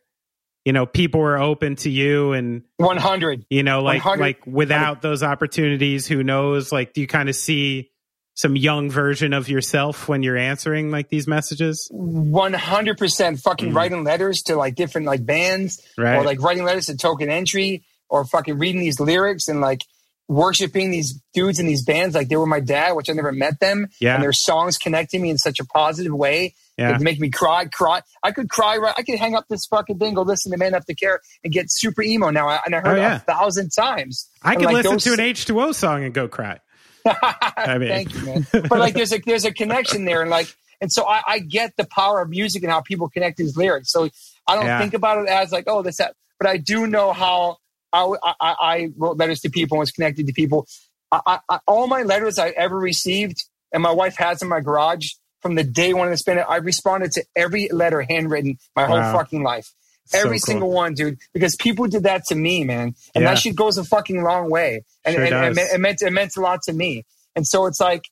you 0.64 0.72
know 0.72 0.84
people 0.86 1.20
were 1.20 1.38
open 1.38 1.76
to 1.76 1.90
you 1.90 2.32
and 2.32 2.62
One 2.78 2.96
hundred. 2.96 3.44
you 3.50 3.62
know 3.62 3.82
like 3.82 4.02
100 4.04 4.20
like 4.20 4.46
without 4.46 5.02
those 5.02 5.22
opportunities 5.22 6.06
who 6.06 6.22
knows 6.22 6.72
like 6.72 6.92
do 6.94 7.00
you 7.02 7.06
kind 7.06 7.28
of 7.28 7.36
see 7.36 7.90
some 8.34 8.56
young 8.56 8.90
version 8.90 9.32
of 9.32 9.48
yourself 9.48 10.08
when 10.08 10.22
you're 10.22 10.36
answering 10.36 10.90
like 10.90 11.08
these 11.08 11.26
messages 11.26 11.88
One 11.92 12.52
hundred 12.52 12.98
percent. 12.98 13.38
Fucking 13.40 13.70
Mhm. 13.70 13.74
writing 13.76 14.04
letters 14.04 14.42
to 14.44 14.56
like 14.56 14.74
different 14.74 15.06
like 15.06 15.24
bands, 15.24 15.80
right 15.96 16.16
or 16.16 16.24
like 16.24 16.40
writing 16.42 16.64
letters 16.64 16.86
to 16.86 16.96
Token 16.96 17.30
Entry, 17.30 17.84
or 18.08 18.24
fucking 18.24 18.58
reading 18.58 18.80
these 18.80 18.98
lyrics 19.00 19.46
and 19.48 19.60
like 19.60 19.82
worshiping 20.26 20.90
these 20.90 21.20
dudes 21.34 21.58
in 21.58 21.66
these 21.66 21.84
bands 21.84 22.14
like 22.14 22.28
they 22.28 22.36
were 22.36 22.46
my 22.46 22.60
dad, 22.60 22.92
which 22.92 23.10
I 23.10 23.12
never 23.12 23.30
met 23.32 23.60
them. 23.60 23.88
yeah 24.00 24.14
And 24.14 24.22
their 24.22 24.32
songs 24.32 24.78
connecting 24.78 25.20
me 25.20 25.28
in 25.30 25.36
such 25.38 25.60
a 25.60 25.64
positive 25.66 26.12
way. 26.14 26.54
yeah 26.78 26.94
It 26.96 27.02
make 27.02 27.20
me 27.20 27.28
cry, 27.30 27.66
cry. 27.66 28.00
I 28.22 28.30
could 28.32 28.48
cry. 28.48 28.78
Right, 28.78 28.94
I 28.96 29.02
could 29.02 29.18
hang 29.18 29.34
up 29.34 29.44
this 29.50 29.66
fucking 29.66 29.98
thing, 29.98 30.14
go 30.14 30.22
listen 30.22 30.50
to 30.52 30.58
Man 30.58 30.74
Up 30.74 30.86
to 30.86 30.94
Care, 30.94 31.20
and 31.44 31.52
get 31.52 31.66
super 31.68 32.02
emo 32.02 32.30
now. 32.30 32.48
And 32.64 32.74
I 32.74 32.78
heard 32.80 32.98
Oh, 32.98 33.00
yeah. 33.00 33.14
it 33.16 33.16
a 33.16 33.20
thousand 33.20 33.70
times. 33.70 34.26
i 34.42 34.52
and, 34.52 34.60
could 34.60 34.66
like, 34.66 34.76
listen 34.76 34.92
those- 34.92 35.04
to 35.04 35.12
an 35.12 35.18
h2o 35.20 35.74
song 35.74 36.04
and 36.04 36.14
go 36.14 36.26
cry 36.26 36.58
I 37.06 37.78
mean- 37.78 37.88
Thank 37.88 38.14
you, 38.14 38.20
man. 38.26 38.46
But 38.52 38.78
like, 38.78 38.94
there's 38.94 39.12
a 39.12 39.18
there's 39.18 39.44
a 39.44 39.52
connection 39.52 40.04
there, 40.04 40.22
and 40.22 40.30
like, 40.30 40.54
and 40.80 40.90
so 40.92 41.06
I, 41.06 41.22
I 41.26 41.38
get 41.38 41.72
the 41.76 41.84
power 41.86 42.20
of 42.20 42.28
music 42.30 42.62
and 42.62 42.72
how 42.72 42.80
people 42.80 43.08
connect 43.08 43.36
these 43.36 43.56
lyrics. 43.56 43.90
So 43.92 44.08
I 44.46 44.54
don't 44.56 44.66
Yeah. 44.66 44.78
think 44.80 44.94
about 44.94 45.18
it 45.22 45.28
as 45.28 45.52
like, 45.52 45.64
oh, 45.66 45.82
this, 45.82 45.96
that, 45.98 46.14
but 46.38 46.48
I 46.48 46.56
do 46.56 46.86
know 46.86 47.12
how 47.12 47.58
I, 47.92 48.12
I, 48.24 48.34
I 48.60 48.88
wrote 48.96 49.16
letters 49.18 49.40
to 49.40 49.50
people 49.50 49.76
and 49.76 49.80
was 49.80 49.92
connected 49.92 50.26
to 50.26 50.32
people. 50.32 50.66
I, 51.12 51.38
I, 51.48 51.58
all 51.68 51.86
my 51.86 52.02
letters 52.02 52.38
I 52.38 52.48
ever 52.50 52.76
received, 52.76 53.44
and 53.72 53.82
my 53.82 53.92
wife 53.92 54.16
has 54.16 54.42
in 54.42 54.48
my 54.48 54.60
garage 54.60 55.10
from 55.42 55.54
the 55.54 55.62
day 55.62 55.92
one 55.94 56.08
of 56.08 56.10
the 56.12 56.16
spin. 56.16 56.38
I 56.46 56.56
responded 56.56 57.12
to 57.12 57.24
every 57.36 57.68
letter 57.70 58.02
handwritten 58.02 58.58
my 58.74 58.84
whole 58.86 58.96
Wow. 58.96 59.12
fucking 59.12 59.42
life. 59.44 59.70
So 60.06 60.18
Every 60.18 60.32
cool. 60.32 60.38
single 60.40 60.70
one, 60.70 60.94
dude, 60.94 61.18
because 61.32 61.56
people 61.56 61.86
did 61.86 62.02
that 62.02 62.24
to 62.26 62.34
me, 62.34 62.62
man, 62.64 62.94
and 63.14 63.22
Yeah. 63.22 63.30
that 63.30 63.38
shit 63.38 63.56
goes 63.56 63.78
a 63.78 63.84
fucking 63.84 64.22
long 64.22 64.50
way, 64.50 64.84
and, 65.04 65.14
Sure 65.14 65.24
and, 65.24 65.34
and 65.34 65.58
it 65.58 65.80
meant 65.80 66.02
it 66.02 66.12
meant 66.12 66.36
a 66.36 66.40
lot 66.40 66.60
to 66.64 66.72
me. 66.72 67.04
And 67.34 67.46
so 67.46 67.66
it's 67.66 67.80
like, 67.80 68.02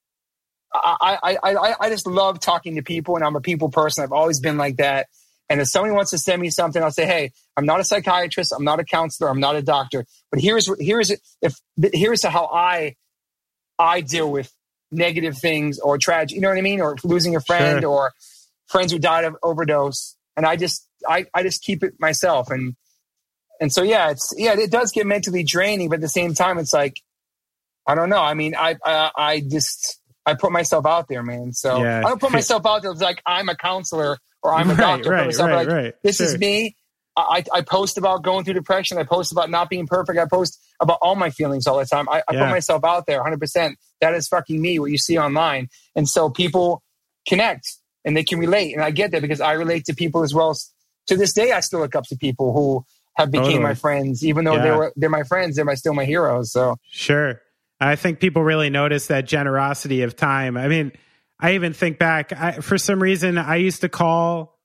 I, 0.73 1.19
I 1.23 1.37
I 1.43 1.55
I 1.55 1.75
I 1.81 1.89
just 1.91 2.07
love 2.07 2.41
talking 2.41 2.77
to 2.77 2.83
people, 2.83 3.17
and 3.17 3.25
I'm 3.25 3.37
a 3.37 3.41
people 3.43 3.69
person. 3.69 4.03
I've 4.05 4.13
always 4.13 4.41
been 4.41 4.57
like 4.57 4.77
that. 4.77 5.09
And 5.51 5.61
if 5.61 5.69
somebody 5.69 5.93
wants 5.95 6.13
to 6.13 6.19
send 6.19 6.41
me 6.41 6.49
something, 6.49 6.83
I'll 6.83 6.91
say, 6.91 7.05
"Hey, 7.05 7.33
I'm 7.59 7.67
not 7.67 7.79
a 7.79 7.85
psychiatrist, 7.85 8.55
I'm 8.57 8.65
not 8.65 8.81
a 8.81 8.85
counselor, 8.85 9.29
I'm 9.29 9.41
not 9.41 9.55
a 9.55 9.61
doctor, 9.63 10.07
but 10.31 10.41
here's 10.41 10.67
here's 10.81 11.11
if 11.43 11.55
here's 11.93 12.25
how 12.25 12.47
I 12.47 12.95
I 13.79 14.01
deal 14.01 14.31
with 14.31 14.51
negative 14.91 15.37
things 15.37 15.79
or 15.79 15.99
tragedy. 15.99 16.37
You 16.37 16.41
know 16.41 16.49
what 16.49 16.59
I 16.59 16.63
mean? 16.63 16.81
Or 16.81 16.97
losing 17.05 17.37
a 17.37 17.41
friend 17.41 17.83
Sure. 17.83 17.91
or 17.91 18.13
friends 18.69 18.93
who 18.93 18.99
died 18.99 19.25
of 19.25 19.37
overdose. 19.43 20.17
And 20.37 20.47
I 20.47 20.57
just 20.57 20.87
I 21.09 21.27
I 21.35 21.43
just 21.43 21.63
keep 21.63 21.83
it 21.83 21.95
myself. 21.99 22.51
And 22.51 22.75
and 23.61 23.73
so 23.73 23.83
yeah, 23.83 24.11
it's 24.11 24.33
yeah, 24.37 24.55
it 24.59 24.71
does 24.71 24.93
get 24.93 25.07
mentally 25.07 25.43
draining, 25.45 25.89
but 25.89 25.97
at 25.97 26.01
the 26.01 26.09
same 26.09 26.35
time, 26.35 26.59
it's 26.59 26.73
like 26.73 27.01
I 27.87 27.95
don't 27.95 28.09
know. 28.09 28.21
I 28.23 28.35
mean, 28.35 28.55
I 28.57 28.77
I, 28.85 29.11
I 29.17 29.41
just 29.41 30.01
I 30.25 30.35
put 30.35 30.53
myself 30.53 30.87
out 30.87 31.09
there, 31.09 31.23
man. 31.23 31.53
So 31.53 31.83
Yeah. 31.83 31.99
I 32.05 32.09
don't 32.09 32.21
put 32.21 32.31
myself 32.33 32.65
out 32.67 32.83
there. 32.83 32.93
It's 32.93 33.01
like 33.01 33.21
I'm 33.27 33.49
a 33.49 33.57
counselor 33.57 34.19
or 34.43 34.55
I'm 34.55 34.71
a 34.71 34.75
Right, 34.75 34.79
doctor. 34.79 35.11
Right, 35.11 35.37
right, 35.37 35.55
like, 35.55 35.69
right. 35.69 35.95
This 36.03 36.17
Sure. 36.17 36.27
is 36.27 36.39
me. 36.39 36.77
I, 37.15 37.45
I 37.53 37.61
post 37.61 37.99
about 37.99 38.23
going 38.23 38.45
through 38.45 38.55
depression. 38.55 38.97
I 38.97 39.03
post 39.03 39.33
about 39.33 39.51
not 39.51 39.69
being 39.69 39.87
perfect. 39.87 40.19
I 40.19 40.25
post 40.25 40.59
about 40.81 40.99
all 41.03 41.15
my 41.15 41.29
feelings 41.29 41.67
all 41.67 41.77
the 41.79 41.85
time. 41.85 42.09
I, 42.09 42.23
I 42.27 42.33
Yeah. 42.33 42.45
put 42.45 42.51
myself 42.51 42.85
out 42.85 43.05
there 43.07 43.23
100%. 43.23 43.75
That 44.01 44.15
is 44.15 44.29
fucking 44.29 44.61
me, 44.63 44.79
what 44.79 44.91
you 44.91 44.97
see 44.97 45.19
online. 45.19 45.69
And 45.95 46.09
so 46.09 46.31
people 46.31 46.83
connect 47.29 47.67
and 48.05 48.17
they 48.17 48.25
can 48.25 48.39
relate. 48.39 48.73
And 48.75 48.83
I 48.83 48.93
get 48.93 49.11
that 49.11 49.21
because 49.21 49.43
I 49.43 49.53
relate 49.53 49.85
to 49.87 49.95
people 49.95 50.23
as 50.23 50.33
well. 50.33 50.57
To 51.09 51.17
this 51.17 51.33
day, 51.33 51.53
I 51.53 51.61
still 51.61 51.81
look 51.81 51.95
up 51.95 52.05
to 52.09 52.17
people 52.17 52.53
who 52.53 52.85
have 53.17 53.31
became 53.31 53.45
Totally. 53.47 53.63
my 53.63 53.75
friends, 53.75 54.25
even 54.25 54.45
though 54.45 54.59
they 54.59 54.67
Yeah. 54.69 54.77
were, 54.77 54.93
they're 54.97 55.11
my 55.11 55.23
friends. 55.25 55.57
They're 55.57 55.65
my, 55.65 55.75
still 55.75 55.95
my 55.95 56.05
heroes. 56.05 56.53
So 56.53 56.77
Sure. 56.91 57.41
I 57.81 57.97
think 57.97 58.21
people 58.21 58.43
really 58.43 58.71
notice 58.71 59.09
that 59.09 59.27
generosity 59.27 60.03
of 60.03 60.15
time. 60.17 60.57
I 60.57 60.69
mean, 60.69 60.93
I 61.41 61.55
even 61.55 61.73
think 61.73 61.99
back, 61.99 62.33
I, 62.33 62.53
for 62.53 62.79
some 62.79 63.03
reason, 63.03 63.37
I 63.39 63.57
used 63.57 63.81
to 63.81 63.89
call 63.89 64.59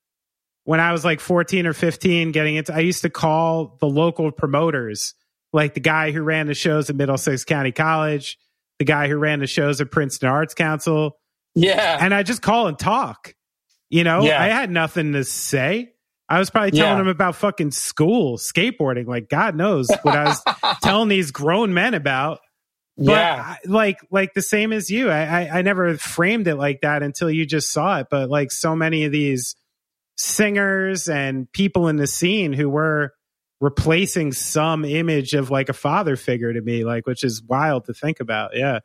when 0.65 0.80
I 0.80 0.91
was 0.91 1.03
like 1.05 1.19
14 1.22 1.65
or 1.65 1.73
15 1.73 2.31
getting 2.34 2.55
into, 2.57 2.73
I 2.76 2.80
used 2.80 3.01
to 3.03 3.09
call 3.09 3.77
the 3.80 3.88
local 3.88 4.31
promoters, 4.31 5.14
like 5.53 5.73
the 5.73 5.80
guy 5.80 6.11
who 6.11 6.22
ran 6.22 6.47
the 6.47 6.53
shows 6.53 6.89
at 6.89 6.95
Middlesex 6.97 7.45
County 7.45 7.72
College, 7.72 8.38
the 8.77 8.84
guy 8.85 9.07
who 9.07 9.15
ran 9.18 9.39
the 9.39 9.47
shows 9.47 9.80
at 9.81 9.89
Princeton 9.91 10.27
Arts 10.30 10.53
Council, 10.53 11.18
yeah. 11.55 11.97
and 12.01 12.14
I 12.14 12.22
just 12.23 12.41
call 12.41 12.68
and 12.68 12.77
talk. 12.77 13.34
You 13.89 14.03
know, 14.03 14.23
Yeah. 14.23 14.41
I 14.41 14.47
had 14.47 14.69
nothing 14.69 15.14
to 15.14 15.23
say. 15.23 15.93
I 16.30 16.40
was 16.40 16.49
probably 16.49 16.72
telling 16.72 16.91
Yeah. 16.94 16.98
them 16.98 17.08
about 17.08 17.36
fucking 17.36 17.72
school, 17.72 18.38
skateboarding. 18.38 19.08
Like 19.08 19.30
God 19.30 19.56
knows 19.56 19.90
what 20.02 20.16
I 20.16 20.26
was 20.26 20.44
telling 20.84 21.08
these 21.10 21.32
grown 21.32 21.74
men 21.74 21.94
about. 21.94 22.40
But 22.98 23.06
yeah. 23.12 23.44
I, 23.45 23.58
like 23.66 23.99
like 24.12 24.34
the 24.34 24.41
same 24.41 24.74
as 24.74 24.90
you. 24.90 25.10
I, 25.10 25.24
I 25.44 25.60
I 25.60 25.62
never 25.62 25.95
framed 25.98 26.48
it 26.48 26.56
like 26.56 26.82
that 26.82 27.04
until 27.04 27.30
you 27.30 27.45
just 27.45 27.72
saw 27.72 27.99
it. 27.99 28.08
But 28.10 28.30
like 28.30 28.52
so 28.52 28.76
many 28.76 29.06
of 29.06 29.12
these 29.12 29.56
singers 30.16 31.08
and 31.08 31.52
people 31.52 31.88
in 31.88 31.95
the 31.98 32.08
scene 32.08 32.54
who 32.54 32.70
were 32.70 33.14
replacing 33.60 34.32
some 34.32 34.86
image 34.86 35.34
of 35.34 35.49
like 35.49 35.70
a 35.70 35.74
father 35.74 36.16
figure 36.16 36.54
to 36.54 36.62
me, 36.62 36.84
like 36.84 37.08
which 37.08 37.24
is 37.24 37.41
wild 37.44 37.86
to 37.86 37.94
think 37.94 38.20
about. 38.20 38.56
Yeah. 38.56 38.80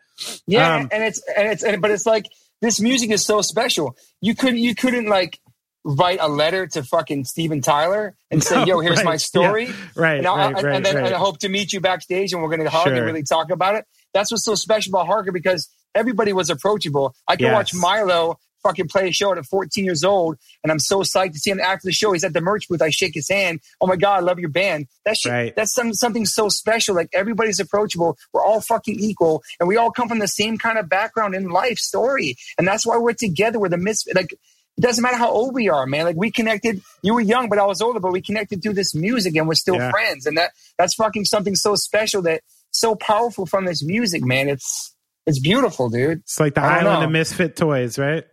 Yeah, 0.47 0.77
Um, 0.77 0.89
and 0.93 1.03
it's 1.05 1.23
and 1.37 1.49
it's 1.49 1.63
and, 1.63 1.83
but 1.83 1.91
it's 1.91 2.07
like 2.07 2.27
this 2.61 2.81
music 2.81 3.11
is 3.11 3.25
so 3.25 3.43
special. 3.43 3.97
You 4.21 4.35
couldn't 4.35 4.59
you 4.59 4.75
couldn't 4.75 5.07
like 5.09 5.41
write 5.85 6.19
a 6.21 6.29
letter 6.29 6.67
to 6.67 6.83
fucking 6.83 7.25
Steven 7.25 7.61
Tyler 7.61 8.15
and 8.31 8.43
say, 8.43 8.65
"Yo, 8.67 8.81
here's 8.81 8.99
right, 8.99 9.05
my 9.05 9.17
story," 9.17 9.67
yeah, 9.67 9.73
Right. 9.97 10.17
and, 10.19 10.27
right, 10.27 10.47
and, 10.57 10.63
right, 10.65 10.77
and 10.77 10.85
then 10.87 10.97
right. 10.97 11.13
I 11.13 11.19
hope 11.19 11.39
to 11.39 11.49
meet 11.49 11.73
you 11.73 11.81
backstage, 11.81 12.33
and 12.33 12.43
we're 12.43 12.49
going 12.49 12.63
to 12.63 12.71
hug 12.71 12.85
Sure. 12.89 12.95
and 12.95 13.05
really 13.07 13.23
talk 13.25 13.51
about 13.51 13.75
it. 13.75 13.85
That's 14.15 14.31
what's 14.31 14.45
so 14.45 14.55
special 14.55 14.93
about 14.95 15.09
hardcore 15.09 15.33
because 15.33 15.69
everybody 15.95 16.33
was 16.33 16.51
approachable. 16.51 17.15
I 17.27 17.37
can 17.37 17.47
Yes. 17.47 17.55
watch 17.55 17.75
Milo 17.75 18.39
fucking 18.63 18.87
play 18.87 19.09
a 19.09 19.13
show 19.13 19.33
at 19.37 19.45
14 19.45 19.85
years 19.85 20.05
old, 20.05 20.37
and 20.63 20.71
I'm 20.71 20.79
so 20.79 21.01
psyched 21.01 21.33
to 21.33 21.39
see 21.41 21.51
him 21.51 21.59
after 21.59 21.81
the 21.85 21.91
show. 21.93 22.13
He's 22.13 22.23
at 22.23 22.33
the 22.33 22.41
merch 22.41 22.69
booth. 22.69 22.81
I 22.81 22.91
shake 22.91 23.13
his 23.15 23.29
hand. 23.29 23.59
Oh 23.81 23.89
my 23.89 23.97
god, 23.97 24.19
I 24.19 24.21
love 24.21 24.39
your 24.39 24.51
band. 24.51 24.87
That 25.05 25.17
shit, 25.17 25.33
Right. 25.33 25.57
that's 25.57 25.75
some, 25.75 25.93
something 25.93 26.25
so 26.27 26.49
special. 26.49 26.95
Like 26.95 27.09
everybody's 27.13 27.59
approachable. 27.59 28.17
We're 28.33 28.45
all 28.45 28.61
fucking 28.61 29.01
equal, 29.01 29.43
and 29.59 29.69
we 29.69 29.77
all 29.77 29.91
come 29.91 30.09
from 30.09 30.21
the 30.21 30.29
same 30.29 30.59
kind 30.59 30.79
of 30.79 30.89
background 30.89 31.35
in 31.35 31.49
life 31.49 31.79
story, 31.79 32.37
and 32.57 32.69
that's 32.69 32.87
why 32.87 32.97
we're 32.99 33.15
together. 33.15 33.59
We're 33.59 33.69
the 33.69 33.79
misfit. 33.79 34.15
Like 34.15 34.33
it 34.79 34.81
doesn't 34.81 35.03
matter 35.03 35.17
how 35.17 35.31
old 35.31 35.55
we 35.55 35.69
are, 35.69 35.87
man. 35.87 36.05
Like 36.05 36.17
we 36.17 36.31
connected. 36.31 36.81
You 37.03 37.15
were 37.15 37.21
young, 37.21 37.49
but 37.49 37.59
I 37.59 37.67
was 37.67 37.81
older. 37.83 38.01
But 38.01 38.13
we 38.13 38.21
connected 38.23 38.63
through 38.63 38.75
this 38.75 38.95
music, 38.95 39.37
and 39.37 39.47
we're 39.47 39.55
still 39.55 39.77
Yeah. 39.77 39.91
friends. 39.91 40.27
And 40.27 40.37
that 40.39 40.53
that's 40.79 40.95
fucking 40.95 41.25
something 41.27 41.55
so 41.55 41.75
special 41.77 42.23
that 42.23 42.43
so 42.71 42.95
powerful 42.95 43.45
from 43.47 43.65
this 43.67 43.83
music, 43.85 44.25
man. 44.25 44.49
It's 44.49 44.95
it's 45.27 45.39
beautiful, 45.39 45.89
dude. 45.89 46.19
it's 46.21 46.41
like 46.41 46.55
the 46.55 46.63
island 46.63 47.01
know. 47.01 47.05
of 47.07 47.11
misfit 47.11 47.55
toys, 47.57 47.99
right? 47.99 48.25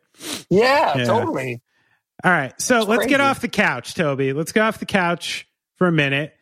Yeah, 0.49 0.97
Yeah. 0.97 1.03
totally. 1.05 1.61
All 2.23 2.31
right. 2.31 2.53
So 2.59 2.79
It's 2.79 2.87
let's 2.87 3.05
get 3.05 3.21
off 3.21 3.41
the 3.41 3.47
couch, 3.47 3.93
Toby. 3.93 4.33
Let's 4.33 4.51
get 4.51 4.63
off 4.63 4.79
the 4.79 4.85
couch 4.85 5.47
for 5.77 5.87
a 5.87 5.91
minute 5.91 6.33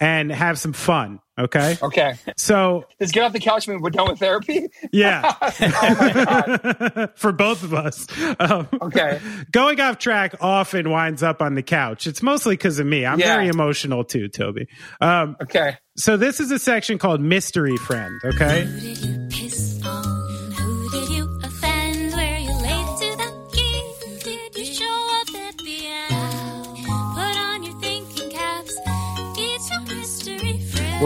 and 0.00 0.30
have 0.30 0.58
some 0.58 0.72
fun. 0.72 1.20
Okay. 1.38 1.76
Okay, 1.82 2.14
So 2.38 2.86
let's 2.98 3.12
get 3.12 3.22
off 3.24 3.34
the 3.34 3.38
couch. 3.40 3.68
and 3.68 3.82
We're 3.82 3.90
done 3.90 4.08
with 4.08 4.18
therapy. 4.18 4.68
yeah, 4.90 5.34
oh 5.42 5.96
my 6.00 6.12
god. 6.24 7.10
for 7.16 7.30
both 7.30 7.62
of 7.62 7.74
us. 7.74 8.06
Um, 8.40 8.66
Okay. 8.80 9.20
Going 9.52 9.78
off 9.80 9.98
track 9.98 10.34
often 10.40 10.88
winds 10.88 11.22
up 11.22 11.42
on 11.42 11.54
the 11.54 11.62
couch. 11.62 12.06
It's 12.06 12.22
mostly 12.22 12.54
because 12.54 12.78
of 12.78 12.86
me. 12.86 13.04
I'm 13.04 13.20
Yeah. 13.20 13.34
very 13.36 13.48
emotional 13.48 14.02
too, 14.02 14.28
Toby. 14.28 14.66
Um, 15.02 15.36
Okay. 15.42 15.76
so 15.98 16.16
this 16.16 16.40
is 16.40 16.50
a 16.50 16.58
section 16.58 16.96
called 16.96 17.20
Mystery 17.20 17.76
Friend. 17.76 18.18
Okay. 18.24 19.25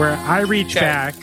Where 0.01 0.17
I 0.17 0.41
reach 0.41 0.75
Okay. 0.75 0.79
back 0.79 1.13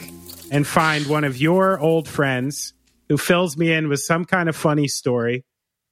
and 0.53 0.65
find 0.65 1.05
one 1.09 1.25
of 1.25 1.37
your 1.37 1.81
old 1.81 2.07
friends 2.07 2.75
who 3.09 3.19
fills 3.19 3.57
me 3.57 3.73
in 3.73 3.89
with 3.89 3.99
some 3.99 4.25
kind 4.25 4.49
of 4.49 4.55
funny 4.55 4.87
story. 4.87 5.45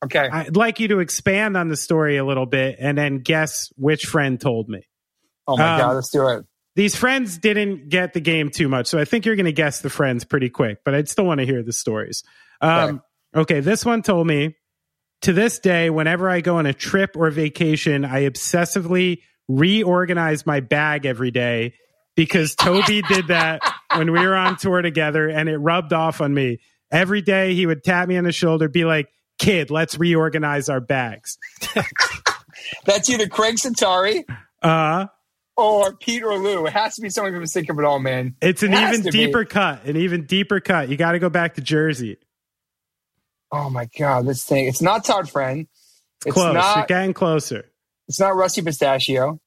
Okay. 0.05 0.29
I'd 0.31 0.55
like 0.55 0.79
you 0.79 0.87
to 0.89 1.01
expand 1.01 1.57
on 1.57 1.67
the 1.67 1.77
story 1.77 2.17
a 2.17 2.25
little 2.25 2.47
bit 2.47 2.77
and 2.79 2.97
then 2.97 3.19
guess 3.19 3.73
which 3.75 4.07
friend 4.07 4.41
told 4.41 4.69
me. 4.69 4.87
Oh 5.49 5.57
my 5.57 5.73
um, 5.73 5.81
god. 5.81 5.95
Let's 5.97 6.11
do 6.11 6.29
it. 6.29 6.45
These 6.77 6.95
friends 6.95 7.39
didn't 7.39 7.89
get 7.89 8.13
the 8.13 8.21
game 8.21 8.51
too 8.51 8.69
much, 8.69 8.87
so 8.87 9.01
I 9.01 9.05
think 9.05 9.27
you're 9.27 9.35
going 9.35 9.47
to 9.47 9.53
guess 9.53 9.81
the 9.81 9.91
friends 9.91 10.23
pretty 10.23 10.49
quick, 10.49 10.85
but 10.85 10.95
I'd 10.95 11.09
still 11.09 11.25
want 11.25 11.41
to 11.41 11.45
hear 11.45 11.65
the 11.65 11.73
stories. 11.73 12.23
Um, 12.61 13.03
okay, 13.35 13.59
this 13.59 13.85
one 13.85 14.03
told 14.03 14.29
me 14.29 14.55
to 15.23 15.33
this 15.33 15.59
day, 15.59 15.91
whenever 15.91 16.31
I 16.31 16.41
go 16.41 16.59
on 16.59 16.67
a 16.67 16.73
trip 16.73 17.17
or 17.17 17.33
vacation, 17.33 18.05
I 18.05 18.31
obsessively 18.31 19.23
reorganize 19.49 20.47
my 20.47 20.61
bag 20.61 21.05
every 21.05 21.33
day 21.33 21.75
because 22.17 22.55
Toby 22.57 23.03
did 23.03 23.29
that 23.29 23.61
when 23.95 24.11
we 24.11 24.19
were 24.27 24.35
on 24.35 24.57
tour 24.57 24.83
together 24.83 25.29
and 25.29 25.49
it 25.49 25.59
rubbed 25.59 25.93
off 25.93 26.21
on 26.21 26.35
me. 26.35 26.59
Every 26.91 27.21
day 27.23 27.55
he 27.55 27.67
would 27.67 27.85
tap 27.85 28.09
me 28.09 28.17
on 28.17 28.25
the 28.25 28.33
shoulder, 28.33 28.69
be 28.69 28.85
like, 28.85 29.09
kid, 29.39 29.71
let's 29.71 29.99
reorganize 29.99 30.69
our 30.69 30.81
bags. 30.81 31.37
That's 32.85 33.09
either 33.11 33.29
Craig 33.29 33.57
Setari 33.57 34.25
Uh, 34.63 35.07
or 35.57 35.95
Pete 35.97 36.23
or 36.23 36.39
Lou. 36.39 36.67
It 36.67 36.73
has 36.73 36.97
to 36.97 37.03
be 37.03 37.11
someone 37.11 37.35
from 37.35 37.47
Sick 37.47 37.69
of 37.71 37.79
It 37.79 37.85
All, 37.85 37.99
man. 37.99 38.35
it's 38.41 38.63
an 38.63 38.73
It 38.73 38.81
even 38.83 39.03
to 39.03 39.11
be. 39.13 39.27
deeper 39.27 39.45
cut, 39.45 39.85
an 39.85 39.97
even 39.97 40.25
deeper 40.27 40.61
cut. 40.61 40.89
You 40.89 40.97
got 40.97 41.13
to 41.13 41.19
go 41.19 41.29
back 41.29 41.55
to 41.55 41.61
Jersey. 41.61 42.17
Oh 43.53 43.71
my 43.71 43.89
god, 43.99 44.27
this 44.27 44.43
thing. 44.45 44.67
It's 44.67 44.83
not 44.83 45.05
Todd 45.05 45.31
Friend. 45.31 45.67
It's 46.25 46.35
Close. 46.35 46.55
You're 46.77 46.87
getting 46.87 47.15
closer. 47.15 47.67
It's 48.09 48.19
not 48.19 48.35
Rusty 48.35 48.63
Pistachio. 48.63 49.39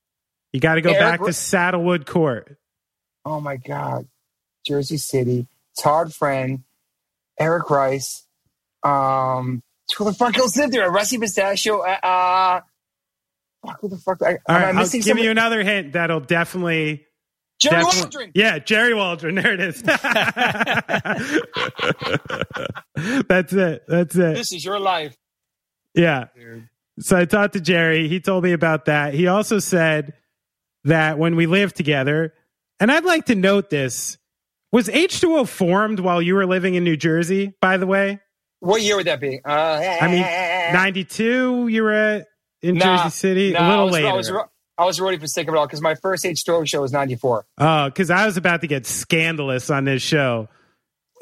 You 0.54 0.60
got 0.60 0.76
to 0.76 0.82
go 0.82 0.92
Eric 0.92 1.00
back 1.20 1.24
to 1.28 1.34
Saddlewood 1.34 2.06
Court. 2.06 2.58
Oh 3.30 3.40
my 3.40 3.58
god, 3.58 4.08
Jersey 4.66 4.98
City. 4.98 5.48
Todd 5.78 6.12
Friend, 6.14 6.64
Eric 7.40 7.70
Rice. 7.70 8.26
Um, 8.84 9.62
who 9.98 10.06
the 10.06 10.14
fuck 10.14 10.36
else 10.38 10.58
lived 10.58 10.74
there? 10.74 10.90
Rusty 10.90 11.18
Pistachio. 11.20 11.80
Uh, 11.82 11.98
uh 12.04 12.62
fuck, 13.66 13.80
who 13.82 13.90
the 13.90 13.98
fuck? 13.98 14.22
I, 14.24 14.26
All 14.26 14.32
am 14.32 14.40
I 14.48 14.54
right, 14.56 14.66
I'll 14.70 14.74
missing 14.74 15.00
give 15.02 15.08
somebody? 15.10 15.26
you 15.26 15.32
another 15.32 15.64
hint 15.64 15.94
that'll 15.94 16.22
definitely. 16.22 17.06
Jerry 17.62 17.84
definitely- 17.84 18.02
Waldron. 18.02 18.32
Yeah, 18.36 18.60
Jerry 18.60 18.94
Waldron. 18.94 19.36
There 19.36 19.54
it 19.54 19.60
is. 19.60 19.82
That's 23.28 23.54
it. 23.54 23.84
That's 23.88 24.16
it. 24.16 24.36
This 24.36 24.54
is 24.54 24.64
your 24.66 24.80
life, 24.80 25.16
Yeah. 25.94 26.26
dude. 26.36 26.68
So 27.00 27.18
I 27.18 27.26
talked 27.26 27.54
to 27.54 27.62
Jerry. 27.62 28.08
He 28.10 28.20
told 28.20 28.44
me 28.44 28.52
about 28.54 28.86
that. 28.86 29.14
He 29.14 29.28
also 29.28 29.60
said 29.60 30.14
that 30.86 31.18
when 31.18 31.36
we 31.36 31.46
lived 31.48 31.76
together, 31.76 32.34
and 32.80 32.92
I'd 32.92 33.06
like 33.06 33.26
to 33.26 33.36
note 33.36 33.70
this 33.70 34.18
was 34.72 34.88
H2O 34.88 35.48
formed 35.48 36.00
while 36.00 36.22
you 36.22 36.36
were 36.36 36.46
living 36.46 36.76
in 36.76 36.84
New 36.84 36.96
Jersey, 36.98 37.54
by 37.62 37.78
the 37.78 37.88
way? 37.88 38.20
What 38.60 38.82
year 38.82 38.98
would 38.98 39.08
that 39.08 39.20
be? 39.20 39.40
Uh, 39.44 39.50
I 39.50 40.08
mean, 40.08 40.22
92 40.74 41.68
you 41.70 41.84
were 41.84 41.92
at 41.92 42.28
in 42.62 42.76
Nah, 42.76 42.98
Jersey 42.98 43.10
City? 43.12 43.52
Nah, 43.54 43.60
a 43.60 43.68
little 43.68 43.82
I 43.82 43.84
was, 43.84 43.94
later. 43.94 44.08
I 44.08 44.14
was, 44.14 44.32
I 44.80 44.86
was 44.86 45.00
ready 45.02 45.18
for 45.18 45.28
sick 45.28 45.48
of 45.48 45.54
it 45.54 45.58
all 45.58 45.66
because 45.66 45.82
my 45.82 45.96
first 45.96 46.24
H2O 46.26 46.68
show 46.68 46.82
was 46.82 46.92
94. 46.92 47.46
Oh, 47.58 47.86
because 47.86 48.10
I 48.10 48.26
was 48.26 48.38
about 48.38 48.62
to 48.62 48.68
get 48.68 48.86
scandalous 48.86 49.70
on 49.70 49.86
this 49.86 50.02
show. 50.02 50.50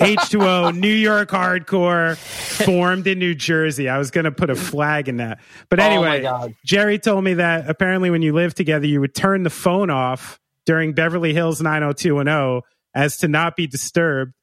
H2O, 0.01 0.75
New 0.79 0.93
York 0.93 1.29
hardcore, 1.29 2.17
formed 2.17 3.07
in 3.07 3.17
New 3.19 3.33
Jersey. 3.33 3.87
I 3.89 3.97
was 3.97 4.11
going 4.11 4.25
to 4.25 4.31
put 4.31 4.49
a 4.49 4.55
flag 4.55 5.07
in 5.09 5.17
that. 5.17 5.39
But 5.69 5.79
Oh, 5.79 5.83
anyway, 5.83 6.21
God. 6.21 6.53
Jerry 6.65 6.99
told 6.99 7.23
me 7.23 7.35
that 7.35 7.69
apparently 7.69 8.09
when 8.09 8.21
you 8.21 8.33
lived 8.33 8.57
together, 8.57 8.85
you 8.85 8.99
would 9.01 9.15
turn 9.15 9.43
the 9.43 9.49
phone 9.49 9.89
off 9.89 10.39
during 10.67 10.93
Beverly 10.93 11.33
Hills 11.33 11.59
90210 11.61 12.61
as 12.93 13.17
to 13.17 13.27
not 13.27 13.55
be 13.55 13.65
disturbed. 13.65 14.33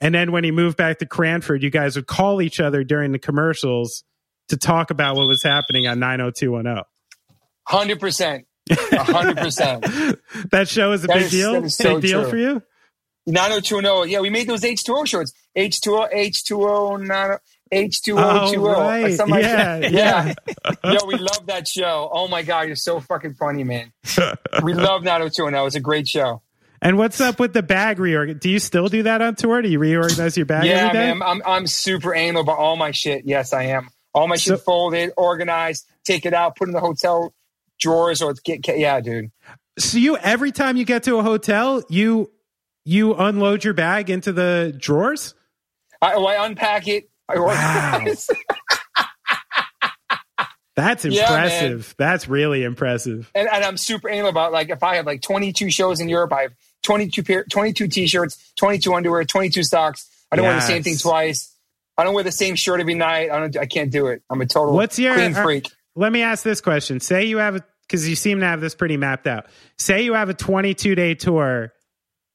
And 0.00 0.14
then 0.14 0.30
when 0.30 0.44
he 0.44 0.50
moved 0.52 0.76
back 0.76 0.98
to 1.00 1.06
Cranford, 1.06 1.62
you 1.64 1.70
guys 1.70 1.96
would 1.96 2.06
call 2.06 2.40
each 2.42 2.60
other 2.60 2.84
during 2.84 3.10
the 3.12 3.18
commercials 3.18 4.04
to 4.48 4.56
talk 4.56 4.90
about 4.90 5.16
what 5.16 5.26
was 5.26 5.42
happening 5.42 5.86
on 5.88 5.98
90210. 5.98 6.84
100%. 7.68 8.44
100%. 8.70 10.50
that 10.50 10.68
show 10.68 10.92
is 10.92 11.04
a 11.04 11.06
That 11.06 11.14
big 11.14 11.22
is- 11.24 11.30
deal. 11.30 11.70
so 11.70 11.94
big 11.94 12.02
deal 12.10 12.20
true. 12.22 12.30
for 12.30 12.36
you? 12.36 12.62
90210. 13.26 14.10
Yeah, 14.10 14.20
we 14.20 14.30
made 14.30 14.48
those 14.48 14.62
H2O 14.62 15.06
shorts. 15.06 15.32
H2O, 15.56 16.12
H2O, 16.12 17.06
90 17.06 17.38
H2O, 17.72 18.16
Oh, 18.18 18.54
20. 18.54 18.58
right. 19.02 19.14
Something 19.14 19.34
like 19.34 19.42
Yeah, 19.44 19.78
that. 19.78 19.92
yeah. 19.92 20.34
Yo, 20.92 21.06
we 21.06 21.16
love 21.16 21.46
that 21.46 21.66
show. 21.66 22.10
Oh 22.12 22.28
my 22.28 22.42
God, 22.42 22.66
you're 22.66 22.76
so 22.76 23.00
fucking 23.00 23.34
funny, 23.34 23.64
man. 23.64 23.92
we 24.62 24.74
love 24.74 25.02
90210. 25.02 25.62
was 25.64 25.74
a 25.74 25.80
great 25.80 26.06
show. 26.06 26.42
And 26.80 26.98
what's 26.98 27.20
up 27.20 27.38
with 27.38 27.52
the 27.52 27.62
bag 27.62 27.98
reorg? 27.98 28.40
Do 28.40 28.50
you 28.50 28.58
still 28.58 28.88
do 28.88 29.04
that 29.04 29.22
on 29.22 29.36
tour? 29.36 29.62
Do 29.62 29.68
you 29.68 29.78
reorganize 29.78 30.36
your 30.36 30.46
bag 30.46 30.64
yeah, 30.64 30.92
man. 30.92 31.22
I'm, 31.22 31.40
I'm 31.46 31.66
super 31.66 32.12
anal 32.14 32.42
about 32.42 32.58
all 32.58 32.76
my 32.76 32.90
shit. 32.90 33.24
Yes, 33.24 33.52
I 33.52 33.64
am. 33.66 33.88
All 34.14 34.26
my 34.28 34.36
So- 34.36 34.56
shit 34.56 34.64
folded, 34.64 35.12
organized, 35.16 35.86
take 36.04 36.26
it 36.26 36.34
out, 36.34 36.56
put 36.56 36.68
in 36.68 36.74
the 36.74 36.80
hotel 36.80 37.32
drawers 37.80 38.20
or 38.20 38.34
get, 38.44 38.66
yeah, 38.76 39.00
dude. 39.00 39.30
So 39.78 39.96
you 39.98 40.16
every 40.18 40.52
time 40.52 40.76
you 40.76 40.84
get 40.84 41.04
to 41.04 41.16
a 41.18 41.22
hotel, 41.22 41.82
you 41.88 42.30
you 42.84 43.14
unload 43.14 43.62
your 43.64 43.74
bag 43.74 44.10
into 44.10 44.32
the 44.32 44.74
drawers? 44.76 45.34
I, 46.02 46.14
oh, 46.14 46.26
I 46.26 46.44
unpack 46.44 46.88
it. 46.88 47.08
Organize. 47.38 48.28
That's 50.74 51.04
Yeah, 51.04 51.22
impressive. 51.24 51.94
That's 51.98 52.28
really 52.28 52.64
impressive. 52.64 53.30
and, 53.34 53.46
and 53.46 53.62
I'm 53.64 53.76
super 53.76 54.08
anal 54.08 54.30
about 54.30 54.52
like 54.52 54.70
if 54.70 54.82
I 54.82 54.96
have 54.96 55.04
like 55.06 55.20
22 55.20 55.70
shows 55.70 56.00
in 56.00 56.08
Europe, 56.08 56.32
I 56.32 56.42
have 56.42 56.52
22 56.82 57.22
pair, 57.22 57.44
22 57.44 57.88
t-shirts, 57.88 58.52
22 58.56 58.94
underwear, 58.94 59.22
22 59.24 59.64
socks. 59.64 60.08
I 60.30 60.36
don't 60.36 60.46
wear 60.46 60.54
the 60.54 60.60
same 60.62 60.82
thing 60.82 60.96
twice. 60.96 61.54
I 61.98 62.04
don't 62.04 62.14
wear 62.14 62.24
the 62.24 62.32
same 62.32 62.54
shirt 62.54 62.80
every 62.80 62.94
night. 62.94 63.30
I 63.30 63.38
don't. 63.38 63.56
I 63.58 63.66
can't 63.66 63.92
do 63.92 64.06
it. 64.06 64.22
I'm 64.30 64.40
a 64.40 64.46
total 64.46 64.74
What's 64.74 64.98
your- 64.98 65.12
clean 65.14 65.36
uh, 65.36 65.42
freak. 65.42 65.68
Let 65.94 66.10
me 66.10 66.22
ask 66.22 66.42
this 66.42 66.62
question. 66.62 67.00
Say 67.00 67.24
you 67.26 67.36
have 67.36 67.56
a 67.56 67.64
because 67.86 68.08
you 68.08 68.16
seem 68.16 68.40
to 68.40 68.46
have 68.46 68.62
this 68.62 68.74
pretty 68.74 68.96
mapped 68.96 69.26
out. 69.26 69.46
Say 69.76 70.02
you 70.04 70.14
have 70.14 70.30
a 70.30 70.34
22 70.34 70.94
day 70.94 71.14
tour. 71.14 71.74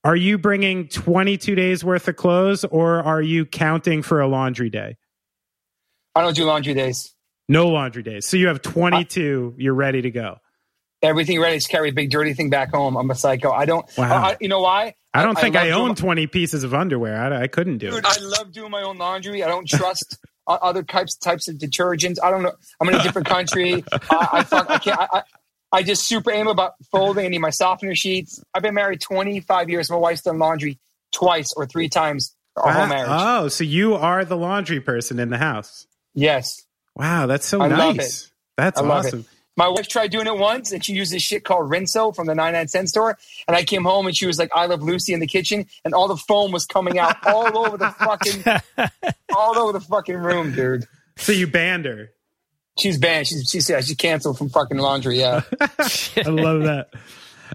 Are 0.04 0.16
you 0.16 0.38
bringing 0.38 0.88
22 0.88 1.56
days 1.56 1.84
worth 1.84 2.08
of 2.08 2.16
clothes 2.16 2.64
or 2.66 3.04
are 3.04 3.22
you 3.22 3.46
counting 3.46 4.02
for 4.04 4.22
a 4.22 4.28
laundry 4.28 4.70
day? 4.70 4.98
I 6.16 6.22
don't 6.22 6.36
do 6.36 6.46
laundry 6.46 6.74
days. 6.74 7.14
No 7.50 7.68
laundry 7.70 8.04
days. 8.04 8.26
So 8.26 8.38
you 8.38 8.48
have 8.48 8.62
22, 8.62 9.56
you're 9.58 9.74
ready 9.74 10.02
to 10.02 10.12
go. 10.12 10.38
Everything 11.02 11.40
ready 11.40 11.60
to 11.60 11.68
carry 11.68 11.90
a 11.90 11.94
big 11.94 12.10
dirty 12.10 12.34
thing 12.34 12.50
back 12.50 12.74
home. 12.74 12.96
I'm 12.96 13.10
a 13.12 13.16
psycho. 13.16 13.52
I 13.52 13.66
don't. 13.66 13.86
Wow. 13.98 14.24
I, 14.24 14.30
I- 14.32 14.38
you 14.42 14.48
know 14.48 14.62
why? 14.62 14.96
I 15.14 15.24
don't 15.24 15.38
think 15.38 15.56
I, 15.56 15.72
own 15.72 15.86
doing 15.86 15.96
20 15.96 16.28
pieces 16.28 16.64
of 16.64 16.74
underwear. 16.76 17.18
I, 17.34 17.44
I 17.44 17.48
couldn't 17.48 17.80
do 17.80 17.92
my- 17.92 17.98
it. 17.98 18.06
I 18.06 18.20
love 18.20 18.52
doing 18.52 18.72
my 18.72 18.84
own 18.84 18.98
laundry. 18.98 19.44
I 19.44 19.48
don't 19.48 19.68
trust 19.68 20.18
other 20.48 20.84
types 20.84 21.16
types 21.16 21.48
of 21.48 21.56
detergents. 21.58 22.18
I 22.22 22.30
don't 22.32 22.44
know. 22.44 22.54
I'm 22.80 22.88
in 22.90 22.96
a 22.96 23.04
different 23.04 23.28
country. 23.28 23.84
I, 23.92 24.28
I, 24.32 24.44
fuck, 24.44 24.70
I 24.70 24.78
can't. 24.78 25.00
I, 25.00 25.24
I, 25.72 25.84
just 25.84 26.08
super 26.08 26.32
anal 26.32 26.52
about 26.52 26.74
folding. 26.92 27.26
I 27.26 27.30
need 27.30 27.40
my 27.40 27.50
softener 27.50 27.96
sheets. 27.96 28.42
I've 28.54 28.64
been 28.64 28.74
married 28.74 29.02
25 29.02 29.70
years. 29.70 29.90
My 29.90 29.98
wife's 29.98 30.22
done 30.22 30.40
laundry 30.40 30.80
twice 31.12 31.54
or 31.56 31.66
three 31.66 31.90
times 31.90 32.36
our 32.56 32.72
whole 32.72 32.88
marriage. 32.88 33.10
Oh, 33.10 33.48
so 33.48 33.64
you 33.64 33.96
are 33.96 34.26
the 34.26 34.38
laundry 34.38 34.80
person 34.80 35.20
in 35.20 35.30
the 35.30 35.38
house. 35.38 35.88
yes. 36.14 36.64
Wow, 36.96 37.28
that's 37.28 37.46
so 37.46 37.62
I 37.62 37.68
nice. 37.68 38.32
That's 38.58 38.82
awesome. 38.82 39.20
it. 39.20 39.26
My 39.56 39.68
wife 39.68 39.88
tried 39.88 40.10
doing 40.10 40.26
it 40.26 40.36
once, 40.36 40.72
and 40.72 40.84
she 40.84 40.94
used 40.94 41.12
this 41.12 41.22
shit 41.22 41.44
called 41.44 41.70
Rinso 41.70 42.16
from 42.16 42.26
the 42.26 42.34
99 42.34 42.68
cent 42.70 42.90
store. 42.90 43.18
And 43.48 43.56
I 43.56 43.64
came 43.64 43.84
home, 43.84 44.08
and 44.08 44.18
she 44.18 44.26
was 44.26 44.40
like, 44.40 44.50
"I 44.56 44.66
love 44.66 44.82
Lucy" 44.82 45.14
in 45.14 45.20
the 45.20 45.28
kitchen, 45.28 45.68
and 45.86 45.94
all 45.94 46.08
the 46.08 46.18
foam 46.18 46.52
was 46.52 46.66
coming 46.66 46.98
out 46.98 47.16
all 47.28 47.56
over 47.56 47.78
the 47.78 47.92
fucking, 47.92 48.44
all 49.36 49.60
over 49.60 49.74
the 49.74 49.80
fucking 49.80 50.16
room, 50.18 50.54
dude. 50.54 50.86
So 51.18 51.32
you 51.32 51.46
banned 51.46 51.86
her. 51.86 52.12
She's 52.80 52.98
banned. 52.98 53.28
She's 53.28 53.50
she's 53.50 53.70
yeah, 53.70 53.82
she's 53.82 53.96
canceled 53.96 54.38
from 54.38 54.50
fucking 54.50 54.78
laundry. 54.78 55.20
Yeah, 55.20 55.42
I 55.62 56.30
love 56.30 56.64
that. 56.64 56.90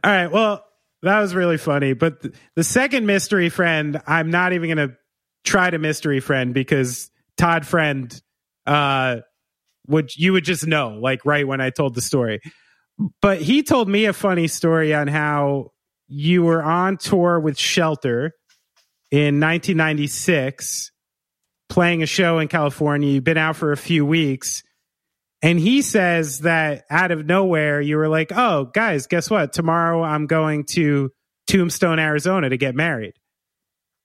All 0.03 0.11
right. 0.11 0.31
Well, 0.31 0.65
that 1.03 1.20
was 1.20 1.35
really 1.35 1.59
funny. 1.59 1.93
But 1.93 2.23
th- 2.23 2.35
the 2.57 2.65
second 2.65 3.07
mystery 3.07 3.49
friend, 3.49 4.01
I'm 4.07 4.31
not 4.31 4.53
even 4.53 4.77
to 4.77 4.97
try 5.44 5.70
to 5.70 5.78
mystery 5.78 6.20
friend 6.20 6.55
because 6.55 7.11
Todd 7.36 7.66
Friend, 7.66 8.23
uh, 8.66 9.16
would 9.89 10.15
you 10.16 10.32
would 10.32 10.44
just 10.44 10.66
know 10.66 10.99
like 11.01 11.24
right 11.24 11.47
when 11.47 11.61
I 11.61 11.70
told 11.70 11.94
the 11.94 12.03
story. 12.03 12.40
But 13.20 13.40
he 13.40 13.62
told 13.62 13.89
me 13.89 14.05
a 14.05 14.12
funny 14.12 14.49
story 14.49 14.94
on 14.94 15.09
how 15.09 15.73
you 16.09 16.43
were 16.43 16.62
on 16.62 16.99
tour 16.99 17.40
with 17.40 17.59
Shelter 17.59 18.32
in 19.11 19.40
1996, 19.40 20.93
playing 21.69 22.03
a 22.03 22.07
show 22.07 22.39
in 22.39 22.49
California. 22.49 23.09
You've 23.09 23.24
been 23.24 23.39
out 23.39 23.57
for 23.57 23.73
a 23.73 23.77
few 23.77 24.07
weeks. 24.07 24.62
And 25.43 25.59
he 25.59 25.82
says 25.82 26.40
that 26.40 26.85
out 26.89 27.10
of 27.10 27.27
nowhere, 27.27 27.81
you 27.81 27.97
were 27.97 28.09
like, 28.09 28.31
oh, 28.32 28.66
guys, 28.66 29.09
guess 29.09 29.28
what? 29.28 29.52
Tomorrow 29.52 30.02
I'm 30.02 30.27
going 30.27 30.64
to 30.74 31.10
Tombstone, 31.48 31.98
Arizona 31.98 32.48
to 32.48 32.56
get 32.56 32.74
married. 32.74 33.14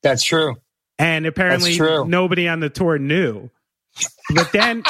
that's 0.02 0.24
true. 0.24 0.56
And 1.00 1.28
apparently 1.28 1.76
true. 1.76 2.06
nobody 2.08 2.48
on 2.48 2.60
the 2.60 2.72
tour 2.72 2.98
knew. 2.98 3.52
But 4.34 4.52
then, 4.52 4.84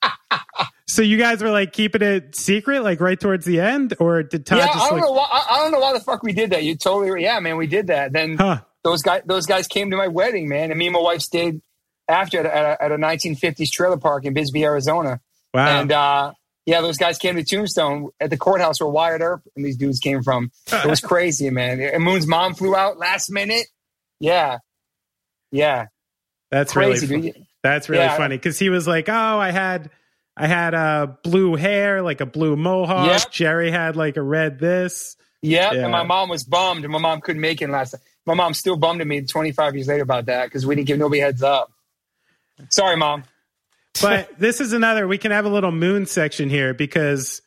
so 0.86 1.00
you 1.00 1.16
guys 1.16 1.42
were 1.42 1.50
like 1.50 1.72
keeping 1.72 2.02
it 2.02 2.36
secret, 2.36 2.82
like 2.82 3.00
right 3.00 3.18
towards 3.18 3.46
the 3.46 3.60
end? 3.60 3.94
Or 3.98 4.22
did 4.22 4.44
Todd 4.44 4.58
yeah, 4.58 4.66
just 4.66 4.78
I 4.78 4.88
don't 4.90 4.98
like, 4.98 5.04
know 5.04 5.12
why. 5.12 5.26
I, 5.30 5.46
I 5.50 5.58
don't 5.62 5.72
know 5.72 5.80
why 5.80 5.94
the 5.94 6.00
fuck 6.00 6.22
we 6.22 6.34
did 6.34 6.50
that. 6.50 6.64
You 6.64 6.76
totally, 6.76 7.22
yeah, 7.22 7.40
man, 7.40 7.56
we 7.56 7.66
did 7.66 7.86
that. 7.86 8.12
Then 8.12 8.36
huh? 8.36 8.60
those 8.84 9.00
guys, 9.00 9.22
those 9.24 9.46
guys 9.46 9.66
came 9.66 9.90
to 9.90 9.96
my 9.96 10.08
wedding, 10.08 10.50
man, 10.50 10.70
and 10.70 10.78
me 10.78 10.88
and 10.88 10.92
my 10.92 11.00
wife 11.00 11.22
stayed 11.22 11.62
after 12.08 12.40
at 12.40 12.46
a, 12.46 12.84
at 12.84 12.92
a 12.92 12.96
1950s 12.96 13.70
trailer 13.70 13.96
park 13.96 14.26
in 14.26 14.34
Bisbee, 14.34 14.64
Arizona. 14.64 15.20
Wow. 15.54 15.80
And 15.80 15.92
uh, 15.92 16.32
yeah, 16.66 16.80
those 16.80 16.96
guys 16.96 17.18
came 17.18 17.36
to 17.36 17.44
Tombstone 17.44 18.10
at 18.20 18.30
the 18.30 18.36
courthouse 18.36 18.80
where 18.80 18.88
Wyatt 18.88 19.20
Earp 19.20 19.42
and 19.56 19.64
these 19.64 19.76
dudes 19.76 19.98
came 20.00 20.22
from. 20.22 20.50
It 20.72 20.86
was 20.88 21.00
crazy, 21.02 21.50
man. 21.50 21.80
And 21.80 22.02
Moon's 22.02 22.26
mom 22.26 22.54
flew 22.54 22.74
out 22.76 22.98
last 22.98 23.30
minute. 23.30 23.66
Yeah, 24.20 24.58
yeah, 25.50 25.86
That's 26.50 26.72
crazy, 26.72 27.06
really 27.06 27.32
fun. 27.32 27.46
That's 27.62 27.88
really 27.88 28.04
Yeah. 28.04 28.16
funny 28.16 28.36
because 28.36 28.58
he 28.58 28.70
was 28.70 28.86
like, 28.86 29.08
"Oh, 29.08 29.12
I 29.38 29.50
had, 29.50 29.90
I 30.36 30.46
had 30.46 30.74
uh, 30.74 31.08
blue 31.24 31.56
hair, 31.56 32.02
like 32.02 32.20
a 32.20 32.26
blue 32.26 32.56
mohawk. 32.56 33.06
Yep. 33.08 33.32
Jerry 33.32 33.70
had 33.70 33.96
like 33.96 34.16
a 34.16 34.22
red 34.22 34.58
this." 34.58 35.16
Yeah, 35.42 35.72
Yeah. 35.72 35.82
and 35.82 35.92
my 35.92 36.04
mom 36.04 36.28
was 36.28 36.44
bummed, 36.44 36.84
and 36.84 36.92
my 36.92 37.00
mom 37.00 37.20
couldn't 37.20 37.40
make 37.40 37.60
it 37.62 37.68
last 37.68 37.90
time. 37.90 38.00
My 38.24 38.34
mom 38.34 38.54
still 38.54 38.76
bummed 38.76 39.00
at 39.00 39.06
me 39.08 39.20
25 39.22 39.74
years 39.74 39.88
later 39.88 40.04
about 40.04 40.26
that 40.26 40.44
because 40.44 40.64
we 40.64 40.76
didn't 40.76 40.86
give 40.86 40.98
nobody 41.00 41.20
heads 41.20 41.42
up. 41.42 41.72
Sorry, 42.70 42.96
mom. 42.96 43.24
But 44.00 44.30
this 44.38 44.60
is 44.60 44.72
another. 44.72 45.06
We 45.06 45.18
can 45.18 45.32
have 45.32 45.44
a 45.44 45.48
little 45.50 45.72
moon 45.72 46.06
section 46.06 46.48
here 46.48 46.74
because 46.74 47.42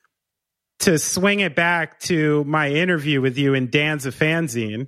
to 0.80 1.00
swing 1.00 1.40
it 1.40 1.56
back 1.56 2.00
to 2.02 2.44
my 2.44 2.70
interview 2.70 3.22
with 3.22 3.38
you 3.38 3.54
in 3.54 3.70
Dan's 3.70 4.06
a 4.06 4.12
fanzine, 4.12 4.88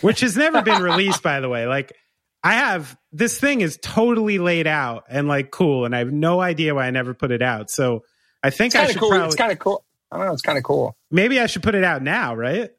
which 0.00 0.20
has 0.20 0.36
never 0.36 0.60
been 0.62 0.82
released, 0.90 1.22
by 1.22 1.40
the 1.40 1.48
way. 1.48 1.66
Like 1.66 1.92
I 2.42 2.54
have 2.54 2.96
this 3.12 3.38
thing 3.38 3.60
is 3.60 3.78
totally 3.80 4.38
laid 4.38 4.66
out 4.66 5.04
and 5.08 5.28
like 5.28 5.50
cool, 5.50 5.84
and 5.84 5.94
I 5.94 6.00
have 6.00 6.12
no 6.12 6.40
idea 6.40 6.74
why 6.74 6.86
I 6.86 6.90
never 6.90 7.14
put 7.14 7.30
it 7.30 7.42
out. 7.42 7.70
So 7.70 8.02
I 8.42 8.50
think 8.50 8.74
It's 8.74 8.76
I 8.76 8.78
kind 8.80 8.88
should 8.88 8.96
of 8.96 9.00
cool. 9.00 9.10
probably 9.10 9.26
It's 9.26 9.36
kind 9.36 9.52
of 9.52 9.58
cool. 9.58 9.84
I 10.10 10.18
don't 10.18 10.26
know. 10.26 10.32
It's 10.32 10.42
kind 10.42 10.58
of 10.58 10.64
cool. 10.64 10.96
maybe 11.10 11.40
I 11.40 11.46
should 11.46 11.62
put 11.62 11.74
it 11.74 11.82
out 11.84 12.02
now, 12.02 12.34
right? 12.34 12.70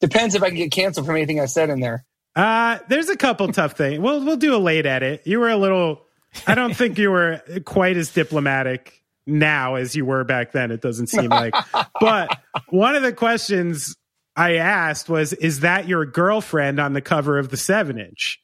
Depends 0.00 0.34
if 0.34 0.42
I 0.42 0.48
can 0.48 0.56
get 0.58 0.72
canceled 0.72 1.06
from 1.06 1.16
anything 1.16 1.40
I 1.40 1.46
said 1.46 1.70
in 1.70 1.80
there. 1.80 2.04
Uh, 2.34 2.78
there's 2.88 3.08
a 3.08 3.16
couple 3.16 3.48
tough 3.52 3.72
things. 3.72 3.98
We'll 3.98 4.24
we'll 4.24 4.36
do 4.36 4.54
a 4.54 4.58
late 4.58 4.86
edit. 4.86 5.22
You 5.24 5.40
were 5.40 5.48
a 5.48 5.56
little. 5.56 6.05
I 6.46 6.54
don't 6.54 6.74
think 6.74 6.98
you 6.98 7.10
were 7.10 7.40
quite 7.64 7.96
as 7.96 8.12
diplomatic 8.12 9.02
now 9.26 9.74
as 9.74 9.96
you 9.96 10.04
were 10.04 10.24
back 10.24 10.52
then. 10.52 10.70
It 10.70 10.80
doesn't 10.80 11.08
seem 11.08 11.30
like. 11.30 11.54
But 12.00 12.38
one 12.68 12.94
of 12.94 13.02
the 13.02 13.12
questions 13.12 13.96
I 14.36 14.56
asked 14.56 15.08
was, 15.08 15.32
"Is 15.32 15.60
that 15.60 15.88
your 15.88 16.04
girlfriend 16.04 16.78
on 16.78 16.92
the 16.92 17.00
cover 17.00 17.38
of 17.38 17.48
the 17.48 17.56
seven 17.56 17.98
inch?" 17.98 18.38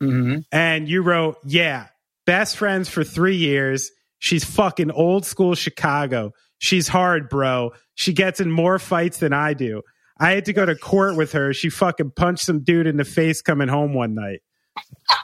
hmm 0.00 0.38
And 0.50 0.88
you 0.88 1.02
wrote, 1.02 1.36
"Yeah, 1.44 1.88
best 2.26 2.56
friends 2.56 2.88
for 2.88 3.04
three 3.04 3.36
years. 3.36 3.90
She's 4.18 4.44
fucking 4.44 4.90
old 4.90 5.26
school 5.26 5.54
Chicago. 5.54 6.32
She's 6.58 6.88
hard, 6.88 7.28
bro. 7.28 7.72
She 7.94 8.14
gets 8.14 8.40
in 8.40 8.50
more 8.50 8.78
fights 8.78 9.18
than 9.18 9.32
I 9.32 9.54
do." 9.54 9.82
I 10.18 10.30
had 10.30 10.44
to 10.44 10.52
go 10.52 10.64
to 10.64 10.76
court 10.76 11.16
with 11.16 11.32
her. 11.32 11.52
She 11.52 11.68
fucking 11.70 12.12
punched 12.12 12.44
some 12.44 12.62
dude 12.62 12.86
in 12.86 12.96
the 12.96 13.04
face 13.04 13.42
coming 13.42 13.68
home 13.68 13.94
one 13.94 14.14
night. 14.14 14.40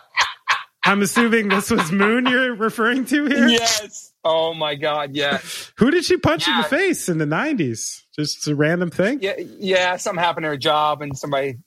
I'm 0.84 1.02
assuming 1.02 1.48
this 1.48 1.70
was 1.70 1.92
Moon 1.92 2.26
you're 2.26 2.54
referring 2.54 3.04
to 3.06 3.26
here. 3.26 3.48
yes. 3.48 4.12
Oh 4.24 4.54
my 4.54 4.74
God. 4.74 5.14
Yeah. 5.14 5.38
Who 5.76 5.90
did 5.90 6.04
she 6.04 6.16
punch 6.16 6.46
in 6.48 6.56
the 6.56 6.64
face 6.64 7.08
in 7.08 7.18
the 7.18 7.24
90s? 7.26 8.02
Just 8.14 8.46
a 8.48 8.54
random 8.54 8.90
thing? 8.90 9.18
Yeah. 9.22 9.34
Yeah. 9.38 9.96
Something 9.96 10.22
happened 10.22 10.44
to 10.44 10.48
her 10.48 10.56
job, 10.56 11.00
and 11.02 11.16
somebody 11.16 11.58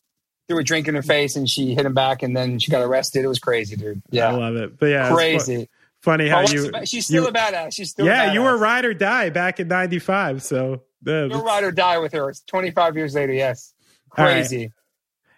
threw 0.48 0.60
a 0.60 0.64
drink 0.64 0.88
in 0.88 0.96
her 0.96 1.02
face, 1.02 1.36
and 1.36 1.50
she 1.50 1.74
hit 1.74 1.86
him 1.86 1.94
back, 1.94 2.22
and 2.24 2.36
then 2.36 2.60
she 2.60 2.70
got 2.72 2.82
arrested. 2.82 3.24
It 3.24 3.28
was 3.28 3.40
crazy, 3.40 3.76
dude. 3.76 4.02
Yeah. 4.12 4.28
I 4.30 4.32
love 4.32 4.56
it. 4.56 4.78
But 4.78 4.88
yeah, 4.88 5.12
Crazy. 5.14 5.70
funny 6.02 6.30
Oh, 6.30 6.36
how 6.36 6.42
you. 6.42 6.72
she's 6.86 7.06
still 7.06 7.24
you- 7.24 7.30
a 7.30 7.34
badass. 7.34 7.74
She's 7.76 7.92
still 7.92 8.06
a 8.06 8.10
yeah, 8.10 8.34
you 8.34 8.42
were 8.42 8.58
ride 8.58 8.86
or 8.86 8.94
die 8.94 9.30
back 9.30 9.60
in 9.60 9.68
95. 9.68 10.44
So, 10.44 10.82
yeah, 11.06 11.26
You'll 11.26 11.44
ride 11.44 11.64
or 11.64 11.72
die 11.72 11.98
with 12.00 12.14
her. 12.14 12.30
It's 12.30 12.42
25 12.42 12.98
years 12.98 13.16
later. 13.16 13.34
Yes. 13.34 13.74
Right. 14.18 14.34
Crazy. 14.34 14.72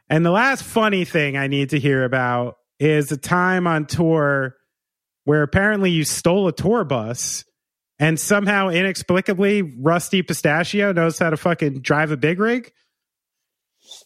And 0.10 0.26
the 0.26 0.32
last 0.32 0.64
funny 0.64 1.06
thing 1.06 1.38
I 1.38 1.48
need 1.48 1.70
to 1.72 1.80
hear 1.80 2.04
about 2.04 2.58
is 2.80 3.12
a 3.12 3.18
time 3.18 3.68
on 3.68 3.86
tour 3.86 4.56
where 5.24 5.44
apparently 5.44 5.92
you 5.92 6.04
stole 6.04 6.48
a 6.48 6.54
tour 6.54 6.84
bus 6.84 7.46
and 8.00 8.20
somehow 8.20 8.70
inexplicably 8.70 9.62
Rusty 9.62 10.22
Pistachio 10.22 10.92
knows 10.92 11.18
how 11.18 11.30
to 11.30 11.38
fucking 11.38 11.82
drive 11.82 12.12
a 12.12 12.18
big 12.18 12.40
rig. 12.40 12.72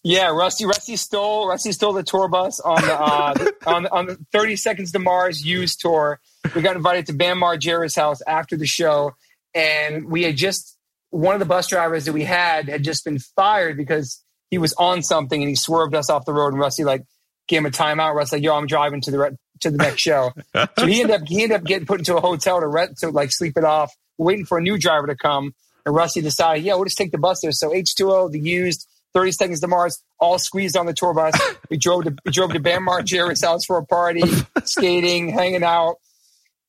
Yeah, 0.03 0.27
Rusty. 0.27 0.65
Rusty 0.65 0.95
stole. 0.95 1.47
Rusty 1.47 1.71
stole 1.71 1.93
the 1.93 2.03
tour 2.03 2.27
bus 2.27 2.59
on 2.59 2.81
the 2.81 2.93
uh, 2.93 3.33
on 3.65 3.87
on 3.87 4.05
the 4.07 4.17
Thirty 4.31 4.55
Seconds 4.55 4.91
to 4.91 4.99
Mars 4.99 5.45
used 5.45 5.79
tour. 5.79 6.19
We 6.53 6.61
got 6.61 6.75
invited 6.75 7.05
to 7.07 7.13
Bam 7.13 7.39
Margera's 7.39 7.95
house 7.95 8.21
after 8.27 8.57
the 8.57 8.67
show, 8.67 9.13
and 9.53 10.09
we 10.09 10.23
had 10.23 10.35
just 10.35 10.77
one 11.11 11.33
of 11.33 11.39
the 11.39 11.45
bus 11.45 11.67
drivers 11.67 12.05
that 12.05 12.13
we 12.13 12.23
had 12.23 12.67
had 12.67 12.83
just 12.83 13.05
been 13.05 13.19
fired 13.19 13.77
because 13.77 14.23
he 14.51 14.57
was 14.57 14.73
on 14.73 15.01
something 15.01 15.41
and 15.41 15.49
he 15.49 15.55
swerved 15.55 15.95
us 15.95 16.09
off 16.09 16.25
the 16.25 16.33
road. 16.33 16.53
And 16.53 16.59
Rusty 16.59 16.83
like 16.83 17.03
gave 17.49 17.59
him 17.59 17.65
a 17.65 17.69
timeout. 17.71 18.15
Rusty's 18.15 18.33
like, 18.33 18.43
"Yo, 18.43 18.55
I'm 18.55 18.67
driving 18.67 19.01
to 19.01 19.11
the 19.11 19.19
re- 19.19 19.37
to 19.59 19.71
the 19.71 19.77
next 19.77 20.01
show." 20.01 20.31
so 20.55 20.85
he 20.85 21.01
ended 21.01 21.21
up 21.21 21.27
he 21.27 21.43
ended 21.43 21.57
up 21.57 21.65
getting 21.65 21.85
put 21.85 21.99
into 21.99 22.15
a 22.15 22.21
hotel 22.21 22.61
to 22.61 22.67
rent 22.67 22.97
to 22.99 23.09
like 23.09 23.31
sleep 23.31 23.57
it 23.57 23.65
off, 23.65 23.91
waiting 24.17 24.45
for 24.45 24.57
a 24.57 24.61
new 24.61 24.77
driver 24.77 25.07
to 25.07 25.15
come. 25.15 25.53
And 25.85 25.95
Rusty 25.95 26.21
decided, 26.21 26.63
yeah, 26.63 26.75
we'll 26.75 26.85
just 26.85 26.97
take 26.97 27.11
the 27.11 27.17
bus 27.17 27.39
there. 27.41 27.51
So 27.51 27.69
H2O, 27.69 28.31
the 28.31 28.39
used, 28.39 28.87
30 29.13 29.31
Seconds 29.31 29.59
to 29.61 29.67
Mars, 29.67 30.01
all 30.19 30.37
squeezed 30.37 30.77
on 30.77 30.85
the 30.85 30.93
tour 30.93 31.13
bus. 31.13 31.33
We 31.69 31.77
drove 31.77 32.05
to 32.05 32.15
we 32.25 32.31
drove 32.31 32.53
to 32.53 32.59
Bam 32.59 32.85
Margera's 32.85 33.43
house 33.43 33.65
for 33.65 33.77
a 33.77 33.85
party, 33.85 34.23
skating, 34.63 35.29
hanging 35.29 35.63
out 35.63 35.95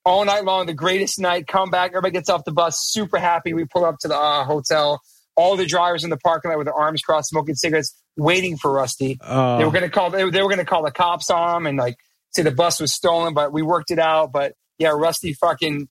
all 0.05 0.25
night 0.25 0.45
long. 0.45 0.67
The 0.67 0.75
greatest 0.75 1.19
night. 1.19 1.47
Come 1.47 1.71
back, 1.71 1.91
everybody 1.91 2.13
gets 2.13 2.29
off 2.29 2.45
the 2.45 2.53
bus, 2.53 2.77
super 2.79 3.19
happy. 3.19 3.53
We 3.53 3.65
pull 3.65 3.85
up 3.85 3.97
to 4.01 4.09
the 4.09 4.17
uh, 4.17 4.45
hotel. 4.45 5.01
All 5.41 5.57
the 5.57 5.67
drivers 5.67 6.05
in 6.05 6.11
the 6.11 6.17
parking 6.19 6.51
lot 6.51 6.59
with 6.59 6.67
their 6.67 6.75
arms 6.75 7.01
crossed, 7.03 7.31
smoking 7.31 7.55
cigarettes, 7.55 7.95
waiting 8.17 8.57
for 8.59 8.71
Rusty. 8.73 9.19
Oh, 9.23 9.59
They 9.59 9.65
were 9.65 9.71
going 9.71 9.85
to 9.85 9.91
call. 9.91 10.11
They, 10.11 10.25
were- 10.25 10.31
they 10.31 10.43
were 10.43 10.49
going 10.49 10.59
to 10.59 10.65
call 10.67 10.83
the 10.85 10.91
cops 10.91 11.31
on 11.31 11.57
him 11.57 11.67
and 11.67 11.79
like 11.79 11.97
say 12.33 12.43
the 12.43 12.51
bus 12.51 12.79
was 12.81 12.95
stolen, 12.95 13.33
but 13.35 13.53
we 13.53 13.63
worked 13.63 13.91
it 13.91 13.99
out. 13.99 14.33
But 14.33 14.53
yeah, 14.79 14.91
Rusty 14.91 15.33
fucking 15.33 15.89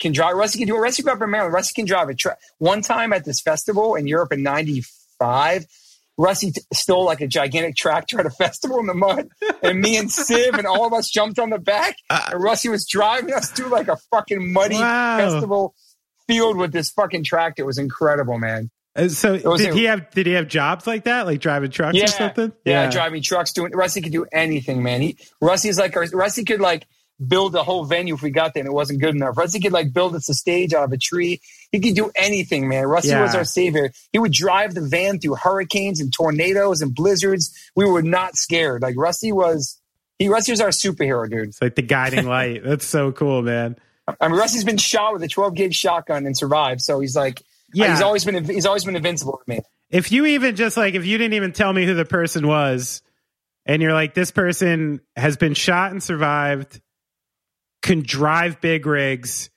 can 0.00 0.12
drive. 0.12 0.36
Rusty 0.36 0.58
can 0.60 0.68
do 0.68 0.76
it. 0.76 0.80
Rusty 0.80 1.02
grew 1.02 1.12
up 1.12 1.20
in 1.22 1.30
Maryland. 1.30 1.52
Rusty 1.54 1.74
can 1.80 1.86
drive 1.86 2.08
a 2.08 2.14
truck. 2.14 2.38
One 2.58 2.82
time 2.82 3.12
at 3.12 3.24
this 3.24 3.40
festival 3.40 3.94
in 3.94 4.06
Europe 4.06 4.32
in 4.32 4.42
'95, 4.42 5.66
Rusty 6.16 6.50
t- 6.52 6.60
stole 6.72 7.04
like 7.04 7.20
a 7.20 7.26
gigantic 7.28 7.76
tractor 7.76 8.18
at 8.20 8.26
a 8.26 8.30
festival 8.44 8.78
in 8.80 8.86
the 8.86 8.94
mud, 8.94 9.28
and 9.62 9.80
me 9.80 9.96
and 9.96 10.10
Civ 10.10 10.54
and 10.54 10.66
all 10.66 10.86
of 10.86 10.92
us 10.92 11.10
jumped 11.10 11.38
on 11.38 11.50
the 11.50 11.58
back. 11.58 11.96
Uh. 12.10 12.30
And 12.32 12.42
Rusty 12.42 12.68
was 12.68 12.86
driving 12.88 13.32
us 13.34 13.50
through 13.50 13.68
like 13.68 13.88
a 13.88 13.96
fucking 14.10 14.52
muddy 14.52 14.76
Wow. 14.76 15.18
festival 15.18 15.74
field 16.26 16.56
with 16.56 16.72
this 16.72 16.90
fucking 16.90 17.24
tractor. 17.24 17.62
It 17.62 17.66
was 17.66 17.78
incredible, 17.78 18.38
man. 18.38 18.70
Uh, 18.98 19.08
so 19.08 19.56
did 19.56 19.74
he 19.74 19.84
have 19.84 20.10
did 20.10 20.26
he 20.26 20.32
have 20.32 20.48
jobs 20.48 20.86
like 20.86 21.04
that, 21.04 21.26
like 21.26 21.40
driving 21.40 21.70
trucks 21.70 21.96
Yeah, 21.96 22.04
or 22.04 22.08
something? 22.08 22.52
Yeah, 22.64 22.90
driving 22.90 23.22
trucks, 23.22 23.52
doing 23.52 23.72
Rusty 23.72 24.00
could 24.00 24.12
do 24.12 24.26
anything, 24.32 24.82
man. 24.82 25.00
He 25.00 25.16
Rusty's 25.40 25.78
like 25.78 25.94
Rusty 26.12 26.44
could 26.44 26.60
like 26.60 26.86
build 27.26 27.54
a 27.56 27.62
whole 27.64 27.84
venue 27.84 28.14
if 28.14 28.22
we 28.22 28.30
got 28.30 28.54
there 28.54 28.60
and 28.60 28.68
it 28.68 28.72
wasn't 28.74 29.00
good 29.00 29.14
enough. 29.14 29.36
Rusty 29.36 29.58
could 29.60 29.72
like 29.72 29.92
build 29.92 30.14
us 30.14 30.28
a 30.28 30.34
stage 30.34 30.72
out 30.72 30.84
of 30.84 30.92
a 30.92 30.96
tree. 30.96 31.40
He 31.72 31.80
could 31.80 31.94
do 31.96 32.10
anything, 32.14 32.68
man. 32.68 32.86
Rusty 32.86 33.08
Yeah. 33.10 33.22
was 33.22 33.34
our 33.34 33.44
savior. 33.44 33.90
He 34.12 34.18
would 34.18 34.32
drive 34.32 34.74
the 34.74 34.82
van 34.82 35.18
through 35.18 35.34
hurricanes 35.34 36.00
and 36.00 36.12
tornadoes 36.12 36.80
and 36.80 36.94
blizzards. 36.94 37.52
We 37.74 37.86
were 37.86 38.02
not 38.02 38.36
scared. 38.36 38.82
Like 38.82 38.94
Rusty 38.96 39.32
was 39.32 39.80
he 40.18 40.28
Rusty 40.28 40.52
was 40.52 40.60
our 40.60 40.68
superhero, 40.70 41.28
dude. 41.28 41.48
It's 41.48 41.62
like 41.62 41.74
the 41.74 41.82
guiding 41.82 42.26
light. 42.26 42.62
That's 42.64 42.86
so 42.86 43.10
cool, 43.12 43.42
man. 43.42 43.76
I 44.20 44.28
mean 44.28 44.38
Rusty's 44.38 44.64
been 44.64 44.78
shot 44.78 45.12
with 45.12 45.22
a 45.22 45.28
12 45.28 45.54
gauge 45.54 45.74
shotgun 45.76 46.24
and 46.24 46.36
survived. 46.36 46.80
So 46.82 47.00
he's 47.00 47.16
like 47.16 47.42
Uh, 47.68 47.84
yeah. 47.84 47.90
he's 47.92 48.02
always 48.02 48.24
been 48.24 48.44
he's 48.44 48.66
always 48.66 48.84
been 48.84 48.96
invincible 48.96 49.40
to 49.44 49.50
me. 49.50 49.60
If 49.90 50.10
you 50.12 50.26
even 50.26 50.56
just 50.56 50.76
like 50.76 50.94
if 50.94 51.04
you 51.06 51.18
didn't 51.18 51.34
even 51.34 51.52
tell 51.52 51.72
me 51.72 51.84
who 51.86 51.94
the 51.94 52.04
person 52.04 52.46
was, 52.46 53.02
and 53.66 53.82
you're 53.82 53.92
like, 53.92 54.14
this 54.14 54.30
person 54.30 55.00
has 55.16 55.36
been 55.36 55.54
shot 55.54 55.90
and 55.92 56.02
survived, 56.02 56.80
can 57.82 58.02
drive 58.02 58.60
big 58.60 58.86
rigs, 58.86 59.50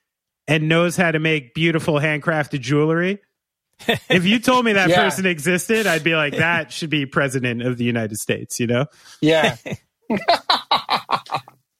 and 0.47 0.67
knows 0.67 0.97
how 0.97 1.11
to 1.11 1.19
make 1.19 1.53
beautiful 1.53 1.95
handcrafted 1.95 2.59
jewelry. 2.61 3.19
if 4.09 4.25
you 4.25 4.39
told 4.39 4.65
me 4.65 4.73
that 4.73 4.89
Yeah. 4.89 5.03
person 5.03 5.25
existed, 5.25 5.87
I'd 5.87 6.03
be 6.03 6.15
like, 6.15 6.37
that 6.37 6.71
should 6.71 6.89
be 6.89 7.05
president 7.05 7.61
of 7.63 7.77
the 7.77 7.83
United 7.85 8.17
States, 8.17 8.59
you 8.59 8.67
know? 8.67 8.85
Yeah. 9.21 9.55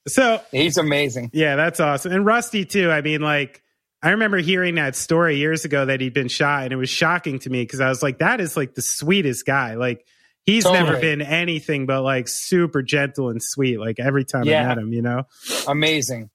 So 0.08 0.40
he's 0.50 0.78
amazing. 0.78 1.30
Yeah, 1.32 1.54
that's 1.54 1.78
awesome. 1.78 2.10
And 2.10 2.26
Rusty 2.26 2.64
too. 2.64 2.90
I 2.90 3.02
mean, 3.02 3.20
like 3.20 3.62
I 4.02 4.10
remember 4.10 4.38
hearing 4.38 4.74
that 4.74 4.96
story 4.96 5.36
years 5.36 5.64
ago 5.64 5.86
that 5.86 6.00
he'd 6.00 6.14
been 6.14 6.28
shot, 6.28 6.64
and 6.64 6.72
it 6.72 6.76
was 6.76 6.90
shocking 6.90 7.38
to 7.40 7.50
me 7.50 7.62
because 7.62 7.80
I 7.80 7.88
was 7.88 8.02
like, 8.02 8.18
that 8.18 8.40
is 8.40 8.56
like 8.56 8.74
the 8.74 8.82
sweetest 8.82 9.46
guy. 9.46 9.74
Like 9.74 10.04
he's 10.44 10.64
Totally. 10.64 10.84
never 10.84 11.00
been 11.00 11.22
anything 11.22 11.86
but 11.86 12.02
like 12.02 12.26
super 12.28 12.82
gentle 12.82 13.28
and 13.28 13.42
sweet. 13.42 13.78
Like 13.78 14.00
every 14.00 14.24
time 14.24 14.42
I 14.42 14.64
met 14.66 14.78
him, 14.78 14.92
you 14.92 15.02
know. 15.02 15.24
Amazing. 15.68 16.30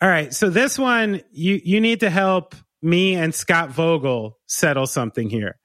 All 0.00 0.08
right, 0.08 0.32
so 0.32 0.50
this 0.50 0.78
one 0.78 1.22
you 1.32 1.60
you 1.64 1.80
need 1.80 2.00
to 2.00 2.10
help 2.10 2.54
me 2.82 3.14
and 3.14 3.34
Scott 3.34 3.70
Vogel 3.70 4.38
settle 4.46 4.86
something 4.86 5.30
here. 5.30 5.58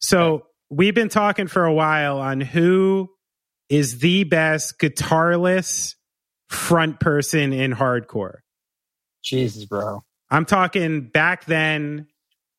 So 0.00 0.46
we've 0.68 0.94
been 0.94 1.08
talking 1.08 1.46
for 1.46 1.64
a 1.64 1.72
while 1.72 2.18
on 2.18 2.40
who 2.40 3.08
is 3.68 3.98
the 3.98 4.24
best 4.24 4.78
guitarless 4.78 5.94
front 6.48 7.00
person 7.00 7.52
in 7.52 7.72
hardcore. 7.72 8.38
Jesus, 9.24 9.64
bro. 9.64 10.02
I'm 10.30 10.44
talking 10.44 11.02
back 11.02 11.44
then, 11.44 12.06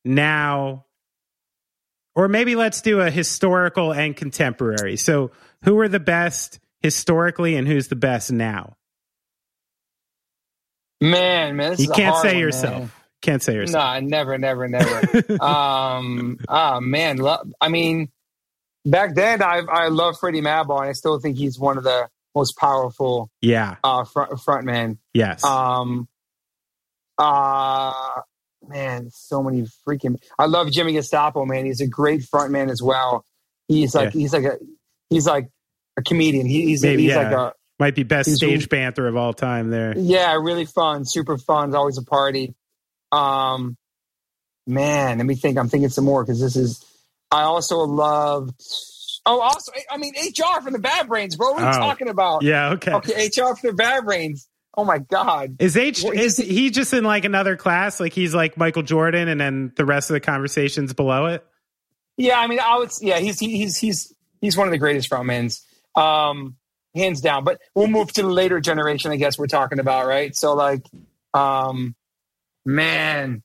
now, 0.04 0.84
or 2.14 2.28
maybe 2.28 2.56
let's 2.56 2.80
do 2.80 3.00
a 3.00 3.10
historical 3.10 3.92
and 3.92 4.16
contemporary. 4.16 4.96
So, 4.96 5.30
who 5.64 5.78
are 5.80 5.88
the 5.88 6.00
best 6.00 6.58
historically, 6.80 7.56
and 7.56 7.66
who's 7.68 7.88
the 7.88 7.96
best 7.96 8.32
now? 8.32 8.76
Man, 11.00 11.56
man, 11.56 11.76
You 11.78 11.88
can't 11.90 12.16
say 12.16 12.34
one, 12.34 12.38
yourself. 12.38 12.78
man. 12.78 12.90
Can't 13.22 13.42
say 13.42 13.54
yourself. 13.54 13.82
Nah, 13.84 14.00
never, 14.00 14.38
never, 14.38 14.68
never. 14.68 15.00
um, 15.42 16.38
ah, 16.48 16.78
man, 16.80 17.18
lo- 17.18 17.42
I 17.60 17.68
mean, 17.68 18.10
back 18.84 19.14
then 19.14 19.42
I 19.42 19.58
I 19.68 19.88
love 19.88 20.16
Freddie 20.18 20.40
Madball, 20.40 20.80
and 20.80 20.88
I 20.88 20.92
still 20.92 21.18
think 21.20 21.36
he's 21.36 21.58
one 21.58 21.78
of 21.78 21.84
the 21.84 22.08
most 22.34 22.56
powerful 22.56 23.30
Yeah. 23.40 23.76
uh 23.82 24.04
front 24.04 24.32
frontmen. 24.34 24.98
Yes. 25.14 25.42
Um, 25.44 26.08
uh 27.18 28.20
man, 28.66 29.10
so 29.10 29.42
many 29.42 29.64
freaking. 29.86 30.16
I 30.38 30.46
love 30.46 30.70
Jimmy 30.70 30.92
Gestapo, 30.94 31.44
man. 31.44 31.64
He's 31.66 31.80
a 31.80 31.86
great 31.86 32.22
frontman 32.22 32.70
as 32.70 32.82
well. 32.82 33.24
He's 33.68 33.94
like 33.94 34.14
Yeah. 34.14 34.20
he's 34.20 34.32
like 34.32 34.44
a 34.44 34.58
he's 35.10 35.26
like 35.26 35.48
a 35.96 36.02
comedian. 36.02 36.46
He, 36.46 36.66
he's 36.66 36.82
Maybe, 36.82 37.02
he's 37.04 37.12
yeah. 37.12 37.16
like 37.30 37.32
a 37.32 37.54
Might 37.78 37.94
be 37.94 38.02
best 38.04 38.34
stage 38.34 38.64
a- 38.66 38.68
banter 38.68 39.06
of 39.06 39.16
all 39.16 39.32
time. 39.32 39.70
There. 39.70 39.94
Yeah, 39.96 40.34
really 40.34 40.64
fun, 40.64 41.04
super 41.04 41.38
fun. 41.38 41.68
It's 41.70 41.76
always 41.76 41.98
a 41.98 42.04
party. 42.04 42.54
Um, 43.12 43.76
man, 44.66 45.18
let 45.18 45.26
me 45.26 45.34
think. 45.34 45.58
I'm 45.58 45.68
thinking 45.68 45.88
some 45.90 46.04
more 46.04 46.24
because 46.24 46.40
this 46.40 46.56
is. 46.56 46.84
I 47.30 47.42
also 47.42 47.78
loved. 47.80 48.54
Oh, 49.26 49.40
also, 49.40 49.72
I 49.90 49.98
mean, 49.98 50.14
HR 50.16 50.62
from 50.62 50.72
the 50.72 50.78
Bad 50.78 51.08
Brains, 51.08 51.36
bro. 51.36 51.52
What 51.52 51.62
are 51.62 51.70
we 51.70 51.76
Oh. 51.76 51.80
talking 51.80 52.08
about? 52.08 52.42
Yeah. 52.42 52.70
Okay. 52.70 52.92
Okay, 52.94 53.26
HR 53.26 53.54
from 53.54 53.70
the 53.70 53.72
Bad 53.74 54.04
Brains. 54.06 54.47
Oh 54.78 54.84
my 54.84 54.98
god. 54.98 55.56
Is 55.58 55.76
H 55.76 56.04
What 56.04 56.16
is 56.16 56.36
he 56.36 56.70
just 56.70 56.94
in 56.94 57.02
like 57.02 57.24
another 57.24 57.56
class? 57.56 57.98
Like 57.98 58.12
he's 58.12 58.32
like 58.32 58.56
Michael 58.56 58.84
Jordan, 58.84 59.26
and 59.26 59.40
then 59.40 59.72
the 59.74 59.84
rest 59.84 60.08
of 60.08 60.14
the 60.14 60.20
conversations 60.20 60.94
below 60.94 61.26
it. 61.26 61.44
Yeah, 62.16 62.38
I 62.38 62.46
mean, 62.46 62.60
I 62.60 62.78
would. 62.78 62.90
Yeah, 63.00 63.18
he's 63.18 63.40
he, 63.40 63.56
he's 63.56 63.76
he's 63.76 64.14
he's 64.40 64.56
one 64.56 64.68
of 64.68 64.70
the 64.70 64.78
greatest 64.78 65.10
frontmans, 65.10 65.62
um, 65.96 66.54
hands 66.94 67.20
down. 67.20 67.42
But 67.42 67.60
we'll 67.74 67.88
move 67.88 68.12
to 68.12 68.22
the 68.22 68.28
later 68.28 68.60
generation. 68.60 69.10
I 69.10 69.16
guess 69.16 69.36
we're 69.36 69.48
talking 69.48 69.80
about 69.80 70.06
right. 70.06 70.32
So 70.36 70.54
like, 70.54 70.86
um, 71.34 71.96
man, 72.64 73.42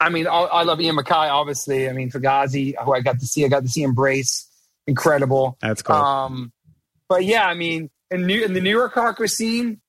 I 0.00 0.08
mean, 0.08 0.26
I, 0.26 0.32
I 0.32 0.62
love 0.64 0.80
Ian 0.80 0.96
MacKaye. 0.96 1.30
Obviously, 1.30 1.88
I 1.88 1.92
mean 1.92 2.10
Fugazi, 2.10 2.74
who 2.84 2.92
I 2.92 3.02
got 3.02 3.20
to 3.20 3.26
see. 3.26 3.44
I 3.44 3.48
got 3.48 3.62
to 3.62 3.68
see 3.68 3.84
Embrace, 3.84 4.48
incredible. 4.88 5.58
That's 5.62 5.82
cool. 5.82 5.94
Um, 5.94 6.52
but 7.08 7.24
yeah, 7.24 7.46
I 7.46 7.54
mean, 7.54 7.88
in 8.10 8.26
New 8.26 8.42
in 8.44 8.52
the 8.52 8.60
New 8.60 8.70
York 8.70 8.94
hardcore 8.94 9.30
scene, 9.30 9.80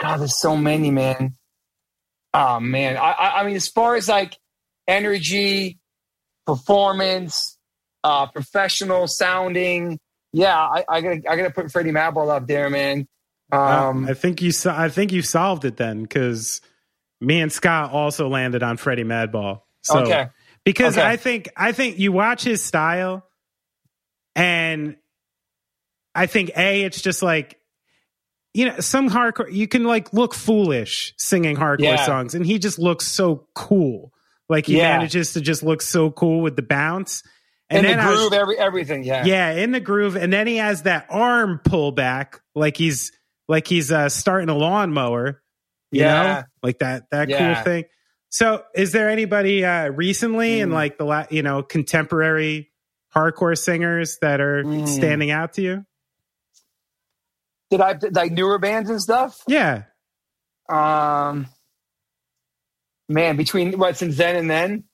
God, 0.00 0.18
there's 0.18 0.40
so 0.40 0.56
many, 0.56 0.90
man. 0.90 1.36
Oh 2.32 2.60
man, 2.60 2.96
I, 2.96 3.10
I, 3.10 3.40
I 3.40 3.46
mean, 3.46 3.56
as 3.56 3.68
far 3.68 3.96
as 3.96 4.08
like 4.08 4.38
energy, 4.88 5.78
performance, 6.46 7.58
uh, 8.04 8.26
professional 8.26 9.06
sounding, 9.08 9.98
yeah, 10.32 10.56
I, 10.58 10.84
I 10.88 11.00
gotta 11.00 11.22
I 11.28 11.36
gotta 11.36 11.50
put 11.50 11.70
Freddie 11.70 11.92
Madball 11.92 12.30
up 12.30 12.46
there, 12.46 12.70
man. 12.70 13.06
Um, 13.52 14.06
I 14.08 14.14
think 14.14 14.42
you. 14.42 14.52
I 14.66 14.88
think 14.88 15.12
you 15.12 15.22
solved 15.22 15.64
it 15.64 15.76
then, 15.76 16.02
because 16.02 16.60
me 17.20 17.40
and 17.40 17.52
Scott 17.52 17.92
also 17.92 18.28
landed 18.28 18.62
on 18.62 18.76
Freddie 18.76 19.04
Madball. 19.04 19.62
So, 19.82 19.98
okay. 20.00 20.28
because 20.64 20.96
Okay. 20.96 21.06
I 21.06 21.16
think 21.16 21.48
I 21.56 21.72
think 21.72 21.98
you 21.98 22.12
watch 22.12 22.44
his 22.44 22.62
style, 22.62 23.26
and 24.36 24.96
I 26.14 26.26
think 26.26 26.52
a 26.56 26.82
it's 26.82 27.02
just 27.02 27.22
like 27.22 27.59
you 28.54 28.66
know 28.66 28.80
some 28.80 29.08
hardcore 29.08 29.52
you 29.52 29.68
can 29.68 29.84
like 29.84 30.12
look 30.12 30.34
foolish 30.34 31.14
singing 31.16 31.56
hardcore 31.56 31.82
Yeah. 31.82 32.04
songs, 32.06 32.34
and 32.34 32.44
he 32.44 32.58
just 32.58 32.78
looks 32.78 33.06
so 33.06 33.46
cool. 33.54 34.12
Like 34.48 34.66
he 34.66 34.78
Yeah. 34.78 34.96
manages 34.98 35.32
to 35.34 35.40
just 35.40 35.62
look 35.62 35.80
so 35.82 36.10
cool 36.10 36.40
with 36.42 36.56
the 36.56 36.62
bounce. 36.62 37.22
And, 37.72 37.86
then 37.86 37.98
the 37.98 38.02
I 38.02 38.10
was- 38.10 38.18
groove, 38.18 38.32
every 38.32 38.58
everything. 38.58 39.04
Yeah. 39.04 39.24
yeah, 39.24 39.52
in 39.52 39.70
the 39.70 39.78
groove, 39.80 40.16
and 40.16 40.32
then 40.32 40.46
he 40.48 40.56
has 40.56 40.82
that 40.82 41.06
arm 41.08 41.60
pullback, 41.64 42.40
like 42.56 42.76
he's 42.76 43.12
like 43.48 43.66
he's 43.68 43.92
uh, 43.92 44.08
starting 44.08 44.48
a 44.48 44.56
lawnmower. 44.56 45.40
You 45.92 46.02
Yeah. 46.02 46.22
know, 46.22 46.42
like 46.64 46.78
that 46.80 47.04
that 47.12 47.28
Yeah. 47.28 47.54
cool 47.54 47.64
thing. 47.64 47.84
So, 48.32 48.62
is 48.74 48.92
there 48.92 49.08
anybody 49.10 49.64
uh, 49.64 49.88
recently 49.90 50.60
in 50.60 50.70
Mm. 50.70 50.72
like 50.74 50.98
the 50.98 51.04
la- 51.04 51.26
you 51.30 51.42
know 51.42 51.62
contemporary 51.62 52.70
hardcore 53.14 53.56
singers 53.58 54.18
that 54.22 54.40
are 54.40 54.62
Mm. 54.64 54.86
standing 54.88 55.30
out 55.30 55.52
to 55.54 55.62
you? 55.62 55.84
Did 57.70 57.80
I 57.80 57.96
like 58.12 58.32
newer 58.32 58.58
bands 58.58 58.90
and 58.90 59.00
stuff? 59.00 59.36
Yeah, 59.46 59.82
Um, 60.68 61.46
man, 63.08 63.36
between 63.36 63.78
what 63.78 63.96
since 63.96 64.16
then 64.16 64.36
and 64.36 64.50
then. 64.50 64.84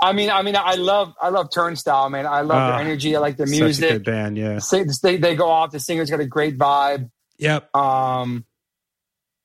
I 0.00 0.12
mean, 0.12 0.28
I 0.30 0.42
mean, 0.42 0.56
I 0.56 0.74
love, 0.74 1.14
I 1.20 1.30
love 1.30 1.48
Turnstile, 1.50 2.10
man. 2.10 2.26
I 2.26 2.42
love 2.42 2.58
Ah, 2.58 2.66
their 2.72 2.80
energy. 2.80 3.16
I 3.16 3.18
like 3.18 3.38
their 3.38 3.46
a 3.46 3.50
good 3.50 3.60
music. 3.60 4.04
band. 4.04 4.36
Yeah. 4.36 4.58
They, 5.02 5.16
they 5.16 5.34
go 5.36 5.48
off. 5.48 5.72
The 5.72 5.80
singer's 5.80 6.10
got 6.10 6.20
a 6.20 6.26
great 6.26 6.58
vibe. 6.58 7.10
Yep. 7.38 7.74
Um, 7.74 8.44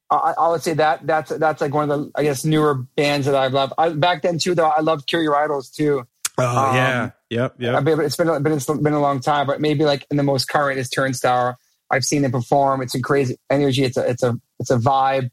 I, 0.10 0.34
I 0.38 0.50
would 0.50 0.62
say 0.62 0.74
that 0.74 1.08
that's 1.08 1.30
that's 1.30 1.62
like 1.62 1.74
one 1.74 1.90
of 1.90 2.00
the 2.02 2.12
I 2.16 2.24
guess 2.24 2.44
newer 2.44 2.76
bands 2.76 3.28
that 3.28 3.36
I've 3.36 3.54
loved. 3.54 3.74
I, 3.78 3.90
back 3.90 4.24
then 4.24 4.40
too, 4.40 4.54
though, 4.56 4.66
I 4.68 4.82
loved 4.82 5.08
Kill 5.08 5.22
Your 5.22 5.38
Idols 5.42 5.70
too. 5.70 6.04
Oh 6.38 6.44
Um, 6.44 6.76
yeah. 6.76 7.12
Yep. 7.30 7.56
I 7.60 7.64
Yep. 7.64 7.84
mean, 7.86 8.02
it's 8.02 8.18
been 8.18 8.44
been 8.44 8.60
been 8.84 8.94
a 8.94 9.00
long 9.00 9.22
time, 9.22 9.48
but 9.48 9.62
maybe 9.62 9.86
like 9.86 10.06
in 10.12 10.18
the 10.18 10.24
most 10.24 10.50
current 10.50 10.80
is 10.80 10.90
Turnstile. 10.90 11.58
I've 11.91 12.03
seen 12.03 12.22
them 12.22 12.31
perform. 12.31 12.81
It's 12.81 12.95
a 12.95 13.01
crazy 13.01 13.38
energy. 13.49 13.84
It's 13.84 13.97
a 13.97 14.09
it's 14.09 14.23
a 14.23 14.35
it's 14.59 14.72
a 14.72 14.77
vibe. 14.77 15.30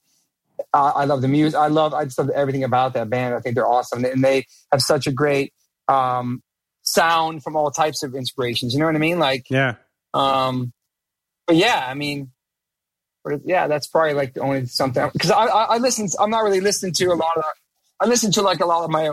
Uh, 0.75 0.93
I 0.95 1.05
love 1.05 1.23
the 1.23 1.29
music. 1.29 1.57
I 1.59 1.69
love 1.69 1.95
I 1.95 2.05
just 2.05 2.19
love 2.19 2.31
everything 2.31 2.65
about 2.65 2.95
that 2.95 3.09
band. 3.09 3.35
I 3.35 3.41
think 3.41 3.55
they're 3.55 3.67
awesome, 3.69 4.05
and 4.05 4.25
they 4.25 4.45
have 4.73 4.81
such 4.83 5.07
a 5.07 5.13
great 5.13 5.53
um, 5.87 6.43
sound 6.83 7.43
from 7.45 7.55
all 7.57 7.71
types 7.71 8.03
of 8.03 8.15
inspirations. 8.15 8.75
You 8.75 8.81
know 8.81 8.87
what 8.87 8.97
I 8.97 8.99
mean? 8.99 9.19
Like, 9.19 9.47
Yeah. 9.51 9.77
um, 10.15 10.73
but 11.47 11.57
yeah, 11.57 11.87
I 11.89 11.95
mean, 11.95 12.31
yeah, 13.45 13.69
that's 13.69 13.87
probably 13.87 14.15
like 14.15 14.35
the 14.35 14.41
only 14.41 14.67
something 14.67 15.09
because 15.13 15.31
I, 15.31 15.45
I 15.45 15.63
I 15.75 15.79
listen. 15.79 16.09
I'm 16.19 16.31
not 16.31 16.43
really 16.43 16.61
listening 16.61 16.93
to 16.95 17.07
a 17.07 17.15
lot 17.15 17.37
of. 17.37 17.45
I 18.01 18.07
listen 18.07 18.33
to 18.33 18.43
like 18.43 18.61
a 18.61 18.67
lot 18.67 18.85
of 18.85 18.91
my. 18.91 19.11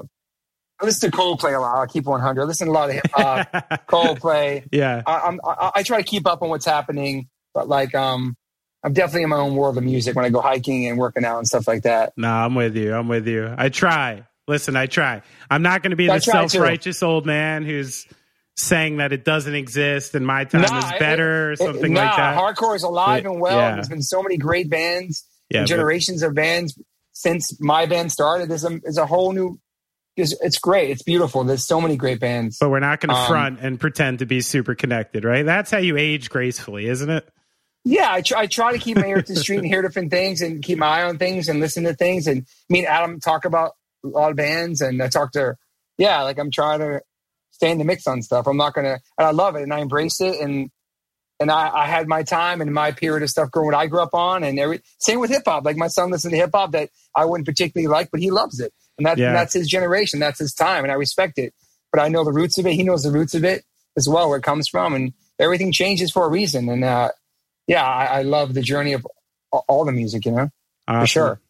I 0.82 0.86
listen 0.86 1.10
to 1.10 1.16
Coldplay 1.18 1.56
a 1.56 1.60
lot. 1.60 1.82
I 1.82 1.86
keep 1.86 2.06
100. 2.06 2.42
I 2.42 2.46
listen 2.46 2.68
to 2.68 2.72
a 2.72 2.74
lot 2.74 2.90
of 2.90 2.96
hip 2.96 3.06
hop, 3.14 3.48
Coldplay. 3.88 4.66
yeah. 4.74 5.04
I, 5.06 5.20
I'm, 5.20 5.40
I, 5.46 5.72
I 5.78 5.84
try 5.84 5.98
to 6.00 6.04
keep 6.04 6.28
up 6.28 6.42
on 6.42 6.50
what's 6.50 6.66
happening, 6.66 7.30
but 7.56 7.68
like, 7.68 7.96
um, 7.96 8.36
I'm 8.84 8.94
definitely 8.94 9.24
in 9.24 9.30
my 9.30 9.38
own 9.38 9.56
world 9.56 9.80
of 9.80 9.84
music 9.84 10.16
when 10.16 10.26
I 10.26 10.30
go 10.30 10.42
hiking 10.42 10.86
and 10.88 11.00
working 11.00 11.26
out 11.26 11.40
and 11.40 11.48
stuff 11.48 11.68
like 11.68 11.82
that. 11.84 12.14
No, 12.16 12.30
I'm 12.30 12.54
with 12.54 12.76
you. 12.78 12.94
I'm 12.94 13.08
with 13.08 13.28
you. 13.28 13.52
I 13.58 13.70
try. 13.70 14.28
Listen, 14.48 14.76
I 14.76 14.86
try. 14.86 15.24
I'm 15.50 15.64
not 15.64 15.82
going 15.82 15.90
to 15.90 15.96
be 15.96 16.08
I 16.08 16.18
the 16.18 16.22
self-righteous 16.22 17.02
old 17.02 17.26
man 17.26 17.64
who's 17.66 18.06
saying 18.58 18.98
that 18.98 19.12
it 19.12 19.26
doesn't 19.26 19.56
exist 19.56 20.14
and 20.14 20.26
my 20.28 20.44
time 20.44 20.62
Nah, 20.62 20.78
is 20.78 20.92
it- 20.92 21.00
better 21.00 21.50
or 21.50 21.52
It- 21.54 21.58
something 21.58 21.94
nah, 21.94 22.04
like 22.04 22.16
that. 22.18 22.38
Hardcore 22.38 22.76
is 22.76 22.84
alive 22.84 23.24
But- 23.24 23.32
and 23.32 23.42
well. 23.42 23.58
yeah. 23.58 23.74
There's 23.74 23.90
been 23.90 24.04
so 24.04 24.22
many 24.22 24.38
great 24.38 24.70
bands, 24.70 25.26
yeah, 25.50 25.60
and 25.62 25.64
but- 25.66 25.70
generations 25.76 26.22
of 26.22 26.36
bands 26.36 26.78
since 27.12 27.60
my 27.60 27.86
band 27.88 28.12
started. 28.12 28.50
There's 28.50 28.64
a, 28.66 28.78
there's 28.84 28.98
a 29.00 29.06
whole 29.08 29.32
new. 29.34 29.60
It's, 30.16 30.34
it's 30.42 30.60
great. 30.60 30.92
It's 30.92 31.02
beautiful. 31.04 31.44
There's 31.44 31.66
so 31.66 31.82
many 31.82 31.98
great 31.98 32.20
bands. 32.22 32.58
but 32.60 32.70
we're 32.70 32.80
not 32.80 33.02
going 33.02 33.10
to 33.10 33.16
Um, 33.16 33.28
front 33.28 33.60
and 33.62 33.78
pretend 33.80 34.20
to 34.20 34.26
be 34.26 34.40
super 34.42 34.74
connected, 34.76 35.26
right? 35.26 35.44
That's 35.46 35.70
how 35.72 35.80
you 35.80 35.98
age 35.98 36.30
gracefully, 36.30 36.86
isn't 36.88 37.10
it? 37.10 37.28
Yeah, 37.88 38.12
I 38.12 38.22
try, 38.22 38.42
I 38.42 38.48
try 38.48 38.72
to 38.74 38.80
keep 38.80 38.98
my 38.98 39.06
ear 39.06 39.22
to 39.22 39.34
the 39.34 39.40
street 39.40 39.60
and 39.60 39.68
hear 39.68 39.84
different 39.84 40.10
things 40.10 40.42
and 40.42 40.64
keep 40.64 40.80
my 40.80 40.88
eye 40.88 41.04
on 41.04 41.20
things 41.20 41.48
and 41.48 41.60
listen 41.60 41.84
to 41.84 41.94
things. 41.94 42.26
And 42.26 42.48
me 42.68 42.80
and 42.80 42.88
Adam 42.88 43.20
talk 43.20 43.46
about 43.46 43.74
a 44.04 44.08
lot 44.08 44.32
of 44.32 44.38
bands 44.38 44.82
and 44.82 45.02
I 45.04 45.08
talk 45.08 45.32
to, 45.34 45.56
yeah, 46.00 46.24
like 46.24 46.40
I'm 46.40 46.50
trying 46.50 46.80
to 46.80 47.02
stay 47.52 47.70
in 47.70 47.78
the 47.78 47.84
mix 47.86 48.08
on 48.08 48.24
stuff. 48.24 48.48
I'm 48.48 48.58
not 48.58 48.74
going 48.74 48.86
to, 48.86 49.00
and 49.20 49.28
I 49.28 49.30
love 49.32 49.56
it 49.56 49.62
and 49.62 49.72
I 49.72 49.80
embrace 49.82 50.20
it. 50.20 50.40
And, 50.42 50.72
and 51.40 51.52
I, 51.52 51.70
I 51.70 51.86
had 51.86 52.08
my 52.08 52.24
time 52.24 52.60
and 52.60 52.74
my 52.74 52.92
period 52.92 53.22
of 53.22 53.30
stuff 53.30 53.52
growing 53.52 53.68
what 53.68 53.76
I 53.76 53.86
grew 53.86 54.02
up 54.02 54.14
on 54.16 54.44
and 54.44 54.58
every, 54.58 54.82
same 54.98 55.20
with 55.20 55.30
hip 55.30 55.44
hop. 55.46 55.64
Like 55.64 55.78
my 55.78 55.88
son 55.88 56.10
listens 56.10 56.32
to 56.34 56.38
hip 56.38 56.52
hop 56.56 56.72
that 56.72 56.90
I 57.16 57.26
wouldn't 57.26 57.46
particularly 57.46 57.88
like, 57.88 58.10
but 58.10 58.20
he 58.20 58.32
loves 58.32 58.60
it. 58.60 58.74
And 58.98 59.06
that, 59.06 59.20
Yeah. 59.20 59.32
that's 59.32 59.54
his 59.54 59.68
generation. 59.68 60.20
That's 60.20 60.40
his 60.40 60.56
time. 60.56 60.86
And 60.86 60.92
I 60.92 60.96
respect 60.96 61.38
it. 61.38 61.54
But 61.92 62.02
I 62.02 62.08
know 62.08 62.24
the 62.24 62.34
roots 62.34 62.58
of 62.58 62.66
it. 62.66 62.74
He 62.74 62.82
knows 62.84 63.04
the 63.04 63.12
roots 63.12 63.36
of 63.36 63.44
it 63.44 63.64
as 63.96 64.10
well, 64.10 64.28
where 64.30 64.40
it 64.40 64.44
comes 64.44 64.68
from. 64.68 64.96
And 64.96 65.14
everything 65.38 65.72
changes 65.72 66.12
for 66.12 66.26
a 66.26 66.30
reason. 66.30 66.68
And, 66.68 66.84
uh, 66.84 67.12
yeah, 67.68 67.84
I, 67.84 68.06
I 68.06 68.22
love 68.24 68.54
the 68.54 68.62
journey 68.62 68.94
of 68.94 69.06
all 69.52 69.86
the 69.86 69.92
music, 69.92 70.26
you 70.26 70.32
know, 70.32 70.50
Awesome. 70.88 71.02
for 71.02 71.08
sure. 71.08 71.42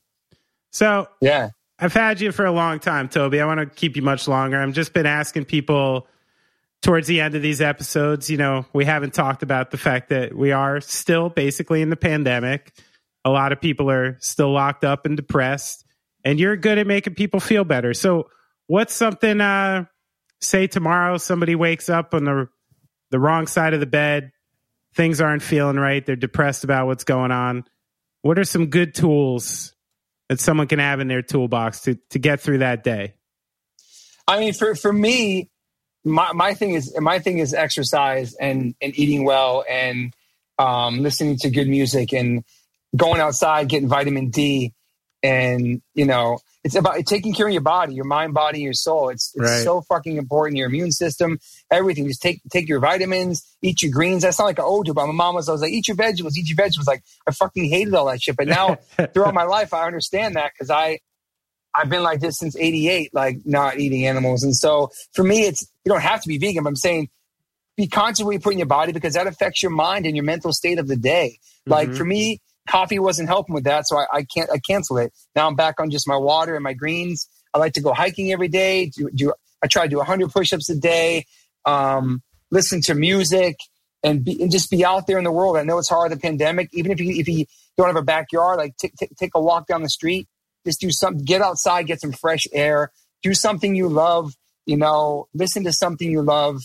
So 0.72 1.08
Yeah. 1.22 1.50
I've 1.78 1.94
had 1.94 2.22
you 2.22 2.32
for 2.32 2.46
a 2.46 2.52
long 2.52 2.80
time, 2.80 3.10
Toby. 3.10 3.42
I 3.42 3.46
want 3.46 3.60
to 3.60 3.66
keep 3.66 3.98
you 3.98 4.02
much 4.02 4.28
longer. 4.30 4.58
I've 4.62 4.72
just 4.74 4.94
been 4.94 5.06
asking 5.06 5.44
people 5.46 6.08
towards 6.82 7.08
the 7.08 7.20
end 7.20 7.36
of 7.36 7.42
these 7.42 7.60
episodes. 7.60 8.30
You 8.30 8.38
know, 8.38 8.66
we 8.72 8.86
haven't 8.86 9.14
talked 9.14 9.44
about 9.44 9.72
the 9.72 9.78
fact 9.78 10.10
that 10.10 10.34
we 10.34 10.54
are 10.54 10.80
still 10.80 11.28
basically 11.30 11.82
in 11.82 11.90
the 11.90 11.98
pandemic. 11.98 12.72
A 13.26 13.30
lot 13.30 13.52
of 13.52 13.60
people 13.60 13.92
are 13.92 14.18
still 14.22 14.54
locked 14.54 14.86
up 14.86 15.06
and 15.06 15.18
depressed, 15.18 15.84
and 16.24 16.40
you're 16.40 16.56
good 16.56 16.78
at 16.78 16.88
making 16.88 17.16
people 17.16 17.42
feel 17.42 17.66
better. 17.66 17.94
So, 17.94 18.30
what's 18.68 18.94
something? 18.94 19.42
Uh, 19.42 19.86
say 20.42 20.68
tomorrow 20.68 21.18
somebody 21.18 21.56
wakes 21.56 21.90
up 21.90 22.14
on 22.14 22.24
the 22.24 22.48
the 23.12 23.20
wrong 23.20 23.48
side 23.48 23.74
of 23.74 23.80
the 23.82 23.86
bed, 23.86 24.32
things 24.95 25.22
aren't 25.22 25.43
feeling 25.43 25.77
right, 25.77 26.05
they're 26.05 26.15
depressed 26.15 26.63
about 26.63 26.88
what's 26.88 27.03
going 27.03 27.31
on. 27.31 27.65
What 28.22 28.39
are 28.39 28.43
some 28.45 28.67
good 28.67 28.95
tools 28.95 29.73
that 30.30 30.39
someone 30.39 30.67
can 30.67 30.80
have 30.80 30.99
in 30.99 31.07
their 31.07 31.22
toolbox 31.22 31.81
to 31.81 31.95
to 32.09 32.19
get 32.19 32.41
through 32.41 32.59
that 32.59 32.84
day? 32.84 33.13
I 34.27 34.39
mean, 34.39 34.53
for, 34.53 34.76
for 34.76 34.91
me, 34.91 35.49
my, 36.03 36.34
my 36.34 36.53
thing 36.53 36.73
is, 36.73 36.95
my 36.99 37.19
thing 37.19 37.38
is 37.38 37.53
exercise 37.53 38.34
and, 38.35 38.76
and 38.81 38.97
eating 38.97 39.23
well 39.23 39.63
and, 39.69 40.13
um, 40.57 41.01
listening 41.01 41.38
to 41.38 41.49
good 41.49 41.67
music 41.67 42.13
and 42.13 42.43
going 42.95 43.22
outside, 43.22 43.69
getting 43.69 43.89
vitamin 43.89 44.30
D. 44.30 44.73
And, 45.22 45.81
you 45.93 46.05
know, 46.05 46.39
it's 46.66 46.74
about 46.76 46.98
taking 47.06 47.32
care 47.32 47.46
of 47.48 47.54
your 47.54 47.62
body, 47.62 47.94
your 47.94 48.06
mind, 48.06 48.34
body, 48.34 48.60
your 48.60 48.74
soul. 48.74 49.10
It's, 49.10 49.32
it's 49.36 49.42
Right. 49.44 49.64
so 49.64 49.82
fucking 49.82 50.18
important. 50.18 50.58
Your 50.58 50.68
immune 50.68 50.92
system, 50.92 51.40
everything. 51.72 52.08
Just 52.08 52.24
take, 52.24 52.42
take 52.52 52.68
your 52.68 52.80
vitamins, 52.80 53.46
eat 53.62 53.84
your 53.84 53.92
greens. 53.92 54.24
That's 54.24 54.40
not 54.40 54.46
like 54.46 54.58
an 54.58 54.66
old 54.66 54.88
dude, 54.88 54.96
but 54.96 55.06
my 55.06 55.14
mom 55.14 55.36
was, 55.36 55.48
I 55.48 55.52
was 55.52 55.62
like, 55.62 55.72
eat 55.72 55.88
your 55.88 55.96
vegetables, 55.96 56.36
eat 56.38 56.50
your 56.50 56.56
vegetables. 56.56 56.88
Like 56.88 57.04
I 57.28 57.32
fucking 57.32 57.66
hated 57.70 57.94
all 57.94 58.08
that 58.08 58.20
shit. 58.22 58.36
But 58.36 58.48
now 58.48 58.80
throughout 59.14 59.36
my 59.36 59.44
life, 59.44 59.76
I 59.76 59.86
understand 59.86 60.36
that 60.38 60.54
because 60.54 60.72
I, 60.72 61.00
I've 61.76 61.88
been 61.90 62.02
like 62.02 62.20
this 62.20 62.40
since 62.40 62.56
88, 62.58 63.14
like 63.14 63.42
not 63.46 63.78
eating 63.80 64.08
animals. 64.08 64.42
And 64.44 64.56
so 64.56 64.90
for 65.14 65.24
me, 65.24 65.46
it's, 65.46 65.62
you 65.86 65.92
don't 65.92 66.02
have 66.02 66.22
to 66.24 66.28
be 66.28 66.40
vegan, 66.40 66.64
but 66.64 66.70
I'm 66.70 66.76
saying 66.76 67.10
be 67.78 67.88
conscious 67.88 68.22
of 68.22 68.26
what 68.26 68.32
you 68.32 68.40
put 68.40 68.54
in 68.54 68.60
your 68.60 68.66
body 68.66 68.92
because 68.92 69.14
that 69.14 69.28
affects 69.28 69.62
your 69.62 69.72
mind 69.72 70.06
and 70.08 70.16
your 70.16 70.26
mental 70.26 70.52
state 70.52 70.80
of 70.80 70.88
the 70.88 70.96
day. 70.96 71.38
Like 71.68 71.90
Mhm. 71.90 71.98
for 71.98 72.06
me, 72.06 72.42
coffee 72.68 73.00
wasn't 73.00 73.30
helping 73.30 73.54
with 73.54 73.66
that. 73.66 73.88
So 73.88 73.98
I, 73.98 74.06
I 74.14 74.24
can't, 74.24 74.50
I 74.52 74.58
cancel 74.58 74.98
it. 74.98 75.14
Now 75.36 75.48
I'm 75.48 75.56
back 75.56 75.80
on 75.80 75.90
just 75.90 76.08
my 76.08 76.18
water 76.18 76.56
and 76.56 76.64
my 76.64 76.74
greens. 76.74 77.28
I 77.54 77.58
like 77.58 77.74
to 77.74 77.82
go 77.82 77.94
hiking 77.94 78.32
every 78.32 78.48
day. 78.48 78.88
Do, 78.88 79.10
do 79.14 79.34
I 79.64 79.68
try 79.68 79.84
to 79.84 79.90
do 79.90 79.98
100 79.98 80.32
push-ups 80.32 80.70
a 80.70 80.76
day, 80.76 81.26
um, 81.66 82.22
listen 82.52 82.82
to 82.82 82.94
music 82.94 83.58
and, 84.04 84.24
be, 84.24 84.40
and 84.42 84.52
just 84.52 84.70
be 84.70 84.86
out 84.86 85.08
there 85.08 85.18
in 85.18 85.24
the 85.24 85.32
world. 85.32 85.58
I 85.58 85.64
know 85.64 85.80
it's 85.80 85.90
hard, 85.90 86.12
the 86.12 86.18
pandemic, 86.18 86.70
even 86.74 86.92
if 86.92 87.00
you, 87.00 87.12
if 87.20 87.28
you 87.28 87.46
don't 87.78 87.88
have 87.88 87.96
a 87.96 88.04
backyard, 88.04 88.58
like 88.58 88.78
t- 88.78 88.92
t- 89.00 89.10
take 89.18 89.32
a 89.34 89.42
walk 89.42 89.66
down 89.68 89.82
the 89.82 89.90
street, 89.90 90.28
just 90.66 90.80
do 90.80 90.92
some. 90.92 91.18
get 91.18 91.42
outside, 91.42 91.88
get 91.88 92.00
some 92.02 92.12
fresh 92.12 92.46
air, 92.54 92.92
do 93.24 93.34
something 93.34 93.76
you 93.76 93.90
love, 93.90 94.34
you 94.66 94.78
know, 94.78 95.28
listen 95.34 95.64
to 95.64 95.74
something 95.74 96.10
you 96.10 96.22
love, 96.22 96.62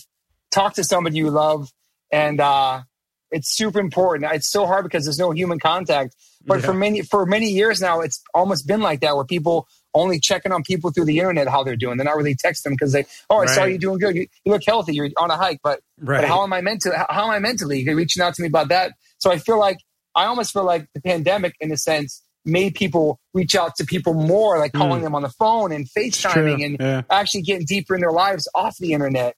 talk 0.51 0.75
to 0.75 0.83
somebody 0.83 1.17
you 1.17 1.31
love. 1.31 1.69
And, 2.11 2.39
uh, 2.39 2.81
it's 3.31 3.49
super 3.55 3.79
important. 3.79 4.31
It's 4.33 4.49
so 4.49 4.65
hard 4.65 4.83
because 4.83 5.05
there's 5.05 5.19
no 5.19 5.31
human 5.31 5.59
contact. 5.59 6.15
But 6.45 6.59
Yeah. 6.59 6.65
for 6.65 6.73
many 6.73 7.01
for 7.01 7.25
many 7.25 7.49
years 7.51 7.81
now, 7.81 8.01
it's 8.01 8.21
almost 8.33 8.67
been 8.67 8.81
like 8.81 9.01
that, 9.01 9.15
where 9.15 9.25
people 9.25 9.67
only 9.93 10.19
checking 10.19 10.51
on 10.51 10.63
people 10.63 10.89
through 10.91 11.05
the 11.05 11.17
internet 11.19 11.47
how 11.49 11.63
they're 11.63 11.75
doing. 11.75 11.97
They're 11.97 12.05
not 12.05 12.15
really 12.15 12.33
texting 12.35 12.63
them 12.63 12.73
because 12.73 12.93
they, 12.93 13.05
oh, 13.29 13.39
I 13.39 13.45
saw 13.47 13.63
you 13.65 13.77
doing 13.77 13.99
good. 13.99 14.15
You, 14.15 14.27
you 14.45 14.51
look 14.53 14.63
healthy. 14.65 14.93
You're 14.93 15.09
on 15.17 15.29
a 15.31 15.37
hike, 15.37 15.59
but 15.63 15.81
Right. 15.99 16.21
but 16.21 16.27
how 16.27 16.43
am 16.43 16.53
I 16.53 16.61
meant 16.61 16.81
to? 16.81 16.95
How, 16.95 17.07
how 17.09 17.23
am 17.25 17.31
I 17.31 17.39
mentally? 17.39 17.81
You're 17.81 17.95
reaching 17.95 18.23
out 18.23 18.33
to 18.35 18.41
me 18.41 18.47
about 18.47 18.69
that. 18.69 18.93
So 19.17 19.29
I 19.31 19.37
feel 19.37 19.59
like 19.59 19.77
I 20.15 20.25
almost 20.25 20.53
feel 20.53 20.63
like 20.65 20.87
the 20.93 21.01
pandemic, 21.01 21.55
in 21.59 21.71
a 21.71 21.77
sense, 21.77 22.23
made 22.43 22.73
people 22.73 23.19
reach 23.33 23.53
out 23.55 23.75
to 23.75 23.85
people 23.85 24.13
more, 24.13 24.57
like 24.57 24.73
calling 24.73 25.03
them 25.03 25.13
on 25.13 25.21
the 25.21 25.29
phone 25.29 25.71
and 25.71 25.87
FaceTiming 25.87 26.65
and 26.65 26.77
yeah. 26.79 27.01
actually 27.09 27.43
getting 27.43 27.65
deeper 27.65 27.93
in 27.95 28.01
their 28.01 28.11
lives 28.11 28.47
off 28.55 28.75
the 28.79 28.93
internet. 28.93 29.35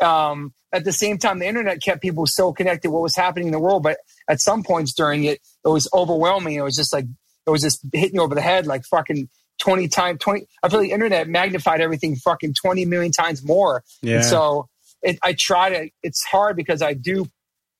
um, 0.00 0.52
at 0.74 0.84
the 0.84 0.92
same 0.92 1.18
time, 1.18 1.38
the 1.38 1.46
internet 1.46 1.82
kept 1.82 2.02
people 2.02 2.26
so 2.26 2.52
connected 2.52 2.90
what 2.90 3.02
was 3.02 3.16
happening 3.16 3.46
in 3.46 3.52
the 3.52 3.60
world. 3.60 3.82
But 3.82 3.98
at 4.28 4.40
some 4.40 4.62
points 4.62 4.92
during 4.92 5.24
it, 5.24 5.40
it 5.64 5.68
was 5.68 5.88
overwhelming. 5.94 6.54
It 6.54 6.62
was 6.62 6.76
just 6.76 6.92
like 6.92 7.06
it 7.46 7.50
was 7.50 7.62
just 7.62 7.80
hitting 7.92 8.16
you 8.16 8.22
over 8.22 8.34
the 8.34 8.40
head 8.40 8.66
like 8.66 8.82
fucking 8.90 9.28
twenty 9.58 9.88
times 9.88 10.18
twenty. 10.20 10.46
I 10.62 10.68
feel 10.68 10.80
like 10.80 10.88
the 10.88 10.94
internet 10.94 11.28
magnified 11.28 11.80
everything 11.80 12.16
fucking 12.16 12.54
twenty 12.60 12.84
million 12.84 13.12
times 13.12 13.44
more. 13.44 13.84
Yeah. 14.02 14.16
And 14.16 14.24
so 14.24 14.68
it, 15.02 15.18
I 15.22 15.36
try 15.38 15.70
to. 15.70 15.90
It's 16.02 16.24
hard 16.24 16.56
because 16.56 16.82
I 16.82 16.94
do 16.94 17.26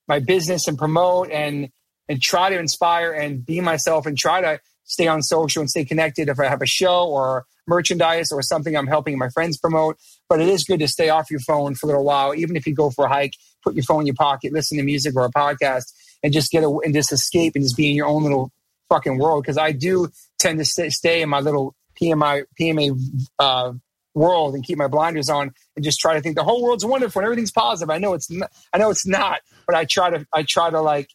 my 0.07 0.21
business 0.21 0.69
and 0.69 0.79
promote 0.79 1.31
and 1.31 1.71
and 2.09 2.21
try 2.23 2.51
to 2.51 2.59
inspire 2.59 3.13
and 3.13 3.45
be 3.45 3.61
myself 3.61 4.07
and 4.07 4.17
try 4.17 4.41
to 4.41 4.61
stay 4.85 5.07
on 5.07 5.23
social 5.23 5.61
and 5.61 5.71
stay 5.71 5.85
connected 5.85 6.29
if 6.29 6.39
I 6.39 6.47
have 6.47 6.63
a 6.63 6.67
show 6.67 7.09
or 7.09 7.47
merchandise 7.67 8.31
or 8.31 8.43
something 8.43 8.77
I'm 8.77 8.87
helping 8.87 9.19
my 9.19 9.31
friends 9.31 9.59
promote. 9.59 9.99
But 10.29 10.41
it 10.41 10.49
is 10.49 10.65
good 10.65 10.81
to 10.81 10.89
stay 10.89 11.11
off 11.11 11.31
your 11.31 11.41
phone 11.41 11.75
for 11.75 11.87
a 11.87 11.89
little 11.89 12.05
while, 12.05 12.35
even 12.35 12.57
if 12.57 12.67
you 12.67 12.75
go 12.75 12.91
for 12.91 13.05
a 13.05 13.09
hike, 13.09 13.35
put 13.63 13.75
your 13.75 13.85
phone 13.85 14.01
in 14.01 14.07
your 14.07 14.15
pocket, 14.15 14.53
listen 14.53 14.79
to 14.79 14.85
music 14.85 15.15
or 15.17 15.25
a 15.25 15.31
podcast, 15.31 15.93
and 16.23 16.33
just 16.33 16.51
get 16.51 16.65
a, 16.65 16.69
and 16.85 16.95
just 16.95 17.13
escape 17.13 17.55
and 17.55 17.65
just 17.65 17.77
be 17.77 17.91
in 17.91 17.97
your 17.97 18.07
own 18.07 18.23
little 18.23 18.51
fucking 18.89 19.19
world. 19.19 19.43
Because 19.43 19.59
I 19.59 19.73
do 19.73 20.09
tend 20.39 20.59
to 20.59 20.65
stay, 20.65 21.23
in 21.23 21.29
my 21.29 21.41
little 21.41 21.75
PMI 22.01 22.45
PMA 22.59 22.99
uh, 23.39 23.73
world 24.15 24.55
and 24.55 24.65
keep 24.65 24.79
my 24.79 24.89
blinders 24.89 25.29
on 25.29 25.53
and 25.77 25.85
just 25.85 25.99
try 25.99 26.15
to 26.15 26.21
think 26.21 26.37
the 26.37 26.45
whole 26.45 26.63
world's 26.63 26.85
wonderful 26.85 27.21
and 27.21 27.27
everything's 27.27 27.53
positive. 27.53 27.91
I 27.91 27.99
know 27.99 28.15
it's 28.15 28.31
not, 28.31 28.51
I 28.73 28.79
know 28.79 28.91
it's 28.91 29.07
not, 29.07 29.41
but 29.67 29.77
I 29.77 29.85
try 29.85 30.11
to 30.11 30.27
I 30.33 30.45
try 30.49 30.71
to 30.71 30.81
like 30.81 31.11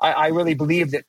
I, 0.00 0.12
I 0.12 0.26
really 0.28 0.54
believe 0.54 0.92
that 0.92 1.04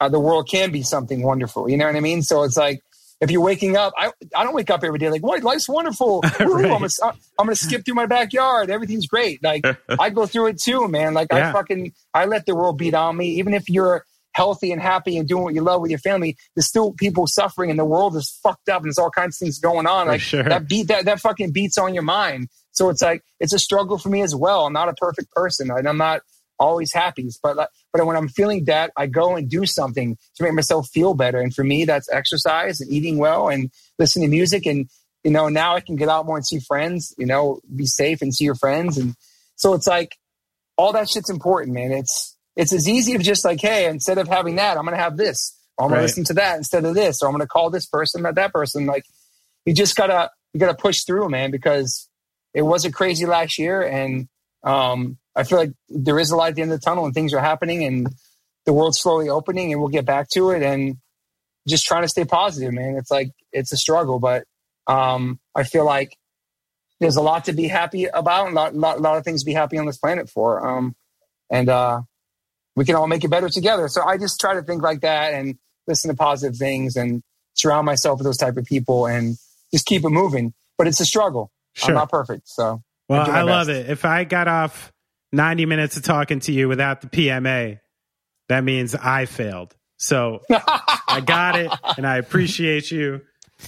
uh, 0.00 0.08
the 0.08 0.20
world 0.20 0.48
can 0.48 0.70
be 0.70 0.82
something 0.82 1.22
wonderful. 1.22 1.68
You 1.68 1.76
know 1.76 1.86
what 1.86 1.96
I 1.96 2.00
mean? 2.00 2.22
So 2.22 2.44
it's 2.44 2.56
like 2.56 2.80
if 3.20 3.30
you're 3.30 3.40
waking 3.42 3.76
up, 3.76 3.92
I 3.98 4.12
I 4.34 4.44
don't 4.44 4.54
wake 4.54 4.70
up 4.70 4.84
every 4.84 4.98
day 4.98 5.10
like, 5.10 5.22
what 5.22 5.42
life's 5.42 5.68
wonderful. 5.68 6.22
Right. 6.40 6.64
I'm, 6.70 6.80
gonna, 6.80 6.88
I'm 7.38 7.46
gonna 7.46 7.54
skip 7.56 7.84
through 7.84 7.94
my 7.94 8.06
backyard. 8.06 8.70
Everything's 8.70 9.06
great. 9.06 9.42
Like 9.42 9.64
I 9.98 10.10
go 10.10 10.26
through 10.26 10.48
it 10.48 10.60
too, 10.62 10.88
man. 10.88 11.14
Like 11.14 11.28
Yeah. 11.32 11.50
I 11.50 11.52
fucking 11.52 11.92
I 12.14 12.26
let 12.26 12.46
the 12.46 12.54
world 12.54 12.78
beat 12.78 12.94
on 12.94 13.16
me. 13.16 13.30
Even 13.38 13.54
if 13.54 13.68
you're 13.68 14.04
healthy 14.32 14.70
and 14.70 14.80
happy 14.80 15.16
and 15.18 15.26
doing 15.28 15.42
what 15.42 15.54
you 15.54 15.62
love 15.62 15.80
with 15.80 15.90
your 15.90 15.98
family, 15.98 16.36
there's 16.54 16.68
still 16.68 16.92
people 16.92 17.26
suffering 17.26 17.70
and 17.70 17.78
the 17.78 17.84
world 17.84 18.14
is 18.14 18.30
fucked 18.42 18.68
up 18.68 18.82
and 18.82 18.86
there's 18.86 18.98
all 18.98 19.10
kinds 19.10 19.34
of 19.36 19.38
things 19.44 19.58
going 19.58 19.86
on. 19.86 20.06
For 20.06 20.12
Like 20.12 20.20
sure. 20.20 20.42
that 20.44 20.68
beat 20.68 20.86
that 20.88 21.06
that 21.06 21.20
fucking 21.20 21.50
beats 21.52 21.76
on 21.78 21.94
your 21.94 22.04
mind. 22.04 22.48
So 22.70 22.88
it's 22.88 23.02
like 23.02 23.22
it's 23.40 23.52
a 23.52 23.58
struggle 23.58 23.98
for 23.98 24.08
me 24.10 24.22
as 24.22 24.34
well. 24.34 24.66
I'm 24.66 24.72
not 24.72 24.88
a 24.88 24.94
perfect 24.94 25.32
person 25.32 25.70
and 25.70 25.88
I'm 25.88 25.98
not 25.98 26.22
always 26.58 26.92
happy. 26.92 27.28
But 27.42 27.56
like, 27.56 27.68
but 27.92 28.04
when 28.06 28.16
I'm 28.16 28.28
feeling 28.28 28.64
that, 28.66 28.92
I 28.96 29.06
go 29.06 29.36
and 29.36 29.48
do 29.48 29.66
something 29.66 30.16
to 30.36 30.42
make 30.42 30.52
myself 30.52 30.88
feel 30.88 31.14
better. 31.14 31.40
And 31.40 31.54
for 31.54 31.64
me, 31.64 31.84
that's 31.84 32.08
exercise 32.12 32.80
and 32.80 32.90
eating 32.92 33.18
well 33.18 33.48
and 33.48 33.70
listening 33.98 34.28
to 34.30 34.36
music. 34.36 34.66
And 34.66 34.88
you 35.24 35.30
know, 35.30 35.48
now 35.48 35.74
I 35.74 35.80
can 35.80 35.96
get 35.96 36.08
out 36.08 36.26
more 36.26 36.36
and 36.36 36.46
see 36.46 36.60
friends. 36.60 37.14
You 37.18 37.26
know, 37.26 37.60
be 37.74 37.86
safe 37.86 38.22
and 38.22 38.34
see 38.34 38.44
your 38.44 38.54
friends. 38.54 38.98
And 38.98 39.14
so 39.56 39.74
it's 39.74 39.86
like 39.86 40.16
all 40.76 40.92
that 40.92 41.08
shit's 41.08 41.30
important, 41.30 41.74
man. 41.74 41.92
It's 41.92 42.36
it's 42.56 42.72
as 42.72 42.88
easy 42.88 43.14
as 43.14 43.24
just 43.24 43.44
like, 43.44 43.60
hey, 43.60 43.86
instead 43.86 44.18
of 44.18 44.28
having 44.28 44.56
that, 44.56 44.76
I'm 44.76 44.84
gonna 44.84 44.96
have 44.96 45.16
this. 45.16 45.56
Or 45.76 45.84
I'm 45.84 45.90
gonna 45.90 46.00
Right. 46.00 46.06
listen 46.06 46.24
to 46.24 46.34
that 46.34 46.56
instead 46.56 46.84
of 46.84 46.94
this. 46.94 47.22
Or 47.22 47.26
I'm 47.26 47.32
gonna 47.32 47.46
call 47.46 47.70
this 47.70 47.86
person, 47.86 48.22
not 48.22 48.34
that 48.36 48.52
person. 48.52 48.86
Like 48.86 49.04
you 49.64 49.74
just 49.74 49.96
gotta 49.96 50.30
you 50.52 50.60
gotta 50.60 50.74
push 50.74 51.04
through, 51.06 51.28
man, 51.28 51.50
because 51.50 52.08
it 52.54 52.62
was 52.62 52.84
a 52.84 52.92
crazy 52.92 53.26
last 53.26 53.58
year 53.58 53.82
and 53.82 54.28
um 54.64 55.18
I 55.38 55.44
feel 55.44 55.58
like 55.58 55.70
there 55.88 56.18
is 56.18 56.32
a 56.32 56.36
light 56.36 56.48
at 56.48 56.54
the 56.56 56.62
end 56.62 56.72
of 56.72 56.80
the 56.80 56.84
tunnel 56.84 57.04
and 57.04 57.14
things 57.14 57.32
are 57.32 57.40
happening 57.40 57.84
and 57.84 58.08
the 58.66 58.72
world's 58.72 59.00
slowly 59.00 59.28
opening 59.28 59.70
and 59.72 59.80
we'll 59.80 59.88
get 59.88 60.04
back 60.04 60.28
to 60.30 60.50
it 60.50 60.64
and 60.64 60.96
just 61.68 61.84
trying 61.86 62.02
to 62.02 62.08
stay 62.08 62.24
positive, 62.24 62.72
man. 62.72 62.96
It's 62.96 63.10
like 63.10 63.30
it's 63.52 63.72
a 63.72 63.76
struggle, 63.76 64.18
but 64.18 64.44
um 64.88 65.38
I 65.54 65.62
feel 65.62 65.84
like 65.84 66.16
there's 66.98 67.14
a 67.14 67.22
lot 67.22 67.44
to 67.44 67.52
be 67.52 67.68
happy 67.68 68.06
about 68.06 68.48
and 68.48 68.56
a 68.56 68.60
lot, 68.60 68.74
lot, 68.74 69.00
lot 69.00 69.16
of 69.16 69.22
things 69.22 69.44
to 69.44 69.46
be 69.46 69.54
happy 69.54 69.78
on 69.78 69.86
this 69.86 69.96
planet 69.96 70.28
for. 70.28 70.66
Um 70.66 70.96
and 71.50 71.68
uh 71.68 72.00
we 72.74 72.84
can 72.84 72.96
all 72.96 73.06
make 73.06 73.22
it 73.22 73.30
better 73.30 73.48
together. 73.48 73.86
So 73.86 74.02
I 74.02 74.18
just 74.18 74.40
try 74.40 74.54
to 74.54 74.62
think 74.62 74.82
like 74.82 75.02
that 75.02 75.34
and 75.34 75.56
listen 75.86 76.10
to 76.10 76.16
positive 76.16 76.56
things 76.56 76.96
and 76.96 77.22
surround 77.54 77.86
myself 77.86 78.18
with 78.18 78.26
those 78.26 78.36
type 78.36 78.56
of 78.56 78.64
people 78.64 79.06
and 79.06 79.36
just 79.72 79.86
keep 79.86 80.04
it 80.04 80.10
moving. 80.10 80.52
But 80.76 80.88
it's 80.88 81.00
a 81.00 81.04
struggle. 81.04 81.52
Sure. 81.74 81.90
I'm 81.90 81.94
not 81.94 82.10
perfect. 82.10 82.48
So 82.48 82.82
Well, 83.08 83.30
I 83.30 83.40
I 83.40 83.42
love 83.42 83.68
it. 83.68 83.88
If 83.88 84.04
I 84.04 84.24
got 84.24 84.48
off 84.48 84.92
90 85.32 85.66
minutes 85.66 85.96
of 85.96 86.02
talking 86.04 86.40
to 86.40 86.52
you 86.52 86.68
without 86.68 87.00
the 87.00 87.08
PMA, 87.08 87.80
that 88.48 88.64
means 88.64 88.94
I 88.94 89.26
failed. 89.26 89.74
So 89.96 90.40
I 90.50 91.20
got 91.24 91.58
it 91.58 91.70
and 91.96 92.06
I 92.06 92.16
appreciate 92.18 92.90
you. 92.90 93.20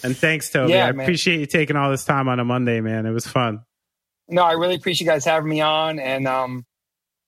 And 0.04 0.16
thanks, 0.16 0.50
Toby. 0.50 0.72
Yeah, 0.72 0.86
I 0.86 0.92
man. 0.92 1.04
appreciate 1.04 1.40
you 1.40 1.46
taking 1.46 1.76
all 1.76 1.90
this 1.90 2.04
time 2.04 2.28
on 2.28 2.38
a 2.38 2.44
Monday, 2.44 2.80
man. 2.80 3.06
It 3.06 3.10
was 3.10 3.26
fun. 3.26 3.60
no, 4.28 4.42
I 4.42 4.52
really 4.52 4.76
appreciate 4.76 5.04
you 5.06 5.10
guys 5.12 5.24
having 5.24 5.48
me 5.50 5.60
on, 5.60 5.98
and 5.98 6.28
um, 6.28 6.64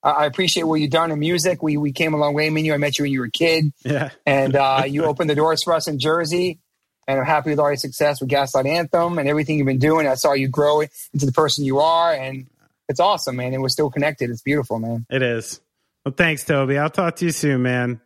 I, 0.05 0.11
I 0.11 0.27
appreciate 0.27 0.63
what 0.63 0.77
you've 0.77 0.93
done 0.93 1.11
in 1.11 1.19
music. 1.19 1.61
We 1.61 1.77
we 1.77 1.91
came 1.91 2.15
a 2.15 2.17
long 2.17 2.35
way. 2.35 2.49
Me 2.51 2.61
and 2.61 2.67
you, 2.67 2.75
I 2.75 2.77
met 2.77 2.99
you 2.99 3.03
when 3.03 3.11
you 3.11 3.19
were 3.19 3.27
a 3.27 3.31
kid, 3.33 3.65
Yeah. 3.85 4.11
and 4.25 4.55
uh, 4.55 4.85
you 4.89 5.05
opened 5.05 5.29
the 5.29 5.35
doors 5.35 5.65
for 5.65 5.73
us 5.75 5.89
in 5.89 5.99
Jersey. 5.99 6.61
And 7.09 7.19
I'm 7.19 7.27
happy 7.27 7.51
with 7.51 7.59
all 7.59 7.69
your 7.69 7.75
success 7.77 8.21
with 8.21 8.31
Gaslight 8.31 8.65
Anthem 8.65 9.19
and 9.19 9.29
everything 9.29 9.59
you've 9.59 9.67
been 9.67 9.79
doing. 9.81 10.07
I 10.07 10.15
saw 10.15 10.35
you 10.35 10.47
grow 10.47 10.83
into 10.83 11.27
the 11.27 11.33
person 11.33 11.65
you 11.65 11.81
are, 11.81 12.15
and 12.15 12.47
it's 12.93 13.01
awesome, 13.01 13.35
man. 13.37 13.53
And 13.53 13.61
we're 13.63 13.69
still 13.69 13.91
connected. 13.91 14.31
It's 14.31 14.43
beautiful, 14.43 14.79
man. 14.79 15.05
It 15.11 15.23
is. 15.23 15.61
Well, 16.05 16.15
thanks, 16.17 16.45
Toby. 16.45 16.79
I'll 16.79 16.91
talk 16.91 17.17
to 17.17 17.25
you 17.25 17.33
soon, 17.33 17.63
man. 17.63 18.01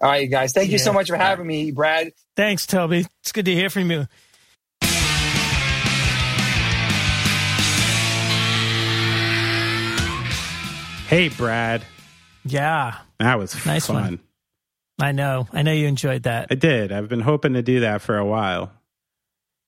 All 0.00 0.08
right, 0.10 0.22
you 0.22 0.28
guys. 0.28 0.52
Thank 0.52 0.70
you 0.70 0.78
so 0.78 0.92
much 0.92 1.08
for 1.08 1.16
having 1.16 1.46
me, 1.46 1.70
Brad. 1.70 2.12
Thanks, 2.34 2.66
Toby. 2.66 3.06
It's 3.20 3.30
good 3.32 3.44
to 3.44 3.54
hear 3.54 3.70
from 3.70 3.90
you. 3.90 4.06
Hey, 11.08 11.28
Brad. 11.28 11.82
Yeah, 12.44 12.96
That 13.18 13.38
was 13.38 13.66
Nice 13.66 13.86
fun. 13.86 13.96
one. 13.96 14.20
I 14.98 15.12
know. 15.12 15.46
I 15.52 15.60
know 15.62 15.72
you 15.72 15.86
enjoyed 15.86 16.22
that. 16.22 16.48
I 16.50 16.54
did. 16.54 16.90
I've 16.90 17.08
been 17.10 17.20
hoping 17.20 17.52
to 17.52 17.62
do 17.62 17.80
that 17.80 18.00
for 18.00 18.16
a 18.16 18.24
while 18.24 18.72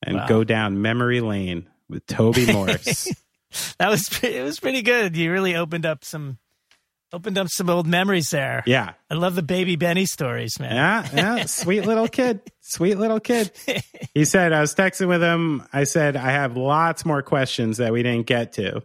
and 0.03 0.17
Wow. 0.17 0.27
go 0.27 0.43
down 0.45 0.81
memory 0.81 1.21
lane 1.21 1.69
with 1.89 2.07
Toby 2.07 2.47
Morse. 2.53 3.09
That 3.79 3.89
was 3.91 4.09
it 4.23 4.43
was 4.43 4.61
pretty 4.61 4.83
good. 4.83 5.17
You 5.17 5.31
really 5.33 5.57
opened 5.57 5.87
up 5.87 6.05
some 6.05 6.39
opened 7.13 7.39
up 7.39 7.49
some 7.49 7.71
old 7.71 7.87
memories 7.87 8.31
there. 8.31 8.63
yeah. 8.67 8.95
I 9.11 9.15
love 9.15 9.35
the 9.37 9.43
baby 9.43 9.77
Benny 9.77 10.05
stories, 10.07 10.59
man. 10.59 10.75
Yeah, 10.75 11.09
yeah, 11.15 11.45
sweet 11.47 11.87
little 11.87 12.09
kid, 12.09 12.41
sweet 12.61 12.97
little 12.99 13.21
kid. 13.21 13.51
He 14.15 14.25
said, 14.25 14.53
I 14.53 14.61
was 14.61 14.77
texting 14.77 15.09
with 15.09 15.23
him. 15.23 15.65
I 15.73 15.83
said, 15.85 16.15
I 16.17 16.31
have 16.31 16.57
lots 16.57 17.05
more 17.05 17.21
questions 17.21 17.79
that 17.79 17.93
we 17.93 18.05
didn't 18.05 18.27
get 18.29 18.53
to. 18.55 18.83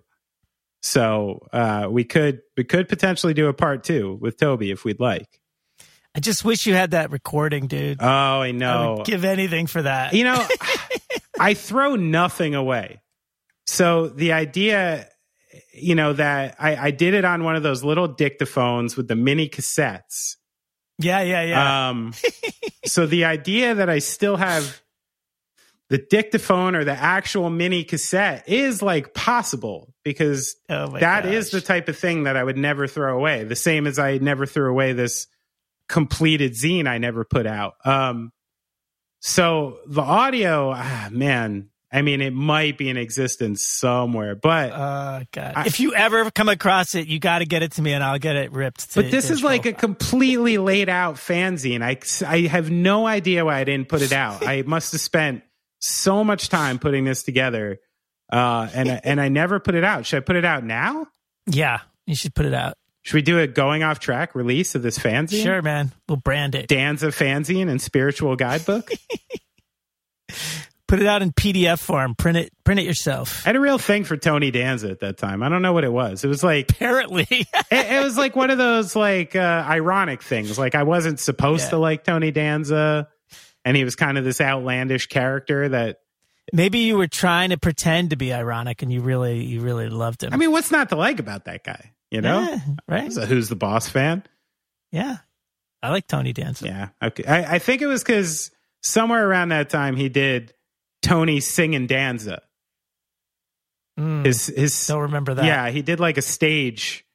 So 0.81 1.47
uh, 1.53 1.87
we 1.89 2.03
could 2.03 2.41
we 2.57 2.63
could 2.63 2.87
potentially 2.87 3.33
do 3.35 3.47
a 3.47 3.53
part 3.53 3.83
two 3.83 4.17
with 4.21 4.37
Toby 4.37 4.71
if 4.71 4.83
we'd 4.85 4.99
like. 4.99 5.27
I 6.15 6.19
just 6.19 6.43
wish 6.43 6.65
you 6.65 6.73
had 6.73 6.91
that 6.91 7.11
recording, 7.11 7.67
dude. 7.67 7.97
Oh, 8.01 8.05
I 8.07 8.47
I 8.47 8.51
know. 8.51 8.95
would 8.97 9.05
give 9.05 9.23
anything 9.25 9.67
for 9.67 9.81
that. 9.83 10.13
you 10.13 10.23
know, 10.23 10.43
I 11.39 11.53
throw 11.53 11.95
nothing 11.95 12.55
away. 12.55 13.01
So 13.71 14.07
the 14.07 14.33
idea, 14.33 15.07
you 15.73 15.93
know, 15.93 16.13
that 16.13 16.55
I, 16.57 16.87
I 16.87 16.91
did 16.91 17.13
it 17.13 17.23
on 17.23 17.43
one 17.43 17.55
of 17.55 17.61
those 17.61 17.83
little 17.83 18.09
dictaphones 18.09 18.97
with 18.97 19.07
the 19.07 19.15
mini 19.15 19.47
cassettes. 19.47 20.37
yeah, 20.97 21.21
yeah, 21.21 21.43
yeah. 21.43 21.89
Um, 21.89 22.13
so 22.85 23.05
the 23.05 23.25
idea 23.25 23.75
that 23.75 23.87
I 23.87 23.99
still 23.99 24.37
have 24.37 24.81
the 25.89 25.99
dictaphone 25.99 26.75
or 26.75 26.83
the 26.83 26.93
actual 26.93 27.51
mini 27.51 27.83
cassette 27.83 28.49
is 28.49 28.81
like 28.81 29.13
possible 29.13 29.93
because 30.03 30.55
oh 30.67 30.87
that 30.99 31.25
gosh. 31.25 31.31
is 31.31 31.51
the 31.51 31.61
type 31.61 31.89
of 31.89 31.97
thing 31.97 32.23
that 32.23 32.35
I 32.35 32.43
would 32.43 32.57
never 32.57 32.87
throw 32.87 33.15
away. 33.15 33.43
The 33.43 33.55
same 33.55 33.85
as 33.85 33.99
I 33.99 34.17
never 34.17 34.47
threw 34.47 34.67
away 34.67 34.93
this 34.93 35.27
completed 35.87 36.53
zine 36.53 36.87
I 36.87 36.97
never 36.97 37.23
put 37.23 37.45
out. 37.45 37.75
Um, 37.85 38.31
so 39.19 39.77
the 39.85 40.01
audio, 40.01 40.73
ah, 40.75 41.09
man, 41.11 41.68
I 41.91 42.03
mean, 42.03 42.21
it 42.21 42.33
might 42.33 42.77
be 42.77 42.87
in 42.89 42.97
existence 42.97 43.65
somewhere, 43.65 44.35
but 44.35 44.71
Oh 44.71 45.23
god! 45.31 45.53
I- 45.55 45.65
if 45.65 45.79
you 45.79 45.95
ever 45.95 46.29
come 46.29 46.47
across 46.49 46.93
it, 46.95 47.07
you 47.07 47.19
got 47.19 47.39
to 47.39 47.45
get 47.45 47.63
it 47.63 47.71
to 47.73 47.81
me, 47.81 47.93
and 47.93 48.03
I'll 48.03 48.19
get 48.19 48.35
it 48.35 48.51
ripped. 48.51 48.91
To 48.93 49.01
But 49.01 49.11
this 49.11 49.29
is 49.31 49.43
like 49.43 49.65
a 49.65 49.73
completely 49.73 50.57
laid 50.59 50.87
out 50.89 51.15
fanzine. 51.15 51.81
I, 51.81 51.97
I 52.31 52.41
have 52.47 52.69
no 52.69 53.07
idea 53.07 53.43
why 53.43 53.57
I 53.59 53.63
didn't 53.63 53.89
put 53.89 54.01
it 54.03 54.11
out. 54.13 54.45
I 54.45 54.61
must 54.61 54.91
have 54.91 55.01
spent 55.01 55.41
so 55.79 56.23
much 56.23 56.49
time 56.49 56.77
putting 56.77 57.05
this 57.05 57.23
together, 57.23 57.79
uh, 58.31 58.69
and 58.73 58.91
I- 58.91 59.01
and 59.03 59.19
I 59.19 59.29
never 59.29 59.59
put 59.59 59.73
it 59.75 59.83
out. 59.83 60.05
Should 60.05 60.17
I 60.17 60.19
put 60.21 60.35
it 60.35 60.45
out 60.45 60.63
now? 60.63 61.07
yeah. 61.47 61.79
You 62.05 62.15
should 62.15 62.33
put 62.35 62.45
it 62.47 62.53
out. 62.55 62.73
Should 63.03 63.15
we 63.15 63.21
do 63.21 63.39
a 63.39 63.45
going 63.47 63.81
off 63.81 63.99
track 63.99 64.33
release 64.35 64.73
of 64.75 64.81
this 64.81 64.97
fanzine? 64.99 65.41
Sure, 65.43 65.61
man. 65.61 65.91
We'll 66.07 66.17
brand 66.17 66.53
it. 66.55 66.67
Danza 66.67 67.07
fanzine 67.07 67.69
and 67.69 67.81
spiritual 67.81 68.35
guidebook. 68.35 68.89
Put 70.89 70.99
it 70.99 71.05
out 71.07 71.21
in 71.21 71.31
PDF 71.31 71.79
form. 71.79 72.15
Print 72.15 72.37
it. 72.37 72.51
Print 72.65 72.79
it 72.81 72.83
yourself. 72.85 73.45
I 73.45 73.49
had 73.49 73.55
a 73.55 73.59
real 73.61 73.77
thing 73.77 74.03
for 74.03 74.17
Tony 74.17 74.51
Danza 74.51 74.89
at 74.89 74.99
that 74.99 75.17
time. 75.17 75.41
I 75.43 75.47
don't 75.49 75.61
know 75.61 75.71
what 75.71 75.83
it 75.85 75.91
was. 75.93 76.23
It 76.25 76.27
was 76.27 76.43
like 76.43 76.69
Apparently, 76.71 77.27
it, 77.29 77.47
it 77.71 78.03
was 78.03 78.17
like 78.17 78.35
one 78.35 78.49
of 78.49 78.57
those 78.57 78.95
like 78.95 79.35
uh, 79.35 79.65
ironic 79.67 80.21
things. 80.21 80.59
Like 80.59 80.75
I 80.75 80.83
wasn't 80.83 81.19
supposed 81.21 81.65
Yeah. 81.65 81.69
to 81.69 81.77
like 81.77 82.03
Tony 82.03 82.31
Danza, 82.31 83.07
and 83.63 83.77
he 83.77 83.83
was 83.85 83.95
kind 83.95 84.17
of 84.17 84.23
this 84.25 84.41
outlandish 84.41 85.07
character 85.07 85.69
that 85.69 85.99
Maybe 86.51 86.79
you 86.79 86.97
were 86.97 87.05
trying 87.07 87.51
to 87.51 87.57
pretend 87.59 88.09
to 88.09 88.15
be 88.15 88.33
ironic, 88.33 88.81
and 88.81 88.91
you 88.91 89.01
really, 89.01 89.45
you 89.45 89.61
really 89.61 89.87
loved 89.87 90.23
him. 90.23 90.33
I 90.33 90.37
mean, 90.37 90.51
what's 90.51 90.71
not 90.71 90.89
to 90.89 90.95
like 90.95 91.19
about 91.19 91.45
that 91.45 91.63
guy? 91.63 91.93
You 92.09 92.21
know, 92.21 92.39
Yeah, 92.41 92.59
right? 92.87 93.15
A 93.15 93.27
Who's 93.27 93.49
the 93.49 93.55
Boss 93.55 93.87
fan. 93.87 94.23
Yeah, 94.91 95.17
I 95.83 95.91
like 95.91 96.07
Tony 96.07 96.33
Danza. 96.33 96.65
Yeah. 96.65 96.89
Okay. 97.03 97.23
I, 97.25 97.55
I 97.55 97.59
think 97.59 97.83
it 97.83 97.85
was 97.85 98.01
because 98.03 98.49
somewhere 98.81 99.29
around 99.29 99.49
that 99.49 99.69
time 99.69 99.95
he 99.95 100.09
did 100.09 100.51
Tony 101.01 101.39
singing 101.39 101.87
Danza. 101.87 102.41
Mm, 103.99 104.25
His 104.25 104.47
his 104.47 104.87
don't 104.87 105.01
remember 105.01 105.33
that. 105.33 105.45
yeah 105.45 105.69
he 105.69 105.81
did 105.81 105.99
like 105.99 106.17
a 106.17 106.21
stage, 106.21 107.05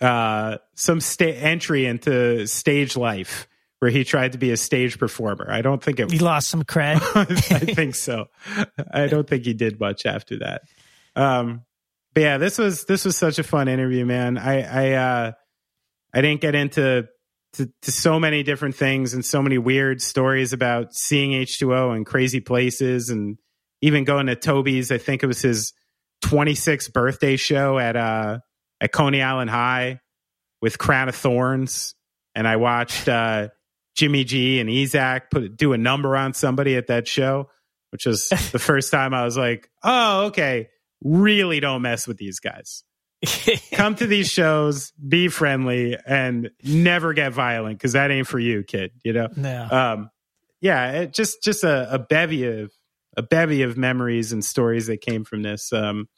uh, 0.00 0.58
some 0.74 1.00
sta- 1.00 1.34
entry 1.36 1.84
into 1.86 2.46
stage 2.46 2.96
life 2.96 3.48
where 3.80 3.90
he 3.90 4.04
tried 4.04 4.32
to 4.32 4.38
be 4.38 4.52
a 4.52 4.56
stage 4.56 4.98
performer. 4.98 5.50
I 5.50 5.62
don't 5.62 5.82
think 5.82 5.98
it. 5.98 6.10
he 6.12 6.20
lost 6.20 6.46
some 6.48 6.62
cred. 6.62 7.00
I 7.16 7.58
think 7.74 7.96
so. 7.96 8.26
I 8.92 9.08
don't 9.08 9.28
think 9.28 9.44
he 9.44 9.54
did 9.54 9.80
much 9.80 10.06
after 10.06 10.38
that. 10.38 10.62
Um, 11.16 11.64
but 12.14 12.20
yeah, 12.20 12.38
this 12.38 12.58
was 12.58 12.84
this 12.84 13.04
was 13.04 13.16
such 13.16 13.40
a 13.40 13.42
fun 13.42 13.66
interview, 13.66 14.04
man. 14.06 14.38
I 14.38 14.62
I 14.62 14.92
uh, 14.92 15.32
I 16.14 16.20
didn't 16.20 16.40
get 16.40 16.54
into 16.54 17.08
to, 17.54 17.70
to 17.82 17.92
so 17.92 18.18
many 18.18 18.42
different 18.42 18.74
things 18.74 19.14
and 19.14 19.24
so 19.24 19.42
many 19.42 19.58
weird 19.58 20.00
stories 20.00 20.52
about 20.52 20.94
seeing 20.94 21.32
H 21.34 21.58
two 21.58 21.74
O 21.74 21.92
in 21.92 22.04
crazy 22.04 22.40
places, 22.40 23.10
and 23.10 23.38
even 23.80 24.04
going 24.04 24.26
to 24.26 24.36
Toby's. 24.36 24.90
I 24.90 24.98
think 24.98 25.22
it 25.22 25.26
was 25.26 25.42
his 25.42 25.72
26th 26.24 26.92
birthday 26.92 27.36
show 27.36 27.78
at 27.78 27.96
uh 27.96 28.38
at 28.80 28.92
Coney 28.92 29.22
Island 29.22 29.50
High 29.50 30.00
with 30.60 30.78
Crown 30.78 31.08
of 31.08 31.14
Thorns, 31.14 31.94
and 32.34 32.48
I 32.48 32.56
watched 32.56 33.08
uh, 33.08 33.48
Jimmy 33.94 34.24
G 34.24 34.60
and 34.60 34.70
Ezak 34.70 35.30
put 35.30 35.56
do 35.56 35.72
a 35.72 35.78
number 35.78 36.16
on 36.16 36.34
somebody 36.34 36.76
at 36.76 36.86
that 36.86 37.06
show, 37.06 37.50
which 37.90 38.06
was 38.06 38.28
the 38.52 38.58
first 38.58 38.90
time 38.90 39.14
I 39.14 39.24
was 39.24 39.36
like, 39.36 39.68
oh, 39.82 40.26
okay, 40.26 40.68
really 41.02 41.60
don't 41.60 41.82
mess 41.82 42.06
with 42.06 42.16
these 42.16 42.40
guys. 42.40 42.84
Come 43.72 43.94
to 43.96 44.06
these 44.06 44.28
shows, 44.28 44.92
be 44.92 45.28
friendly, 45.28 45.96
and 46.06 46.50
never 46.64 47.12
get 47.12 47.32
violent 47.32 47.78
because 47.78 47.92
that 47.92 48.10
ain't 48.10 48.26
for 48.26 48.38
you, 48.38 48.62
kid. 48.64 48.92
You 49.04 49.12
know. 49.12 49.28
no. 49.36 49.68
Um, 49.70 50.10
yeah, 50.60 50.92
it 50.92 51.12
just 51.12 51.42
just 51.42 51.64
a, 51.64 51.94
a 51.94 51.98
bevy 51.98 52.44
of 52.44 52.72
a 53.16 53.22
bevy 53.22 53.62
of 53.62 53.76
memories 53.76 54.32
and 54.32 54.44
stories 54.44 54.86
that 54.86 55.00
came 55.00 55.24
from 55.24 55.42
this. 55.42 55.72
Um, 55.72 56.08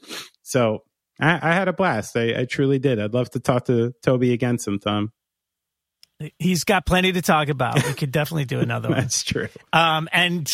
so 0.43 0.83
I, 1.21 1.51
I 1.51 1.55
had 1.55 1.69
a 1.69 1.73
blast. 1.73 2.17
I, 2.17 2.41
I 2.41 2.45
truly 2.45 2.79
did. 2.79 3.01
I'd 3.01 3.15
love 3.15 3.31
to 3.31 3.41
talk 3.41 3.67
to 3.67 3.93
Toby 4.03 4.33
again 4.33 4.59
sometime. 4.59 5.13
He's 6.39 6.65
got 6.65 6.87
plenty 6.87 7.13
to 7.13 7.23
talk 7.23 7.49
about. 7.49 7.85
We 7.85 7.95
could 7.95 8.13
definitely 8.13 8.45
do 8.45 8.61
another 8.61 8.89
one. 8.91 9.01
That's 9.01 9.23
true. 9.25 9.49
Um, 9.73 10.09
and 10.13 10.49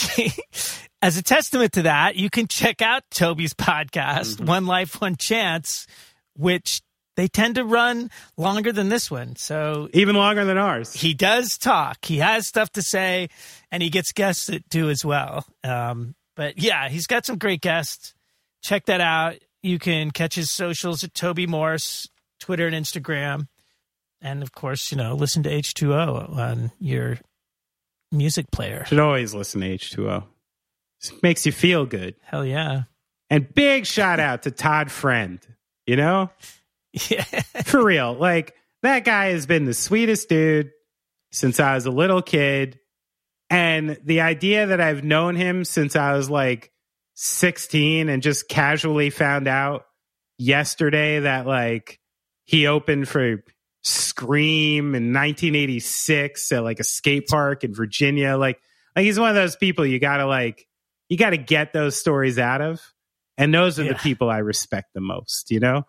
as 1.03 1.19
a 1.19 1.23
testament 1.23 1.75
to 1.75 1.83
that, 1.83 2.17
you 2.17 2.31
can 2.31 2.47
check 2.47 2.81
out 2.81 3.03
Toby's 3.11 3.55
podcast, 3.55 4.37
Mm-hmm. 4.37 4.47
One 4.47 4.67
Life, 4.67 5.01
One 5.01 5.17
Chance, 5.17 5.87
which 6.41 6.81
they 7.17 7.29
tend 7.29 7.57
to 7.57 7.65
run 7.65 8.11
longer 8.37 8.73
than 8.73 8.89
this 8.89 9.11
one. 9.11 9.37
So 9.37 9.89
Even 9.93 10.15
longer 10.17 10.45
than 10.45 10.57
ours. 10.57 10.93
he 10.95 11.13
does 11.15 11.59
talk. 11.59 12.05
He 12.05 12.19
has 12.19 12.47
stuff 12.47 12.71
to 12.73 12.83
say, 12.83 13.29
and 13.71 13.83
he 13.83 13.91
gets 13.91 14.13
guests 14.13 14.47
that 14.47 14.69
do 14.69 14.89
as 14.91 15.05
well. 15.05 15.45
Um, 15.63 16.15
but 16.37 16.59
yeah, 16.59 16.89
he's 16.89 17.07
got 17.07 17.27
some 17.27 17.37
great 17.37 17.61
guests. 17.61 18.15
Check 18.63 18.87
that 18.87 19.01
out. 19.01 19.37
You 19.63 19.79
can 19.79 20.11
catch 20.11 20.35
his 20.37 20.51
socials 20.53 21.05
at 21.05 21.13
Toby 21.13 21.47
Morse, 21.47 22.09
Twitter 22.39 22.67
and 22.67 22.75
Instagram. 22.75 23.49
And 24.23 24.43
of 24.43 24.53
course, 24.53 24.91
you 24.91 24.97
know, 24.97 25.15
listen 25.15 25.43
to 25.43 25.51
H2O 25.51 26.37
on 26.37 26.73
your 26.79 27.19
music 28.13 28.51
player. 28.51 28.85
Should 28.87 28.99
always 28.99 29.35
listen 29.35 29.61
to 29.61 29.69
H2O. 29.77 30.25
Makes 31.23 31.45
you 31.47 31.53
feel 31.53 31.87
good. 31.87 32.15
Hell 32.23 32.45
yeah. 32.45 32.83
And 33.31 33.53
big 33.55 33.87
shout 33.87 34.21
out 34.21 34.43
to 34.43 34.51
Todd 34.51 34.91
Friend. 34.91 35.39
You 35.91 35.97
know, 35.97 36.31
Yeah. 37.09 37.25
for 37.65 37.85
real. 37.85 38.15
Like 38.15 38.55
that 38.83 39.05
guy 39.05 39.31
has 39.31 39.45
been 39.45 39.65
the 39.65 39.75
sweetest 39.75 40.29
dude 40.29 40.71
since 41.33 41.59
I 41.59 41.75
was 41.75 41.85
a 41.85 41.91
little 41.91 42.23
kid. 42.23 42.79
And 43.51 43.99
the 44.05 44.21
idea 44.21 44.67
that 44.69 44.81
I've 44.81 45.03
known 45.03 45.35
him 45.35 45.65
since 45.65 45.97
I 45.97 46.13
was 46.13 46.31
like 46.31 46.71
16 47.15 48.09
and 48.09 48.23
just 48.23 48.49
casually 48.49 49.11
found 49.11 49.49
out 49.49 49.83
yesterday 50.39 51.19
that 51.19 51.49
like 51.49 51.99
he 52.45 52.69
opened 52.69 53.09
for 53.09 53.43
Scream 53.83 54.95
in 54.95 55.13
1986 55.13 56.53
at 56.53 56.63
like 56.63 56.79
a 56.79 56.85
skate 56.85 57.27
park 57.27 57.65
in 57.65 57.75
Virginia. 57.75 58.37
Like, 58.37 58.61
like 58.95 59.07
he's 59.07 59.19
one 59.19 59.31
of 59.31 59.35
those 59.35 59.57
people 59.57 59.85
you 59.85 59.99
gotta 59.99 60.27
like, 60.27 60.69
you 61.09 61.17
gotta 61.17 61.37
get 61.37 61.73
those 61.73 61.97
stories 61.99 62.39
out 62.39 62.61
of. 62.61 62.81
And 63.39 63.55
those 63.55 63.79
are 63.79 63.85
Yeah. 63.85 63.93
the 63.93 63.99
people 63.99 64.29
I 64.31 64.39
respect 64.39 64.95
the 64.95 65.01
most, 65.01 65.51
you 65.51 65.61
know? 65.61 65.87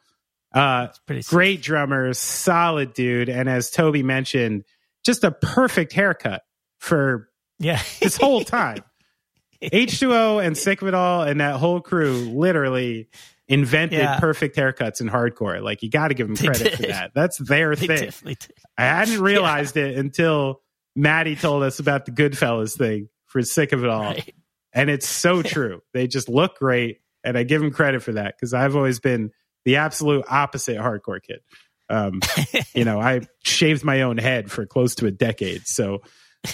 Uh, 0.53 0.87
Pretty 1.05 1.21
sick. 1.21 1.29
great 1.29 1.61
drummer, 1.61 2.13
solid 2.13 2.93
dude. 2.93 3.29
And 3.29 3.49
as 3.49 3.69
Toby 3.71 4.03
mentioned, 4.03 4.63
just 5.05 5.23
a 5.23 5.31
perfect 5.31 5.93
haircut 5.93 6.43
for 6.79 7.29
Yeah. 7.59 7.81
this 8.01 8.17
whole 8.17 8.43
time. 8.43 8.83
H2O 9.61 10.43
and 10.43 10.57
Sick 10.57 10.81
of 10.81 10.87
It 10.87 10.93
All 10.93 11.21
and 11.23 11.39
that 11.39 11.57
whole 11.57 11.81
crew 11.81 12.13
literally 12.33 13.09
invented 13.47 13.99
Yeah. 13.99 14.19
perfect 14.19 14.55
haircuts 14.55 15.01
in 15.01 15.09
hardcore. 15.09 15.61
Like 15.61 15.83
you 15.83 15.89
got 15.89 16.07
to 16.07 16.13
give 16.13 16.27
them 16.27 16.35
credit 16.37 16.75
for 16.75 16.83
that. 16.83 17.11
That's 17.13 17.37
their 17.37 17.75
They 17.75 18.09
thing. 18.09 18.37
I 18.77 18.83
hadn't 18.85 19.21
realized 19.21 19.77
it 19.77 19.97
until 19.97 20.61
Maddie 20.95 21.35
told 21.35 21.63
us 21.63 21.79
about 21.79 22.05
the 22.05 22.11
Goodfellas 22.11 22.75
thing 22.77 23.09
for 23.27 23.41
Sick 23.43 23.71
of 23.71 23.83
It 23.83 23.89
All. 23.89 24.01
Right. 24.03 24.33
And 24.73 24.89
it's 24.89 25.07
so 25.07 25.41
true. 25.41 25.81
They 25.93 26.07
just 26.07 26.29
look 26.29 26.57
great. 26.57 27.00
And 27.23 27.37
I 27.37 27.43
give 27.43 27.61
him 27.61 27.71
credit 27.71 28.01
for 28.03 28.13
that 28.13 28.35
because 28.35 28.53
I've 28.53 28.75
always 28.75 28.99
been 28.99 29.31
the 29.65 29.77
absolute 29.77 30.25
opposite 30.29 30.77
hardcore 30.77 31.21
kid. 31.21 31.41
Um, 31.89 32.21
you 32.73 32.85
know, 32.85 32.99
I 32.99 33.21
shaved 33.43 33.83
my 33.83 34.01
own 34.01 34.17
head 34.17 34.49
for 34.49 34.65
close 34.65 34.95
to 34.95 35.05
a 35.05 35.11
decade. 35.11 35.67
So 35.67 36.01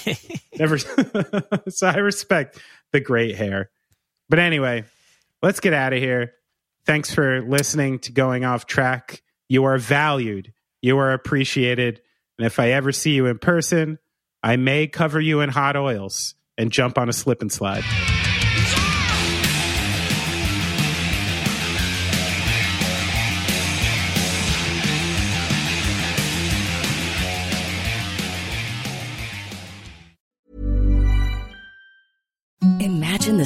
never, 0.58 0.78
so 1.70 1.88
I 1.88 1.98
respect 1.98 2.60
the 2.92 3.00
great 3.00 3.36
hair. 3.36 3.70
But 4.30 4.40
anyway, 4.40 4.84
let's 5.42 5.60
get 5.60 5.74
out 5.74 5.94
of 5.94 6.00
here. 6.00 6.34
Thanks 6.86 7.14
for 7.14 7.42
listening 7.42 8.00
to 8.00 8.12
Going 8.12 8.46
Off 8.46 8.66
Track. 8.66 9.22
You 9.50 9.66
are 9.66 9.78
valued, 9.78 10.54
you 10.82 10.98
are 10.98 11.14
appreciated. 11.14 12.02
And 12.38 12.46
if 12.46 12.60
I 12.60 12.72
ever 12.72 12.92
see 12.92 13.12
you 13.12 13.26
in 13.26 13.40
person, 13.40 13.98
I 14.44 14.58
may 14.58 14.88
cover 14.88 15.20
you 15.20 15.42
in 15.42 15.50
hot 15.50 15.76
oils 15.76 16.36
and 16.58 16.72
jump 16.72 16.98
on 16.98 17.10
a 17.10 17.14
slip 17.14 17.42
and 17.42 17.52
slide. 17.52 17.84